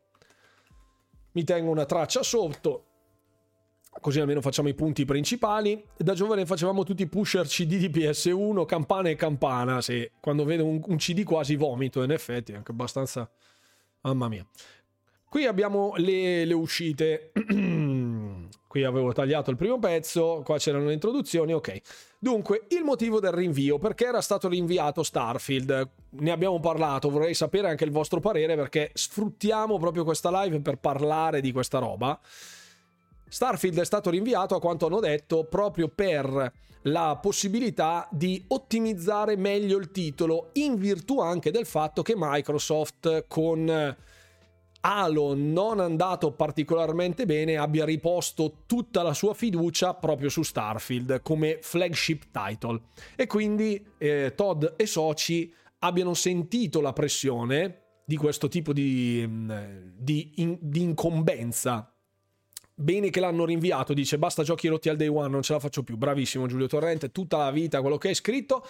mi 1.32 1.44
tengo 1.44 1.72
una 1.72 1.86
traccia 1.86 2.22
sotto, 2.22 2.86
così 4.02 4.20
almeno 4.20 4.40
facciamo 4.40 4.68
i 4.68 4.76
punti 4.76 5.04
principali. 5.04 5.84
Da 5.98 6.14
giovane 6.14 6.46
facevamo 6.46 6.84
tutti 6.84 7.08
pusher 7.08 7.48
CD 7.48 7.78
di 7.78 7.90
PS1, 7.90 8.64
campana 8.66 9.10
e 9.10 9.16
campana, 9.16 9.82
sì, 9.82 10.08
quando 10.20 10.46
vedo 10.46 10.64
un, 10.64 10.80
un 10.86 10.98
CD 10.98 11.24
quasi 11.24 11.56
vomito, 11.56 12.04
in 12.04 12.12
effetti, 12.12 12.54
anche 12.54 12.70
abbastanza... 12.70 13.28
Mamma 14.02 14.28
mia. 14.28 14.46
Qui 15.28 15.48
abbiamo 15.48 15.94
le, 15.96 16.46
le 16.46 16.54
uscite. 16.54 17.32
Qui 18.74 18.84
avevo 18.86 19.14
tagliato 19.14 19.52
il 19.52 19.56
primo 19.56 19.78
pezzo, 19.78 20.42
qua 20.44 20.58
c'erano 20.58 20.88
le 20.88 20.94
introduzioni, 20.94 21.54
ok. 21.54 21.82
Dunque, 22.18 22.66
il 22.70 22.84
motivo 22.84 23.20
del 23.20 23.32
rinvio, 23.32 23.78
perché 23.78 24.08
era 24.08 24.20
stato 24.20 24.48
rinviato 24.48 25.04
Starfield? 25.04 25.90
Ne 26.10 26.32
abbiamo 26.32 26.60
parlato, 26.60 27.12
vorrei 27.12 27.36
sapere 27.36 27.70
anche 27.70 27.84
il 27.84 27.92
vostro 27.92 28.20
parere 28.20 28.56
perché 28.56 28.90
sfruttiamo 28.92 29.78
proprio 29.78 30.04
questa 30.04 30.42
live 30.42 30.60
per 30.62 30.78
parlare 30.78 31.40
di 31.40 31.52
questa 31.52 31.78
roba. 31.78 32.20
Starfield 33.28 33.80
è 33.80 33.86
stato 33.86 34.10
rinviato, 34.10 34.56
a 34.56 34.60
quanto 34.60 34.88
hanno 34.88 35.00
detto, 35.00 35.44
proprio 35.44 35.88
per 35.90 36.52
la 36.82 37.20
possibilità 37.22 38.08
di 38.10 38.44
ottimizzare 38.48 39.36
meglio 39.36 39.78
il 39.78 39.92
titolo, 39.92 40.50
in 40.54 40.78
virtù 40.78 41.20
anche 41.20 41.52
del 41.52 41.68
fatto 41.68 42.02
che 42.02 42.16
Microsoft 42.18 43.26
con 43.28 43.96
Halo 44.86 45.34
non 45.34 45.80
andato 45.80 46.34
particolarmente 46.34 47.26
bene 47.26 47.56
abbia 47.56 47.86
riposto 47.86 48.64
tutta 48.66 49.02
la 49.02 49.14
sua 49.14 49.34
fiducia 49.34 49.94
proprio 49.94 50.28
su 50.28 50.44
Starfield 50.44 51.22
come 51.22 51.60
flagship 51.62 52.24
title 52.32 52.82
e 53.16 53.26
quindi 53.26 53.82
eh, 53.98 54.34
Todd 54.36 54.66
e 54.76 54.86
soci 54.86 55.54
abbiano 55.80 56.14
sentito 56.14 56.82
la 56.82 56.92
pressione 56.92 57.84
di 58.04 58.18
questo 58.18 58.50
tipo 58.50 58.74
di, 58.74 59.24
mm, 59.26 59.52
di, 59.96 60.34
in, 60.36 60.58
di 60.60 60.82
incombenza 60.82 61.94
bene 62.76 63.10
che 63.10 63.20
l'hanno 63.20 63.46
rinviato, 63.46 63.94
dice 63.94 64.18
basta 64.18 64.44
giochi 64.44 64.68
rotti 64.68 64.90
al 64.90 64.98
day 64.98 65.08
one, 65.08 65.30
non 65.30 65.42
ce 65.44 65.54
la 65.54 65.60
faccio 65.60 65.84
più. 65.84 65.96
Bravissimo 65.96 66.48
Giulio 66.48 66.68
Torrente, 66.68 67.12
tutta 67.12 67.38
la 67.38 67.52
vita 67.52 67.82
quello 67.82 67.98
che 67.98 68.10
hai 68.10 68.16
scritto. 68.16 68.66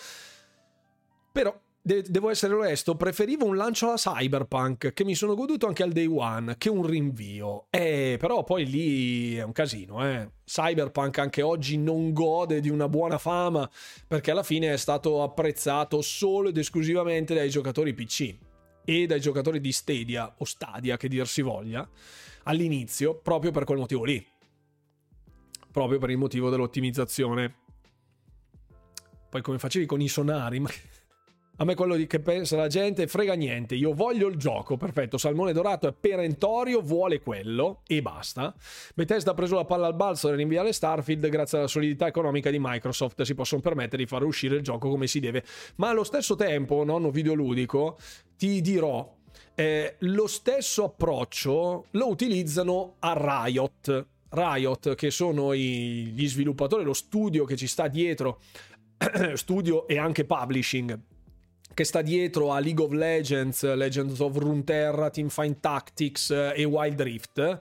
Però 1.32 1.60
de- 1.84 2.02
devo 2.02 2.30
essere 2.30 2.54
onesto, 2.54 2.96
preferivo 2.96 3.46
un 3.46 3.58
lancio 3.58 3.88
alla 3.88 3.98
Cyberpunk 3.98 4.94
che 4.94 5.04
mi 5.04 5.14
sono 5.14 5.36
goduto 5.36 5.68
anche 5.68 5.84
al 5.84 5.92
day 5.92 6.08
one 6.08 6.56
che 6.58 6.70
un 6.70 6.86
rinvio. 6.86 7.66
Eh, 7.70 8.16
però 8.20 8.44
poi 8.44 8.66
lì 8.66 9.36
è 9.36 9.44
un 9.44 9.52
casino, 9.52 10.08
eh. 10.10 10.30
Cyberpunk 10.46 11.20
anche 11.20 11.42
oggi 11.42 11.78
non 11.78 12.14
gode 12.14 12.62
di 12.62 12.70
una 12.70 12.88
buona 12.88 13.18
fama 13.18 13.70
perché 14.08 14.32
alla 14.32 14.44
fine 14.44 14.74
è 14.74 14.78
stato 14.78 15.22
apprezzato 15.22 16.02
solo 16.02 16.50
ed 16.50 16.58
esclusivamente 16.58 17.34
dai 17.34 17.50
giocatori 17.50 17.94
PC 17.94 18.36
e 18.86 19.06
dai 19.06 19.20
giocatori 19.20 19.60
di 19.62 19.72
Stadia 19.72 20.34
o 20.38 20.46
Stadia 20.46 20.98
che 20.98 21.08
dir 21.08 21.28
si 21.28 21.42
voglia 21.42 21.88
all'inizio 22.44 23.16
proprio 23.16 23.52
per 23.52 23.66
quel 23.66 23.78
motivo 23.78 24.04
lì. 24.04 24.26
Proprio 25.72 25.98
per 26.00 26.10
il 26.12 26.18
motivo 26.18 26.50
dell'ottimizzazione. 26.50 27.62
Poi 29.30 29.42
come 29.42 29.58
facevi 29.58 29.86
con 29.86 30.00
i 30.02 30.08
sonari? 30.08 30.62
A 31.58 31.66
me 31.66 31.76
quello 31.76 31.96
che 32.08 32.20
pensa 32.20 32.58
la 32.58 32.68
gente 32.68 33.06
frega 33.06 33.36
niente, 33.36 33.76
io 33.76 33.94
voglio 33.94 34.28
il 34.28 34.38
gioco, 34.38 34.76
perfetto, 34.76 35.20
Salmone 35.20 35.54
Dorato 35.54 35.88
è 35.88 35.94
perentorio, 35.94 36.82
vuole 36.82 37.22
quello 37.22 37.82
e 37.86 38.02
basta. 38.02 38.56
Bethesda 38.96 39.32
ha 39.32 39.34
preso 39.36 39.54
la 39.54 39.64
palla 39.64 39.86
al 39.86 39.96
balzo 39.96 40.30
nel 40.30 40.38
rinviare 40.38 40.74
Starfield 40.74 41.30
grazie 41.30 41.60
alla 41.60 41.68
solidità 41.68 42.08
economica 42.08 42.50
di 42.50 42.58
Microsoft, 42.60 43.22
si 43.22 43.36
possono 43.36 43.62
permettere 43.62 44.02
di 44.02 44.08
far 44.08 44.24
uscire 44.24 44.56
il 44.56 44.64
gioco 44.64 44.90
come 44.90 45.06
si 45.06 45.20
deve. 45.20 45.44
Ma 45.76 45.90
allo 45.90 46.04
stesso 46.04 46.36
tempo, 46.36 46.84
nonno 46.84 47.12
videoludico, 47.12 48.00
ti 48.36 48.60
dirò, 48.60 49.16
eh, 49.54 49.98
lo 50.00 50.26
stesso 50.26 50.86
approccio 50.86 51.86
lo 51.92 52.08
utilizzano 52.08 52.96
a 52.98 53.44
Riot. 53.46 54.08
Riot, 54.30 54.96
che 54.96 55.12
sono 55.12 55.54
i, 55.54 56.08
gli 56.16 56.28
sviluppatori, 56.28 56.84
lo 56.84 56.94
studio 56.94 57.46
che 57.46 57.56
ci 57.56 57.68
sta 57.68 57.88
dietro, 57.88 58.40
studio 59.36 59.88
e 59.88 60.00
anche 60.00 60.26
publishing, 60.26 61.00
che 61.74 61.84
sta 61.84 62.02
dietro 62.02 62.52
a 62.52 62.60
League 62.60 62.84
of 62.84 62.92
Legends, 62.92 63.74
Legends 63.74 64.20
of 64.20 64.38
Runeterra, 64.38 65.10
Teamfight 65.10 65.60
Tactics 65.60 66.30
eh, 66.30 66.54
e 66.56 66.64
Wild 66.64 67.02
Rift 67.02 67.60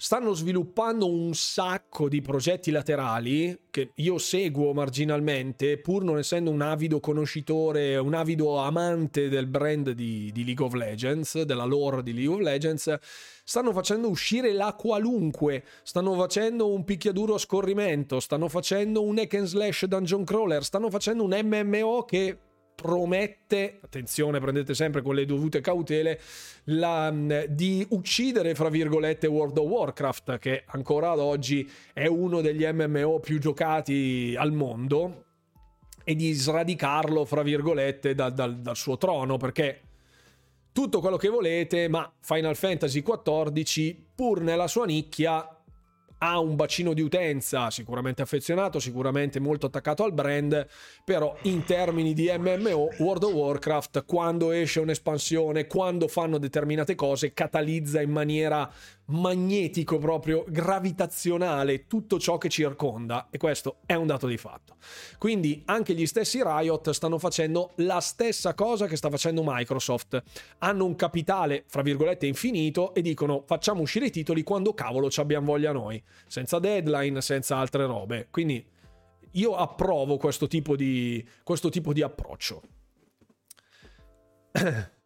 stanno 0.00 0.32
sviluppando 0.32 1.10
un 1.10 1.34
sacco 1.34 2.08
di 2.08 2.22
progetti 2.22 2.70
laterali 2.70 3.62
che 3.68 3.90
io 3.96 4.18
seguo 4.18 4.72
marginalmente, 4.72 5.76
pur 5.78 6.04
non 6.04 6.18
essendo 6.18 6.52
un 6.52 6.62
avido 6.62 7.00
conoscitore, 7.00 7.96
un 7.96 8.14
avido 8.14 8.58
amante 8.58 9.28
del 9.28 9.48
brand 9.48 9.90
di, 9.90 10.30
di 10.32 10.44
League 10.44 10.64
of 10.64 10.74
Legends, 10.74 11.42
della 11.42 11.64
lore 11.64 12.04
di 12.04 12.14
League 12.14 12.32
of 12.32 12.40
Legends. 12.40 12.96
Stanno 13.42 13.72
facendo 13.72 14.08
uscire 14.08 14.52
la 14.52 14.72
qualunque, 14.78 15.64
stanno 15.82 16.14
facendo 16.14 16.72
un 16.72 16.84
picchiaduro 16.84 17.34
a 17.34 17.38
scorrimento, 17.38 18.20
stanno 18.20 18.48
facendo 18.48 19.02
un 19.02 19.18
hack 19.18 19.34
and 19.34 19.46
slash 19.46 19.84
dungeon 19.86 20.22
crawler, 20.22 20.62
stanno 20.62 20.90
facendo 20.90 21.24
un 21.24 21.36
MMO 21.42 22.04
che 22.04 22.38
promette, 22.80 23.80
attenzione, 23.82 24.38
prendete 24.38 24.72
sempre 24.72 25.02
con 25.02 25.16
le 25.16 25.26
dovute 25.26 25.60
cautele, 25.60 26.20
la, 26.66 27.12
di 27.48 27.84
uccidere, 27.90 28.54
fra 28.54 28.68
virgolette, 28.68 29.26
World 29.26 29.58
of 29.58 29.66
Warcraft, 29.68 30.38
che 30.38 30.62
ancora 30.64 31.10
ad 31.10 31.18
oggi 31.18 31.68
è 31.92 32.06
uno 32.06 32.40
degli 32.40 32.64
MMO 32.64 33.18
più 33.18 33.40
giocati 33.40 34.36
al 34.38 34.52
mondo, 34.52 35.24
e 36.04 36.14
di 36.14 36.32
sradicarlo, 36.32 37.24
fra 37.24 37.42
virgolette, 37.42 38.14
da, 38.14 38.30
da, 38.30 38.46
dal 38.46 38.76
suo 38.76 38.96
trono, 38.96 39.38
perché 39.38 39.80
tutto 40.70 41.00
quello 41.00 41.16
che 41.16 41.28
volete, 41.28 41.88
ma 41.88 42.08
Final 42.20 42.54
Fantasy 42.54 43.02
XIV, 43.02 43.96
pur 44.14 44.40
nella 44.40 44.68
sua 44.68 44.86
nicchia, 44.86 45.57
ha 46.18 46.38
un 46.38 46.56
bacino 46.56 46.92
di 46.92 47.00
utenza 47.00 47.70
sicuramente 47.70 48.22
affezionato, 48.22 48.78
sicuramente 48.80 49.40
molto 49.40 49.66
attaccato 49.66 50.04
al 50.04 50.12
brand, 50.12 50.66
però 51.04 51.36
in 51.42 51.64
termini 51.64 52.12
di 52.12 52.32
MMO, 52.36 52.88
World 52.98 53.22
of 53.24 53.32
Warcraft, 53.32 54.04
quando 54.04 54.50
esce 54.50 54.80
un'espansione, 54.80 55.66
quando 55.66 56.08
fanno 56.08 56.38
determinate 56.38 56.94
cose, 56.94 57.32
catalizza 57.32 58.00
in 58.00 58.10
maniera 58.10 58.70
magnetico 59.08 59.98
proprio 59.98 60.44
gravitazionale 60.48 61.86
tutto 61.86 62.18
ciò 62.18 62.36
che 62.38 62.48
circonda 62.48 63.28
e 63.30 63.38
questo 63.38 63.78
è 63.86 63.94
un 63.94 64.06
dato 64.06 64.26
di 64.26 64.36
fatto. 64.36 64.76
Quindi 65.18 65.62
anche 65.66 65.94
gli 65.94 66.06
stessi 66.06 66.42
Riot 66.42 66.90
stanno 66.90 67.18
facendo 67.18 67.72
la 67.76 68.00
stessa 68.00 68.54
cosa 68.54 68.86
che 68.86 68.96
sta 68.96 69.10
facendo 69.10 69.42
Microsoft. 69.44 70.22
Hanno 70.58 70.84
un 70.84 70.94
capitale, 70.94 71.64
fra 71.66 71.82
virgolette, 71.82 72.26
infinito 72.26 72.94
e 72.94 73.02
dicono 73.02 73.44
facciamo 73.46 73.80
uscire 73.80 74.06
i 74.06 74.10
titoli 74.10 74.42
quando 74.42 74.74
cavolo 74.74 75.10
ci 75.10 75.20
abbiamo 75.20 75.46
voglia 75.46 75.72
noi, 75.72 76.02
senza 76.26 76.58
deadline, 76.58 77.20
senza 77.22 77.56
altre 77.56 77.86
robe. 77.86 78.28
Quindi 78.30 78.64
io 79.32 79.56
approvo 79.56 80.16
questo 80.16 80.46
tipo 80.46 80.76
di, 80.76 81.26
questo 81.42 81.68
tipo 81.70 81.92
di 81.92 82.02
approccio. 82.02 82.62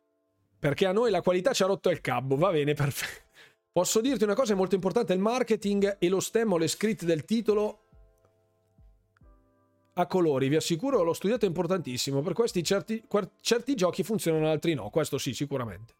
Perché 0.58 0.86
a 0.86 0.92
noi 0.92 1.10
la 1.10 1.22
qualità 1.22 1.52
ci 1.52 1.62
ha 1.64 1.66
rotto 1.66 1.90
il 1.90 2.00
cabo, 2.00 2.36
va 2.36 2.50
bene, 2.50 2.74
perfetto. 2.74 3.30
Posso 3.72 4.02
dirti 4.02 4.24
una 4.24 4.34
cosa 4.34 4.54
molto 4.54 4.74
importante, 4.74 5.14
il 5.14 5.18
marketing 5.18 5.96
e 5.98 6.08
lo 6.10 6.20
stemma 6.20 6.58
le 6.58 6.68
scritte 6.68 7.06
del 7.06 7.24
titolo 7.24 7.78
a 9.94 10.06
colori, 10.06 10.48
vi 10.48 10.56
assicuro, 10.56 11.02
l'ho 11.02 11.14
studiato, 11.14 11.46
è 11.46 11.48
importantissimo. 11.48 12.20
Per 12.20 12.34
questi 12.34 12.62
certi, 12.62 13.02
certi 13.40 13.74
giochi 13.74 14.02
funzionano, 14.02 14.50
altri 14.50 14.74
no, 14.74 14.90
questo 14.90 15.16
sì, 15.16 15.32
sicuramente. 15.32 15.94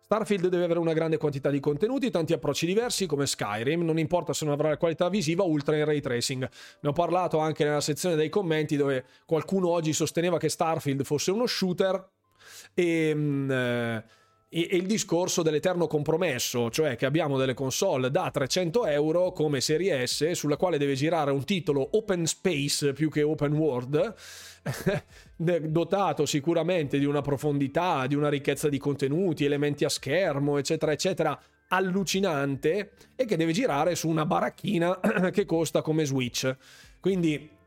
Starfield 0.00 0.48
deve 0.48 0.64
avere 0.64 0.78
una 0.78 0.94
grande 0.94 1.18
quantità 1.18 1.50
di 1.50 1.60
contenuti, 1.60 2.10
tanti 2.10 2.32
approcci 2.32 2.64
diversi 2.64 3.06
come 3.06 3.26
Skyrim, 3.26 3.82
non 3.82 3.98
importa 3.98 4.32
se 4.32 4.46
non 4.46 4.54
avrà 4.54 4.70
la 4.70 4.76
qualità 4.78 5.10
visiva 5.10 5.44
ultra 5.44 5.76
in 5.76 5.84
ray 5.84 6.00
tracing. 6.00 6.48
Ne 6.80 6.88
ho 6.88 6.92
parlato 6.92 7.38
anche 7.38 7.64
nella 7.64 7.82
sezione 7.82 8.16
dei 8.16 8.30
commenti 8.30 8.76
dove 8.76 9.04
qualcuno 9.26 9.68
oggi 9.68 9.92
sosteneva 9.92 10.38
che 10.38 10.48
Starfield 10.48 11.04
fosse 11.04 11.30
uno 11.30 11.46
shooter 11.46 12.08
e... 12.72 13.14
Mh, 13.14 13.50
eh, 13.50 14.04
e, 14.52 14.68
il 14.72 14.86
discorso 14.86 15.42
dell'eterno 15.42 15.86
compromesso, 15.86 16.70
cioè 16.70 16.96
che 16.96 17.06
abbiamo 17.06 17.38
delle 17.38 17.54
console 17.54 18.10
da 18.10 18.30
300 18.30 18.86
euro 18.86 19.32
come 19.32 19.60
serie 19.60 20.06
S 20.06 20.32
sulla 20.32 20.56
quale 20.56 20.76
deve 20.76 20.94
girare 20.94 21.30
un 21.30 21.44
titolo 21.44 21.88
open 21.92 22.26
space 22.26 22.92
più 22.92 23.08
che 23.08 23.22
open 23.22 23.52
world, 23.52 24.14
dotato 25.36 26.26
sicuramente 26.26 26.98
di 26.98 27.04
una 27.04 27.22
profondità, 27.22 28.06
di 28.06 28.16
una 28.16 28.28
ricchezza 28.28 28.68
di 28.68 28.78
contenuti, 28.78 29.44
elementi 29.44 29.84
a 29.84 29.88
schermo, 29.88 30.58
eccetera, 30.58 30.92
eccetera, 30.92 31.40
allucinante 31.68 32.90
e 33.14 33.24
che 33.24 33.36
deve 33.36 33.52
girare 33.52 33.94
su 33.94 34.08
una 34.08 34.26
baracchina 34.26 34.98
che 35.30 35.44
costa 35.44 35.80
come 35.80 36.04
Switch. 36.04 36.56
Quindi 36.98 37.58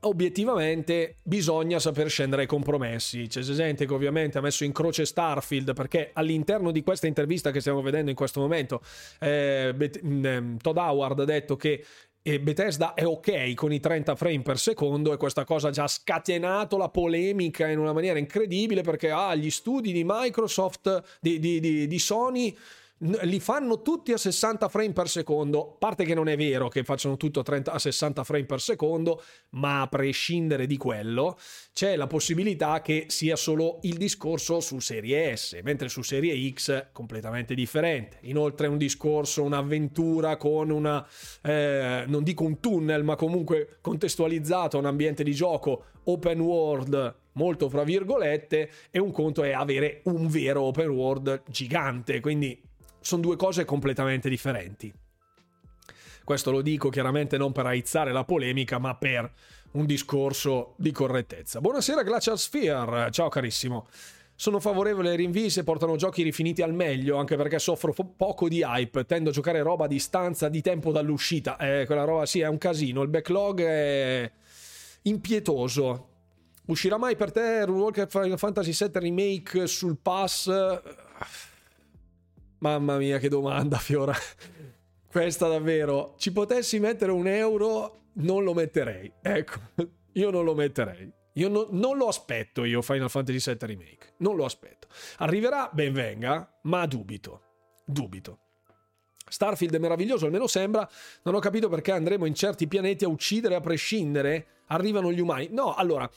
obiettivamente 0.00 1.16
bisogna 1.22 1.78
saper 1.78 2.08
scendere 2.08 2.42
ai 2.42 2.48
compromessi. 2.48 3.26
C'è 3.26 3.40
gente 3.42 3.86
che 3.86 3.92
ovviamente 3.92 4.38
ha 4.38 4.40
messo 4.40 4.64
in 4.64 4.72
croce 4.72 5.04
Starfield 5.04 5.74
perché 5.74 6.10
all'interno 6.12 6.70
di 6.70 6.82
questa 6.82 7.06
intervista 7.06 7.50
che 7.50 7.60
stiamo 7.60 7.82
vedendo 7.82 8.10
in 8.10 8.16
questo 8.16 8.40
momento 8.40 8.80
eh, 9.18 9.74
mm, 9.74 10.24
ehm, 10.24 10.56
Todd 10.58 10.76
Howard 10.76 11.20
ha 11.20 11.24
detto 11.24 11.56
che 11.56 11.84
e 12.22 12.38
Bethesda 12.38 12.92
è 12.92 13.06
ok 13.06 13.54
con 13.54 13.72
i 13.72 13.80
30 13.80 14.14
frame 14.14 14.42
per 14.42 14.58
secondo 14.58 15.12
e 15.12 15.16
questa 15.16 15.44
cosa 15.44 15.68
ha 15.68 15.70
già 15.70 15.86
scatenato 15.86 16.76
la 16.76 16.90
polemica 16.90 17.66
in 17.68 17.78
una 17.78 17.94
maniera 17.94 18.18
incredibile 18.18 18.82
perché 18.82 19.10
ah, 19.10 19.34
gli 19.34 19.48
studi 19.48 19.90
di 19.90 20.02
Microsoft, 20.04 21.18
di, 21.18 21.38
di, 21.38 21.60
di, 21.60 21.86
di 21.86 21.98
Sony 21.98 22.54
li 23.02 23.40
fanno 23.40 23.80
tutti 23.80 24.12
a 24.12 24.18
60 24.18 24.68
frame 24.68 24.92
per 24.92 25.08
secondo. 25.08 25.72
A 25.72 25.76
parte 25.78 26.04
che 26.04 26.14
non 26.14 26.28
è 26.28 26.36
vero 26.36 26.68
che 26.68 26.84
facciano 26.84 27.16
tutto 27.16 27.40
a, 27.40 27.42
30, 27.42 27.72
a 27.72 27.78
60 27.78 28.24
frame 28.24 28.44
per 28.44 28.60
secondo, 28.60 29.22
ma 29.50 29.82
a 29.82 29.86
prescindere 29.86 30.66
di 30.66 30.76
quello, 30.76 31.38
c'è 31.72 31.96
la 31.96 32.06
possibilità 32.06 32.82
che 32.82 33.06
sia 33.08 33.36
solo 33.36 33.78
il 33.82 33.96
discorso 33.96 34.60
su 34.60 34.78
serie 34.80 35.34
S, 35.36 35.58
mentre 35.62 35.88
su 35.88 36.02
serie 36.02 36.52
X 36.52 36.88
completamente 36.92 37.54
differente. 37.54 38.18
Inoltre 38.22 38.66
è 38.66 38.70
un 38.70 38.78
discorso, 38.78 39.42
un'avventura 39.42 40.36
con 40.36 40.70
una, 40.70 41.06
eh, 41.42 42.04
non 42.06 42.22
dico 42.22 42.44
un 42.44 42.60
tunnel, 42.60 43.02
ma 43.02 43.16
comunque 43.16 43.78
contestualizzato 43.80 44.76
a 44.76 44.80
un 44.80 44.86
ambiente 44.86 45.22
di 45.22 45.32
gioco 45.32 45.84
open 46.04 46.40
world 46.40 47.16
molto 47.32 47.68
fra 47.68 47.84
virgolette 47.84 48.70
e 48.90 48.98
un 48.98 49.12
conto 49.12 49.42
è 49.42 49.52
avere 49.52 50.00
un 50.04 50.26
vero 50.26 50.62
open 50.62 50.88
world 50.88 51.42
gigante, 51.46 52.20
quindi 52.20 52.68
sono 53.00 53.22
due 53.22 53.36
cose 53.36 53.64
completamente 53.64 54.28
differenti. 54.28 54.92
Questo 56.24 56.50
lo 56.50 56.60
dico 56.60 56.90
chiaramente 56.90 57.36
non 57.36 57.52
per 57.52 57.66
aizzare 57.66 58.12
la 58.12 58.24
polemica, 58.24 58.78
ma 58.78 58.94
per 58.94 59.30
un 59.72 59.86
discorso 59.86 60.74
di 60.76 60.92
correttezza. 60.92 61.60
Buonasera 61.60 62.02
Glacial 62.02 62.38
Sphere, 62.38 63.10
ciao 63.10 63.28
carissimo. 63.28 63.88
Sono 64.34 64.58
favorevole 64.58 65.10
ai 65.10 65.16
rinvii 65.16 65.50
se 65.50 65.64
portano 65.64 65.96
giochi 65.96 66.22
rifiniti 66.22 66.62
al 66.62 66.72
meglio, 66.72 67.18
anche 67.18 67.36
perché 67.36 67.58
soffro 67.58 67.92
fo- 67.92 68.14
poco 68.16 68.48
di 68.48 68.62
hype. 68.62 69.04
Tendo 69.04 69.28
a 69.30 69.32
giocare 69.32 69.60
roba 69.60 69.84
a 69.84 69.88
distanza 69.88 70.48
di 70.48 70.62
tempo 70.62 70.92
dall'uscita. 70.92 71.58
Eh, 71.58 71.84
quella 71.84 72.04
roba 72.04 72.24
sì, 72.24 72.40
è 72.40 72.46
un 72.46 72.56
casino. 72.56 73.02
Il 73.02 73.08
backlog 73.08 73.60
è 73.60 74.30
impietoso. 75.02 76.08
Uscirà 76.66 76.96
mai 76.96 77.16
per 77.16 77.32
te 77.32 77.64
Runewalker 77.66 78.08
Final 78.08 78.38
Fantasy 78.38 78.72
VII 78.72 79.00
Remake 79.00 79.66
sul 79.66 79.98
pass? 80.00 80.48
Mamma 82.60 82.96
mia, 82.98 83.18
che 83.18 83.28
domanda, 83.28 83.78
Fiora. 83.78 84.14
Questa 85.10 85.48
davvero. 85.48 86.14
Ci 86.18 86.32
potessi 86.32 86.78
mettere 86.78 87.10
un 87.10 87.26
euro, 87.26 88.10
non 88.14 88.44
lo 88.44 88.54
metterei. 88.54 89.10
Ecco, 89.22 89.60
io 90.12 90.30
non 90.30 90.44
lo 90.44 90.54
metterei. 90.54 91.10
Io 91.34 91.48
no, 91.48 91.68
non 91.70 91.96
lo 91.96 92.08
aspetto 92.08 92.64
io 92.64 92.82
Final 92.82 93.08
Fantasy 93.08 93.52
VII 93.52 93.66
Remake. 93.66 94.14
Non 94.18 94.36
lo 94.36 94.44
aspetto. 94.44 94.88
Arriverà, 95.18 95.70
ben 95.72 95.92
venga, 95.92 96.58
ma 96.62 96.84
dubito. 96.86 97.42
Dubito. 97.86 98.38
Starfield 99.26 99.74
è 99.74 99.78
meraviglioso, 99.78 100.26
almeno 100.26 100.46
sembra. 100.46 100.88
Non 101.22 101.36
ho 101.36 101.38
capito 101.38 101.68
perché 101.68 101.92
andremo 101.92 102.26
in 102.26 102.34
certi 102.34 102.68
pianeti 102.68 103.04
a 103.04 103.08
uccidere 103.08 103.54
a 103.54 103.60
prescindere. 103.60 104.46
Arrivano 104.66 105.10
gli 105.12 105.20
umani. 105.20 105.48
No, 105.50 105.74
allora. 105.74 106.08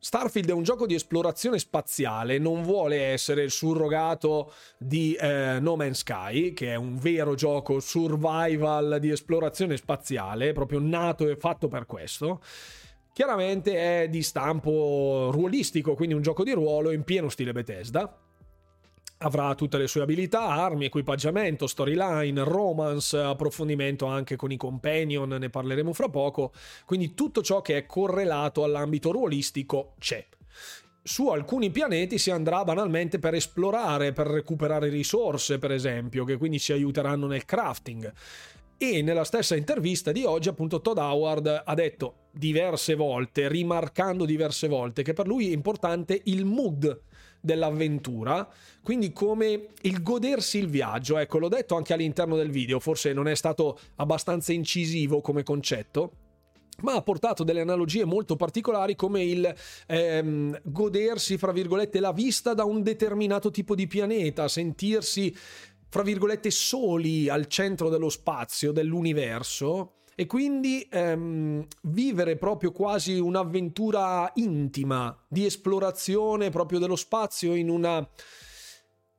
Starfield 0.00 0.48
è 0.48 0.52
un 0.52 0.62
gioco 0.62 0.86
di 0.86 0.94
esplorazione 0.94 1.58
spaziale, 1.58 2.38
non 2.38 2.62
vuole 2.62 3.02
essere 3.02 3.42
il 3.42 3.50
surrogato 3.50 4.52
di 4.78 5.14
eh, 5.14 5.58
No 5.60 5.74
Man's 5.74 5.98
Sky, 5.98 6.52
che 6.52 6.72
è 6.72 6.76
un 6.76 6.96
vero 6.98 7.34
gioco 7.34 7.80
survival 7.80 8.98
di 9.00 9.10
esplorazione 9.10 9.76
spaziale, 9.76 10.52
proprio 10.52 10.78
nato 10.78 11.28
e 11.28 11.36
fatto 11.36 11.66
per 11.66 11.86
questo. 11.86 12.40
Chiaramente 13.12 14.04
è 14.04 14.08
di 14.08 14.22
stampo 14.22 15.30
ruolistico, 15.32 15.94
quindi 15.94 16.14
un 16.14 16.22
gioco 16.22 16.44
di 16.44 16.52
ruolo 16.52 16.92
in 16.92 17.02
pieno 17.02 17.28
stile 17.28 17.50
Bethesda. 17.50 18.27
Avrà 19.18 19.54
tutte 19.54 19.78
le 19.78 19.88
sue 19.88 20.02
abilità, 20.02 20.42
armi, 20.42 20.84
equipaggiamento, 20.84 21.66
storyline, 21.66 22.44
romance, 22.44 23.18
approfondimento 23.18 24.06
anche 24.06 24.36
con 24.36 24.52
i 24.52 24.56
companion, 24.56 25.28
ne 25.28 25.50
parleremo 25.50 25.92
fra 25.92 26.08
poco. 26.08 26.52
Quindi 26.84 27.14
tutto 27.14 27.42
ciò 27.42 27.60
che 27.60 27.76
è 27.76 27.86
correlato 27.86 28.62
all'ambito 28.62 29.10
ruolistico 29.10 29.94
c'è 29.98 30.24
su 31.08 31.28
alcuni 31.28 31.70
pianeti 31.70 32.18
si 32.18 32.30
andrà 32.30 32.64
banalmente 32.64 33.18
per 33.18 33.32
esplorare, 33.32 34.12
per 34.12 34.26
recuperare 34.26 34.90
risorse, 34.90 35.58
per 35.58 35.72
esempio, 35.72 36.24
che 36.24 36.36
quindi 36.36 36.58
ci 36.58 36.72
aiuteranno 36.72 37.26
nel 37.26 37.46
crafting. 37.46 38.12
E 38.76 39.00
nella 39.00 39.24
stessa 39.24 39.56
intervista 39.56 40.12
di 40.12 40.24
oggi, 40.24 40.50
appunto, 40.50 40.82
Todd 40.82 40.98
Howard 40.98 41.62
ha 41.64 41.74
detto 41.74 42.26
diverse 42.30 42.94
volte, 42.94 43.48
rimarcando 43.48 44.26
diverse 44.26 44.68
volte, 44.68 45.02
che 45.02 45.14
per 45.14 45.26
lui 45.26 45.48
è 45.48 45.52
importante 45.52 46.20
il 46.24 46.44
mood 46.44 47.00
dell'avventura, 47.40 48.48
quindi 48.82 49.12
come 49.12 49.68
il 49.82 50.02
godersi 50.02 50.58
il 50.58 50.68
viaggio. 50.68 51.18
Ecco, 51.18 51.38
l'ho 51.38 51.48
detto 51.48 51.76
anche 51.76 51.92
all'interno 51.92 52.36
del 52.36 52.50
video, 52.50 52.80
forse 52.80 53.12
non 53.12 53.28
è 53.28 53.34
stato 53.34 53.78
abbastanza 53.96 54.52
incisivo 54.52 55.20
come 55.20 55.42
concetto 55.42 56.12
ma 56.80 56.94
ha 56.94 57.02
portato 57.02 57.42
delle 57.42 57.60
analogie 57.60 58.04
molto 58.04 58.36
particolari 58.36 58.94
come 58.94 59.24
il 59.24 59.54
ehm, 59.86 60.60
godersi, 60.62 61.36
fra 61.36 61.50
virgolette, 61.50 61.98
la 61.98 62.12
vista 62.12 62.54
da 62.54 62.62
un 62.62 62.84
determinato 62.84 63.50
tipo 63.50 63.74
di 63.74 63.88
pianeta, 63.88 64.46
sentirsi 64.46 65.34
fra 65.88 66.02
virgolette, 66.02 66.50
soli 66.50 67.28
al 67.28 67.48
centro 67.48 67.88
dello 67.88 68.10
spazio, 68.10 68.70
dell'universo, 68.70 69.97
e 70.20 70.26
quindi 70.26 70.84
ehm, 70.90 71.64
vivere 71.82 72.34
proprio 72.34 72.72
quasi 72.72 73.20
un'avventura 73.20 74.32
intima 74.34 75.16
di 75.28 75.46
esplorazione 75.46 76.50
proprio 76.50 76.80
dello 76.80 76.96
spazio 76.96 77.54
in 77.54 77.70
una 77.70 78.04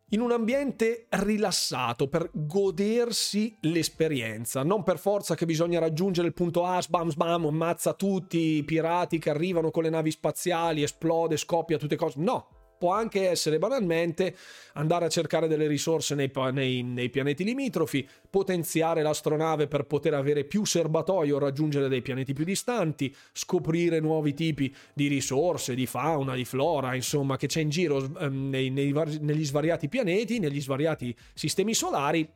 in 0.09 0.19
un 0.19 0.33
ambiente 0.33 1.05
rilassato 1.11 2.09
per 2.09 2.29
godersi 2.33 3.55
l'esperienza, 3.61 4.61
non 4.63 4.83
per 4.83 4.97
forza 4.97 5.35
che 5.35 5.45
bisogna 5.45 5.79
raggiungere 5.79 6.27
il 6.27 6.33
punto 6.33 6.65
A, 6.65 6.81
sbam 6.81 7.11
sbam, 7.11 7.45
ammazza 7.45 7.93
tutti 7.93 8.57
i 8.57 8.63
pirati 8.65 9.19
che 9.19 9.29
arrivano 9.29 9.71
con 9.71 9.83
le 9.83 9.89
navi 9.89 10.11
spaziali, 10.11 10.83
esplode, 10.83 11.37
scoppia 11.37 11.77
tutte 11.77 11.95
cose. 11.95 12.19
No, 12.19 12.58
può 12.79 12.93
anche 12.93 13.29
essere 13.29 13.59
banalmente 13.59 14.35
andare 14.73 15.05
a 15.05 15.09
cercare 15.09 15.47
delle 15.47 15.67
risorse 15.67 16.15
nei, 16.15 16.31
nei, 16.51 16.81
nei, 16.81 17.09
pianeti 17.09 17.43
limitrofi, 17.43 18.07
potenziare 18.29 19.03
l'astronave 19.03 19.67
per 19.67 19.83
poter 19.83 20.13
avere 20.13 20.45
più 20.45 20.65
serbatoio 20.65 21.37
raggiungere 21.37 21.89
dei 21.89 22.01
pianeti 22.01 22.33
più 22.33 22.45
distanti, 22.45 23.13
scoprire 23.33 23.99
nuovi 23.99 24.33
tipi 24.33 24.73
di 24.93 25.07
risorse, 25.07 25.75
di 25.75 25.85
fauna, 25.85 26.33
di 26.33 26.45
flora, 26.45 26.95
insomma, 26.95 27.35
che 27.35 27.47
c'è 27.47 27.59
in 27.59 27.69
giro 27.69 27.97
ehm, 28.17 28.49
nei, 28.49 28.69
negli 28.71 29.45
svariati 29.45 29.89
pianeti, 29.89 30.39
negli 30.39 30.61
svariati 30.61 31.15
sistemi 31.33 31.73
solari 31.73 32.27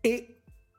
e 0.00 0.36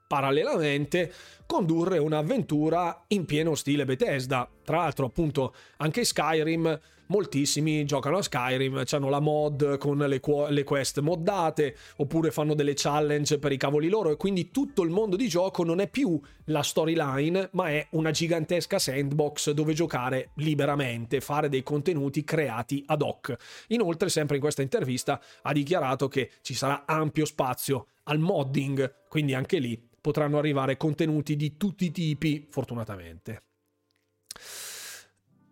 parallelamente 0.08 1.12
condurre 1.46 2.00
un'avventura 2.00 3.06
in 3.10 3.26
pieno 3.26 3.54
stile 3.54 3.86
Bethesda. 3.86 4.50
Tra 4.64 4.78
l'altro, 4.78 5.06
appunto, 5.06 5.54
anche 5.78 6.04
Skyrim 6.04 6.80
moltissimi 7.08 7.86
giocano 7.86 8.18
a 8.18 8.22
Skyrim, 8.22 8.84
hanno 8.90 9.10
la 9.10 9.20
mod 9.20 9.78
con 9.78 9.98
le, 9.98 10.22
le, 10.50 10.64
quest 10.64 11.00
moddate, 11.00 11.76
oppure 11.98 12.32
fanno 12.32 12.54
delle 12.54 12.74
challenge 12.76 13.40
per 13.40 13.52
i 13.52 13.58
cavoli 13.58 13.90
loro, 13.90 14.12
e 14.12 14.18
quindi 14.18 14.52
tutto 14.52 14.84
il 14.84 14.90
mondo 14.90 15.16
di 15.16 15.28
gioco 15.28 15.64
non 15.64 15.80
è 15.80 15.90
più 15.90 16.20
la 16.46 16.64
storyline, 16.64 17.50
ma 17.54 17.70
è 17.70 17.88
una 17.92 18.12
gigantesca 18.12 18.80
sandbox 18.80 19.52
dove 19.52 19.74
giocare 19.74 20.32
liberamente, 20.36 21.22
fare 21.22 21.50
dei 21.50 21.64
contenuti 21.64 22.24
creati 22.24 22.84
ad 22.88 23.02
hoc. 23.02 23.36
Inoltre, 23.68 24.10
sempre 24.10 24.36
in 24.36 24.42
questa 24.42 24.62
intervista, 24.62 25.22
ha 25.42 25.54
dichiarato 25.54 26.08
che 26.08 26.32
ci 26.42 26.54
sarà 26.54 26.84
ampio 26.86 27.26
spazio 27.26 27.88
al 28.04 28.20
modding, 28.20 29.06
quindi 29.10 29.34
anche 29.34 29.60
lì 29.60 29.82
potranno 30.00 30.38
arrivare 30.38 30.78
contenuti 30.78 31.36
di 31.36 31.58
tutti 31.58 31.86
i 31.86 31.92
tipi, 31.92 32.48
fortunatamente. 32.50 33.44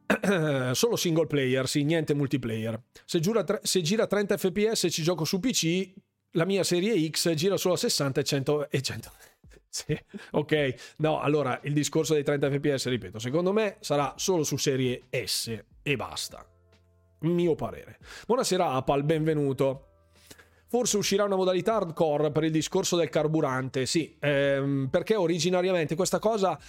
Solo 0.74 0.96
single 0.96 1.28
player, 1.28 1.68
sì, 1.68 1.84
niente 1.84 2.14
multiplayer. 2.14 2.80
Se, 3.06 3.20
tre- 3.20 3.62
se, 3.64 3.82
gira 3.82 4.08
30 4.08 4.38
fps 4.38 4.84
e 4.84 4.90
ci 4.90 5.02
gioco 5.02 5.26
su 5.26 5.40
PC, 5.40 5.94
la 6.32 6.46
mia 6.46 6.64
serie 6.64 7.10
X 7.10 7.34
gira 7.34 7.58
solo 7.58 7.74
a 7.76 7.78
60 7.78 8.20
e 8.20 8.24
100. 8.24 8.70
E 8.70 8.82
100. 8.82 9.12
sì, 9.68 9.98
ok. 10.32 10.96
No, 10.98 11.20
allora 11.20 11.60
il 11.64 11.74
discorso 11.74 12.14
dei 12.14 12.24
30 12.24 12.52
fps, 12.52 12.88
ripeto, 12.88 13.20
secondo 13.20 13.52
me 13.52 13.78
sarà 13.80 14.14
solo 14.18 14.44
su 14.44 14.58
serie 14.58 15.04
S 15.10 15.58
e 15.82 15.96
basta. 15.96 16.46
Mio 17.20 17.56
parere. 17.56 17.98
Buonasera 18.28 18.72
Apple, 18.72 19.04
benvenuto. 19.04 19.90
Forse 20.68 20.98
uscirà 20.98 21.24
una 21.24 21.36
modalità 21.36 21.76
hardcore 21.76 22.32
per 22.32 22.44
il 22.44 22.52
discorso 22.52 22.96
del 22.96 23.10
carburante, 23.10 23.86
sì, 23.86 24.16
ehm, 24.20 24.90
perché 24.92 25.16
originariamente 25.16 25.96
questa 25.96 26.20
cosa 26.20 26.60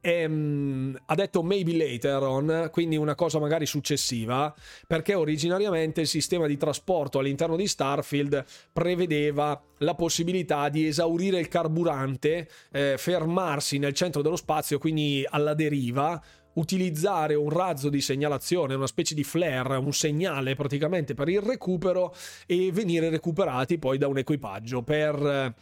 ehm, 0.00 0.98
ha 1.06 1.14
detto 1.14 1.42
maybe 1.42 1.76
later 1.76 2.22
on, 2.22 2.68
quindi 2.70 2.96
una 2.96 3.14
cosa 3.14 3.38
magari 3.38 3.66
successiva, 3.66 4.54
perché 4.86 5.14
originariamente 5.14 6.00
il 6.02 6.06
sistema 6.06 6.46
di 6.46 6.56
trasporto 6.56 7.18
all'interno 7.18 7.56
di 7.56 7.66
Starfield 7.66 8.44
prevedeva 8.72 9.60
la 9.78 9.94
possibilità 9.94 10.68
di 10.68 10.86
esaurire 10.86 11.38
il 11.38 11.48
carburante, 11.48 12.48
eh, 12.72 12.94
fermarsi 12.98 13.78
nel 13.78 13.94
centro 13.94 14.22
dello 14.22 14.36
spazio, 14.36 14.78
quindi 14.78 15.24
alla 15.28 15.54
deriva, 15.54 16.20
utilizzare 16.54 17.34
un 17.34 17.48
razzo 17.48 17.88
di 17.88 18.00
segnalazione, 18.00 18.74
una 18.74 18.86
specie 18.86 19.14
di 19.14 19.22
flare, 19.22 19.76
un 19.76 19.92
segnale 19.92 20.54
praticamente 20.54 21.14
per 21.14 21.28
il 21.28 21.40
recupero 21.40 22.14
e 22.46 22.72
venire 22.72 23.08
recuperati 23.08 23.78
poi 23.78 23.98
da 23.98 24.08
un 24.08 24.18
equipaggio 24.18 24.82
per 24.82 25.54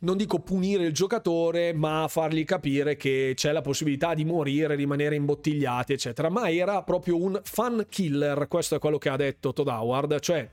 non 0.00 0.16
dico 0.16 0.40
punire 0.40 0.84
il 0.84 0.92
giocatore, 0.92 1.72
ma 1.72 2.06
fargli 2.08 2.44
capire 2.44 2.96
che 2.96 3.32
c'è 3.34 3.52
la 3.52 3.62
possibilità 3.62 4.14
di 4.14 4.24
morire, 4.24 4.74
rimanere 4.74 5.14
imbottigliati, 5.14 5.92
eccetera. 5.92 6.28
Ma 6.28 6.50
era 6.50 6.82
proprio 6.82 7.20
un 7.20 7.40
fan 7.42 7.86
killer, 7.88 8.46
questo 8.48 8.76
è 8.76 8.78
quello 8.78 8.98
che 8.98 9.08
ha 9.08 9.16
detto 9.16 9.52
Todd 9.52 9.68
Howard, 9.68 10.20
cioè 10.20 10.48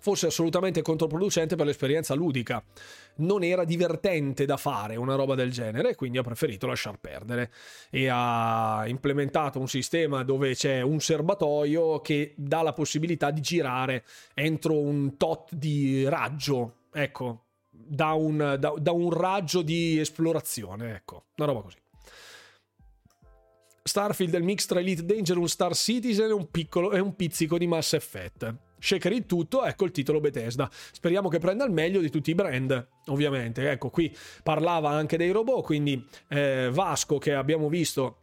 fosse 0.00 0.26
assolutamente 0.26 0.82
controproducente 0.82 1.56
per 1.56 1.66
l'esperienza 1.66 2.14
ludica. 2.14 2.62
Non 3.16 3.44
era 3.44 3.64
divertente 3.64 4.46
da 4.46 4.56
fare 4.56 4.96
una 4.96 5.14
roba 5.14 5.34
del 5.34 5.52
genere, 5.52 5.94
quindi 5.94 6.18
ha 6.18 6.22
preferito 6.22 6.66
lasciar 6.66 6.98
perdere 6.98 7.52
e 7.90 8.08
ha 8.10 8.84
implementato 8.86 9.60
un 9.60 9.68
sistema 9.68 10.24
dove 10.24 10.54
c'è 10.54 10.80
un 10.80 11.00
serbatoio 11.00 12.00
che 12.00 12.34
dà 12.36 12.62
la 12.62 12.72
possibilità 12.72 13.30
di 13.30 13.42
girare 13.42 14.04
entro 14.34 14.78
un 14.78 15.16
tot 15.18 15.54
di 15.54 16.08
raggio. 16.08 16.76
Ecco, 16.92 17.44
da 17.90 18.12
un, 18.12 18.56
da, 18.58 18.72
da 18.78 18.92
un 18.92 19.10
raggio 19.10 19.62
di 19.62 19.98
esplorazione, 19.98 20.94
ecco, 20.94 21.24
una 21.36 21.46
roba 21.48 21.62
così. 21.62 21.76
Starfield 23.82 24.34
è 24.34 24.38
il 24.38 24.44
mix 24.44 24.66
tra 24.66 24.78
Elite 24.78 25.04
Dangerous 25.04 25.50
Star 25.50 25.74
Citizen 25.74 26.28
e 26.28 26.32
un, 26.32 26.48
piccolo, 26.50 26.92
e 26.92 27.00
un 27.00 27.16
pizzico 27.16 27.58
di 27.58 27.66
Mass 27.66 27.94
Effect. 27.94 28.54
Shaker 28.78 29.12
il 29.12 29.26
tutto, 29.26 29.64
ecco 29.64 29.86
il 29.86 29.90
titolo 29.90 30.20
Bethesda. 30.20 30.70
Speriamo 30.70 31.28
che 31.28 31.38
prenda 31.40 31.64
il 31.64 31.72
meglio 31.72 32.00
di 32.00 32.10
tutti 32.10 32.30
i 32.30 32.34
brand, 32.34 32.88
ovviamente. 33.06 33.68
Ecco, 33.68 33.90
qui 33.90 34.14
parlava 34.44 34.90
anche 34.90 35.16
dei 35.16 35.30
robot, 35.30 35.64
quindi 35.64 36.06
eh, 36.28 36.68
Vasco 36.70 37.18
che 37.18 37.34
abbiamo 37.34 37.68
visto 37.68 38.19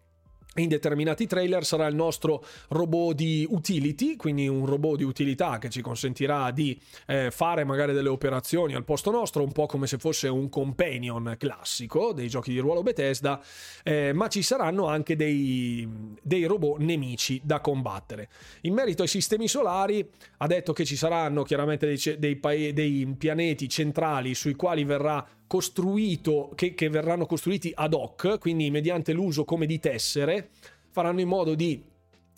in 0.57 0.69
determinati 0.69 1.27
trailer 1.27 1.65
sarà 1.65 1.87
il 1.87 1.95
nostro 1.95 2.43
robot 2.69 3.15
di 3.15 3.45
utility, 3.49 4.15
quindi 4.15 4.47
un 4.47 4.65
robot 4.65 4.97
di 4.97 5.03
utilità 5.03 5.57
che 5.59 5.69
ci 5.69 5.81
consentirà 5.81 6.51
di 6.51 6.79
eh, 7.05 7.31
fare 7.31 7.63
magari 7.63 7.93
delle 7.93 8.09
operazioni 8.09 8.73
al 8.73 8.83
posto 8.83 9.11
nostro, 9.11 9.43
un 9.43 9.51
po' 9.51 9.65
come 9.65 9.87
se 9.87 9.97
fosse 9.97 10.27
un 10.27 10.49
companion 10.49 11.35
classico 11.37 12.13
dei 12.13 12.27
giochi 12.27 12.51
di 12.51 12.59
ruolo 12.59 12.83
Bethesda, 12.83 13.41
eh, 13.83 14.13
ma 14.13 14.27
ci 14.27 14.41
saranno 14.41 14.87
anche 14.87 15.15
dei, 15.15 15.87
dei 16.21 16.45
robot 16.45 16.79
nemici 16.79 17.39
da 17.43 17.59
combattere. 17.59 18.29
In 18.61 18.73
merito 18.73 19.03
ai 19.03 19.07
sistemi 19.07 19.47
solari, 19.47 20.07
ha 20.37 20.47
detto 20.47 20.73
che 20.73 20.85
ci 20.85 20.95
saranno 20.95 21.43
chiaramente 21.43 21.85
dei, 21.87 22.39
dei, 22.39 22.73
dei 22.73 23.15
pianeti 23.17 23.69
centrali 23.69 24.33
sui 24.33 24.55
quali 24.55 24.83
verrà 24.83 25.25
costruito, 25.47 26.51
che, 26.55 26.73
che 26.73 26.89
verranno 26.89 27.25
costruiti 27.25 27.71
ad 27.73 27.93
hoc, 27.93 28.37
quindi 28.39 28.69
mediante 28.69 29.13
l'uso 29.13 29.45
come 29.45 29.65
di 29.65 29.79
tessere, 29.79 30.49
faranno 30.91 31.21
in 31.21 31.27
modo 31.27 31.55
di 31.55 31.83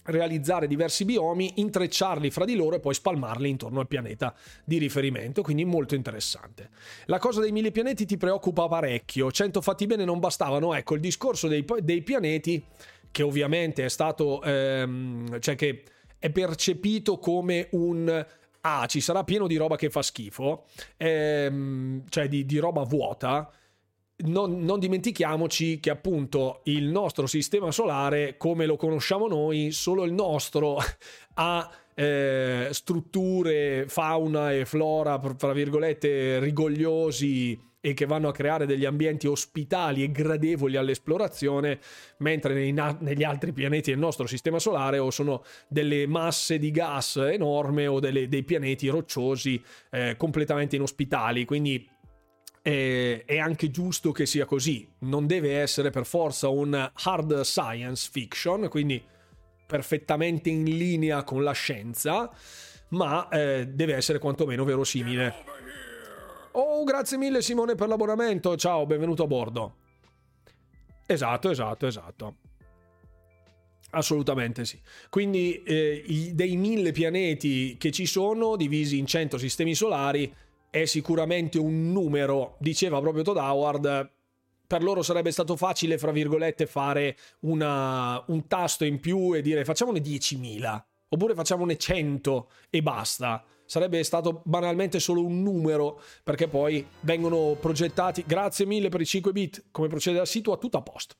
realizzare 0.03 0.67
diversi 0.67 1.05
biomi, 1.05 1.53
intrecciarli 1.55 2.29
fra 2.29 2.45
di 2.45 2.55
loro 2.55 2.75
e 2.75 2.79
poi 2.79 2.93
spalmarli 2.93 3.49
intorno 3.49 3.79
al 3.79 3.87
pianeta 3.87 4.33
di 4.63 4.77
riferimento, 4.77 5.41
quindi 5.41 5.65
molto 5.65 5.95
interessante. 5.95 6.69
La 7.05 7.19
cosa 7.19 7.41
dei 7.41 7.51
mille 7.51 7.71
pianeti 7.71 8.05
ti 8.05 8.17
preoccupa 8.17 8.67
parecchio, 8.67 9.31
100 9.31 9.61
fatti 9.61 9.85
bene 9.85 10.05
non 10.05 10.19
bastavano, 10.19 10.73
ecco 10.73 10.95
il 10.95 11.01
discorso 11.01 11.47
dei, 11.47 11.65
dei 11.81 12.01
pianeti 12.01 12.63
che 13.11 13.23
ovviamente 13.23 13.85
è 13.85 13.89
stato, 13.89 14.41
ehm, 14.43 15.39
cioè 15.39 15.55
che 15.55 15.83
è 16.17 16.29
percepito 16.29 17.17
come 17.17 17.67
un 17.71 18.25
ah, 18.61 18.85
ci 18.87 19.01
sarà 19.01 19.23
pieno 19.23 19.47
di 19.47 19.57
roba 19.57 19.75
che 19.75 19.89
fa 19.89 20.01
schifo, 20.01 20.65
ehm, 20.97 22.03
cioè 22.09 22.27
di, 22.27 22.45
di, 22.45 22.57
roba 22.57 22.83
vuota. 22.83 23.51
Non, 24.21 24.59
non, 24.59 24.79
dimentichiamoci 24.79 25.79
che 25.79 25.89
appunto 25.89 26.59
il 26.65 26.85
nostro 26.85 27.25
sistema 27.25 27.71
solare, 27.71 28.35
come 28.35 28.65
lo 28.65 28.75
conosciamo 28.75 29.27
noi, 29.27 29.71
solo 29.71 30.03
il 30.03 30.11
nostro 30.11 30.77
ha 31.35 31.71
eh, 31.93 32.67
strutture, 32.71 33.85
fauna 33.87 34.51
e 34.51 34.65
flora, 34.65 35.17
tra 35.19 35.53
virgolette, 35.53 36.39
rigogliosi 36.39 37.68
e 37.81 37.93
che 37.93 38.05
vanno 38.05 38.27
a 38.27 38.33
creare 38.33 38.65
degli 38.65 38.85
ambienti 38.85 39.27
ospitali 39.27 40.03
e 40.03 40.11
gradevoli 40.11 40.75
all'esplorazione, 40.75 41.79
mentre 42.17 42.53
nei, 42.53 42.73
negli 42.99 43.23
altri 43.23 43.53
pianeti 43.53 43.91
del 43.91 43.99
nostro 43.99 44.27
sistema 44.27 44.59
solare 44.59 44.97
o 44.97 45.09
sono 45.11 45.43
delle 45.67 46.05
masse 46.07 46.57
di 46.57 46.71
gas 46.71 47.17
enorme 47.17 47.87
o 47.87 47.99
delle, 47.99 48.27
dei 48.27 48.43
pianeti 48.43 48.87
rocciosi 48.87 49.61
eh, 49.91 50.15
completamente 50.17 50.75
inospitali. 50.75 51.45
Quindi 51.45 51.87
è, 52.61 53.23
è 53.25 53.37
anche 53.37 53.69
giusto 53.71 54.11
che 54.11 54.25
sia 54.25 54.45
così. 54.45 54.87
Non 54.99 55.25
deve 55.25 55.57
essere 55.59 55.89
per 55.89 56.05
forza 56.05 56.49
un 56.49 56.91
hard 56.93 57.41
science 57.41 58.09
fiction, 58.11 58.67
quindi 58.69 59.01
perfettamente 59.65 60.49
in 60.49 60.63
linea 60.63 61.23
con 61.23 61.43
la 61.43 61.51
scienza, 61.51 62.29
ma 62.89 63.29
eh, 63.29 63.67
deve 63.67 63.95
essere 63.95 64.19
quantomeno 64.19 64.63
verosimile. 64.63 65.58
Oh, 66.53 66.83
grazie 66.83 67.17
mille 67.17 67.41
Simone 67.41 67.75
per 67.75 67.87
l'abbonamento. 67.87 68.57
Ciao, 68.57 68.85
benvenuto 68.87 69.23
a 69.23 69.27
bordo. 69.27 69.75
Esatto, 71.05 71.51
esatto, 71.51 71.85
esatto. 71.85 72.35
Assolutamente 73.91 74.65
sì. 74.65 74.79
Quindi 75.09 75.61
eh, 75.63 76.31
dei 76.33 76.55
mille 76.55 76.91
pianeti 76.91 77.77
che 77.77 77.91
ci 77.91 78.05
sono, 78.07 78.55
divisi 78.55 78.97
in 78.97 79.05
100 79.05 79.37
sistemi 79.37 79.75
solari, 79.75 80.33
è 80.71 80.85
sicuramente 80.85 81.59
un 81.59 81.91
numero, 81.91 82.55
diceva 82.59 82.99
proprio 82.99 83.23
Todd 83.23 83.37
Howard, 83.37 84.11
per 84.65 84.83
loro 84.83 85.01
sarebbe 85.03 85.31
stato 85.31 85.55
facile, 85.55 85.97
fra 85.97 86.11
virgolette, 86.11 86.65
fare 86.65 87.15
una, 87.41 88.23
un 88.27 88.47
tasto 88.47 88.85
in 88.85 88.99
più 88.99 89.35
e 89.35 89.41
dire 89.41 89.65
facciamone 89.65 89.99
10.000, 89.99 90.83
oppure 91.09 91.33
facciamone 91.33 91.77
100 91.77 92.49
e 92.69 92.81
basta 92.81 93.43
sarebbe 93.69 94.03
stato 94.03 94.41
banalmente 94.45 94.99
solo 94.99 95.23
un 95.23 95.43
numero, 95.43 96.01
perché 96.23 96.47
poi 96.47 96.83
vengono 97.01 97.55
progettati, 97.59 98.23
grazie 98.25 98.65
mille 98.65 98.89
per 98.89 98.99
i 98.99 99.05
5 99.05 99.31
bit, 99.31 99.65
come 99.69 99.87
procede 99.87 100.17
al 100.17 100.25
sito, 100.25 100.57
tutto 100.57 100.77
a 100.77 100.81
posto. 100.81 101.13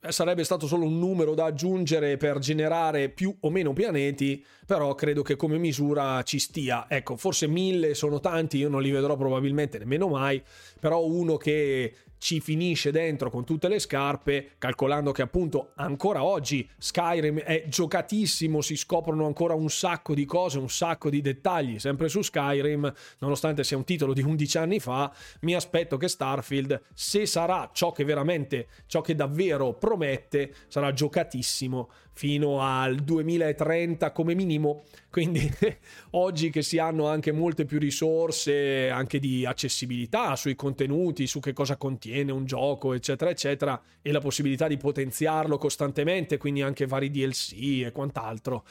Eh, 0.00 0.12
sarebbe 0.12 0.44
stato 0.44 0.66
solo 0.66 0.86
un 0.86 0.98
numero 0.98 1.34
da 1.34 1.44
aggiungere 1.44 2.16
per 2.16 2.38
generare 2.38 3.10
più 3.10 3.36
o 3.40 3.50
meno 3.50 3.74
pianeti, 3.74 4.42
però 4.64 4.94
credo 4.94 5.20
che 5.20 5.36
come 5.36 5.58
misura 5.58 6.22
ci 6.22 6.38
stia. 6.38 6.86
Ecco, 6.88 7.16
forse 7.16 7.46
mille 7.46 7.92
sono 7.92 8.18
tanti, 8.18 8.56
io 8.56 8.70
non 8.70 8.80
li 8.80 8.90
vedrò 8.90 9.14
probabilmente 9.14 9.78
nemmeno 9.78 10.08
mai, 10.08 10.42
però 10.80 11.04
uno 11.04 11.36
che 11.36 11.94
ci 12.18 12.40
finisce 12.40 12.90
dentro 12.90 13.30
con 13.30 13.44
tutte 13.44 13.68
le 13.68 13.78
scarpe, 13.78 14.52
calcolando 14.58 15.12
che 15.12 15.22
appunto 15.22 15.72
ancora 15.76 16.22
oggi 16.22 16.68
Skyrim 16.76 17.40
è 17.40 17.64
giocatissimo, 17.68 18.60
si 18.60 18.76
scoprono 18.76 19.26
ancora 19.26 19.54
un 19.54 19.70
sacco 19.70 20.14
di 20.14 20.24
cose, 20.24 20.58
un 20.58 20.68
sacco 20.68 21.10
di 21.10 21.20
dettagli, 21.20 21.78
sempre 21.78 22.08
su 22.08 22.22
Skyrim, 22.22 22.92
nonostante 23.18 23.64
sia 23.64 23.76
un 23.76 23.84
titolo 23.84 24.12
di 24.12 24.22
11 24.22 24.58
anni 24.58 24.80
fa, 24.80 25.12
mi 25.40 25.54
aspetto 25.54 25.96
che 25.96 26.08
Starfield, 26.08 26.82
se 26.92 27.26
sarà 27.26 27.70
ciò 27.72 27.92
che 27.92 28.04
veramente, 28.04 28.68
ciò 28.86 29.00
che 29.00 29.14
davvero 29.14 29.74
promette, 29.74 30.54
sarà 30.68 30.92
giocatissimo 30.92 31.88
fino 32.18 32.60
al 32.62 32.96
2030 32.96 34.10
come 34.10 34.34
minimo. 34.34 34.82
Quindi 35.08 35.48
oggi 36.18 36.50
che 36.50 36.62
si 36.62 36.76
hanno 36.78 37.06
anche 37.06 37.30
molte 37.30 37.64
più 37.64 37.78
risorse 37.78 38.90
anche 38.90 39.20
di 39.20 39.46
accessibilità 39.46 40.34
sui 40.34 40.56
contenuti, 40.56 41.28
su 41.28 41.38
che 41.38 41.52
cosa 41.52 41.76
contiene 41.76 42.32
un 42.32 42.44
gioco, 42.44 42.92
eccetera, 42.92 43.30
eccetera, 43.30 43.80
e 44.02 44.10
la 44.10 44.18
possibilità 44.18 44.66
di 44.66 44.76
potenziarlo 44.78 45.58
costantemente, 45.58 46.38
quindi 46.38 46.60
anche 46.60 46.86
vari 46.86 47.08
DLC 47.08 47.84
e 47.84 47.92
quant'altro, 47.92 48.64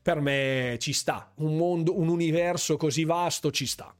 per 0.00 0.20
me 0.20 0.78
ci 0.80 0.94
sta. 0.94 1.30
Un 1.36 1.58
mondo, 1.58 1.98
un 1.98 2.08
universo 2.08 2.78
così 2.78 3.04
vasto 3.04 3.50
ci 3.50 3.66
sta. 3.66 3.94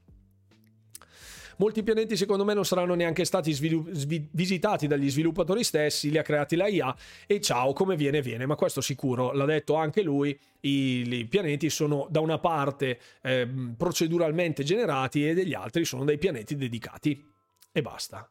Molti 1.57 1.83
pianeti 1.83 2.17
secondo 2.17 2.43
me 2.43 2.53
non 2.53 2.65
saranno 2.65 2.95
neanche 2.95 3.23
stati 3.23 3.53
svilu- 3.53 3.89
svi- 3.91 4.27
visitati 4.31 4.87
dagli 4.87 5.09
sviluppatori 5.09 5.63
stessi, 5.63 6.09
li 6.09 6.17
ha 6.17 6.21
creati 6.21 6.55
la 6.55 6.67
IA 6.67 6.95
e 7.25 7.39
ciao, 7.39 7.73
come 7.73 7.95
viene 7.95 8.21
viene, 8.21 8.45
ma 8.45 8.55
questo 8.55 8.81
sicuro, 8.81 9.31
l'ha 9.31 9.45
detto 9.45 9.75
anche 9.75 10.01
lui, 10.01 10.37
i, 10.61 11.07
i 11.07 11.25
pianeti 11.27 11.69
sono 11.69 12.07
da 12.09 12.19
una 12.19 12.39
parte 12.39 12.99
eh, 13.21 13.47
proceduralmente 13.77 14.63
generati 14.63 15.27
e 15.27 15.33
degli 15.33 15.53
altri 15.53 15.85
sono 15.85 16.03
dei 16.03 16.17
pianeti 16.17 16.55
dedicati. 16.55 17.31
E 17.71 17.81
basta. 17.81 18.29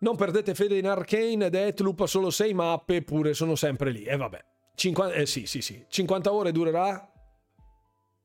Non 0.00 0.16
perdete 0.16 0.54
fede 0.54 0.78
in 0.78 0.86
Arcane, 0.88 1.48
Deathloop 1.48 2.00
ha 2.00 2.06
solo 2.06 2.30
6 2.30 2.54
mappe, 2.54 2.96
eppure 2.96 3.34
sono 3.34 3.54
sempre 3.54 3.90
lì. 3.90 4.02
E 4.02 4.16
vabbè. 4.16 4.44
50, 4.74 5.14
eh, 5.14 5.26
sì, 5.26 5.46
sì, 5.46 5.60
sì. 5.60 5.84
50 5.88 6.32
ore 6.32 6.50
durerà? 6.50 7.08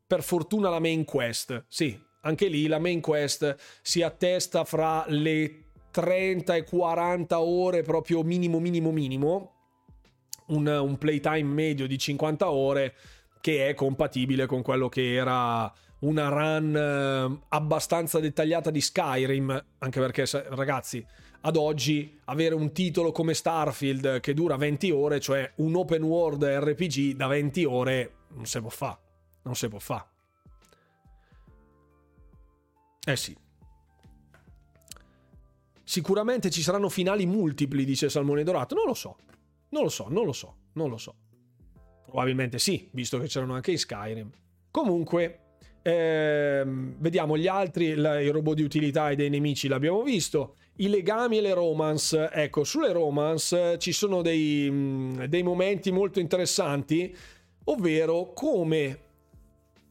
Per 0.07 0.23
fortuna 0.23 0.69
la 0.69 0.79
main 0.79 1.05
quest. 1.05 1.65
Sì, 1.67 1.99
anche 2.27 2.47
lì 2.47 2.67
la 2.67 2.79
main 2.79 3.01
quest 3.01 3.55
si 3.81 4.01
attesta 4.01 4.65
fra 4.65 5.05
le 5.07 5.63
30 5.91 6.55
e 6.55 6.63
40 6.63 7.39
ore 7.39 7.81
proprio 7.81 8.21
minimo 8.21 8.59
minimo 8.59 8.91
minimo 8.91 9.53
un, 10.47 10.67
un 10.67 10.97
playtime 10.97 11.43
medio 11.43 11.87
di 11.87 11.97
50 11.97 12.51
ore 12.51 12.95
che 13.41 13.69
è 13.69 13.73
compatibile 13.73 14.45
con 14.45 14.61
quello 14.61 14.89
che 14.89 15.13
era 15.13 15.71
una 15.99 16.27
run 16.27 16.75
eh, 16.75 17.45
abbastanza 17.49 18.19
dettagliata 18.19 18.69
di 18.69 18.81
Skyrim, 18.81 19.65
anche 19.79 19.99
perché 19.99 20.25
ragazzi, 20.49 21.03
ad 21.41 21.55
oggi 21.55 22.19
avere 22.25 22.55
un 22.55 22.71
titolo 22.71 23.11
come 23.11 23.33
Starfield 23.33 24.19
che 24.19 24.33
dura 24.33 24.57
20 24.57 24.91
ore, 24.91 25.19
cioè 25.19 25.49
un 25.57 25.75
open 25.75 26.03
world 26.03 26.43
RPG 26.43 27.15
da 27.15 27.27
20 27.27 27.65
ore, 27.65 28.11
non 28.33 28.45
si 28.45 28.59
può 28.59 28.69
fare, 28.69 28.97
non 29.43 29.55
si 29.55 29.67
può 29.67 29.79
fare. 29.79 30.16
Eh 33.07 33.15
sì. 33.15 33.33
Sicuramente 35.81 36.49
ci 36.49 36.61
saranno 36.61 36.89
finali 36.89 37.25
multipli, 37.25 37.85
dice 37.85 38.09
Salmone 38.09 38.43
Dorato. 38.43 38.75
Non 38.75 38.85
lo 38.85 38.93
so. 38.93 39.15
Non 39.69 39.83
lo 39.83 39.89
so, 39.89 40.07
non 40.09 40.25
lo 40.25 40.33
so, 40.33 40.55
non 40.73 40.89
lo 40.89 40.97
so. 40.97 41.15
Probabilmente 42.03 42.59
sì, 42.59 42.89
visto 42.91 43.17
che 43.17 43.27
c'erano 43.27 43.53
anche 43.53 43.71
i 43.71 43.77
Skyrim. 43.77 44.29
Comunque, 44.69 45.39
ehm, 45.83 46.95
vediamo 46.97 47.37
gli 47.37 47.47
altri, 47.47 47.85
i 47.85 48.27
robot 48.27 48.55
di 48.55 48.63
utilità 48.63 49.09
e 49.09 49.15
dei 49.15 49.29
nemici 49.29 49.69
l'abbiamo 49.69 50.03
visto. 50.03 50.57
I 50.79 50.89
legami 50.89 51.37
e 51.37 51.41
le 51.41 51.53
romance. 51.53 52.29
Ecco, 52.29 52.65
sulle 52.65 52.91
romance 52.91 53.77
ci 53.79 53.93
sono 53.93 54.21
dei, 54.21 54.69
mm, 54.69 55.23
dei 55.23 55.43
momenti 55.43 55.91
molto 55.91 56.19
interessanti, 56.19 57.15
ovvero 57.63 58.33
come 58.33 59.06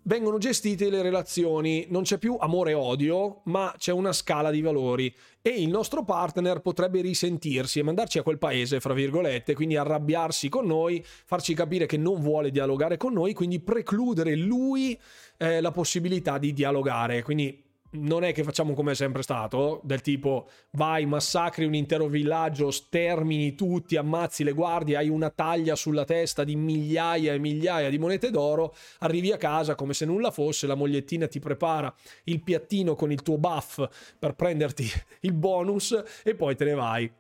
vengono 0.07 0.39
gestite 0.39 0.89
le 0.89 1.03
relazioni, 1.03 1.87
non 1.91 2.03
c'è 2.03 2.19
più 2.19 2.37
amore 2.39 2.71
e 2.71 2.75
odio, 2.75 3.43
ma 3.45 3.75
c'è 3.77 3.93
una 3.93 4.13
scala 4.13 4.51
di 4.51 4.61
valori 4.61 5.15
e 5.43 5.51
il 5.51 5.69
nostro 5.69 6.05
partner 6.05 6.61
potrebbe 6.61 7.01
risentirsi 7.01 7.79
e 7.79 7.83
mandarci 7.83 8.19
a 8.19 8.23
quel 8.23 8.39
paese, 8.39 8.81
fra 8.81 8.95
virgolette, 8.95 9.55
quindi 9.55 9.77
arrabbiarsi 9.77 10.49
con 10.49 10.67
noi, 10.67 11.05
farci 11.05 11.55
capire 11.55 11.87
che 11.87 11.97
non 11.97 12.21
vuole 12.21 12.51
dialogare 12.51 12.97
con 12.97 13.13
noi, 13.13 13.33
quindi 13.33 13.61
precludere 13.61 14.35
lui 14.37 14.99
eh, 15.37 15.61
la 15.61 15.71
possibilità 15.71 16.39
di 16.39 16.53
dialogare. 16.53 17.23
Quindi 17.23 17.66
non 17.97 18.25
è 18.25 18.33
che 18.33 18.43
facciamo 18.43 18.75
come 18.75 18.93
è 18.93 18.95
sempre 18.95 19.23
stato, 19.23 19.81
del 19.85 20.01
tipo 20.01 20.49
vai, 20.73 21.07
massacri 21.07 21.65
un 21.65 21.75
intero 21.75 22.07
villaggio, 22.07 22.71
stermini 22.71 23.55
tutti, 23.55 23.97
ammazzi 23.97 24.45
le 24.45 24.53
guardie, 24.53 24.97
hai 24.97 25.09
una 25.09 25.31
taglia 25.31 25.75
sulla 25.75 26.05
testa 26.05 26.45
di 26.45 26.57
migliaia 26.57 27.33
e 27.33 27.39
migliaia 27.39 27.91
di 27.91 27.99
monete 27.99 28.31
d'oro, 28.31 28.75
arrivi 29.01 29.33
a 29.33 29.37
casa 29.37 29.75
come 29.75 29.95
se 29.95 30.05
nulla 30.05 30.31
fosse, 30.31 30.67
la 30.67 30.75
mogliettina 30.75 31.27
ti 31.27 31.39
prepara 31.39 31.93
il 32.25 32.43
piattino 32.43 32.95
con 32.95 33.11
il 33.11 33.23
tuo 33.23 33.39
buff 33.39 33.85
per 34.19 34.35
prenderti 34.35 34.87
il 35.21 35.33
bonus 35.33 36.03
e 36.23 36.35
poi 36.35 36.57
te 36.57 36.65
ne 36.65 36.75
vai. 36.75 37.13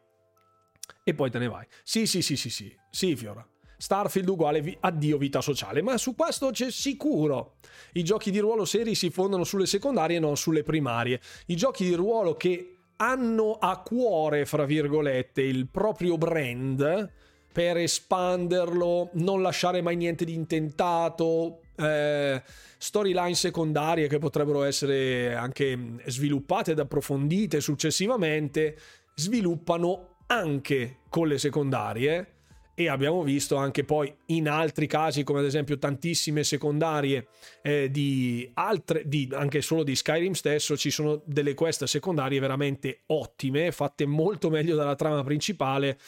E 1.02 1.14
poi 1.14 1.30
te 1.30 1.38
ne 1.38 1.48
vai. 1.48 1.66
Sì, 1.84 2.06
sì, 2.06 2.20
sì, 2.20 2.36
sì, 2.36 2.50
sì, 2.50 2.76
sì, 2.90 3.14
Fiora. 3.14 3.46
Starfield 3.76 4.28
uguale 4.28 4.60
vi- 4.60 4.76
addio 4.80 5.18
vita 5.18 5.40
sociale, 5.40 5.82
ma 5.82 5.98
su 5.98 6.14
questo 6.14 6.50
c'è 6.50 6.70
sicuro. 6.70 7.56
I 7.92 8.02
giochi 8.02 8.30
di 8.30 8.38
ruolo 8.38 8.64
seri 8.64 8.94
si 8.94 9.10
fondano 9.10 9.44
sulle 9.44 9.66
secondarie 9.66 10.16
e 10.16 10.20
non 10.20 10.36
sulle 10.36 10.62
primarie. 10.62 11.20
I 11.46 11.56
giochi 11.56 11.84
di 11.84 11.94
ruolo 11.94 12.34
che 12.34 12.76
hanno 12.96 13.52
a 13.60 13.80
cuore, 13.80 14.46
fra 14.46 14.64
virgolette, 14.64 15.42
il 15.42 15.66
proprio 15.68 16.16
brand 16.16 17.12
per 17.52 17.78
espanderlo, 17.78 19.10
non 19.14 19.40
lasciare 19.40 19.80
mai 19.80 19.96
niente 19.96 20.24
di 20.24 20.34
intentato, 20.34 21.60
eh, 21.76 22.42
storyline 22.78 23.34
secondarie 23.34 24.08
che 24.08 24.18
potrebbero 24.18 24.62
essere 24.62 25.34
anche 25.34 25.78
sviluppate 26.06 26.72
ed 26.72 26.78
approfondite 26.78 27.60
successivamente, 27.60 28.76
sviluppano 29.14 30.16
anche 30.26 30.98
con 31.08 31.28
le 31.28 31.38
secondarie 31.38 32.35
e 32.78 32.88
abbiamo 32.90 33.22
visto 33.22 33.56
anche 33.56 33.84
poi 33.84 34.14
in 34.26 34.50
altri 34.50 34.86
casi 34.86 35.24
come 35.24 35.38
ad 35.38 35.46
esempio 35.46 35.78
tantissime 35.78 36.44
secondarie 36.44 37.28
eh, 37.62 37.90
di 37.90 38.48
altre 38.52 39.02
di, 39.06 39.30
anche 39.32 39.62
solo 39.62 39.82
di 39.82 39.96
Skyrim 39.96 40.32
stesso 40.32 40.76
ci 40.76 40.90
sono 40.90 41.22
delle 41.24 41.54
quest 41.54 41.84
secondarie 41.84 42.38
veramente 42.38 43.04
ottime 43.06 43.72
fatte 43.72 44.04
molto 44.04 44.50
meglio 44.50 44.76
dalla 44.76 44.94
trama 44.94 45.24
principale. 45.24 45.98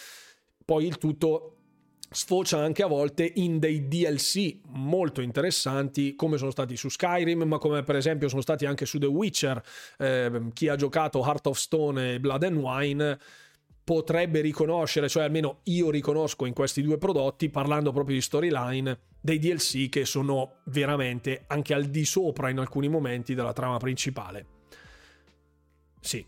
Poi 0.62 0.84
il 0.84 0.98
tutto 0.98 1.54
sfocia 2.10 2.58
anche 2.58 2.82
a 2.82 2.86
volte 2.86 3.30
in 3.36 3.58
dei 3.58 3.88
DLC 3.88 4.58
molto 4.66 5.22
interessanti 5.22 6.14
come 6.16 6.36
sono 6.36 6.50
stati 6.50 6.76
su 6.76 6.90
Skyrim 6.90 7.44
ma 7.44 7.56
come 7.56 7.82
per 7.82 7.96
esempio 7.96 8.28
sono 8.28 8.42
stati 8.42 8.66
anche 8.66 8.84
su 8.84 8.98
The 8.98 9.06
Witcher 9.06 9.62
eh, 9.98 10.42
chi 10.52 10.68
ha 10.68 10.76
giocato 10.76 11.22
Heart 11.22 11.46
of 11.46 11.58
Stone 11.58 12.14
e 12.14 12.20
Blood 12.20 12.42
and 12.44 12.56
Wine 12.56 13.18
potrebbe 13.88 14.42
riconoscere, 14.42 15.08
cioè 15.08 15.22
almeno 15.22 15.60
io 15.62 15.88
riconosco 15.88 16.44
in 16.44 16.52
questi 16.52 16.82
due 16.82 16.98
prodotti, 16.98 17.48
parlando 17.48 17.90
proprio 17.90 18.16
di 18.16 18.20
storyline, 18.20 18.98
dei 19.18 19.38
DLC 19.38 19.88
che 19.88 20.04
sono 20.04 20.56
veramente 20.64 21.44
anche 21.46 21.72
al 21.72 21.86
di 21.86 22.04
sopra 22.04 22.50
in 22.50 22.58
alcuni 22.58 22.90
momenti 22.90 23.34
della 23.34 23.54
trama 23.54 23.78
principale. 23.78 24.46
Sì, 26.02 26.22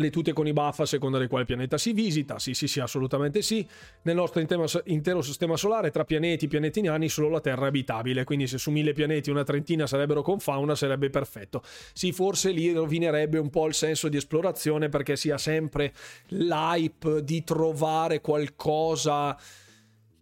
le 0.00 0.10
tute 0.10 0.32
con 0.32 0.46
i 0.46 0.52
buff 0.52 0.80
a 0.80 0.86
seconda 0.86 1.18
del 1.18 1.28
quale 1.28 1.44
pianeta 1.44 1.78
si 1.78 1.92
visita, 1.92 2.38
sì 2.38 2.54
sì 2.54 2.66
sì 2.66 2.80
assolutamente 2.80 3.42
sì, 3.42 3.66
nel 4.02 4.16
nostro 4.16 4.40
intero 4.40 5.22
sistema 5.22 5.56
solare 5.56 5.90
tra 5.90 6.04
pianeti 6.04 6.46
e 6.46 6.48
pianeti 6.48 6.80
nani 6.80 7.08
solo 7.08 7.28
la 7.28 7.40
Terra 7.40 7.66
è 7.66 7.68
abitabile, 7.68 8.24
quindi 8.24 8.46
se 8.46 8.58
su 8.58 8.70
mille 8.70 8.92
pianeti 8.92 9.30
una 9.30 9.44
trentina 9.44 9.86
sarebbero 9.86 10.22
con 10.22 10.40
fauna 10.40 10.74
sarebbe 10.74 11.10
perfetto. 11.10 11.62
Sì, 11.92 12.12
forse 12.12 12.50
lì 12.50 12.72
rovinerebbe 12.72 13.38
un 13.38 13.50
po' 13.50 13.66
il 13.66 13.74
senso 13.74 14.08
di 14.08 14.16
esplorazione 14.16 14.88
perché 14.88 15.16
si 15.16 15.30
ha 15.30 15.38
sempre 15.38 15.92
l'hype 16.28 17.22
di 17.22 17.44
trovare 17.44 18.20
qualcosa 18.20 19.36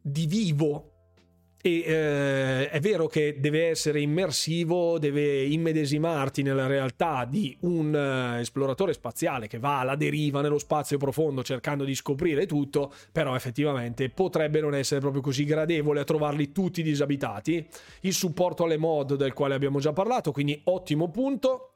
di 0.00 0.26
vivo 0.26 0.97
e 1.68 1.82
eh, 1.86 2.70
è 2.70 2.80
vero 2.80 3.06
che 3.06 3.36
deve 3.38 3.68
essere 3.68 4.00
immersivo, 4.00 4.98
deve 4.98 5.44
immedesimarti 5.44 6.42
nella 6.42 6.66
realtà 6.66 7.26
di 7.28 7.56
un 7.60 7.92
uh, 7.92 8.38
esploratore 8.40 8.94
spaziale 8.94 9.46
che 9.46 9.58
va 9.58 9.80
alla 9.80 9.96
deriva 9.96 10.40
nello 10.40 10.58
spazio 10.58 10.96
profondo 10.96 11.42
cercando 11.42 11.84
di 11.84 11.94
scoprire 11.94 12.46
tutto, 12.46 12.92
però 13.12 13.34
effettivamente 13.34 14.08
potrebbe 14.08 14.60
non 14.60 14.74
essere 14.74 15.00
proprio 15.00 15.20
così 15.20 15.44
gradevole 15.44 16.00
a 16.00 16.04
trovarli 16.04 16.52
tutti 16.52 16.82
disabitati. 16.82 17.66
Il 18.00 18.14
supporto 18.14 18.64
alle 18.64 18.78
mod 18.78 19.16
del 19.16 19.34
quale 19.34 19.54
abbiamo 19.54 19.78
già 19.78 19.92
parlato, 19.92 20.32
quindi 20.32 20.58
ottimo 20.64 21.10
punto 21.10 21.67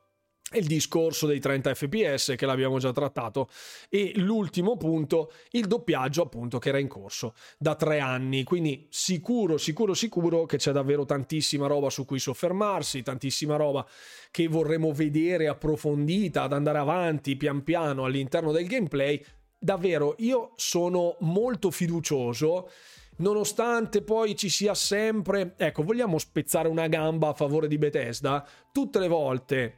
il 0.54 0.66
discorso 0.66 1.26
dei 1.26 1.40
30 1.40 1.74
fps 1.74 2.34
che 2.36 2.46
l'abbiamo 2.46 2.78
già 2.78 2.92
trattato. 2.92 3.48
E 3.88 4.12
l'ultimo 4.16 4.76
punto 4.76 5.32
il 5.50 5.66
doppiaggio 5.66 6.22
appunto 6.22 6.58
che 6.58 6.68
era 6.70 6.78
in 6.78 6.88
corso 6.88 7.34
da 7.58 7.74
tre 7.74 8.00
anni. 8.00 8.44
Quindi 8.44 8.86
sicuro 8.90 9.58
sicuro 9.58 9.94
sicuro 9.94 10.46
che 10.46 10.56
c'è 10.56 10.72
davvero 10.72 11.04
tantissima 11.04 11.66
roba 11.66 11.90
su 11.90 12.04
cui 12.04 12.18
soffermarsi 12.18 13.02
tantissima 13.02 13.56
roba 13.56 13.86
che 14.30 14.48
vorremmo 14.48 14.92
vedere 14.92 15.48
approfondita 15.48 16.42
ad 16.42 16.52
andare 16.52 16.78
avanti 16.78 17.36
pian 17.36 17.62
piano 17.62 18.04
all'interno 18.04 18.52
del 18.52 18.66
gameplay. 18.66 19.22
Davvero 19.58 20.14
io 20.18 20.52
sono 20.56 21.16
molto 21.20 21.70
fiducioso 21.70 22.68
nonostante 23.16 24.02
poi 24.02 24.34
ci 24.34 24.48
sia 24.48 24.74
sempre 24.74 25.54
ecco 25.56 25.82
vogliamo 25.82 26.18
spezzare 26.18 26.68
una 26.68 26.88
gamba 26.88 27.28
a 27.28 27.34
favore 27.34 27.68
di 27.68 27.78
Bethesda? 27.78 28.46
Tutte 28.72 28.98
le 28.98 29.08
volte 29.08 29.76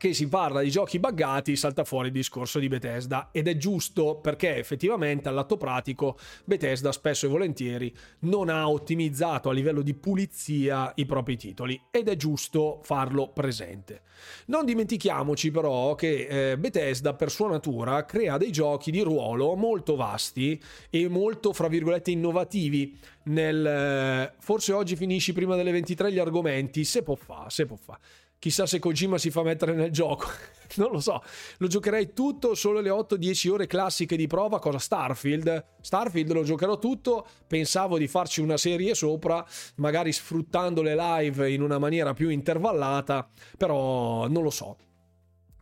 che 0.00 0.14
si 0.14 0.28
parla 0.28 0.62
di 0.62 0.70
giochi 0.70 0.98
buggati 0.98 1.54
salta 1.56 1.84
fuori 1.84 2.06
il 2.06 2.14
discorso 2.14 2.58
di 2.58 2.68
Bethesda 2.68 3.28
ed 3.32 3.46
è 3.46 3.58
giusto 3.58 4.16
perché 4.16 4.56
effettivamente 4.56 5.28
al 5.28 5.34
lato 5.34 5.58
pratico 5.58 6.16
Bethesda 6.46 6.90
spesso 6.90 7.26
e 7.26 7.28
volentieri 7.28 7.94
non 8.20 8.48
ha 8.48 8.66
ottimizzato 8.66 9.50
a 9.50 9.52
livello 9.52 9.82
di 9.82 9.92
pulizia 9.92 10.90
i 10.94 11.04
propri 11.04 11.36
titoli 11.36 11.78
ed 11.90 12.08
è 12.08 12.16
giusto 12.16 12.80
farlo 12.82 13.28
presente. 13.28 14.00
Non 14.46 14.64
dimentichiamoci 14.64 15.50
però 15.50 15.94
che 15.96 16.52
eh, 16.52 16.56
Bethesda 16.56 17.12
per 17.12 17.30
sua 17.30 17.50
natura 17.50 18.06
crea 18.06 18.38
dei 18.38 18.52
giochi 18.52 18.90
di 18.90 19.02
ruolo 19.02 19.54
molto 19.54 19.96
vasti 19.96 20.58
e 20.88 21.08
molto 21.10 21.52
fra 21.52 21.68
virgolette 21.68 22.10
innovativi 22.10 22.96
nel 23.24 23.66
eh, 23.66 24.32
forse 24.38 24.72
oggi 24.72 24.96
finisci 24.96 25.34
prima 25.34 25.56
delle 25.56 25.72
23 25.72 26.10
gli 26.10 26.18
argomenti 26.18 26.84
se 26.84 27.02
può 27.02 27.16
fa, 27.16 27.50
se 27.50 27.66
può 27.66 27.76
fa. 27.76 28.00
Chissà 28.40 28.64
se 28.64 28.78
Kojima 28.78 29.18
si 29.18 29.30
fa 29.30 29.42
mettere 29.42 29.74
nel 29.74 29.90
gioco. 29.90 30.26
non 30.76 30.90
lo 30.92 31.00
so. 31.00 31.22
Lo 31.58 31.66
giocherei 31.66 32.14
tutto 32.14 32.54
solo 32.54 32.80
le 32.80 32.88
8-10 32.88 33.50
ore 33.50 33.66
classiche 33.66 34.16
di 34.16 34.26
prova. 34.26 34.58
Cosa 34.58 34.78
Starfield? 34.78 35.64
Starfield 35.82 36.32
lo 36.32 36.42
giocherò 36.42 36.78
tutto. 36.78 37.26
Pensavo 37.46 37.98
di 37.98 38.08
farci 38.08 38.40
una 38.40 38.56
serie 38.56 38.94
sopra, 38.94 39.44
magari 39.76 40.10
sfruttando 40.10 40.80
le 40.80 40.94
live 40.96 41.50
in 41.50 41.60
una 41.60 41.78
maniera 41.78 42.14
più 42.14 42.30
intervallata. 42.30 43.28
Però 43.58 44.26
non 44.26 44.42
lo 44.42 44.50
so. 44.50 44.78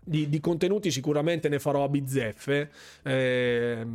Di, 0.08 0.28
di, 0.30 0.40
contenuti 0.40 0.90
sicuramente 0.90 1.50
ne 1.50 1.58
farò 1.58 1.84
a 1.84 1.88
bizzeffe. 1.88 2.70
Eh, 3.02 3.86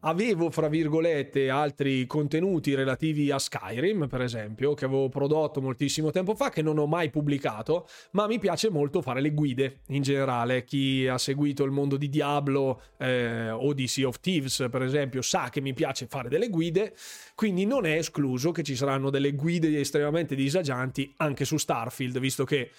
avevo, 0.00 0.50
fra 0.50 0.68
virgolette, 0.68 1.50
altri 1.50 2.06
contenuti 2.06 2.74
relativi 2.74 3.30
a 3.30 3.38
Skyrim, 3.38 4.06
per 4.06 4.20
esempio, 4.20 4.74
che 4.74 4.84
avevo 4.84 5.08
prodotto 5.08 5.60
moltissimo 5.60 6.10
tempo 6.10 6.34
fa, 6.34 6.50
che 6.50 6.62
non 6.62 6.78
ho 6.78 6.86
mai 6.86 7.10
pubblicato, 7.10 7.88
ma 8.12 8.26
mi 8.26 8.38
piace 8.38 8.70
molto 8.70 9.02
fare 9.02 9.20
le 9.20 9.32
guide 9.32 9.80
in 9.88 10.02
generale. 10.02 10.64
Chi 10.64 11.06
ha 11.08 11.18
seguito 11.18 11.64
il 11.64 11.72
mondo 11.72 11.96
di 11.96 12.08
Diablo 12.08 12.82
eh, 12.98 13.50
o 13.50 13.72
di 13.72 13.88
Sea 13.88 14.06
of 14.06 14.20
Thieves, 14.20 14.66
per 14.70 14.82
esempio, 14.82 15.20
sa 15.22 15.48
che 15.50 15.60
mi 15.60 15.74
piace 15.74 16.06
fare 16.06 16.28
delle 16.28 16.48
guide, 16.48 16.94
quindi 17.34 17.66
non 17.66 17.86
è 17.86 17.96
escluso 17.96 18.52
che 18.52 18.62
ci 18.62 18.76
saranno 18.76 19.10
delle 19.10 19.32
guide 19.32 19.80
estremamente 19.80 20.36
disagianti 20.36 21.12
anche 21.16 21.44
su 21.44 21.56
Starfield, 21.56 22.18
visto 22.20 22.44
che 22.44 22.70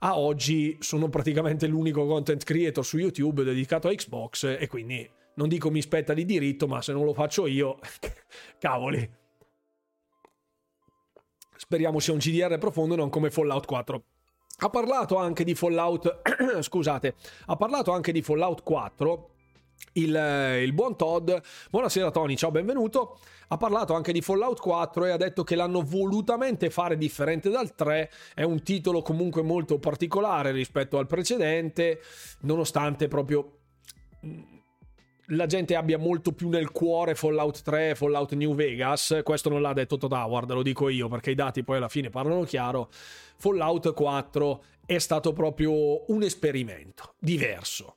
a 0.00 0.18
oggi 0.18 0.76
sono 0.80 1.08
praticamente 1.08 1.66
l'unico 1.66 2.06
content 2.06 2.42
creator 2.44 2.84
su 2.84 2.98
YouTube 2.98 3.44
dedicato 3.44 3.88
a 3.88 3.94
Xbox 3.94 4.56
e 4.58 4.66
quindi 4.66 5.08
non 5.34 5.48
dico 5.48 5.70
mi 5.70 5.82
spetta 5.82 6.14
di 6.14 6.24
diritto, 6.24 6.66
ma 6.66 6.82
se 6.82 6.92
non 6.92 7.04
lo 7.04 7.14
faccio 7.14 7.46
io, 7.46 7.78
cavoli. 8.58 9.08
Speriamo 11.56 11.98
sia 11.98 12.12
un 12.12 12.18
CDR 12.18 12.58
profondo 12.58 12.96
non 12.96 13.08
come 13.08 13.30
Fallout 13.30 13.66
4. 13.66 14.04
Ha 14.58 14.70
parlato 14.70 15.16
anche 15.16 15.44
di 15.44 15.54
Fallout, 15.54 16.22
scusate, 16.60 17.14
ha 17.46 17.56
parlato 17.56 17.92
anche 17.92 18.12
di 18.12 18.22
Fallout 18.22 18.62
4 18.62 19.35
il, 19.96 20.60
il, 20.62 20.72
buon 20.72 20.96
Todd. 20.96 21.30
Buonasera 21.70 22.10
Tony, 22.10 22.36
ciao, 22.36 22.50
benvenuto. 22.50 23.18
Ha 23.48 23.56
parlato 23.56 23.94
anche 23.94 24.12
di 24.12 24.20
Fallout 24.20 24.60
4 24.60 25.04
e 25.04 25.10
ha 25.10 25.16
detto 25.16 25.44
che 25.44 25.54
l'hanno 25.54 25.82
volutamente 25.82 26.70
fare 26.70 26.96
differente 26.96 27.48
dal 27.48 27.74
3. 27.74 28.10
È 28.34 28.42
un 28.42 28.62
titolo 28.62 29.02
comunque 29.02 29.42
molto 29.42 29.78
particolare 29.78 30.50
rispetto 30.50 30.98
al 30.98 31.06
precedente, 31.06 32.00
nonostante 32.40 33.08
proprio 33.08 33.58
mm, 34.24 34.42
la 35.30 35.46
gente 35.46 35.74
abbia 35.74 35.98
molto 35.98 36.32
più 36.32 36.48
nel 36.48 36.70
cuore 36.70 37.14
Fallout 37.14 37.62
3 37.62 37.90
e 37.90 37.94
Fallout 37.94 38.34
New 38.34 38.54
Vegas. 38.54 39.20
Questo 39.22 39.48
non 39.48 39.62
l'ha 39.62 39.72
detto 39.72 39.96
Todd 39.96 40.12
Howard, 40.12 40.52
lo 40.52 40.62
dico 40.62 40.88
io 40.88 41.08
perché 41.08 41.30
i 41.30 41.34
dati 41.34 41.62
poi 41.62 41.76
alla 41.76 41.88
fine 41.88 42.10
parlano 42.10 42.42
chiaro. 42.42 42.88
Fallout 43.36 43.92
4 43.92 44.64
è 44.86 44.98
stato 44.98 45.32
proprio 45.32 46.10
un 46.12 46.22
esperimento 46.22 47.14
diverso 47.18 47.96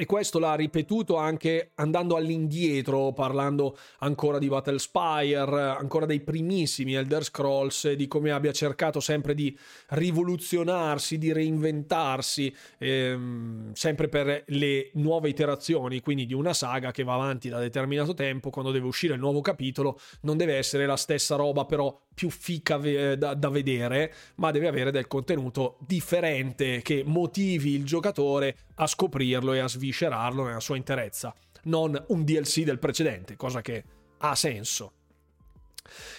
E 0.00 0.06
questo 0.06 0.38
l'ha 0.38 0.54
ripetuto 0.54 1.16
anche 1.16 1.72
andando 1.74 2.14
all'indietro, 2.14 3.12
parlando 3.12 3.76
ancora 3.98 4.38
di 4.38 4.46
Battle 4.46 4.78
Spire, 4.78 5.74
ancora 5.76 6.06
dei 6.06 6.20
primissimi 6.20 6.94
Elder 6.94 7.24
Scrolls, 7.24 7.90
di 7.94 8.06
come 8.06 8.30
abbia 8.30 8.52
cercato 8.52 9.00
sempre 9.00 9.34
di 9.34 9.58
rivoluzionarsi, 9.88 11.18
di 11.18 11.32
reinventarsi, 11.32 12.54
ehm, 12.78 13.72
sempre 13.72 14.08
per 14.08 14.44
le 14.46 14.90
nuove 14.92 15.30
iterazioni, 15.30 15.98
quindi 15.98 16.26
di 16.26 16.34
una 16.34 16.52
saga 16.52 16.92
che 16.92 17.02
va 17.02 17.14
avanti 17.14 17.48
da 17.48 17.58
determinato 17.58 18.14
tempo, 18.14 18.50
quando 18.50 18.70
deve 18.70 18.86
uscire 18.86 19.14
il 19.14 19.20
nuovo 19.20 19.40
capitolo, 19.40 19.98
non 20.20 20.36
deve 20.36 20.54
essere 20.54 20.86
la 20.86 20.96
stessa 20.96 21.34
roba, 21.34 21.64
però 21.64 22.06
più 22.14 22.30
fica 22.30 22.76
da, 23.16 23.34
da 23.34 23.48
vedere, 23.48 24.12
ma 24.36 24.50
deve 24.50 24.66
avere 24.66 24.90
del 24.90 25.06
contenuto 25.06 25.78
differente 25.86 26.82
che 26.82 27.04
motivi 27.06 27.74
il 27.74 27.84
giocatore 27.84 28.56
a 28.74 28.88
scoprirlo 28.88 29.52
e 29.52 29.60
a 29.60 29.68
sviscerarlo 29.88 30.44
nella 30.44 30.60
sua 30.60 30.76
interezza, 30.76 31.34
non 31.64 32.02
un 32.08 32.24
DLC 32.24 32.62
del 32.62 32.78
precedente, 32.78 33.36
cosa 33.36 33.60
che 33.60 33.84
ha 34.18 34.34
senso. 34.34 34.92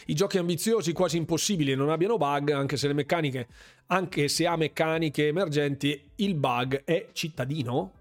I 0.08 0.16
giochi 0.16 0.40
ambiziosi, 0.40 0.94
quasi 0.94 1.18
impossibili, 1.18 1.76
non 1.76 1.90
abbiano 1.90 2.18
bug, 2.18 2.50
anche 2.52 2.76
se 2.76 2.92
meccaniche, 2.94 3.48
anche 3.88 4.28
se 4.28 4.48
ha 4.48 4.56
meccaniche 4.56 5.28
emergenti, 5.28 6.10
il 6.16 6.34
bug 6.36 6.84
è 6.84 7.10
cittadino? 7.14 7.94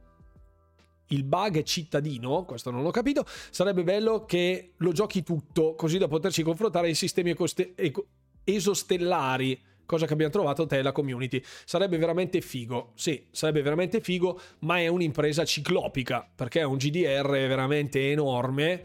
Il 1.08 1.24
bug 1.24 1.58
è 1.58 1.62
cittadino, 1.62 2.44
questo 2.44 2.70
non 2.70 2.82
l'ho 2.82 2.90
capito. 2.90 3.24
Sarebbe 3.50 3.82
bello 3.82 4.24
che 4.24 4.72
lo 4.76 4.92
giochi 4.92 5.22
tutto, 5.22 5.74
così 5.74 5.98
da 5.98 6.08
poterci 6.08 6.42
confrontare 6.42 6.88
i 6.88 6.94
sistemi 6.94 7.30
ecoste- 7.30 7.72
eco- 7.74 8.06
esostellari 8.44 9.60
cosa 9.88 10.04
che 10.04 10.12
abbiamo 10.12 10.30
trovato 10.30 10.66
te 10.66 10.82
la 10.82 10.92
community. 10.92 11.42
Sarebbe 11.64 11.96
veramente 11.96 12.42
figo, 12.42 12.92
sì, 12.94 13.26
sarebbe 13.30 13.62
veramente 13.62 14.02
figo, 14.02 14.38
ma 14.60 14.78
è 14.78 14.86
un'impresa 14.86 15.46
ciclopica, 15.46 16.28
perché 16.32 16.60
è 16.60 16.64
un 16.64 16.76
GDR 16.76 17.26
veramente 17.26 18.10
enorme. 18.10 18.84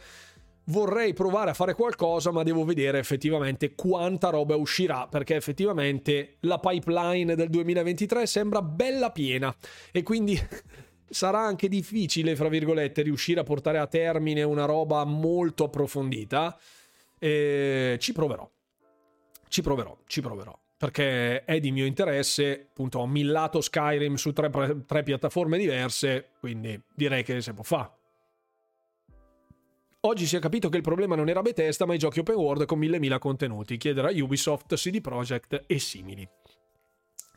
Vorrei 0.67 1.11
provare 1.11 1.49
a 1.49 1.53
fare 1.53 1.73
qualcosa, 1.73 2.31
ma 2.31 2.41
devo 2.43 2.63
vedere 2.63 2.99
effettivamente 2.99 3.75
quanta 3.75 4.29
roba 4.29 4.55
uscirà, 4.55 5.07
perché 5.09 5.35
effettivamente 5.35 6.37
la 6.41 6.57
pipeline 6.57 7.35
del 7.35 7.49
2023 7.49 8.25
sembra 8.25 8.61
bella 8.61 9.11
piena 9.11 9.53
e 9.91 10.03
quindi 10.03 10.39
sarà 11.09 11.39
anche 11.39 11.67
difficile, 11.67 12.37
fra 12.37 12.47
virgolette, 12.47 13.01
riuscire 13.01 13.41
a 13.41 13.43
portare 13.43 13.77
a 13.77 13.87
termine 13.87 14.41
una 14.43 14.63
roba 14.63 15.03
molto 15.03 15.65
approfondita. 15.65 16.57
E 17.19 17.97
ci 17.99 18.13
proverò. 18.13 18.49
Ci 19.49 19.61
proverò, 19.61 19.97
ci 20.07 20.21
proverò 20.21 20.62
perché 20.83 21.45
è 21.45 21.61
di 21.61 21.71
mio 21.71 21.85
interesse, 21.85 22.67
appunto 22.69 22.99
ho 22.99 23.07
millato 23.07 23.61
Skyrim 23.61 24.15
su 24.15 24.33
tre, 24.33 24.51
tre 24.85 25.01
piattaforme 25.01 25.57
diverse, 25.57 26.31
quindi 26.41 26.77
direi 26.93 27.23
che 27.23 27.39
se 27.39 27.53
può 27.53 27.63
fare. 27.63 27.89
Oggi 30.01 30.25
si 30.25 30.35
è 30.35 30.39
capito 30.39 30.67
che 30.67 30.75
il 30.75 30.83
problema 30.83 31.15
non 31.15 31.29
era 31.29 31.41
Bethesda, 31.41 31.85
ma 31.85 31.93
i 31.93 31.97
giochi 31.97 32.19
open 32.19 32.35
world 32.35 32.65
con 32.65 32.79
mille 32.79 32.99
mila 32.99 33.17
contenuti, 33.17 33.77
chiedere 33.77 34.09
a 34.09 34.23
Ubisoft, 34.23 34.75
CD 34.75 34.99
Projekt 34.99 35.63
e 35.67 35.79
simili. 35.79 36.27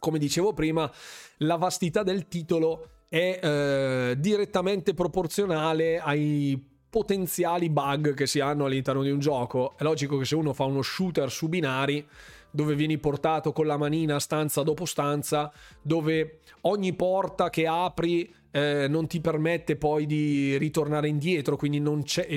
Come 0.01 0.19
dicevo 0.19 0.53
prima, 0.53 0.91
la 1.39 1.55
vastità 1.55 2.03
del 2.03 2.27
titolo 2.27 3.05
è 3.09 3.39
eh, 3.41 4.15
direttamente 4.19 4.93
proporzionale 4.93 6.01
ai 6.01 6.61
potenziali 6.91 7.71
bug 7.71 8.15
che 8.15 8.27
si 8.27 8.41
hanno 8.41 8.65
all'interno 8.65 9.05
di 9.05 9.11
un 9.11 9.21
gioco. 9.21 9.77
È 9.79 9.85
logico 9.85 10.19
che 10.19 10.25
se 10.25 10.35
uno 10.35 10.53
fa 10.53 10.65
uno 10.65 10.83
shooter 10.83 11.31
su 11.31 11.49
binari 11.49 12.05
dove 12.51 12.75
vieni 12.75 12.99
portato 12.99 13.53
con 13.53 13.67
la 13.67 13.77
manina 13.77 14.19
stanza 14.19 14.63
dopo 14.63 14.85
stanza, 14.85 15.53
dove 15.83 16.41
ogni 16.63 16.95
porta 16.95 17.51
che 17.51 17.67
apri 17.67 18.33
eh, 18.57 18.89
non 18.89 19.07
ti 19.07 19.21
permette 19.21 19.77
poi 19.77 20.07
di 20.07 20.57
ritornare 20.57 21.09
indietro, 21.09 21.59
quindi 21.59 21.79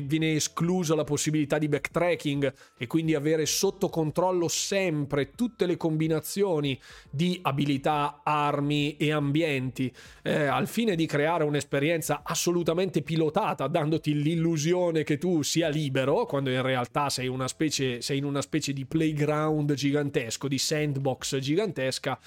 viene 0.04 0.34
esclusa 0.34 0.94
la 0.94 1.06
possibilità 1.06 1.58
di 1.58 1.70
backtracking 1.70 2.54
e 2.78 2.88
quindi 2.88 3.16
avere 3.16 3.46
sotto 3.46 3.88
controllo 3.88 4.50
sempre 4.50 5.32
tutte 5.32 5.66
le 5.66 5.78
combinazioni 5.78 6.78
di 7.10 7.40
abilità, 7.42 8.20
armi 8.22 8.98
e 8.98 9.14
ambienti, 9.14 9.90
eh, 10.24 10.44
al 10.44 10.68
fine 10.68 10.98
di 10.98 11.06
creare 11.06 11.46
un'esperienza 11.46 12.20
assolutamente 12.22 13.02
pilotata, 13.02 13.68
dandoti 13.68 14.22
l'illusione 14.22 15.04
che 15.06 15.18
tu 15.18 15.42
sia 15.42 15.70
libero, 15.70 16.26
quando 16.26 16.50
in 16.50 16.62
realtà 16.62 17.10
sei, 17.10 17.30
una 17.30 17.48
specie, 17.48 18.02
sei 18.02 18.18
in 18.18 18.26
una 18.26 18.42
specie 18.42 18.74
di 18.74 18.86
playground 18.86 19.72
gigantesco, 19.72 20.50
di 20.50 20.58
sandbox 20.58 21.38
gigantesca, 21.38 22.20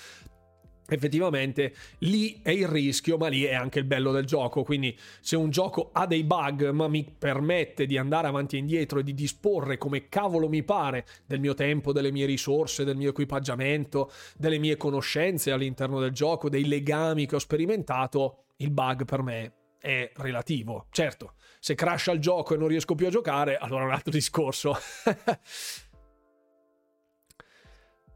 effettivamente 0.88 1.74
lì 1.98 2.40
è 2.42 2.50
il 2.50 2.68
rischio, 2.68 3.16
ma 3.16 3.28
lì 3.28 3.44
è 3.44 3.54
anche 3.54 3.78
il 3.78 3.84
bello 3.84 4.12
del 4.12 4.24
gioco. 4.24 4.62
Quindi, 4.62 4.96
se 5.20 5.36
un 5.36 5.50
gioco 5.50 5.90
ha 5.92 6.06
dei 6.06 6.24
bug, 6.24 6.70
ma 6.70 6.88
mi 6.88 7.04
permette 7.16 7.86
di 7.86 7.96
andare 7.96 8.28
avanti 8.28 8.56
e 8.56 8.60
indietro 8.60 8.98
e 8.98 9.02
di 9.02 9.14
disporre 9.14 9.78
come 9.78 10.08
cavolo 10.08 10.48
mi 10.48 10.62
pare 10.62 11.06
del 11.26 11.40
mio 11.40 11.54
tempo, 11.54 11.92
delle 11.92 12.10
mie 12.10 12.26
risorse, 12.26 12.84
del 12.84 12.96
mio 12.96 13.10
equipaggiamento, 13.10 14.10
delle 14.36 14.58
mie 14.58 14.76
conoscenze 14.76 15.50
all'interno 15.50 16.00
del 16.00 16.12
gioco, 16.12 16.48
dei 16.48 16.66
legami 16.66 17.26
che 17.26 17.36
ho 17.36 17.40
sperimentato, 17.40 18.44
il 18.56 18.70
bug 18.70 19.04
per 19.04 19.22
me 19.22 19.52
è 19.78 20.10
relativo. 20.16 20.86
Certo, 20.90 21.34
se 21.58 21.74
crasha 21.74 22.12
il 22.12 22.20
gioco 22.20 22.54
e 22.54 22.56
non 22.56 22.68
riesco 22.68 22.94
più 22.94 23.06
a 23.06 23.10
giocare, 23.10 23.56
allora 23.56 23.82
è 23.82 23.86
un 23.86 23.92
altro 23.92 24.12
discorso. 24.12 24.76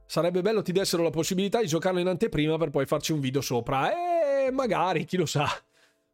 Sarebbe 0.07 0.41
bello 0.41 0.63
ti 0.63 0.73
dessero 0.73 1.03
la 1.03 1.11
possibilità 1.11 1.61
di 1.61 1.67
giocarlo 1.67 1.99
in 1.99 2.07
anteprima 2.07 2.57
per 2.57 2.71
poi 2.71 2.87
farci 2.87 3.13
un 3.13 3.21
video 3.21 3.41
sopra. 3.41 3.91
E 3.91 4.51
magari, 4.51 5.05
chi 5.05 5.17
lo 5.17 5.27
sa. 5.27 5.49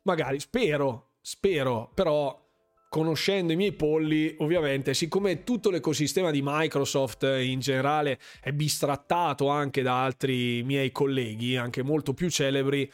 Magari, 0.02 0.40
spero, 0.40 1.10
spero, 1.20 1.90
però 1.94 2.40
conoscendo 2.88 3.52
i 3.52 3.56
miei 3.56 3.72
polli, 3.72 4.34
ovviamente, 4.40 4.92
siccome 4.92 5.44
tutto 5.44 5.70
l'ecosistema 5.70 6.30
di 6.30 6.40
Microsoft 6.42 7.22
in 7.22 7.60
generale 7.60 8.18
è 8.40 8.52
bistrattato 8.52 9.48
anche 9.48 9.80
da 9.80 10.02
altri 10.02 10.62
miei 10.62 10.92
colleghi, 10.92 11.56
anche 11.56 11.82
molto 11.82 12.12
più 12.12 12.28
celebri, 12.28 12.90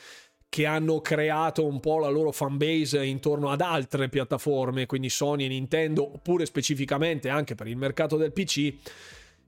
che 0.49 0.67
hanno 0.67 1.01
creato 1.01 1.67
un 1.67 1.81
po' 1.81 1.99
la 1.99 2.09
loro 2.09 2.33
fanbase 2.33 3.05
intorno 3.05 3.51
ad 3.51 3.61
altre 3.61 4.09
piattaforme, 4.09 4.87
quindi 4.87 5.11
Sony 5.11 5.45
e 5.45 5.49
Nintendo, 5.49 6.15
oppure 6.15 6.47
specificamente 6.47 7.29
anche 7.29 7.55
per 7.55 7.67
il 7.67 7.77
mercato 7.77 8.17
del 8.17 8.33
PC 8.33 8.75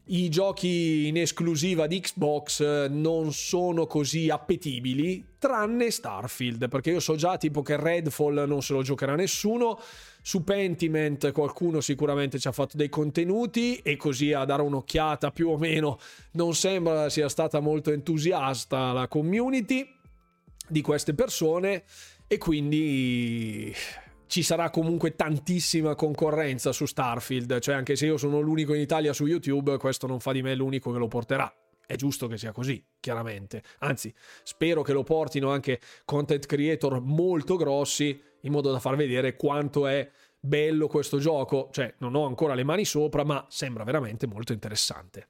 i 0.04 0.28
giochi 0.28 1.06
in 1.06 1.16
esclusiva 1.16 1.86
di 1.86 2.00
Xbox 2.00 2.60
eh, 2.60 2.88
non 2.88 3.32
sono 3.32 3.86
così 3.86 4.28
appetibili, 4.28 5.24
tranne 5.38 5.90
Starfield, 5.90 6.68
perché 6.68 6.90
io 6.90 7.00
so 7.00 7.14
già 7.14 7.36
tipo 7.36 7.62
che 7.62 7.76
Redfall 7.76 8.44
non 8.46 8.60
se 8.60 8.72
lo 8.72 8.82
giocherà 8.82 9.14
nessuno. 9.14 9.78
Su 10.22 10.42
Pentiment 10.42 11.30
qualcuno 11.32 11.80
sicuramente 11.80 12.38
ci 12.38 12.48
ha 12.48 12.52
fatto 12.52 12.76
dei 12.76 12.88
contenuti 12.88 13.76
e 13.76 13.96
così 13.96 14.32
a 14.32 14.44
dare 14.44 14.62
un'occhiata 14.62 15.30
più 15.30 15.48
o 15.48 15.56
meno 15.56 15.98
non 16.32 16.54
sembra 16.54 17.08
sia 17.08 17.28
stata 17.28 17.60
molto 17.60 17.90
entusiasta 17.90 18.92
la 18.92 19.08
community 19.08 19.88
di 20.68 20.82
queste 20.82 21.14
persone 21.14 21.84
e 22.26 22.36
quindi 22.36 23.74
ci 24.30 24.44
sarà 24.44 24.70
comunque 24.70 25.16
tantissima 25.16 25.96
concorrenza 25.96 26.70
su 26.70 26.86
Starfield, 26.86 27.58
cioè 27.58 27.74
anche 27.74 27.96
se 27.96 28.06
io 28.06 28.16
sono 28.16 28.38
l'unico 28.38 28.74
in 28.74 28.80
Italia 28.80 29.12
su 29.12 29.26
YouTube, 29.26 29.76
questo 29.76 30.06
non 30.06 30.20
fa 30.20 30.30
di 30.30 30.40
me 30.40 30.54
l'unico 30.54 30.92
che 30.92 30.98
lo 30.98 31.08
porterà. 31.08 31.52
È 31.84 31.96
giusto 31.96 32.28
che 32.28 32.38
sia 32.38 32.52
così, 32.52 32.80
chiaramente. 33.00 33.64
Anzi, 33.80 34.14
spero 34.44 34.82
che 34.82 34.92
lo 34.92 35.02
portino 35.02 35.50
anche 35.50 35.80
content 36.04 36.46
creator 36.46 37.00
molto 37.00 37.56
grossi, 37.56 38.22
in 38.42 38.52
modo 38.52 38.70
da 38.70 38.78
far 38.78 38.94
vedere 38.94 39.34
quanto 39.34 39.88
è 39.88 40.08
bello 40.38 40.86
questo 40.86 41.18
gioco. 41.18 41.68
Cioè, 41.72 41.94
non 41.98 42.14
ho 42.14 42.24
ancora 42.24 42.54
le 42.54 42.62
mani 42.62 42.84
sopra, 42.84 43.24
ma 43.24 43.44
sembra 43.48 43.82
veramente 43.82 44.28
molto 44.28 44.52
interessante. 44.52 45.26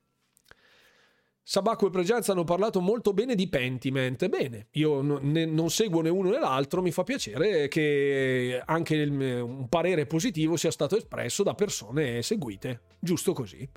Sabacco 1.50 1.88
e 1.88 1.90
Pregianza 1.90 2.30
hanno 2.30 2.44
parlato 2.44 2.80
molto 2.80 3.12
bene 3.12 3.34
di 3.34 3.48
Pentiment. 3.48 4.28
Bene, 4.28 4.68
io 4.74 5.02
ne, 5.02 5.46
non 5.46 5.68
seguo 5.68 6.00
né 6.00 6.08
uno 6.08 6.30
né 6.30 6.38
l'altro, 6.38 6.80
mi 6.80 6.92
fa 6.92 7.02
piacere 7.02 7.66
che 7.66 8.62
anche 8.64 8.94
il, 8.94 9.10
un 9.10 9.68
parere 9.68 10.06
positivo 10.06 10.56
sia 10.56 10.70
stato 10.70 10.96
espresso 10.96 11.42
da 11.42 11.54
persone 11.54 12.22
seguite. 12.22 12.82
Giusto 13.00 13.32
così. 13.32 13.68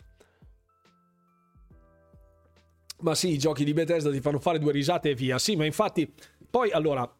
Ma 2.99 3.15
sì, 3.15 3.31
i 3.31 3.39
giochi 3.39 3.63
di 3.63 3.73
Bethesda 3.73 4.11
ti 4.11 4.21
fanno 4.21 4.37
fare 4.37 4.59
due 4.59 4.71
risate 4.71 5.09
e 5.09 5.15
via. 5.15 5.39
Sì, 5.39 5.55
ma 5.55 5.65
infatti, 5.65 6.13
poi 6.47 6.69
allora, 6.69 7.11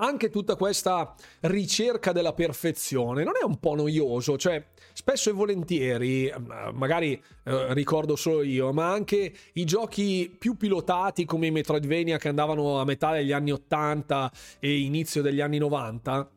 anche 0.00 0.30
tutta 0.30 0.56
questa 0.56 1.14
ricerca 1.40 2.12
della 2.12 2.32
perfezione 2.32 3.24
non 3.24 3.34
è 3.40 3.44
un 3.44 3.58
po' 3.58 3.74
noioso, 3.74 4.36
cioè 4.36 4.64
spesso 4.92 5.30
e 5.30 5.32
volentieri, 5.32 6.32
magari 6.72 7.20
eh, 7.44 7.74
ricordo 7.74 8.16
solo 8.16 8.42
io, 8.42 8.72
ma 8.72 8.90
anche 8.90 9.32
i 9.54 9.64
giochi 9.64 10.34
più 10.38 10.56
pilotati 10.56 11.24
come 11.24 11.46
i 11.46 11.50
Metroidvania 11.50 12.18
che 12.18 12.28
andavano 12.28 12.80
a 12.80 12.84
metà 12.84 13.12
degli 13.12 13.32
anni 13.32 13.52
80 13.52 14.32
e 14.60 14.78
inizio 14.78 15.22
degli 15.22 15.40
anni 15.40 15.58
90 15.58 16.30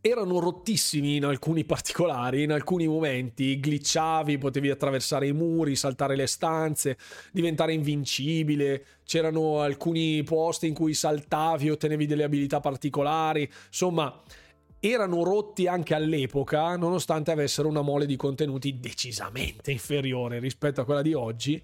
erano 0.00 0.38
rottissimi 0.38 1.16
in 1.16 1.24
alcuni 1.24 1.64
particolari, 1.64 2.42
in 2.42 2.52
alcuni 2.52 2.86
momenti, 2.86 3.58
glitchavi, 3.58 4.38
potevi 4.38 4.70
attraversare 4.70 5.26
i 5.26 5.32
muri, 5.32 5.76
saltare 5.76 6.16
le 6.16 6.26
stanze, 6.26 6.96
diventare 7.32 7.72
invincibile, 7.72 8.84
c'erano 9.04 9.60
alcuni 9.60 10.22
posti 10.22 10.66
in 10.66 10.74
cui 10.74 10.94
saltavi, 10.94 11.70
ottenevi 11.70 12.06
delle 12.06 12.24
abilità 12.24 12.60
particolari, 12.60 13.50
insomma 13.66 14.22
erano 14.80 15.24
rotti 15.24 15.66
anche 15.66 15.94
all'epoca, 15.94 16.76
nonostante 16.76 17.32
avessero 17.32 17.68
una 17.68 17.82
mole 17.82 18.06
di 18.06 18.16
contenuti 18.16 18.78
decisamente 18.78 19.72
inferiore 19.72 20.38
rispetto 20.38 20.80
a 20.80 20.84
quella 20.84 21.02
di 21.02 21.14
oggi. 21.14 21.60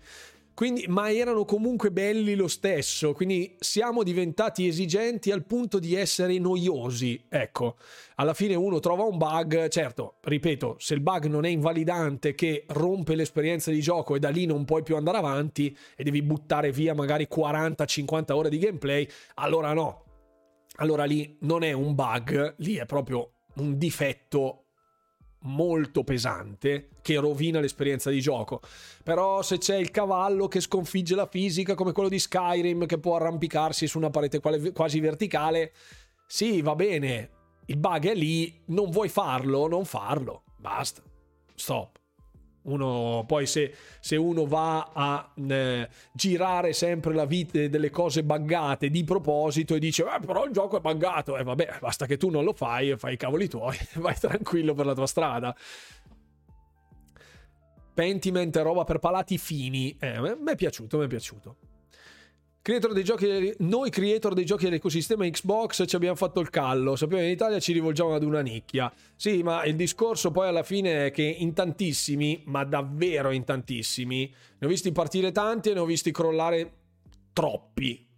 Quindi, 0.55 0.85
ma 0.87 1.11
erano 1.11 1.45
comunque 1.45 1.91
belli 1.91 2.37
lo 2.37 2.47
stesso, 2.47 3.13
quindi 3.13 3.57
siamo 3.59 4.05
diventati 4.05 4.69
esigenti 4.69 5.33
al 5.33 5.45
punto 5.45 5.81
di 5.81 5.97
essere 5.97 6.39
noiosi. 6.39 7.25
Ecco, 7.29 7.77
alla 8.15 8.35
fine 8.35 8.55
uno 8.55 8.79
trova 8.79 9.03
un 9.03 9.19
bug, 9.19 9.67
certo, 9.67 10.19
ripeto, 10.21 10.77
se 10.79 10.95
il 10.95 11.01
bug 11.01 11.27
non 11.27 11.45
è 11.45 11.49
invalidante 11.49 12.37
che 12.37 12.67
rompe 12.69 13.17
l'esperienza 13.17 13.73
di 13.73 13.81
gioco 13.81 14.15
e 14.15 14.21
da 14.21 14.29
lì 14.29 14.47
non 14.47 14.65
puoi 14.65 14.85
più 14.85 14.95
andare 14.95 15.19
avanti 15.19 15.77
e 15.97 16.05
devi 16.05 16.23
buttare 16.23 16.71
via 16.71 16.95
magari 16.95 17.27
40-50 17.29 18.33
ore 18.33 18.49
di 18.49 18.59
gameplay, 18.59 19.09
allora 19.35 19.73
no. 19.73 20.05
Allora 20.77 21.05
lì 21.05 21.37
non 21.41 21.65
è 21.65 21.73
un 21.73 21.97
bug, 21.97 22.55
lì 22.59 22.77
è 22.77 22.87
proprio 22.87 23.33
un 23.57 23.77
difetto 23.77 24.64
molto 25.45 26.05
pesante 26.05 26.89
che 27.03 27.17
rovina 27.17 27.61
l'esperienza 27.61 28.11
di 28.11 28.21
gioco. 28.21 28.61
Però 29.03 29.43
se 29.43 29.59
c'è 29.59 29.77
il 29.77 29.91
cavallo 29.91 30.49
che 30.49 30.61
sconfigge 30.61 31.15
la 31.15 31.27
fisica 31.27 31.75
come 31.75 31.93
quello 31.93 32.09
di 32.09 32.19
Skyrim 32.19 32.87
che 32.87 32.99
può 32.99 33.17
arrampicarsi 33.17 33.87
su 33.87 33.99
una 33.99 34.11
parete 34.11 34.41
quasi 34.41 35.01
verticale, 35.01 35.73
sì, 36.27 36.63
va 36.63 36.75
bene. 36.75 37.31
Il 37.67 37.79
bug 37.79 38.09
è 38.09 38.15
lì, 38.15 38.63
non 38.67 38.91
vuoi 38.91 39.09
farlo, 39.09 39.67
non 39.67 39.85
farlo. 39.85 40.43
Basta. 40.57 41.03
Stop. 41.55 42.04
Uno, 42.65 43.25
poi 43.27 43.47
se, 43.47 43.75
se, 44.01 44.17
uno 44.17 44.47
va 44.47 44.91
a 44.95 45.33
eh, 45.37 45.89
girare 46.13 46.73
sempre 46.73 47.13
la 47.13 47.27
vita 47.27 47.67
delle 47.69 47.91
cose 47.91 48.25
buggate 48.25 48.89
di 48.89 49.05
proposito 49.05 49.75
e 49.75 49.79
dice 49.79 50.03
eh, 50.05 50.21
però 50.25 50.47
il 50.47 50.53
gioco 50.53 50.79
è 50.79 50.81
buggato, 50.81 51.37
e 51.37 51.41
eh, 51.41 51.45
vabbè 51.45 51.79
basta 51.81 52.07
che 52.07 52.17
tu 52.17 52.31
non 52.31 52.43
lo 52.43 52.55
fai 52.55 52.91
e 52.91 52.97
fai 52.97 53.15
i 53.15 53.17
cavoli 53.19 53.49
tuoi, 53.49 53.77
vai 53.97 54.15
tranquillo 54.19 54.73
per 54.73 54.87
la 54.87 54.95
tua 54.95 55.07
strada. 55.07 55.55
Pentiment 57.93 58.57
roba 58.57 58.85
per 58.85 58.99
palati 58.99 59.37
fini, 59.39 59.97
eh, 60.01 60.19
mi 60.21 60.51
è 60.51 60.57
piaciuto, 60.57 60.99
mi 60.99 61.05
è 61.05 61.09
piaciuto. 61.09 61.57
Creator 62.65 62.95
dei 62.95 63.05
giochi, 63.05 63.55
noi 63.59 63.91
creator 63.91 64.33
dei 64.33 64.47
giochi 64.47 64.65
dell'ecosistema 64.65 65.29
Xbox 65.29 65.85
ci 65.87 65.97
abbiamo 65.97 66.17
fatto 66.17 66.41
il 66.41 66.49
callo, 66.49 66.97
sappiamo 66.97 67.21
che 67.21 67.29
in 67.29 67.35
Italia 67.35 67.61
ci 67.61 67.75
rivolgiamo 67.75 68.15
ad 68.15 68.23
una 68.23 68.41
nicchia. 68.41 68.91
Sì, 69.17 69.43
ma 69.43 69.67
il 69.67 69.77
discorso 69.77 70.31
poi 70.31 70.49
alla 70.49 70.63
fine 70.63 71.09
è 71.09 71.11
che 71.11 71.25
in 71.25 71.53
tantissimi, 71.53 72.43
ma 72.47 72.65
davvero 72.65 73.33
in 73.33 73.45
tantissimi, 73.45 74.33
ne 74.61 74.67
ho 74.67 74.71
visti 74.71 74.93
partire 74.93 75.31
tanti 75.31 75.69
e 75.69 75.75
ne 75.75 75.81
ho 75.81 75.85
visti 75.85 76.11
crollare 76.11 76.73
troppi. 77.35 78.09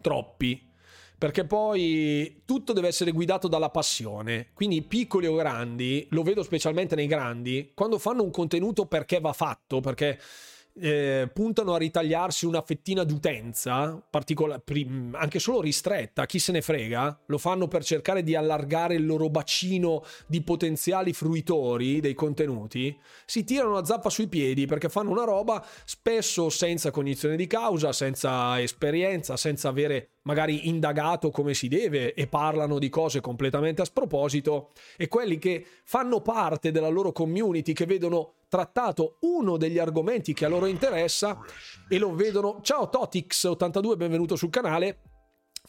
Troppi. 0.00 0.70
Perché 1.18 1.44
poi 1.44 2.44
tutto 2.46 2.72
deve 2.72 2.88
essere 2.88 3.10
guidato 3.10 3.46
dalla 3.46 3.68
passione. 3.68 4.52
Quindi 4.54 4.80
piccoli 4.80 5.26
o 5.26 5.34
grandi, 5.34 6.06
lo 6.12 6.22
vedo 6.22 6.42
specialmente 6.42 6.94
nei 6.94 7.06
grandi, 7.06 7.72
quando 7.74 7.98
fanno 7.98 8.22
un 8.22 8.30
contenuto 8.30 8.86
perché 8.86 9.20
va 9.20 9.34
fatto, 9.34 9.80
perché 9.80 10.18
eh, 10.80 11.28
puntano 11.32 11.74
a 11.74 11.78
ritagliarsi 11.78 12.46
una 12.46 12.62
fettina 12.62 13.04
d'utenza, 13.04 14.02
particola- 14.08 14.62
anche 15.12 15.38
solo 15.38 15.60
ristretta, 15.60 16.26
chi 16.26 16.38
se 16.38 16.52
ne 16.52 16.62
frega, 16.62 17.20
lo 17.26 17.38
fanno 17.38 17.68
per 17.68 17.84
cercare 17.84 18.22
di 18.22 18.34
allargare 18.34 18.94
il 18.94 19.04
loro 19.04 19.28
bacino 19.28 20.02
di 20.26 20.42
potenziali 20.42 21.12
fruitori 21.12 22.00
dei 22.00 22.14
contenuti, 22.14 22.96
si 23.26 23.44
tirano 23.44 23.72
la 23.72 23.84
zappa 23.84 24.10
sui 24.10 24.28
piedi 24.28 24.66
perché 24.66 24.88
fanno 24.88 25.10
una 25.10 25.24
roba 25.24 25.64
spesso 25.84 26.48
senza 26.48 26.90
cognizione 26.90 27.36
di 27.36 27.46
causa, 27.46 27.92
senza 27.92 28.60
esperienza, 28.60 29.36
senza 29.36 29.68
avere 29.68 30.12
magari 30.22 30.68
indagato 30.68 31.30
come 31.30 31.54
si 31.54 31.68
deve 31.68 32.14
e 32.14 32.26
parlano 32.26 32.78
di 32.78 32.88
cose 32.88 33.20
completamente 33.20 33.82
a 33.82 33.84
sproposito. 33.86 34.70
E 34.96 35.08
quelli 35.08 35.38
che 35.38 35.64
fanno 35.84 36.20
parte 36.20 36.70
della 36.70 36.88
loro 36.88 37.12
community, 37.12 37.72
che 37.72 37.86
vedono 37.86 38.34
trattato 38.52 39.16
uno 39.20 39.56
degli 39.56 39.78
argomenti 39.78 40.34
che 40.34 40.44
a 40.44 40.48
loro 40.48 40.66
interessa 40.66 41.40
e 41.88 41.96
lo 41.96 42.14
vedono. 42.14 42.58
Ciao 42.60 42.90
Totix82, 42.92 43.96
benvenuto 43.96 44.36
sul 44.36 44.50
canale 44.50 44.98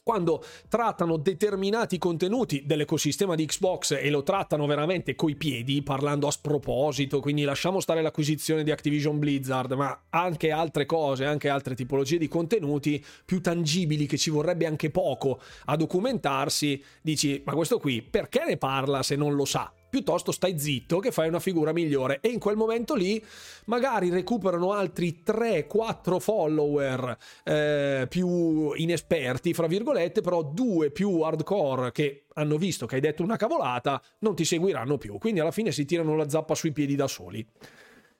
quando 0.03 0.43
trattano 0.67 1.15
determinati 1.15 1.97
contenuti 1.97 2.63
dell'ecosistema 2.65 3.35
di 3.35 3.45
Xbox 3.45 3.91
e 3.91 4.09
lo 4.09 4.21
trattano 4.21 4.65
veramente 4.65 5.15
coi 5.15 5.35
piedi, 5.37 5.81
parlando 5.81 6.27
a 6.27 6.31
sproposito, 6.31 7.21
quindi 7.21 7.43
lasciamo 7.43 7.79
stare 7.79 8.01
l'acquisizione 8.01 8.63
di 8.63 8.71
Activision 8.71 9.17
Blizzard, 9.17 9.71
ma 9.71 10.07
anche 10.09 10.51
altre 10.51 10.85
cose, 10.85 11.23
anche 11.23 11.47
altre 11.47 11.75
tipologie 11.75 12.17
di 12.17 12.27
contenuti 12.27 13.01
più 13.23 13.39
tangibili 13.39 14.07
che 14.07 14.17
ci 14.17 14.29
vorrebbe 14.29 14.65
anche 14.65 14.91
poco 14.91 15.39
a 15.65 15.77
documentarsi, 15.77 16.83
dici, 17.01 17.41
ma 17.45 17.53
questo 17.53 17.79
qui 17.79 18.01
perché 18.01 18.43
ne 18.45 18.57
parla 18.57 19.03
se 19.03 19.15
non 19.15 19.35
lo 19.35 19.45
sa? 19.45 19.73
Piuttosto 19.93 20.31
stai 20.31 20.57
zitto 20.57 20.97
che 20.97 21.11
fai 21.11 21.27
una 21.27 21.39
figura 21.39 21.71
migliore 21.71 22.17
e 22.19 22.29
in 22.29 22.39
quel 22.39 22.55
momento 22.55 22.95
lì 22.95 23.23
magari 23.65 24.09
recuperano 24.09 24.71
altri 24.71 25.21
3-4 25.23 26.19
follower 26.19 27.15
eh, 27.43 28.07
più 28.09 28.71
inesperti, 28.73 29.53
fra 29.53 29.67
virgolette, 29.67 30.21
però 30.21 30.41
due 30.41 30.89
più 30.89 31.21
hardcore 31.21 31.91
che 31.91 32.25
hanno 32.33 32.57
visto 32.57 32.87
che 32.87 32.95
hai 32.95 33.01
detto 33.01 33.21
una 33.21 33.35
cavolata, 33.35 34.01
non 34.21 34.33
ti 34.33 34.45
seguiranno 34.45 34.97
più. 34.97 35.19
Quindi 35.19 35.41
alla 35.41 35.51
fine 35.51 35.71
si 35.71 35.85
tirano 35.85 36.15
la 36.15 36.27
zappa 36.27 36.55
sui 36.55 36.71
piedi 36.71 36.95
da 36.95 37.05
soli 37.05 37.45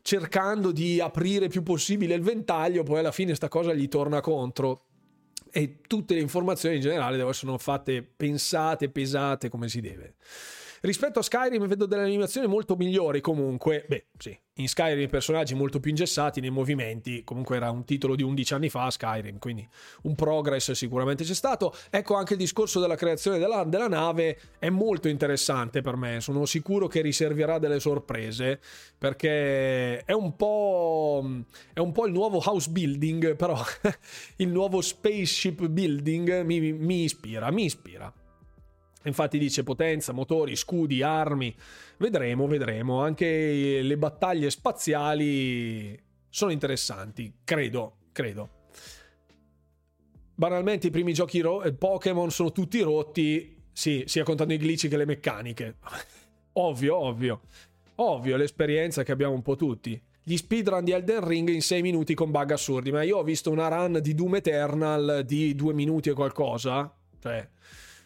cercando 0.04 0.72
di 0.72 1.00
aprire 1.00 1.48
più 1.48 1.64
possibile 1.64 2.14
il 2.14 2.22
ventaglio, 2.22 2.84
poi 2.84 3.00
alla 3.00 3.14
fine 3.14 3.34
sta 3.34 3.48
cosa 3.48 3.74
gli 3.74 3.88
torna 3.88 4.22
contro. 4.22 4.84
E 5.50 5.80
tutte 5.88 6.14
le 6.14 6.20
informazioni 6.20 6.76
in 6.76 6.82
generale 6.82 7.14
devono 7.14 7.32
essere 7.32 7.58
fatte 7.58 8.04
pensate, 8.04 8.90
pesate 8.90 9.50
come 9.50 9.70
si 9.70 9.82
deve. 9.82 10.16
Rispetto 10.86 11.20
a 11.20 11.22
Skyrim 11.22 11.66
vedo 11.66 11.86
delle 11.86 12.02
animazioni 12.02 12.46
molto 12.46 12.76
migliori 12.76 13.22
comunque. 13.22 13.86
Beh, 13.88 14.08
sì, 14.18 14.38
in 14.56 14.68
Skyrim 14.68 15.00
i 15.00 15.08
personaggi 15.08 15.56
molto 15.56 15.80
più 15.80 15.92
ingessati 15.92 16.42
nei 16.42 16.50
movimenti, 16.50 17.24
comunque 17.24 17.56
era 17.56 17.72
un 17.72 17.86
titolo 17.86 18.18
di 18.18 18.22
11 18.22 18.54
anni 18.54 18.70
fa 18.70 18.92
Skyrim, 18.92 19.38
quindi 19.38 19.66
un 20.02 20.14
progress 20.14 20.72
sicuramente 20.72 21.24
c'è 21.24 21.34
stato. 21.34 21.74
Ecco 21.90 22.16
anche 22.16 22.34
il 22.34 22.40
discorso 22.40 22.82
della 22.82 22.98
creazione 22.98 23.38
della, 23.38 23.64
della 23.64 23.88
nave 23.88 24.38
è 24.60 24.70
molto 24.70 25.08
interessante 25.08 25.80
per 25.80 25.96
me, 25.96 26.20
sono 26.20 26.44
sicuro 26.46 26.88
che 26.88 27.00
riserverà 27.00 27.60
delle 27.60 27.80
sorprese 27.80 28.60
perché 28.98 30.04
è 30.04 30.12
un 30.12 30.36
po', 30.36 31.46
è 31.72 31.80
un 31.80 31.94
po 31.94 32.06
il 32.06 32.12
nuovo 32.12 32.42
house 32.44 32.70
building, 32.70 33.38
però 33.38 33.58
il 34.36 34.50
nuovo 34.50 34.82
spaceship 34.82 35.66
building 35.66 36.42
mi, 36.42 36.74
mi 36.74 37.04
ispira, 37.06 37.50
mi 37.52 37.64
ispira. 37.64 38.14
Infatti 39.04 39.38
dice 39.38 39.64
potenza, 39.64 40.14
motori, 40.14 40.56
scudi, 40.56 41.02
armi. 41.02 41.54
Vedremo, 41.98 42.48
vedremo. 42.48 43.02
Anche 43.02 43.82
le 43.82 43.98
battaglie 43.98 44.50
spaziali 44.50 46.02
sono 46.30 46.52
interessanti, 46.52 47.34
credo, 47.44 47.98
credo. 48.12 48.62
Banalmente 50.36 50.88
i 50.88 50.90
primi 50.90 51.14
giochi 51.14 51.42
ro- 51.42 51.62
eh, 51.62 51.74
Pokémon 51.74 52.32
sono 52.32 52.52
tutti 52.52 52.82
rotti, 52.82 53.56
sì, 53.72 54.04
sia 54.08 54.24
contando 54.24 54.54
i 54.54 54.58
glitch 54.58 54.88
che 54.88 54.98
le 54.98 55.06
meccaniche. 55.06 55.78
ovvio, 56.54 56.98
ovvio. 56.98 57.42
Ovvio, 57.96 58.36
l'esperienza 58.36 59.04
che 59.04 59.12
abbiamo 59.12 59.34
un 59.34 59.44
po' 59.44 59.56
tutti. 59.56 60.02
Gli 60.24 60.38
speedrun 60.38 60.84
di 60.84 60.92
Elden 60.92 61.28
Ring 61.28 61.50
in 61.50 61.62
6 61.62 61.82
minuti 61.82 62.14
con 62.14 62.32
bug 62.32 62.52
assurdi, 62.52 62.92
ma 62.92 63.04
io 63.04 63.18
ho 63.18 63.24
visto 63.24 63.52
una 63.52 63.68
run 63.68 64.00
di 64.02 64.16
Doom 64.16 64.36
Eternal 64.36 65.24
di 65.26 65.54
2 65.54 65.74
minuti 65.74 66.10
e 66.10 66.14
qualcosa. 66.14 66.92
Cioè, 67.20 67.48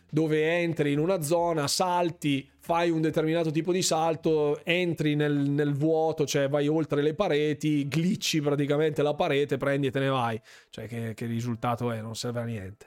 dove 0.10 0.60
entri 0.60 0.92
in 0.94 1.00
una 1.00 1.22
zona, 1.22 1.68
salti, 1.68 2.50
fai 2.60 2.90
un 2.90 3.02
determinato 3.02 3.52
tipo 3.52 3.72
di 3.72 3.82
salto, 3.82 4.60
entri 4.64 5.16
nel, 5.16 5.34
nel, 5.34 5.74
vuoto, 5.74 6.26
cioè 6.26 6.50
vai 6.50 6.68
oltre 6.68 7.02
le 7.02 7.14
pareti, 7.14 7.88
glitchi 7.88 8.42
praticamente 8.42 9.02
la 9.02 9.14
parete, 9.14 9.58
prendi 9.58 9.88
e 9.88 9.92
te 9.92 10.00
ne 10.00 10.10
vai. 10.10 10.40
Cioè 10.70 10.88
che, 10.88 11.14
che 11.14 11.26
risultato 11.26 11.92
è? 11.92 12.02
Non 12.02 12.16
serve 12.16 12.40
a 12.40 12.44
niente. 12.44 12.86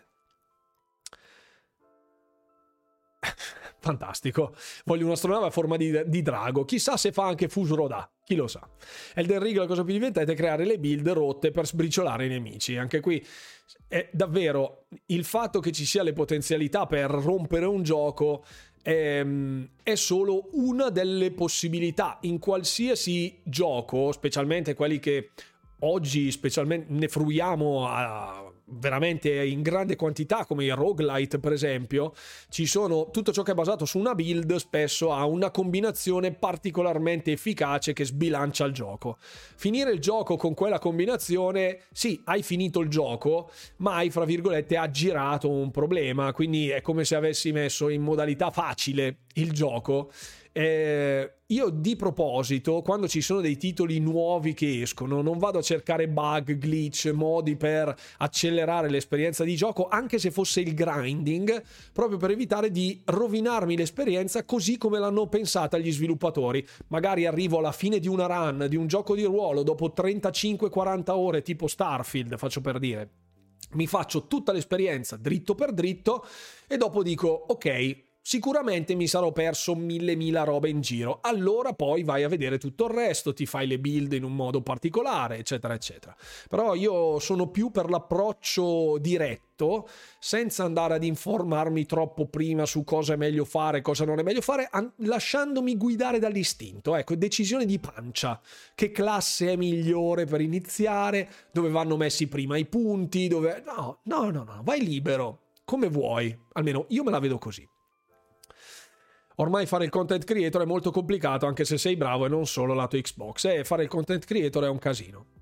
Fantastico. 3.80 4.54
Voglio 4.84 5.06
un'astronave 5.06 5.46
a 5.46 5.50
forma 5.50 5.76
di, 5.76 6.02
di, 6.06 6.22
drago. 6.22 6.64
Chissà 6.64 6.96
se 6.96 7.12
fa 7.12 7.26
anche 7.26 7.48
Fusroda. 7.48 8.10
Chi 8.24 8.34
lo 8.34 8.46
sa. 8.46 8.66
Elden 9.14 9.42
Ring 9.42 9.56
la 9.56 9.66
cosa 9.66 9.82
più 9.82 9.92
divertente 9.92 10.32
è 10.32 10.36
creare 10.36 10.64
le 10.64 10.78
build 10.78 11.08
rotte 11.08 11.50
per 11.50 11.66
sbriciolare 11.66 12.26
i 12.26 12.28
nemici. 12.28 12.76
Anche 12.76 13.00
qui 13.00 13.24
è 13.90 14.08
davvero 14.12 14.84
il 15.06 15.24
fatto 15.24 15.58
che 15.58 15.72
ci 15.72 15.84
sia 15.84 16.04
le 16.04 16.12
potenzialità 16.12 16.86
per 16.86 17.10
rompere 17.10 17.66
un 17.66 17.82
gioco 17.82 18.44
è, 18.80 19.26
è, 19.82 19.94
solo 19.96 20.48
una 20.52 20.90
delle 20.90 21.32
possibilità 21.32 22.18
in 22.22 22.38
qualsiasi 22.38 23.40
gioco, 23.42 24.12
specialmente 24.12 24.74
quelli 24.74 25.00
che 25.00 25.30
oggi 25.80 26.30
specialmente 26.30 26.86
ne 26.92 27.08
fruiamo 27.08 27.88
a, 27.88 28.44
veramente 28.70 29.44
in 29.44 29.62
grande 29.62 29.96
quantità, 29.96 30.44
come 30.44 30.64
il 30.64 30.74
roguelite 30.74 31.38
per 31.38 31.52
esempio, 31.52 32.12
ci 32.48 32.66
sono 32.66 33.10
tutto 33.10 33.32
ciò 33.32 33.42
che 33.42 33.52
è 33.52 33.54
basato 33.54 33.84
su 33.84 33.98
una 33.98 34.14
build 34.14 34.54
spesso 34.56 35.12
ha 35.12 35.24
una 35.24 35.50
combinazione 35.50 36.32
particolarmente 36.32 37.32
efficace 37.32 37.92
che 37.92 38.04
sbilancia 38.04 38.64
il 38.64 38.72
gioco. 38.72 39.18
Finire 39.20 39.92
il 39.92 40.00
gioco 40.00 40.36
con 40.36 40.54
quella 40.54 40.78
combinazione, 40.78 41.82
sì, 41.92 42.20
hai 42.24 42.42
finito 42.42 42.80
il 42.80 42.88
gioco, 42.88 43.50
ma 43.76 43.96
hai 43.96 44.10
fra 44.10 44.24
virgolette 44.24 44.76
aggirato 44.76 45.48
un 45.50 45.70
problema, 45.70 46.32
quindi 46.32 46.70
è 46.70 46.80
come 46.80 47.04
se 47.04 47.16
avessi 47.16 47.52
messo 47.52 47.88
in 47.88 48.02
modalità 48.02 48.50
facile 48.50 49.18
il 49.34 49.52
gioco 49.52 50.10
eh, 50.52 51.34
io 51.46 51.68
di 51.70 51.96
proposito, 51.96 52.82
quando 52.82 53.08
ci 53.08 53.20
sono 53.20 53.40
dei 53.40 53.56
titoli 53.56 53.98
nuovi 53.98 54.54
che 54.54 54.82
escono, 54.82 55.22
non 55.22 55.38
vado 55.38 55.58
a 55.58 55.62
cercare 55.62 56.08
bug, 56.08 56.54
glitch, 56.54 57.10
modi 57.12 57.56
per 57.56 57.94
accelerare 58.18 58.88
l'esperienza 58.88 59.44
di 59.44 59.56
gioco, 59.56 59.88
anche 59.88 60.18
se 60.18 60.30
fosse 60.30 60.60
il 60.60 60.74
grinding, 60.74 61.62
proprio 61.92 62.18
per 62.18 62.30
evitare 62.30 62.70
di 62.70 63.00
rovinarmi 63.04 63.76
l'esperienza 63.76 64.44
così 64.44 64.76
come 64.76 64.98
l'hanno 64.98 65.28
pensata 65.28 65.78
gli 65.78 65.92
sviluppatori. 65.92 66.66
Magari 66.88 67.26
arrivo 67.26 67.58
alla 67.58 67.72
fine 67.72 67.98
di 67.98 68.08
una 68.08 68.26
run 68.26 68.66
di 68.68 68.76
un 68.76 68.86
gioco 68.86 69.14
di 69.14 69.24
ruolo 69.24 69.62
dopo 69.62 69.92
35-40 69.96 71.10
ore, 71.10 71.42
tipo 71.42 71.66
Starfield, 71.66 72.36
faccio 72.36 72.60
per 72.60 72.78
dire. 72.78 73.10
Mi 73.72 73.86
faccio 73.86 74.26
tutta 74.26 74.52
l'esperienza 74.52 75.16
dritto 75.16 75.54
per 75.54 75.72
dritto 75.72 76.26
e 76.66 76.76
dopo 76.76 77.04
dico 77.04 77.28
ok, 77.28 78.08
sicuramente 78.30 78.94
mi 78.94 79.08
sarò 79.08 79.32
perso 79.32 79.74
mille 79.74 80.14
mila 80.14 80.44
robe 80.44 80.68
in 80.68 80.80
giro. 80.80 81.18
Allora 81.20 81.72
poi 81.72 82.04
vai 82.04 82.22
a 82.22 82.28
vedere 82.28 82.58
tutto 82.58 82.84
il 82.84 82.92
resto, 82.92 83.32
ti 83.32 83.44
fai 83.44 83.66
le 83.66 83.80
build 83.80 84.12
in 84.12 84.22
un 84.22 84.36
modo 84.36 84.62
particolare, 84.62 85.38
eccetera, 85.38 85.74
eccetera. 85.74 86.14
Però 86.48 86.76
io 86.76 87.18
sono 87.18 87.48
più 87.48 87.72
per 87.72 87.90
l'approccio 87.90 88.98
diretto, 88.98 89.88
senza 90.20 90.62
andare 90.62 90.94
ad 90.94 91.02
informarmi 91.02 91.84
troppo 91.86 92.26
prima 92.26 92.66
su 92.66 92.84
cosa 92.84 93.14
è 93.14 93.16
meglio 93.16 93.44
fare, 93.44 93.80
cosa 93.80 94.04
non 94.04 94.20
è 94.20 94.22
meglio 94.22 94.42
fare, 94.42 94.68
an- 94.70 94.92
lasciandomi 94.98 95.76
guidare 95.76 96.20
dall'istinto. 96.20 96.94
Ecco, 96.94 97.16
decisione 97.16 97.66
di 97.66 97.80
pancia. 97.80 98.40
Che 98.76 98.92
classe 98.92 99.50
è 99.50 99.56
migliore 99.56 100.24
per 100.26 100.40
iniziare? 100.40 101.28
Dove 101.52 101.68
vanno 101.68 101.96
messi 101.96 102.28
prima 102.28 102.56
i 102.56 102.66
punti? 102.66 103.26
Dove... 103.26 103.60
No, 103.66 103.98
no, 104.04 104.30
no, 104.30 104.44
no, 104.44 104.60
vai 104.62 104.84
libero. 104.84 105.48
Come 105.64 105.88
vuoi. 105.88 106.32
Almeno 106.52 106.86
io 106.90 107.02
me 107.02 107.10
la 107.10 107.18
vedo 107.18 107.36
così. 107.36 107.68
Ormai 109.40 109.64
fare 109.64 109.84
il 109.84 109.90
content 109.90 110.22
creator 110.22 110.62
è 110.62 110.66
molto 110.66 110.90
complicato 110.90 111.46
anche 111.46 111.64
se 111.64 111.78
sei 111.78 111.96
bravo 111.96 112.26
e 112.26 112.28
non 112.28 112.46
solo 112.46 112.74
lato 112.74 112.98
Xbox. 113.00 113.46
E 113.46 113.64
fare 113.64 113.84
il 113.84 113.88
content 113.88 114.22
creator 114.22 114.64
è 114.64 114.68
un 114.68 114.78
casino. 114.78 115.39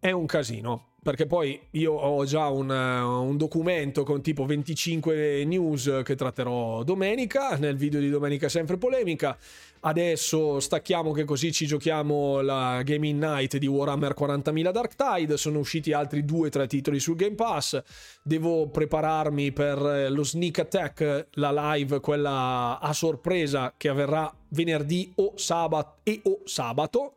È 0.00 0.10
un 0.10 0.26
casino 0.26 0.88
perché 1.00 1.26
poi 1.26 1.58
io 1.72 1.92
ho 1.92 2.24
già 2.24 2.48
un, 2.48 2.68
un, 2.68 3.36
documento 3.36 4.02
con 4.02 4.20
tipo 4.20 4.44
25 4.44 5.44
news 5.44 6.02
che 6.04 6.14
tratterò 6.16 6.82
domenica, 6.82 7.56
nel 7.56 7.76
video 7.76 7.98
di 7.98 8.10
domenica 8.10 8.48
sempre 8.48 8.76
polemica. 8.76 9.36
Adesso 9.80 10.60
stacchiamo 10.60 11.12
che 11.12 11.24
così 11.24 11.50
ci 11.50 11.66
giochiamo 11.66 12.42
la 12.42 12.82
Gaming 12.84 13.22
Night 13.22 13.56
di 13.56 13.66
Warhammer 13.66 14.14
40.000 14.18 14.70
Dark 14.70 14.94
Tide, 14.96 15.36
sono 15.36 15.60
usciti 15.60 15.92
altri 15.92 16.24
2-3 16.24 16.66
titoli 16.66 17.00
sul 17.00 17.16
Game 17.16 17.36
Pass, 17.36 17.80
devo 18.22 18.68
prepararmi 18.68 19.50
per 19.52 20.10
lo 20.10 20.24
Sneak 20.24 20.58
Attack, 20.58 21.28
la 21.34 21.72
live, 21.74 22.00
quella 22.00 22.78
a 22.80 22.92
sorpresa 22.92 23.72
che 23.76 23.88
avverrà 23.88 24.32
venerdì 24.48 25.12
o 25.16 25.32
sabato 25.36 26.00
e 26.02 26.20
o 26.24 26.40
sabato 26.44 27.14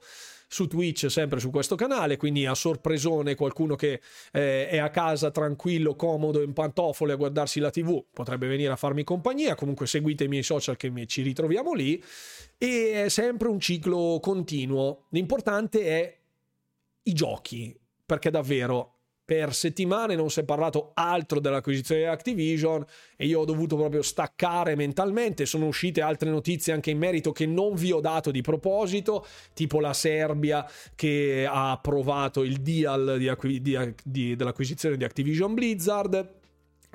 su 0.51 0.67
Twitch, 0.67 1.09
sempre 1.09 1.39
su 1.39 1.49
questo 1.49 1.75
canale, 1.75 2.17
quindi 2.17 2.45
a 2.45 2.53
sorpresone 2.53 3.35
qualcuno 3.35 3.75
che 3.75 4.01
eh, 4.33 4.67
è 4.67 4.79
a 4.79 4.89
casa 4.89 5.31
tranquillo, 5.31 5.95
comodo, 5.95 6.41
in 6.41 6.51
pantofole 6.51 7.13
a 7.13 7.15
guardarsi 7.15 7.61
la 7.61 7.69
TV, 7.69 8.03
potrebbe 8.11 8.47
venire 8.47 8.69
a 8.73 8.75
farmi 8.75 9.05
compagnia, 9.05 9.55
comunque 9.55 9.87
seguite 9.87 10.25
i 10.25 10.27
miei 10.27 10.43
social 10.43 10.75
che 10.75 10.89
mi, 10.89 11.07
ci 11.07 11.21
ritroviamo 11.21 11.73
lì 11.73 12.03
e 12.57 13.05
è 13.05 13.09
sempre 13.09 13.47
un 13.47 13.61
ciclo 13.61 14.19
continuo. 14.21 15.05
L'importante 15.11 15.85
è 15.85 16.17
i 17.03 17.13
giochi, 17.13 17.73
perché 18.05 18.29
davvero 18.29 18.90
per 19.31 19.53
settimane 19.53 20.13
non 20.13 20.29
si 20.29 20.41
è 20.41 20.43
parlato 20.43 20.91
altro 20.93 21.39
dell'acquisizione 21.39 22.01
di 22.01 22.07
Activision 22.07 22.85
e 23.15 23.27
io 23.27 23.39
ho 23.39 23.45
dovuto 23.45 23.77
proprio 23.77 24.01
staccare 24.01 24.75
mentalmente. 24.75 25.45
Sono 25.45 25.67
uscite 25.67 26.01
altre 26.01 26.29
notizie 26.29 26.73
anche 26.73 26.89
in 26.91 26.97
merito 26.97 27.31
che 27.31 27.45
non 27.45 27.75
vi 27.75 27.93
ho 27.93 28.01
dato 28.01 28.29
di 28.29 28.41
proposito, 28.41 29.25
tipo 29.53 29.79
la 29.79 29.93
Serbia 29.93 30.69
che 30.95 31.47
ha 31.49 31.71
approvato 31.71 32.43
il 32.43 32.57
deal 32.57 33.15
di 33.19 33.29
acqui- 33.29 33.61
di, 33.61 33.95
di, 34.03 34.35
dell'acquisizione 34.35 34.97
di 34.97 35.05
Activision 35.05 35.53
Blizzard 35.53 36.39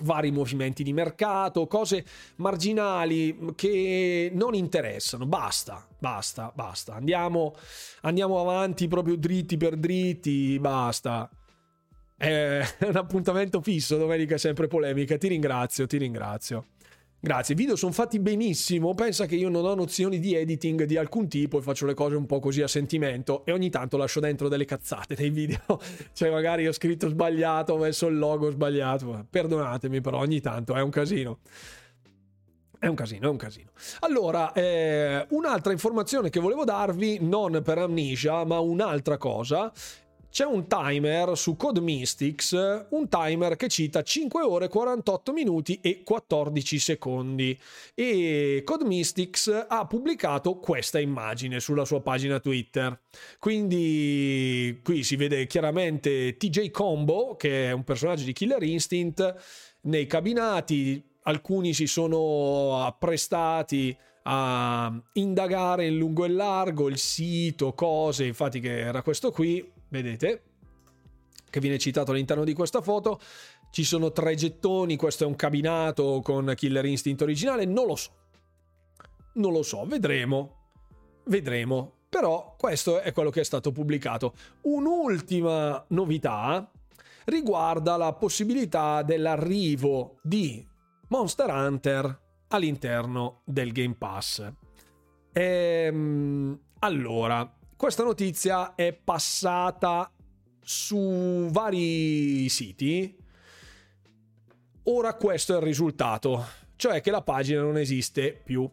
vari 0.02 0.30
movimenti 0.30 0.82
di 0.82 0.92
mercato, 0.92 1.66
cose 1.66 2.04
marginali 2.36 3.54
che 3.54 4.30
non 4.34 4.52
interessano. 4.52 5.24
Basta, 5.24 5.88
basta, 5.98 6.52
basta. 6.54 6.96
Andiamo, 6.96 7.54
andiamo 8.02 8.38
avanti 8.38 8.88
proprio 8.88 9.16
dritti 9.16 9.56
per 9.56 9.78
dritti, 9.78 10.58
basta. 10.58 11.30
È 12.16 12.64
un 12.86 12.96
appuntamento 12.96 13.60
fisso, 13.60 13.96
domenica 13.96 14.38
sempre 14.38 14.66
polemica. 14.66 15.18
Ti 15.18 15.28
ringrazio, 15.28 15.86
ti 15.86 15.98
ringrazio. 15.98 16.66
Grazie, 17.18 17.54
i 17.54 17.56
video 17.56 17.76
sono 17.76 17.92
fatti 17.92 18.20
benissimo, 18.20 18.94
pensa 18.94 19.26
che 19.26 19.34
io 19.34 19.48
non 19.48 19.64
ho 19.64 19.74
nozioni 19.74 20.20
di 20.20 20.34
editing 20.34 20.84
di 20.84 20.96
alcun 20.96 21.28
tipo 21.28 21.58
e 21.58 21.62
faccio 21.62 21.84
le 21.84 21.94
cose 21.94 22.14
un 22.14 22.26
po' 22.26 22.38
così 22.38 22.62
a 22.62 22.68
sentimento 22.68 23.44
e 23.44 23.52
ogni 23.52 23.68
tanto 23.68 23.96
lascio 23.96 24.20
dentro 24.20 24.48
delle 24.48 24.64
cazzate 24.64 25.16
nei 25.18 25.30
video, 25.30 25.80
cioè 26.12 26.30
magari 26.30 26.68
ho 26.68 26.72
scritto 26.72 27.08
sbagliato, 27.08 27.72
ho 27.72 27.78
messo 27.78 28.06
il 28.06 28.18
logo 28.18 28.50
sbagliato, 28.50 29.26
perdonatemi 29.28 30.00
però 30.00 30.18
ogni 30.18 30.40
tanto 30.40 30.74
è 30.74 30.82
un 30.82 30.90
casino. 30.90 31.38
È 32.78 32.86
un 32.86 32.94
casino, 32.94 33.26
è 33.26 33.30
un 33.30 33.38
casino. 33.38 33.70
Allora, 34.00 34.52
eh, 34.52 35.26
un'altra 35.30 35.72
informazione 35.72 36.28
che 36.28 36.38
volevo 36.38 36.62
darvi, 36.62 37.18
non 37.22 37.62
per 37.64 37.78
amnesia, 37.78 38.44
ma 38.44 38.60
un'altra 38.60 39.16
cosa, 39.16 39.72
c'è 40.36 40.44
un 40.44 40.66
timer 40.66 41.34
su 41.34 41.56
Code 41.56 41.80
Mystics, 41.80 42.52
un 42.90 43.08
timer 43.08 43.56
che 43.56 43.68
cita 43.68 44.02
5 44.02 44.42
ore 44.42 44.68
48 44.68 45.32
minuti 45.32 45.78
e 45.80 46.02
14 46.04 46.78
secondi 46.78 47.58
e 47.94 48.60
Code 48.62 48.84
Mystics 48.84 49.64
ha 49.66 49.86
pubblicato 49.86 50.56
questa 50.56 51.00
immagine 51.00 51.58
sulla 51.58 51.86
sua 51.86 52.02
pagina 52.02 52.38
Twitter. 52.38 53.00
Quindi 53.38 54.78
qui 54.84 55.04
si 55.04 55.16
vede 55.16 55.46
chiaramente 55.46 56.36
TJ 56.36 56.70
Combo, 56.70 57.36
che 57.36 57.68
è 57.68 57.72
un 57.72 57.84
personaggio 57.84 58.24
di 58.24 58.34
Killer 58.34 58.62
Instinct, 58.62 59.36
nei 59.84 60.06
cabinati, 60.06 61.02
alcuni 61.22 61.72
si 61.72 61.86
sono 61.86 62.84
apprestati 62.84 63.96
a 64.24 64.92
indagare 65.14 65.86
in 65.86 65.96
lungo 65.96 66.26
e 66.26 66.28
largo 66.28 66.88
il 66.88 66.98
sito, 66.98 67.72
cose, 67.72 68.26
infatti 68.26 68.60
che 68.60 68.80
era 68.80 69.00
questo 69.00 69.30
qui, 69.30 69.72
vedete, 70.02 70.42
che 71.48 71.60
viene 71.60 71.78
citato 71.78 72.12
all'interno 72.12 72.44
di 72.44 72.52
questa 72.52 72.80
foto. 72.80 73.20
Ci 73.70 73.84
sono 73.84 74.12
tre 74.12 74.34
gettoni, 74.34 74.96
questo 74.96 75.24
è 75.24 75.26
un 75.26 75.36
cabinato 75.36 76.20
con 76.22 76.52
Killer 76.54 76.84
Instinct 76.84 77.22
originale, 77.22 77.64
non 77.64 77.86
lo 77.86 77.96
so. 77.96 78.10
Non 79.34 79.52
lo 79.52 79.62
so, 79.62 79.84
vedremo. 79.84 80.70
Vedremo. 81.24 81.92
Però 82.08 82.54
questo 82.56 83.00
è 83.00 83.12
quello 83.12 83.30
che 83.30 83.40
è 83.40 83.44
stato 83.44 83.72
pubblicato. 83.72 84.32
Un'ultima 84.62 85.84
novità 85.88 86.70
riguarda 87.24 87.96
la 87.96 88.12
possibilità 88.12 89.02
dell'arrivo 89.02 90.18
di 90.22 90.66
Monster 91.08 91.50
Hunter 91.50 92.20
all'interno 92.48 93.42
del 93.44 93.72
Game 93.72 93.94
Pass. 93.94 94.50
Ehm, 95.32 96.58
allora, 96.78 97.55
questa 97.76 98.02
notizia 98.02 98.74
è 98.74 98.92
passata 98.94 100.10
su 100.62 101.46
vari 101.50 102.48
siti. 102.48 103.16
Ora 104.84 105.14
questo 105.14 105.52
è 105.52 105.56
il 105.56 105.62
risultato, 105.62 106.44
cioè 106.76 107.02
che 107.02 107.10
la 107.10 107.22
pagina 107.22 107.60
non 107.60 107.76
esiste 107.76 108.32
più. 108.32 108.68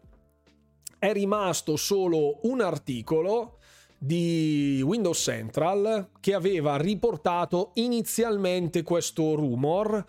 È 0.98 1.12
rimasto 1.12 1.76
solo 1.76 2.40
un 2.44 2.62
articolo 2.62 3.60
di 3.98 4.82
Windows 4.84 5.20
Central 5.22 6.12
che 6.20 6.34
aveva 6.34 6.78
riportato 6.78 7.72
inizialmente 7.76 8.84
questo 8.84 9.36
rumor 9.36 10.06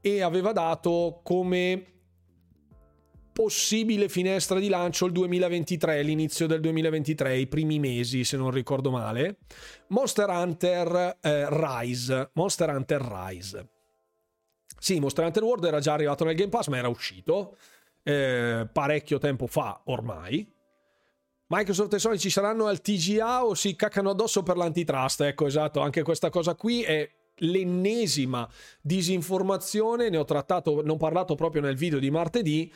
e 0.00 0.20
aveva 0.20 0.52
dato 0.52 1.20
come 1.22 1.91
possibile 3.32 4.08
finestra 4.08 4.58
di 4.58 4.68
lancio 4.68 5.06
il 5.06 5.12
2023, 5.12 6.02
l'inizio 6.02 6.46
del 6.46 6.60
2023, 6.60 7.38
i 7.38 7.46
primi 7.46 7.78
mesi 7.78 8.24
se 8.24 8.36
non 8.36 8.50
ricordo 8.50 8.90
male. 8.90 9.38
Monster 9.88 10.28
Hunter 10.28 11.18
eh, 11.20 11.46
Rise. 11.48 12.30
Monster 12.34 12.68
Hunter 12.68 13.00
Rise. 13.00 13.68
Sì, 14.78 14.98
Monster 15.00 15.24
Hunter 15.24 15.42
World 15.42 15.64
era 15.64 15.80
già 15.80 15.92
arrivato 15.92 16.24
nel 16.24 16.34
Game 16.34 16.50
Pass, 16.50 16.68
ma 16.68 16.76
era 16.76 16.88
uscito 16.88 17.56
eh, 18.02 18.68
parecchio 18.70 19.18
tempo 19.18 19.46
fa 19.46 19.82
ormai. 19.84 20.50
Microsoft 21.48 21.92
e 21.94 21.98
Sony 21.98 22.18
ci 22.18 22.30
saranno 22.30 22.66
al 22.66 22.80
TGA 22.80 23.44
o 23.44 23.54
si 23.54 23.76
caccano 23.76 24.10
addosso 24.10 24.42
per 24.42 24.56
l'antitrust? 24.56 25.20
Ecco, 25.22 25.46
esatto, 25.46 25.80
anche 25.80 26.02
questa 26.02 26.30
cosa 26.30 26.54
qui 26.54 26.82
è 26.82 27.08
l'ennesima 27.36 28.48
disinformazione, 28.80 30.08
ne 30.08 30.16
ho 30.16 30.24
trattato, 30.24 30.82
ho 30.86 30.96
parlato 30.96 31.34
proprio 31.34 31.60
nel 31.60 31.76
video 31.76 31.98
di 31.98 32.10
martedì, 32.10 32.72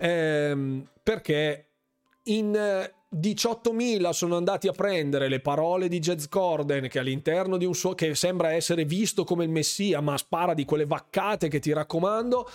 ehm, 0.00 0.88
perché 1.02 1.66
in 2.24 2.52
18.000 3.12 4.10
sono 4.10 4.36
andati 4.36 4.68
a 4.68 4.72
prendere 4.72 5.28
le 5.28 5.40
parole 5.40 5.88
di 5.88 5.98
Jez 5.98 6.28
Corden 6.28 6.88
che 6.88 6.98
all'interno 6.98 7.56
di 7.56 7.64
un 7.64 7.74
suo 7.74 7.94
che 7.94 8.14
sembra 8.14 8.52
essere 8.52 8.84
visto 8.84 9.24
come 9.24 9.44
il 9.44 9.50
messia 9.50 10.00
ma 10.00 10.16
spara 10.16 10.54
di 10.54 10.64
quelle 10.64 10.86
vaccate 10.86 11.48
che 11.48 11.58
ti 11.58 11.72
raccomando. 11.72 12.48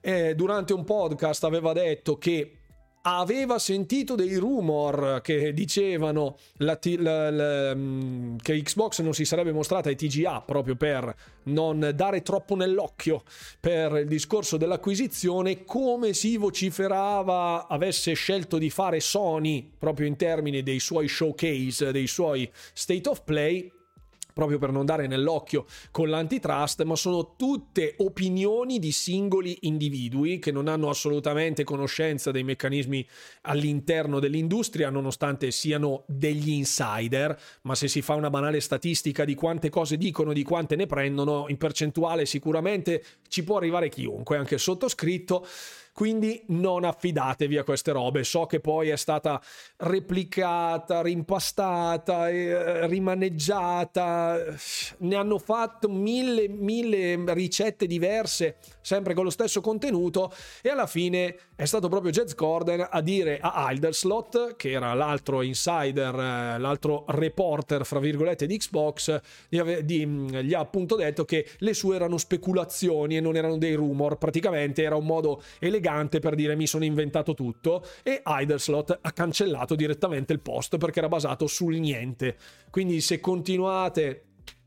Eh, 0.00 0.34
durante 0.34 0.72
un 0.72 0.82
podcast 0.84 1.44
aveva 1.44 1.72
detto 1.72 2.18
che 2.18 2.61
aveva 3.02 3.58
sentito 3.58 4.14
dei 4.14 4.36
rumor 4.36 5.20
che 5.22 5.52
dicevano 5.52 6.36
la, 6.58 6.78
la, 6.98 7.30
la, 7.30 7.74
mm, 7.74 8.36
che 8.36 8.60
Xbox 8.62 9.00
non 9.00 9.12
si 9.12 9.24
sarebbe 9.24 9.52
mostrata 9.52 9.88
ai 9.88 9.96
TGA 9.96 10.42
proprio 10.42 10.76
per 10.76 11.14
non 11.44 11.92
dare 11.94 12.22
troppo 12.22 12.54
nell'occhio 12.54 13.22
per 13.58 13.96
il 13.96 14.06
discorso 14.06 14.56
dell'acquisizione, 14.56 15.64
come 15.64 16.12
si 16.12 16.36
vociferava 16.36 17.66
avesse 17.66 18.12
scelto 18.14 18.58
di 18.58 18.70
fare 18.70 19.00
Sony 19.00 19.68
proprio 19.78 20.06
in 20.06 20.16
termini 20.16 20.62
dei 20.62 20.78
suoi 20.78 21.08
showcase, 21.08 21.90
dei 21.90 22.06
suoi 22.06 22.50
state 22.72 23.08
of 23.08 23.22
play 23.24 23.70
proprio 24.32 24.58
per 24.58 24.70
non 24.70 24.84
dare 24.84 25.06
nell'occhio 25.06 25.66
con 25.90 26.08
l'antitrust, 26.08 26.82
ma 26.82 26.96
sono 26.96 27.34
tutte 27.36 27.94
opinioni 27.98 28.78
di 28.78 28.92
singoli 28.92 29.58
individui 29.62 30.38
che 30.38 30.52
non 30.52 30.68
hanno 30.68 30.88
assolutamente 30.88 31.64
conoscenza 31.64 32.30
dei 32.30 32.44
meccanismi 32.44 33.06
all'interno 33.42 34.20
dell'industria, 34.20 34.90
nonostante 34.90 35.50
siano 35.50 36.04
degli 36.06 36.50
insider, 36.50 37.38
ma 37.62 37.74
se 37.74 37.88
si 37.88 38.02
fa 38.02 38.14
una 38.14 38.30
banale 38.30 38.60
statistica 38.60 39.24
di 39.24 39.34
quante 39.34 39.68
cose 39.70 39.96
dicono, 39.96 40.32
di 40.32 40.42
quante 40.42 40.76
ne 40.76 40.86
prendono, 40.86 41.46
in 41.48 41.56
percentuale 41.56 42.26
sicuramente 42.26 43.04
ci 43.28 43.44
può 43.44 43.56
arrivare 43.56 43.88
chiunque, 43.88 44.36
anche 44.36 44.58
sottoscritto. 44.58 45.46
Quindi 45.92 46.42
non 46.48 46.84
affidatevi 46.84 47.58
a 47.58 47.64
queste 47.64 47.92
robe. 47.92 48.24
So 48.24 48.46
che 48.46 48.60
poi 48.60 48.88
è 48.88 48.96
stata 48.96 49.40
replicata, 49.76 51.02
rimpastata, 51.02 52.30
eh, 52.30 52.86
rimaneggiata. 52.86 54.38
Ne 54.98 55.14
hanno 55.14 55.38
fatto 55.38 55.90
mille, 55.90 56.48
mille 56.48 57.22
ricette 57.34 57.86
diverse, 57.86 58.56
sempre 58.80 59.12
con 59.12 59.24
lo 59.24 59.30
stesso 59.30 59.60
contenuto. 59.60 60.32
E 60.62 60.70
alla 60.70 60.86
fine 60.86 61.36
è 61.54 61.66
stato 61.66 61.88
proprio 61.88 62.10
Jez 62.10 62.34
Gordon 62.34 62.86
a 62.90 63.00
dire 63.02 63.38
a 63.38 63.52
Alderslot, 63.66 64.56
che 64.56 64.70
era 64.70 64.94
l'altro 64.94 65.42
insider, 65.42 66.14
eh, 66.14 66.58
l'altro 66.58 67.04
reporter, 67.08 67.84
fra 67.84 67.98
virgolette, 67.98 68.46
di 68.46 68.56
Xbox, 68.56 69.20
di, 69.48 70.06
gli 70.06 70.54
ha 70.54 70.58
appunto 70.58 70.96
detto 70.96 71.26
che 71.26 71.46
le 71.58 71.74
sue 71.74 71.96
erano 71.96 72.16
speculazioni 72.16 73.18
e 73.18 73.20
non 73.20 73.36
erano 73.36 73.58
dei 73.58 73.74
rumor. 73.74 74.16
Praticamente 74.16 74.82
era 74.82 74.96
un 74.96 75.04
modo 75.04 75.42
elegante 75.58 75.80
elegante 75.82 76.20
per 76.20 76.36
dire 76.36 76.54
mi 76.54 76.66
sono 76.66 76.84
inventato 76.84 77.34
tutto 77.34 77.84
e 78.02 78.22
Iderslot 78.24 78.98
ha 79.02 79.12
cancellato 79.12 79.74
direttamente 79.74 80.32
il 80.32 80.40
post 80.40 80.78
perché 80.78 81.00
era 81.00 81.08
basato 81.08 81.46
sul 81.48 81.76
niente. 81.76 82.36
Quindi 82.70 83.00
se 83.00 83.18
continuate 83.18 84.26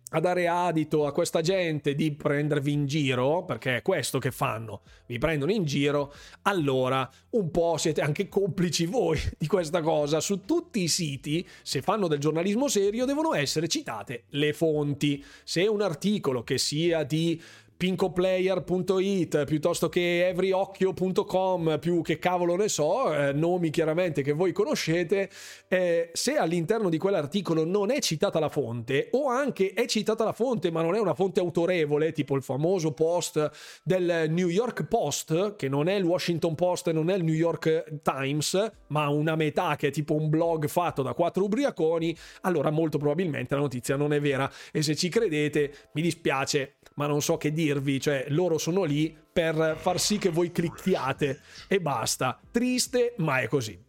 a 0.10 0.20
dare 0.20 0.48
adito 0.48 1.08
a 1.08 1.12
questa 1.12 1.42
gente 1.42 1.96
di 1.96 2.14
prendervi 2.14 2.72
in 2.72 2.86
giro, 2.86 3.44
perché 3.44 3.78
è 3.78 3.82
questo 3.82 4.20
che 4.20 4.32
fanno, 4.32 4.82
vi 5.08 5.18
prendono 5.18 5.52
in 5.52 5.66
giro, 5.66 6.14
allora 6.44 7.10
un 7.32 7.50
po' 7.52 7.76
siete 7.78 8.02
anche 8.02 8.30
complici 8.30 8.86
voi 8.86 9.20
di 9.38 9.48
questa 9.48 9.82
cosa. 9.82 10.20
Su 10.20 10.46
tutti 10.46 10.84
i 10.84 10.88
siti, 10.88 11.46
se 11.64 11.82
fanno 11.82 12.08
del 12.08 12.20
giornalismo 12.20 12.68
serio, 12.68 13.06
devono 13.06 13.34
essere 13.34 13.68
citate 13.68 14.26
le 14.30 14.54
fonti. 14.54 15.24
Se 15.44 15.66
un 15.68 15.82
articolo 15.82 16.44
che 16.44 16.60
sia 16.60 17.04
di 17.04 17.42
pincoplayer.it 17.78 19.44
piuttosto 19.46 19.90
che 19.90 20.28
everyocchio.com 20.30 21.78
più 21.80 22.02
che 22.02 22.18
cavolo 22.18 22.56
ne 22.56 22.70
so, 22.70 23.14
eh, 23.14 23.34
nomi 23.34 23.70
chiaramente 23.70 24.22
che 24.22 24.32
voi 24.32 24.52
conoscete, 24.54 25.30
eh, 25.68 26.10
se 26.14 26.38
all'interno 26.38 26.90
di 26.90 26.98
quell'articolo 26.98 27.66
non 27.66 27.92
è 27.92 28.00
citata 28.00 28.40
la 28.40 28.50
fonte 28.50 29.10
o 29.12 29.28
anche 29.28 29.74
è 29.74 29.86
citata 29.86 30.24
la 30.24 30.32
fonte 30.32 30.72
ma 30.72 30.82
non 30.82 30.96
è 30.96 31.00
una 31.00 31.14
fonte 31.14 31.40
autorevole, 31.40 32.12
tipo 32.12 32.36
il 32.36 32.44
famoso 32.44 32.94
post 32.94 33.52
del 33.84 34.26
New 34.30 34.48
York 34.48 34.86
Post, 34.86 35.56
che 35.56 35.68
non 35.68 35.88
è 35.88 35.96
il 35.96 36.04
Washington 36.04 36.56
Post 36.56 36.88
e 36.88 36.94
non 36.94 37.10
è 37.10 37.16
il 37.16 37.24
New 37.24 37.34
York 37.34 38.02
Times, 38.02 38.72
ma 38.88 39.10
una 39.10 39.36
metà 39.36 39.76
che 39.76 39.88
è 39.88 39.92
tipo 39.92 40.16
un 40.16 40.30
blog 40.30 40.68
fatto 40.68 41.02
da 41.02 41.14
quattro 41.14 41.44
ubriaconi, 41.44 42.16
allora 42.42 42.70
molto 42.70 42.98
probabilmente 42.98 43.56
la 43.56 43.62
notizia 43.62 43.96
non 43.96 44.14
è 44.14 44.22
vera. 44.22 44.50
E 44.72 44.82
se 44.82 44.96
ci 44.96 45.10
credete 45.10 45.74
mi 45.94 46.02
dispiace, 46.02 46.76
ma 46.96 47.08
non 47.08 47.22
so 47.22 47.38
che 47.38 47.52
dirvi, 47.52 48.00
cioè 48.00 48.26
loro 48.30 48.58
sono 48.58 48.84
lì 48.84 49.16
per 49.32 49.78
far 49.80 50.00
sì 50.00 50.18
che 50.18 50.30
voi 50.30 50.52
clicchiate 50.52 51.42
e 51.68 51.80
basta. 51.80 52.40
Triste, 52.52 53.14
ma 53.18 53.40
è 53.40 53.48
così. 53.48 53.82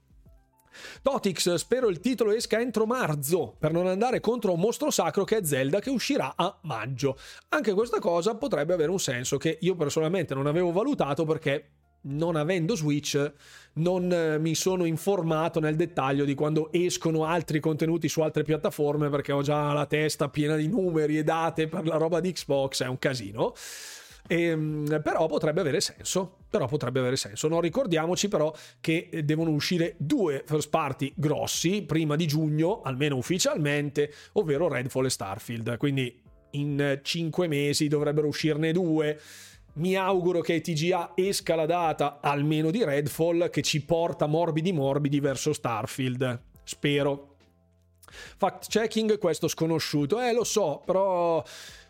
Totix, 1.03 1.55
spero 1.55 1.89
il 1.89 2.01
titolo 2.01 2.33
esca 2.33 2.61
entro 2.61 2.85
marzo 2.85 3.57
per 3.59 3.73
non 3.73 3.87
andare 3.87 4.21
contro 4.21 4.53
un 4.53 4.61
mostro 4.61 4.91
sacro 4.91 5.25
che 5.25 5.39
è 5.39 5.45
Zelda 5.45 5.81
che 5.81 5.91
uscirà 5.91 6.35
a 6.37 6.59
maggio. 6.63 7.17
Anche 7.51 7.73
questa 7.73 7.99
cosa 7.99 8.35
potrebbe 8.37 8.75
avere 8.75 8.91
un 8.91 9.01
senso 9.01 9.39
che 9.39 9.57
io 9.61 9.75
personalmente 9.75 10.35
non 10.35 10.47
avevo 10.47 10.73
valutato 10.73 11.25
perché 11.25 11.71
non 12.03 12.37
avendo 12.37 12.77
Switch 12.77 13.33
non 13.77 14.11
eh, 14.13 14.39
mi 14.39 14.55
sono 14.55 14.85
informato 14.85 15.61
nel 15.61 15.77
dettaglio 15.77 16.25
di 16.25 16.35
quando 16.35 16.71
escono 16.73 17.25
altri 17.25 17.61
contenuti 17.61 18.09
su 18.09 18.21
altre 18.21 18.43
piattaforme 18.43 19.09
perché 19.09 19.33
ho 19.33 19.43
già 19.43 19.73
la 19.73 19.87
testa 19.87 20.29
piena 20.29 20.57
di 20.57 20.69
numeri 20.69 21.19
e 21.19 21.25
date 21.25 21.67
per 21.69 21.87
la 21.87 21.97
roba 21.97 22.21
di 22.21 22.33
Xbox, 22.33 22.83
è 22.83 22.87
un 22.87 22.99
casino. 22.99 23.55
E, 24.29 24.43
ehm, 24.43 25.01
però 25.03 25.27
potrebbe 25.27 25.61
avere 25.61 25.81
senso. 25.81 26.39
Però 26.49 26.67
potrebbe 26.67 27.01
avere 27.01 27.17
senso. 27.17 27.49
Non 27.49 27.61
ricordiamoci 27.61 28.29
però 28.29 28.53
che 28.81 29.09
devono 29.25 29.51
uscire 29.51 29.95
due 29.99 30.43
first 30.47 30.71
party 30.71 31.13
grossi 31.15 31.83
prima 31.83 32.17
di 32.17 32.27
giugno, 32.27 32.81
almeno 32.83 33.17
ufficialmente, 33.17 34.13
ovvero 34.33 34.69
Redfall 34.69 35.07
e 35.07 35.11
Starfield. 35.11 35.77
Quindi 35.77 36.23
in 36.53 37.01
cinque 37.03 37.47
mesi 37.47 37.89
dovrebbero 37.89 38.27
uscirne 38.27 38.73
due. 38.73 39.21
Mi 39.77 39.95
auguro 39.95 40.41
che 40.41 40.61
TGA 40.61 41.13
esca 41.15 41.55
la 41.55 41.67
data 41.67 42.19
almeno 42.23 42.71
di 42.71 42.83
Redfall 42.83 43.51
che 43.51 43.61
ci 43.63 43.85
porta 43.85 44.27
morbidi 44.27 44.73
morbidi 44.73 45.21
verso 45.21 45.53
Starfield. 45.53 46.41
Spero. 46.65 47.37
Fact 48.37 48.69
checking 48.69 49.19
questo 49.19 49.49
sconosciuto. 49.49 50.21
Eh, 50.21 50.33
lo 50.33 50.45
so, 50.45 50.83
però 50.85 51.45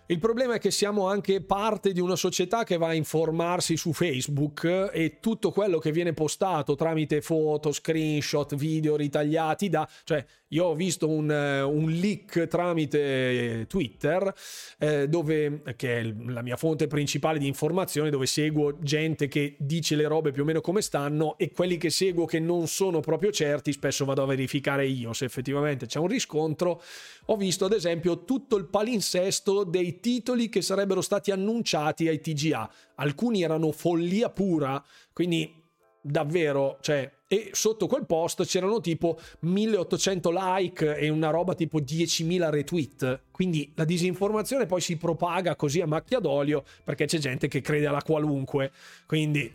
il 0.09 0.19
problema 0.19 0.55
è 0.55 0.59
che 0.59 0.71
siamo 0.71 1.09
anche 1.09 1.41
parte 1.41 1.93
di 1.93 2.01
una 2.01 2.17
società 2.17 2.63
che 2.63 2.77
va 2.77 2.89
a 2.89 2.95
informarsi 2.95 3.77
su 3.77 3.93
Facebook 3.93 4.91
e 4.93 5.19
tutto 5.21 5.51
quello 5.51 5.79
che 5.79 5.91
viene 5.91 6.13
postato 6.13 6.77
tramite 6.77 7.21
foto, 7.21 7.73
screenshot, 7.73 8.55
video 8.55 8.95
ritagliati 8.95 9.69
da... 9.69 9.89
cioè 10.05 10.25
io 10.51 10.67
ho 10.67 10.75
visto 10.77 11.09
un, 11.09 11.29
un 11.29 11.91
leak 11.91 12.47
tramite 12.47 13.67
Twitter 13.69 14.33
eh, 14.79 15.09
dove, 15.09 15.63
che 15.75 15.99
è 15.99 16.15
la 16.27 16.43
mia 16.43 16.57
fonte 16.57 16.87
principale 16.87 17.41
di 17.41 17.49
informazione 17.49 18.11
dove 18.11 18.27
seguo 18.27 18.79
gente 18.79 19.27
che 19.27 19.57
dice 19.59 19.97
le 19.97 20.07
robe 20.07 20.31
più 20.31 20.43
o 20.43 20.45
meno 20.45 20.61
come 20.61 20.83
stanno 20.83 21.37
e 21.37 21.51
quelli 21.51 21.79
che 21.79 21.91
seguo 21.91 22.27
che 22.27 22.39
non 22.39 22.69
sono 22.69 23.01
proprio 23.01 23.33
certi 23.33 23.73
spesso 23.73 24.05
vado 24.05 24.23
a 24.23 24.27
verificare 24.27 24.87
io 24.87 25.13
se 25.13 25.25
effettivamente 25.25 25.87
c'è 25.87 25.99
un 25.99 26.07
riscontro. 26.07 26.81
Ho 27.27 27.37
visto 27.37 27.65
ad 27.65 27.73
esempio 27.73 28.23
tutto 28.23 28.57
il 28.57 28.67
palinsesto 28.67 29.65
titoli 30.01 30.49
che 30.49 30.63
sarebbero 30.63 31.01
stati 31.01 31.31
annunciati 31.31 32.09
ai 32.09 32.21
TGA. 32.21 32.71
Alcuni 32.97 33.43
erano 33.43 33.73
follia 33.73 34.31
pura, 34.31 34.83
quindi 35.13 35.63
davvero, 36.01 36.79
cioè, 36.81 37.11
e 37.29 37.51
sotto 37.53 37.89
quel 37.89 38.07
post 38.07 38.45
c'erano 38.45 38.81
tipo 38.81 39.19
1800 39.41 40.31
like 40.33 40.97
e 40.97 41.09
una 41.09 41.31
roba 41.31 41.55
tipo 41.55 41.81
10.000 41.81 42.51
retweet. 42.51 43.23
Quindi 43.33 43.73
la 43.75 43.85
disinformazione 43.85 44.67
poi 44.67 44.81
si 44.81 44.97
propaga 44.97 45.57
così 45.57 45.81
a 45.81 45.87
macchia 45.87 46.21
d'olio 46.21 46.65
perché 46.85 47.07
c'è 47.07 47.19
gente 47.19 47.49
che 47.49 47.61
crede 47.61 47.87
alla 47.87 48.03
qualunque. 48.03 48.71
Quindi 49.07 49.53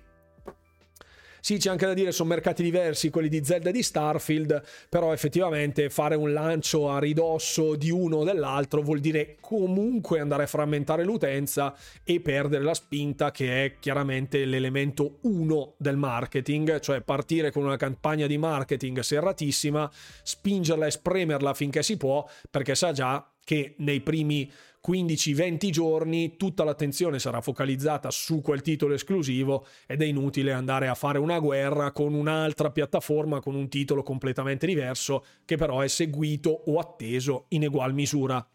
sì, 1.41 1.57
c'è 1.57 1.71
anche 1.71 1.87
da 1.87 1.93
dire, 1.93 2.11
sono 2.11 2.29
mercati 2.29 2.61
diversi 2.61 3.09
quelli 3.09 3.27
di 3.27 3.43
Zelda 3.43 3.69
e 3.69 3.71
di 3.73 3.81
Starfield, 3.81 4.61
però 4.87 5.11
effettivamente 5.11 5.89
fare 5.89 6.15
un 6.15 6.31
lancio 6.31 6.89
a 6.89 6.99
ridosso 6.99 7.75
di 7.75 7.89
uno 7.89 8.17
o 8.17 8.23
dell'altro 8.23 8.81
vuol 8.81 8.99
dire 8.99 9.37
comunque 9.41 10.19
andare 10.19 10.43
a 10.43 10.47
frammentare 10.47 11.03
l'utenza 11.03 11.75
e 12.03 12.21
perdere 12.21 12.63
la 12.63 12.75
spinta 12.75 13.31
che 13.31 13.65
è 13.65 13.75
chiaramente 13.79 14.45
l'elemento 14.45 15.17
uno 15.21 15.73
del 15.77 15.97
marketing, 15.97 16.79
cioè 16.79 17.01
partire 17.01 17.51
con 17.51 17.63
una 17.63 17.77
campagna 17.77 18.27
di 18.27 18.37
marketing 18.37 18.99
serratissima, 18.99 19.89
spingerla 20.23 20.85
e 20.85 20.91
spremerla 20.91 21.53
finché 21.55 21.81
si 21.81 21.97
può, 21.97 22.23
perché 22.49 22.75
sa 22.75 22.91
già 22.91 23.25
che 23.43 23.73
nei 23.79 24.01
primi 24.01 24.49
15-20 24.87 25.69
giorni 25.69 26.37
tutta 26.37 26.63
l'attenzione 26.63 27.19
sarà 27.19 27.39
focalizzata 27.39 28.09
su 28.09 28.41
quel 28.41 28.61
titolo 28.61 28.95
esclusivo 28.95 29.65
ed 29.85 30.01
è 30.01 30.05
inutile 30.05 30.53
andare 30.53 30.87
a 30.87 30.95
fare 30.95 31.19
una 31.19 31.39
guerra 31.39 31.91
con 31.91 32.13
un'altra 32.13 32.71
piattaforma 32.71 33.39
con 33.39 33.55
un 33.55 33.69
titolo 33.69 34.01
completamente 34.01 34.65
diverso 34.65 35.23
che 35.45 35.55
però 35.55 35.81
è 35.81 35.87
seguito 35.87 36.49
o 36.65 36.79
atteso 36.79 37.45
in 37.49 37.63
egual 37.63 37.93
misura. 37.93 38.45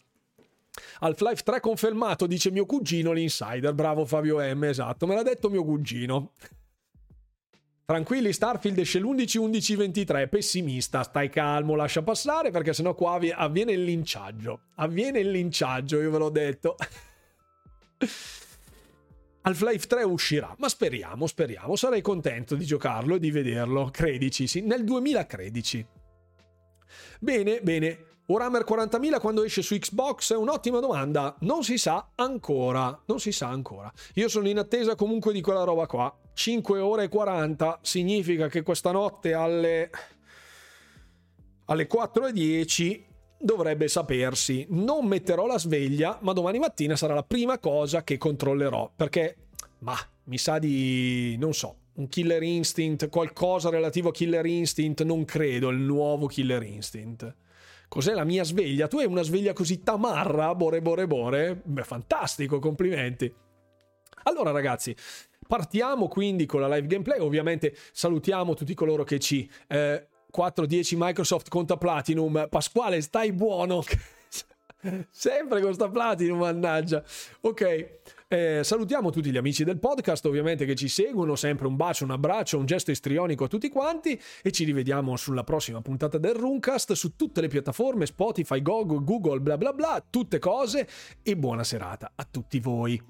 Half-Life 0.98 1.43
3 1.43 1.61
confermato, 1.61 2.27
dice 2.27 2.51
mio 2.51 2.66
cugino 2.66 3.12
l'insider. 3.12 3.73
Bravo 3.73 4.05
Fabio 4.05 4.39
M, 4.39 4.65
esatto, 4.65 5.07
me 5.07 5.15
l'ha 5.15 5.23
detto 5.23 5.48
mio 5.48 5.65
cugino. 5.65 6.32
Tranquilli, 7.86 8.32
Starfield 8.32 8.78
esce 8.78 8.98
l'11-11-23, 8.98 10.28
pessimista, 10.28 11.04
stai 11.04 11.30
calmo, 11.30 11.76
lascia 11.76 12.02
passare 12.02 12.50
perché 12.50 12.72
sennò 12.72 12.96
qua 12.96 13.20
avviene 13.32 13.70
il 13.70 13.84
linciaggio. 13.84 14.62
Avviene 14.74 15.20
il 15.20 15.30
linciaggio, 15.30 16.00
io 16.00 16.10
ve 16.10 16.18
l'ho 16.18 16.30
detto. 16.30 16.74
Half-Life 19.42 19.86
3 19.86 20.02
uscirà, 20.02 20.52
ma 20.58 20.68
speriamo, 20.68 21.28
speriamo, 21.28 21.76
sarei 21.76 22.02
contento 22.02 22.56
di 22.56 22.64
giocarlo 22.64 23.14
e 23.14 23.18
di 23.20 23.30
vederlo, 23.30 23.88
credici, 23.92 24.48
sì, 24.48 24.62
nel 24.62 24.82
2013. 24.82 25.86
Bene, 27.20 27.60
bene, 27.62 28.05
Warhammer 28.27 28.65
40.000 28.69 29.20
quando 29.20 29.44
esce 29.44 29.62
su 29.62 29.77
Xbox 29.77 30.31
un'ottima 30.36 30.81
domanda. 30.81 31.36
Non 31.40 31.62
si 31.62 31.78
sa 31.78 32.11
ancora. 32.16 33.03
Non 33.07 33.20
si 33.20 33.32
sa 33.32 33.48
ancora. 33.48 33.93
Io 34.15 34.28
sono 34.28 34.48
in 34.48 34.59
attesa 34.59 34.94
comunque 34.94 35.32
di 35.32 35.40
quella 35.40 35.65
roba 35.65 35.86
qua. 35.86 36.15
5 36.32 36.81
ore 36.81 37.05
e 37.05 37.09
40 37.09 37.78
significa 37.82 38.48
che 38.48 38.62
questa 38.62 38.90
notte 38.90 39.32
alle 39.32 39.90
alle 41.66 41.89
4.10 41.89 43.03
dovrebbe 43.39 43.89
sapersi. 43.89 44.66
Non 44.70 45.07
metterò 45.07 45.47
la 45.47 45.59
sveglia, 45.59 46.19
ma 46.23 46.32
domani 46.32 46.59
mattina 46.59 46.97
sarà 46.97 47.15
la 47.15 47.23
prima 47.23 47.59
cosa 47.59 48.03
che 48.03 48.19
controllerò. 48.19 48.90
Perché, 48.94 49.36
ma 49.81 49.97
mi 50.24 50.39
sa 50.39 50.59
di. 50.59 51.36
non 51.39 51.55
so. 51.55 51.77
Un 51.94 52.09
Killer 52.09 52.43
Instinct, 52.43 53.09
qualcosa 53.09 53.70
relativo 53.70 54.11
a 54.11 54.12
Killer 54.12 54.44
Instinct, 54.44 55.03
non 55.03 55.24
credo, 55.24 55.70
il 55.70 55.78
nuovo 55.78 56.27
Killer 56.27 56.62
Instinct. 56.62 57.35
Cos'è 57.88 58.12
la 58.14 58.24
mia 58.24 58.44
sveglia? 58.44 58.88
Tu 58.88 58.98
hai 58.98 59.06
una 59.06 59.22
sveglia 59.22 59.52
così 59.52 59.82
tamarra, 59.82 60.54
bore 60.54 60.82
bore 60.82 61.06
bore? 61.06 61.60
Beh, 61.64 61.84
fantastico, 61.84 62.58
complimenti. 62.58 63.32
Allora 64.24 64.50
ragazzi, 64.50 64.94
partiamo 65.46 66.08
quindi 66.08 66.46
con 66.46 66.60
la 66.60 66.68
live 66.68 66.86
gameplay. 66.86 67.20
Ovviamente 67.20 67.74
salutiamo 67.92 68.54
tutti 68.54 68.74
coloro 68.74 69.04
che 69.04 69.18
ci... 69.18 69.48
Eh, 69.68 70.08
410 70.36 70.96
Microsoft 70.98 71.48
conta 71.48 71.78
Platinum. 71.78 72.48
Pasquale, 72.50 73.00
stai 73.00 73.32
buono. 73.32 73.82
Sempre 75.10 75.62
con 75.62 75.72
sta 75.72 75.88
Platinum, 75.88 76.38
mannaggia. 76.38 77.02
Ok. 77.40 78.00
Eh, 78.28 78.65
salutiamo 78.65 79.11
tutti 79.11 79.31
gli 79.31 79.36
amici 79.36 79.62
del 79.62 79.78
podcast, 79.78 80.27
ovviamente 80.27 80.65
che 80.65 80.74
ci 80.74 80.89
seguono, 80.89 81.36
sempre 81.36 81.69
un 81.69 81.77
bacio, 81.77 82.03
un 82.03 82.11
abbraccio, 82.11 82.59
un 82.59 82.66
gesto 82.66 82.90
istrionico 82.90 83.44
a 83.44 83.48
tutti 83.48 83.69
quanti 83.69 84.20
e 84.43 84.51
ci 84.51 84.65
rivediamo 84.65 85.15
sulla 85.15 85.44
prossima 85.44 85.81
puntata 85.81 86.19
del 86.19 86.35
Runcast 86.35 86.93
su 86.94 87.15
tutte 87.15 87.40
le 87.40 87.47
piattaforme 87.47 88.05
Spotify, 88.05 88.61
Google, 88.62 89.05
Google, 89.05 89.39
bla 89.39 89.57
bla 89.57 89.73
bla, 89.73 90.05
tutte 90.11 90.40
cose 90.40 90.89
e 91.23 91.36
buona 91.36 91.62
serata 91.62 92.15
a 92.16 92.27
tutti 92.28 92.59
voi. 92.59 93.01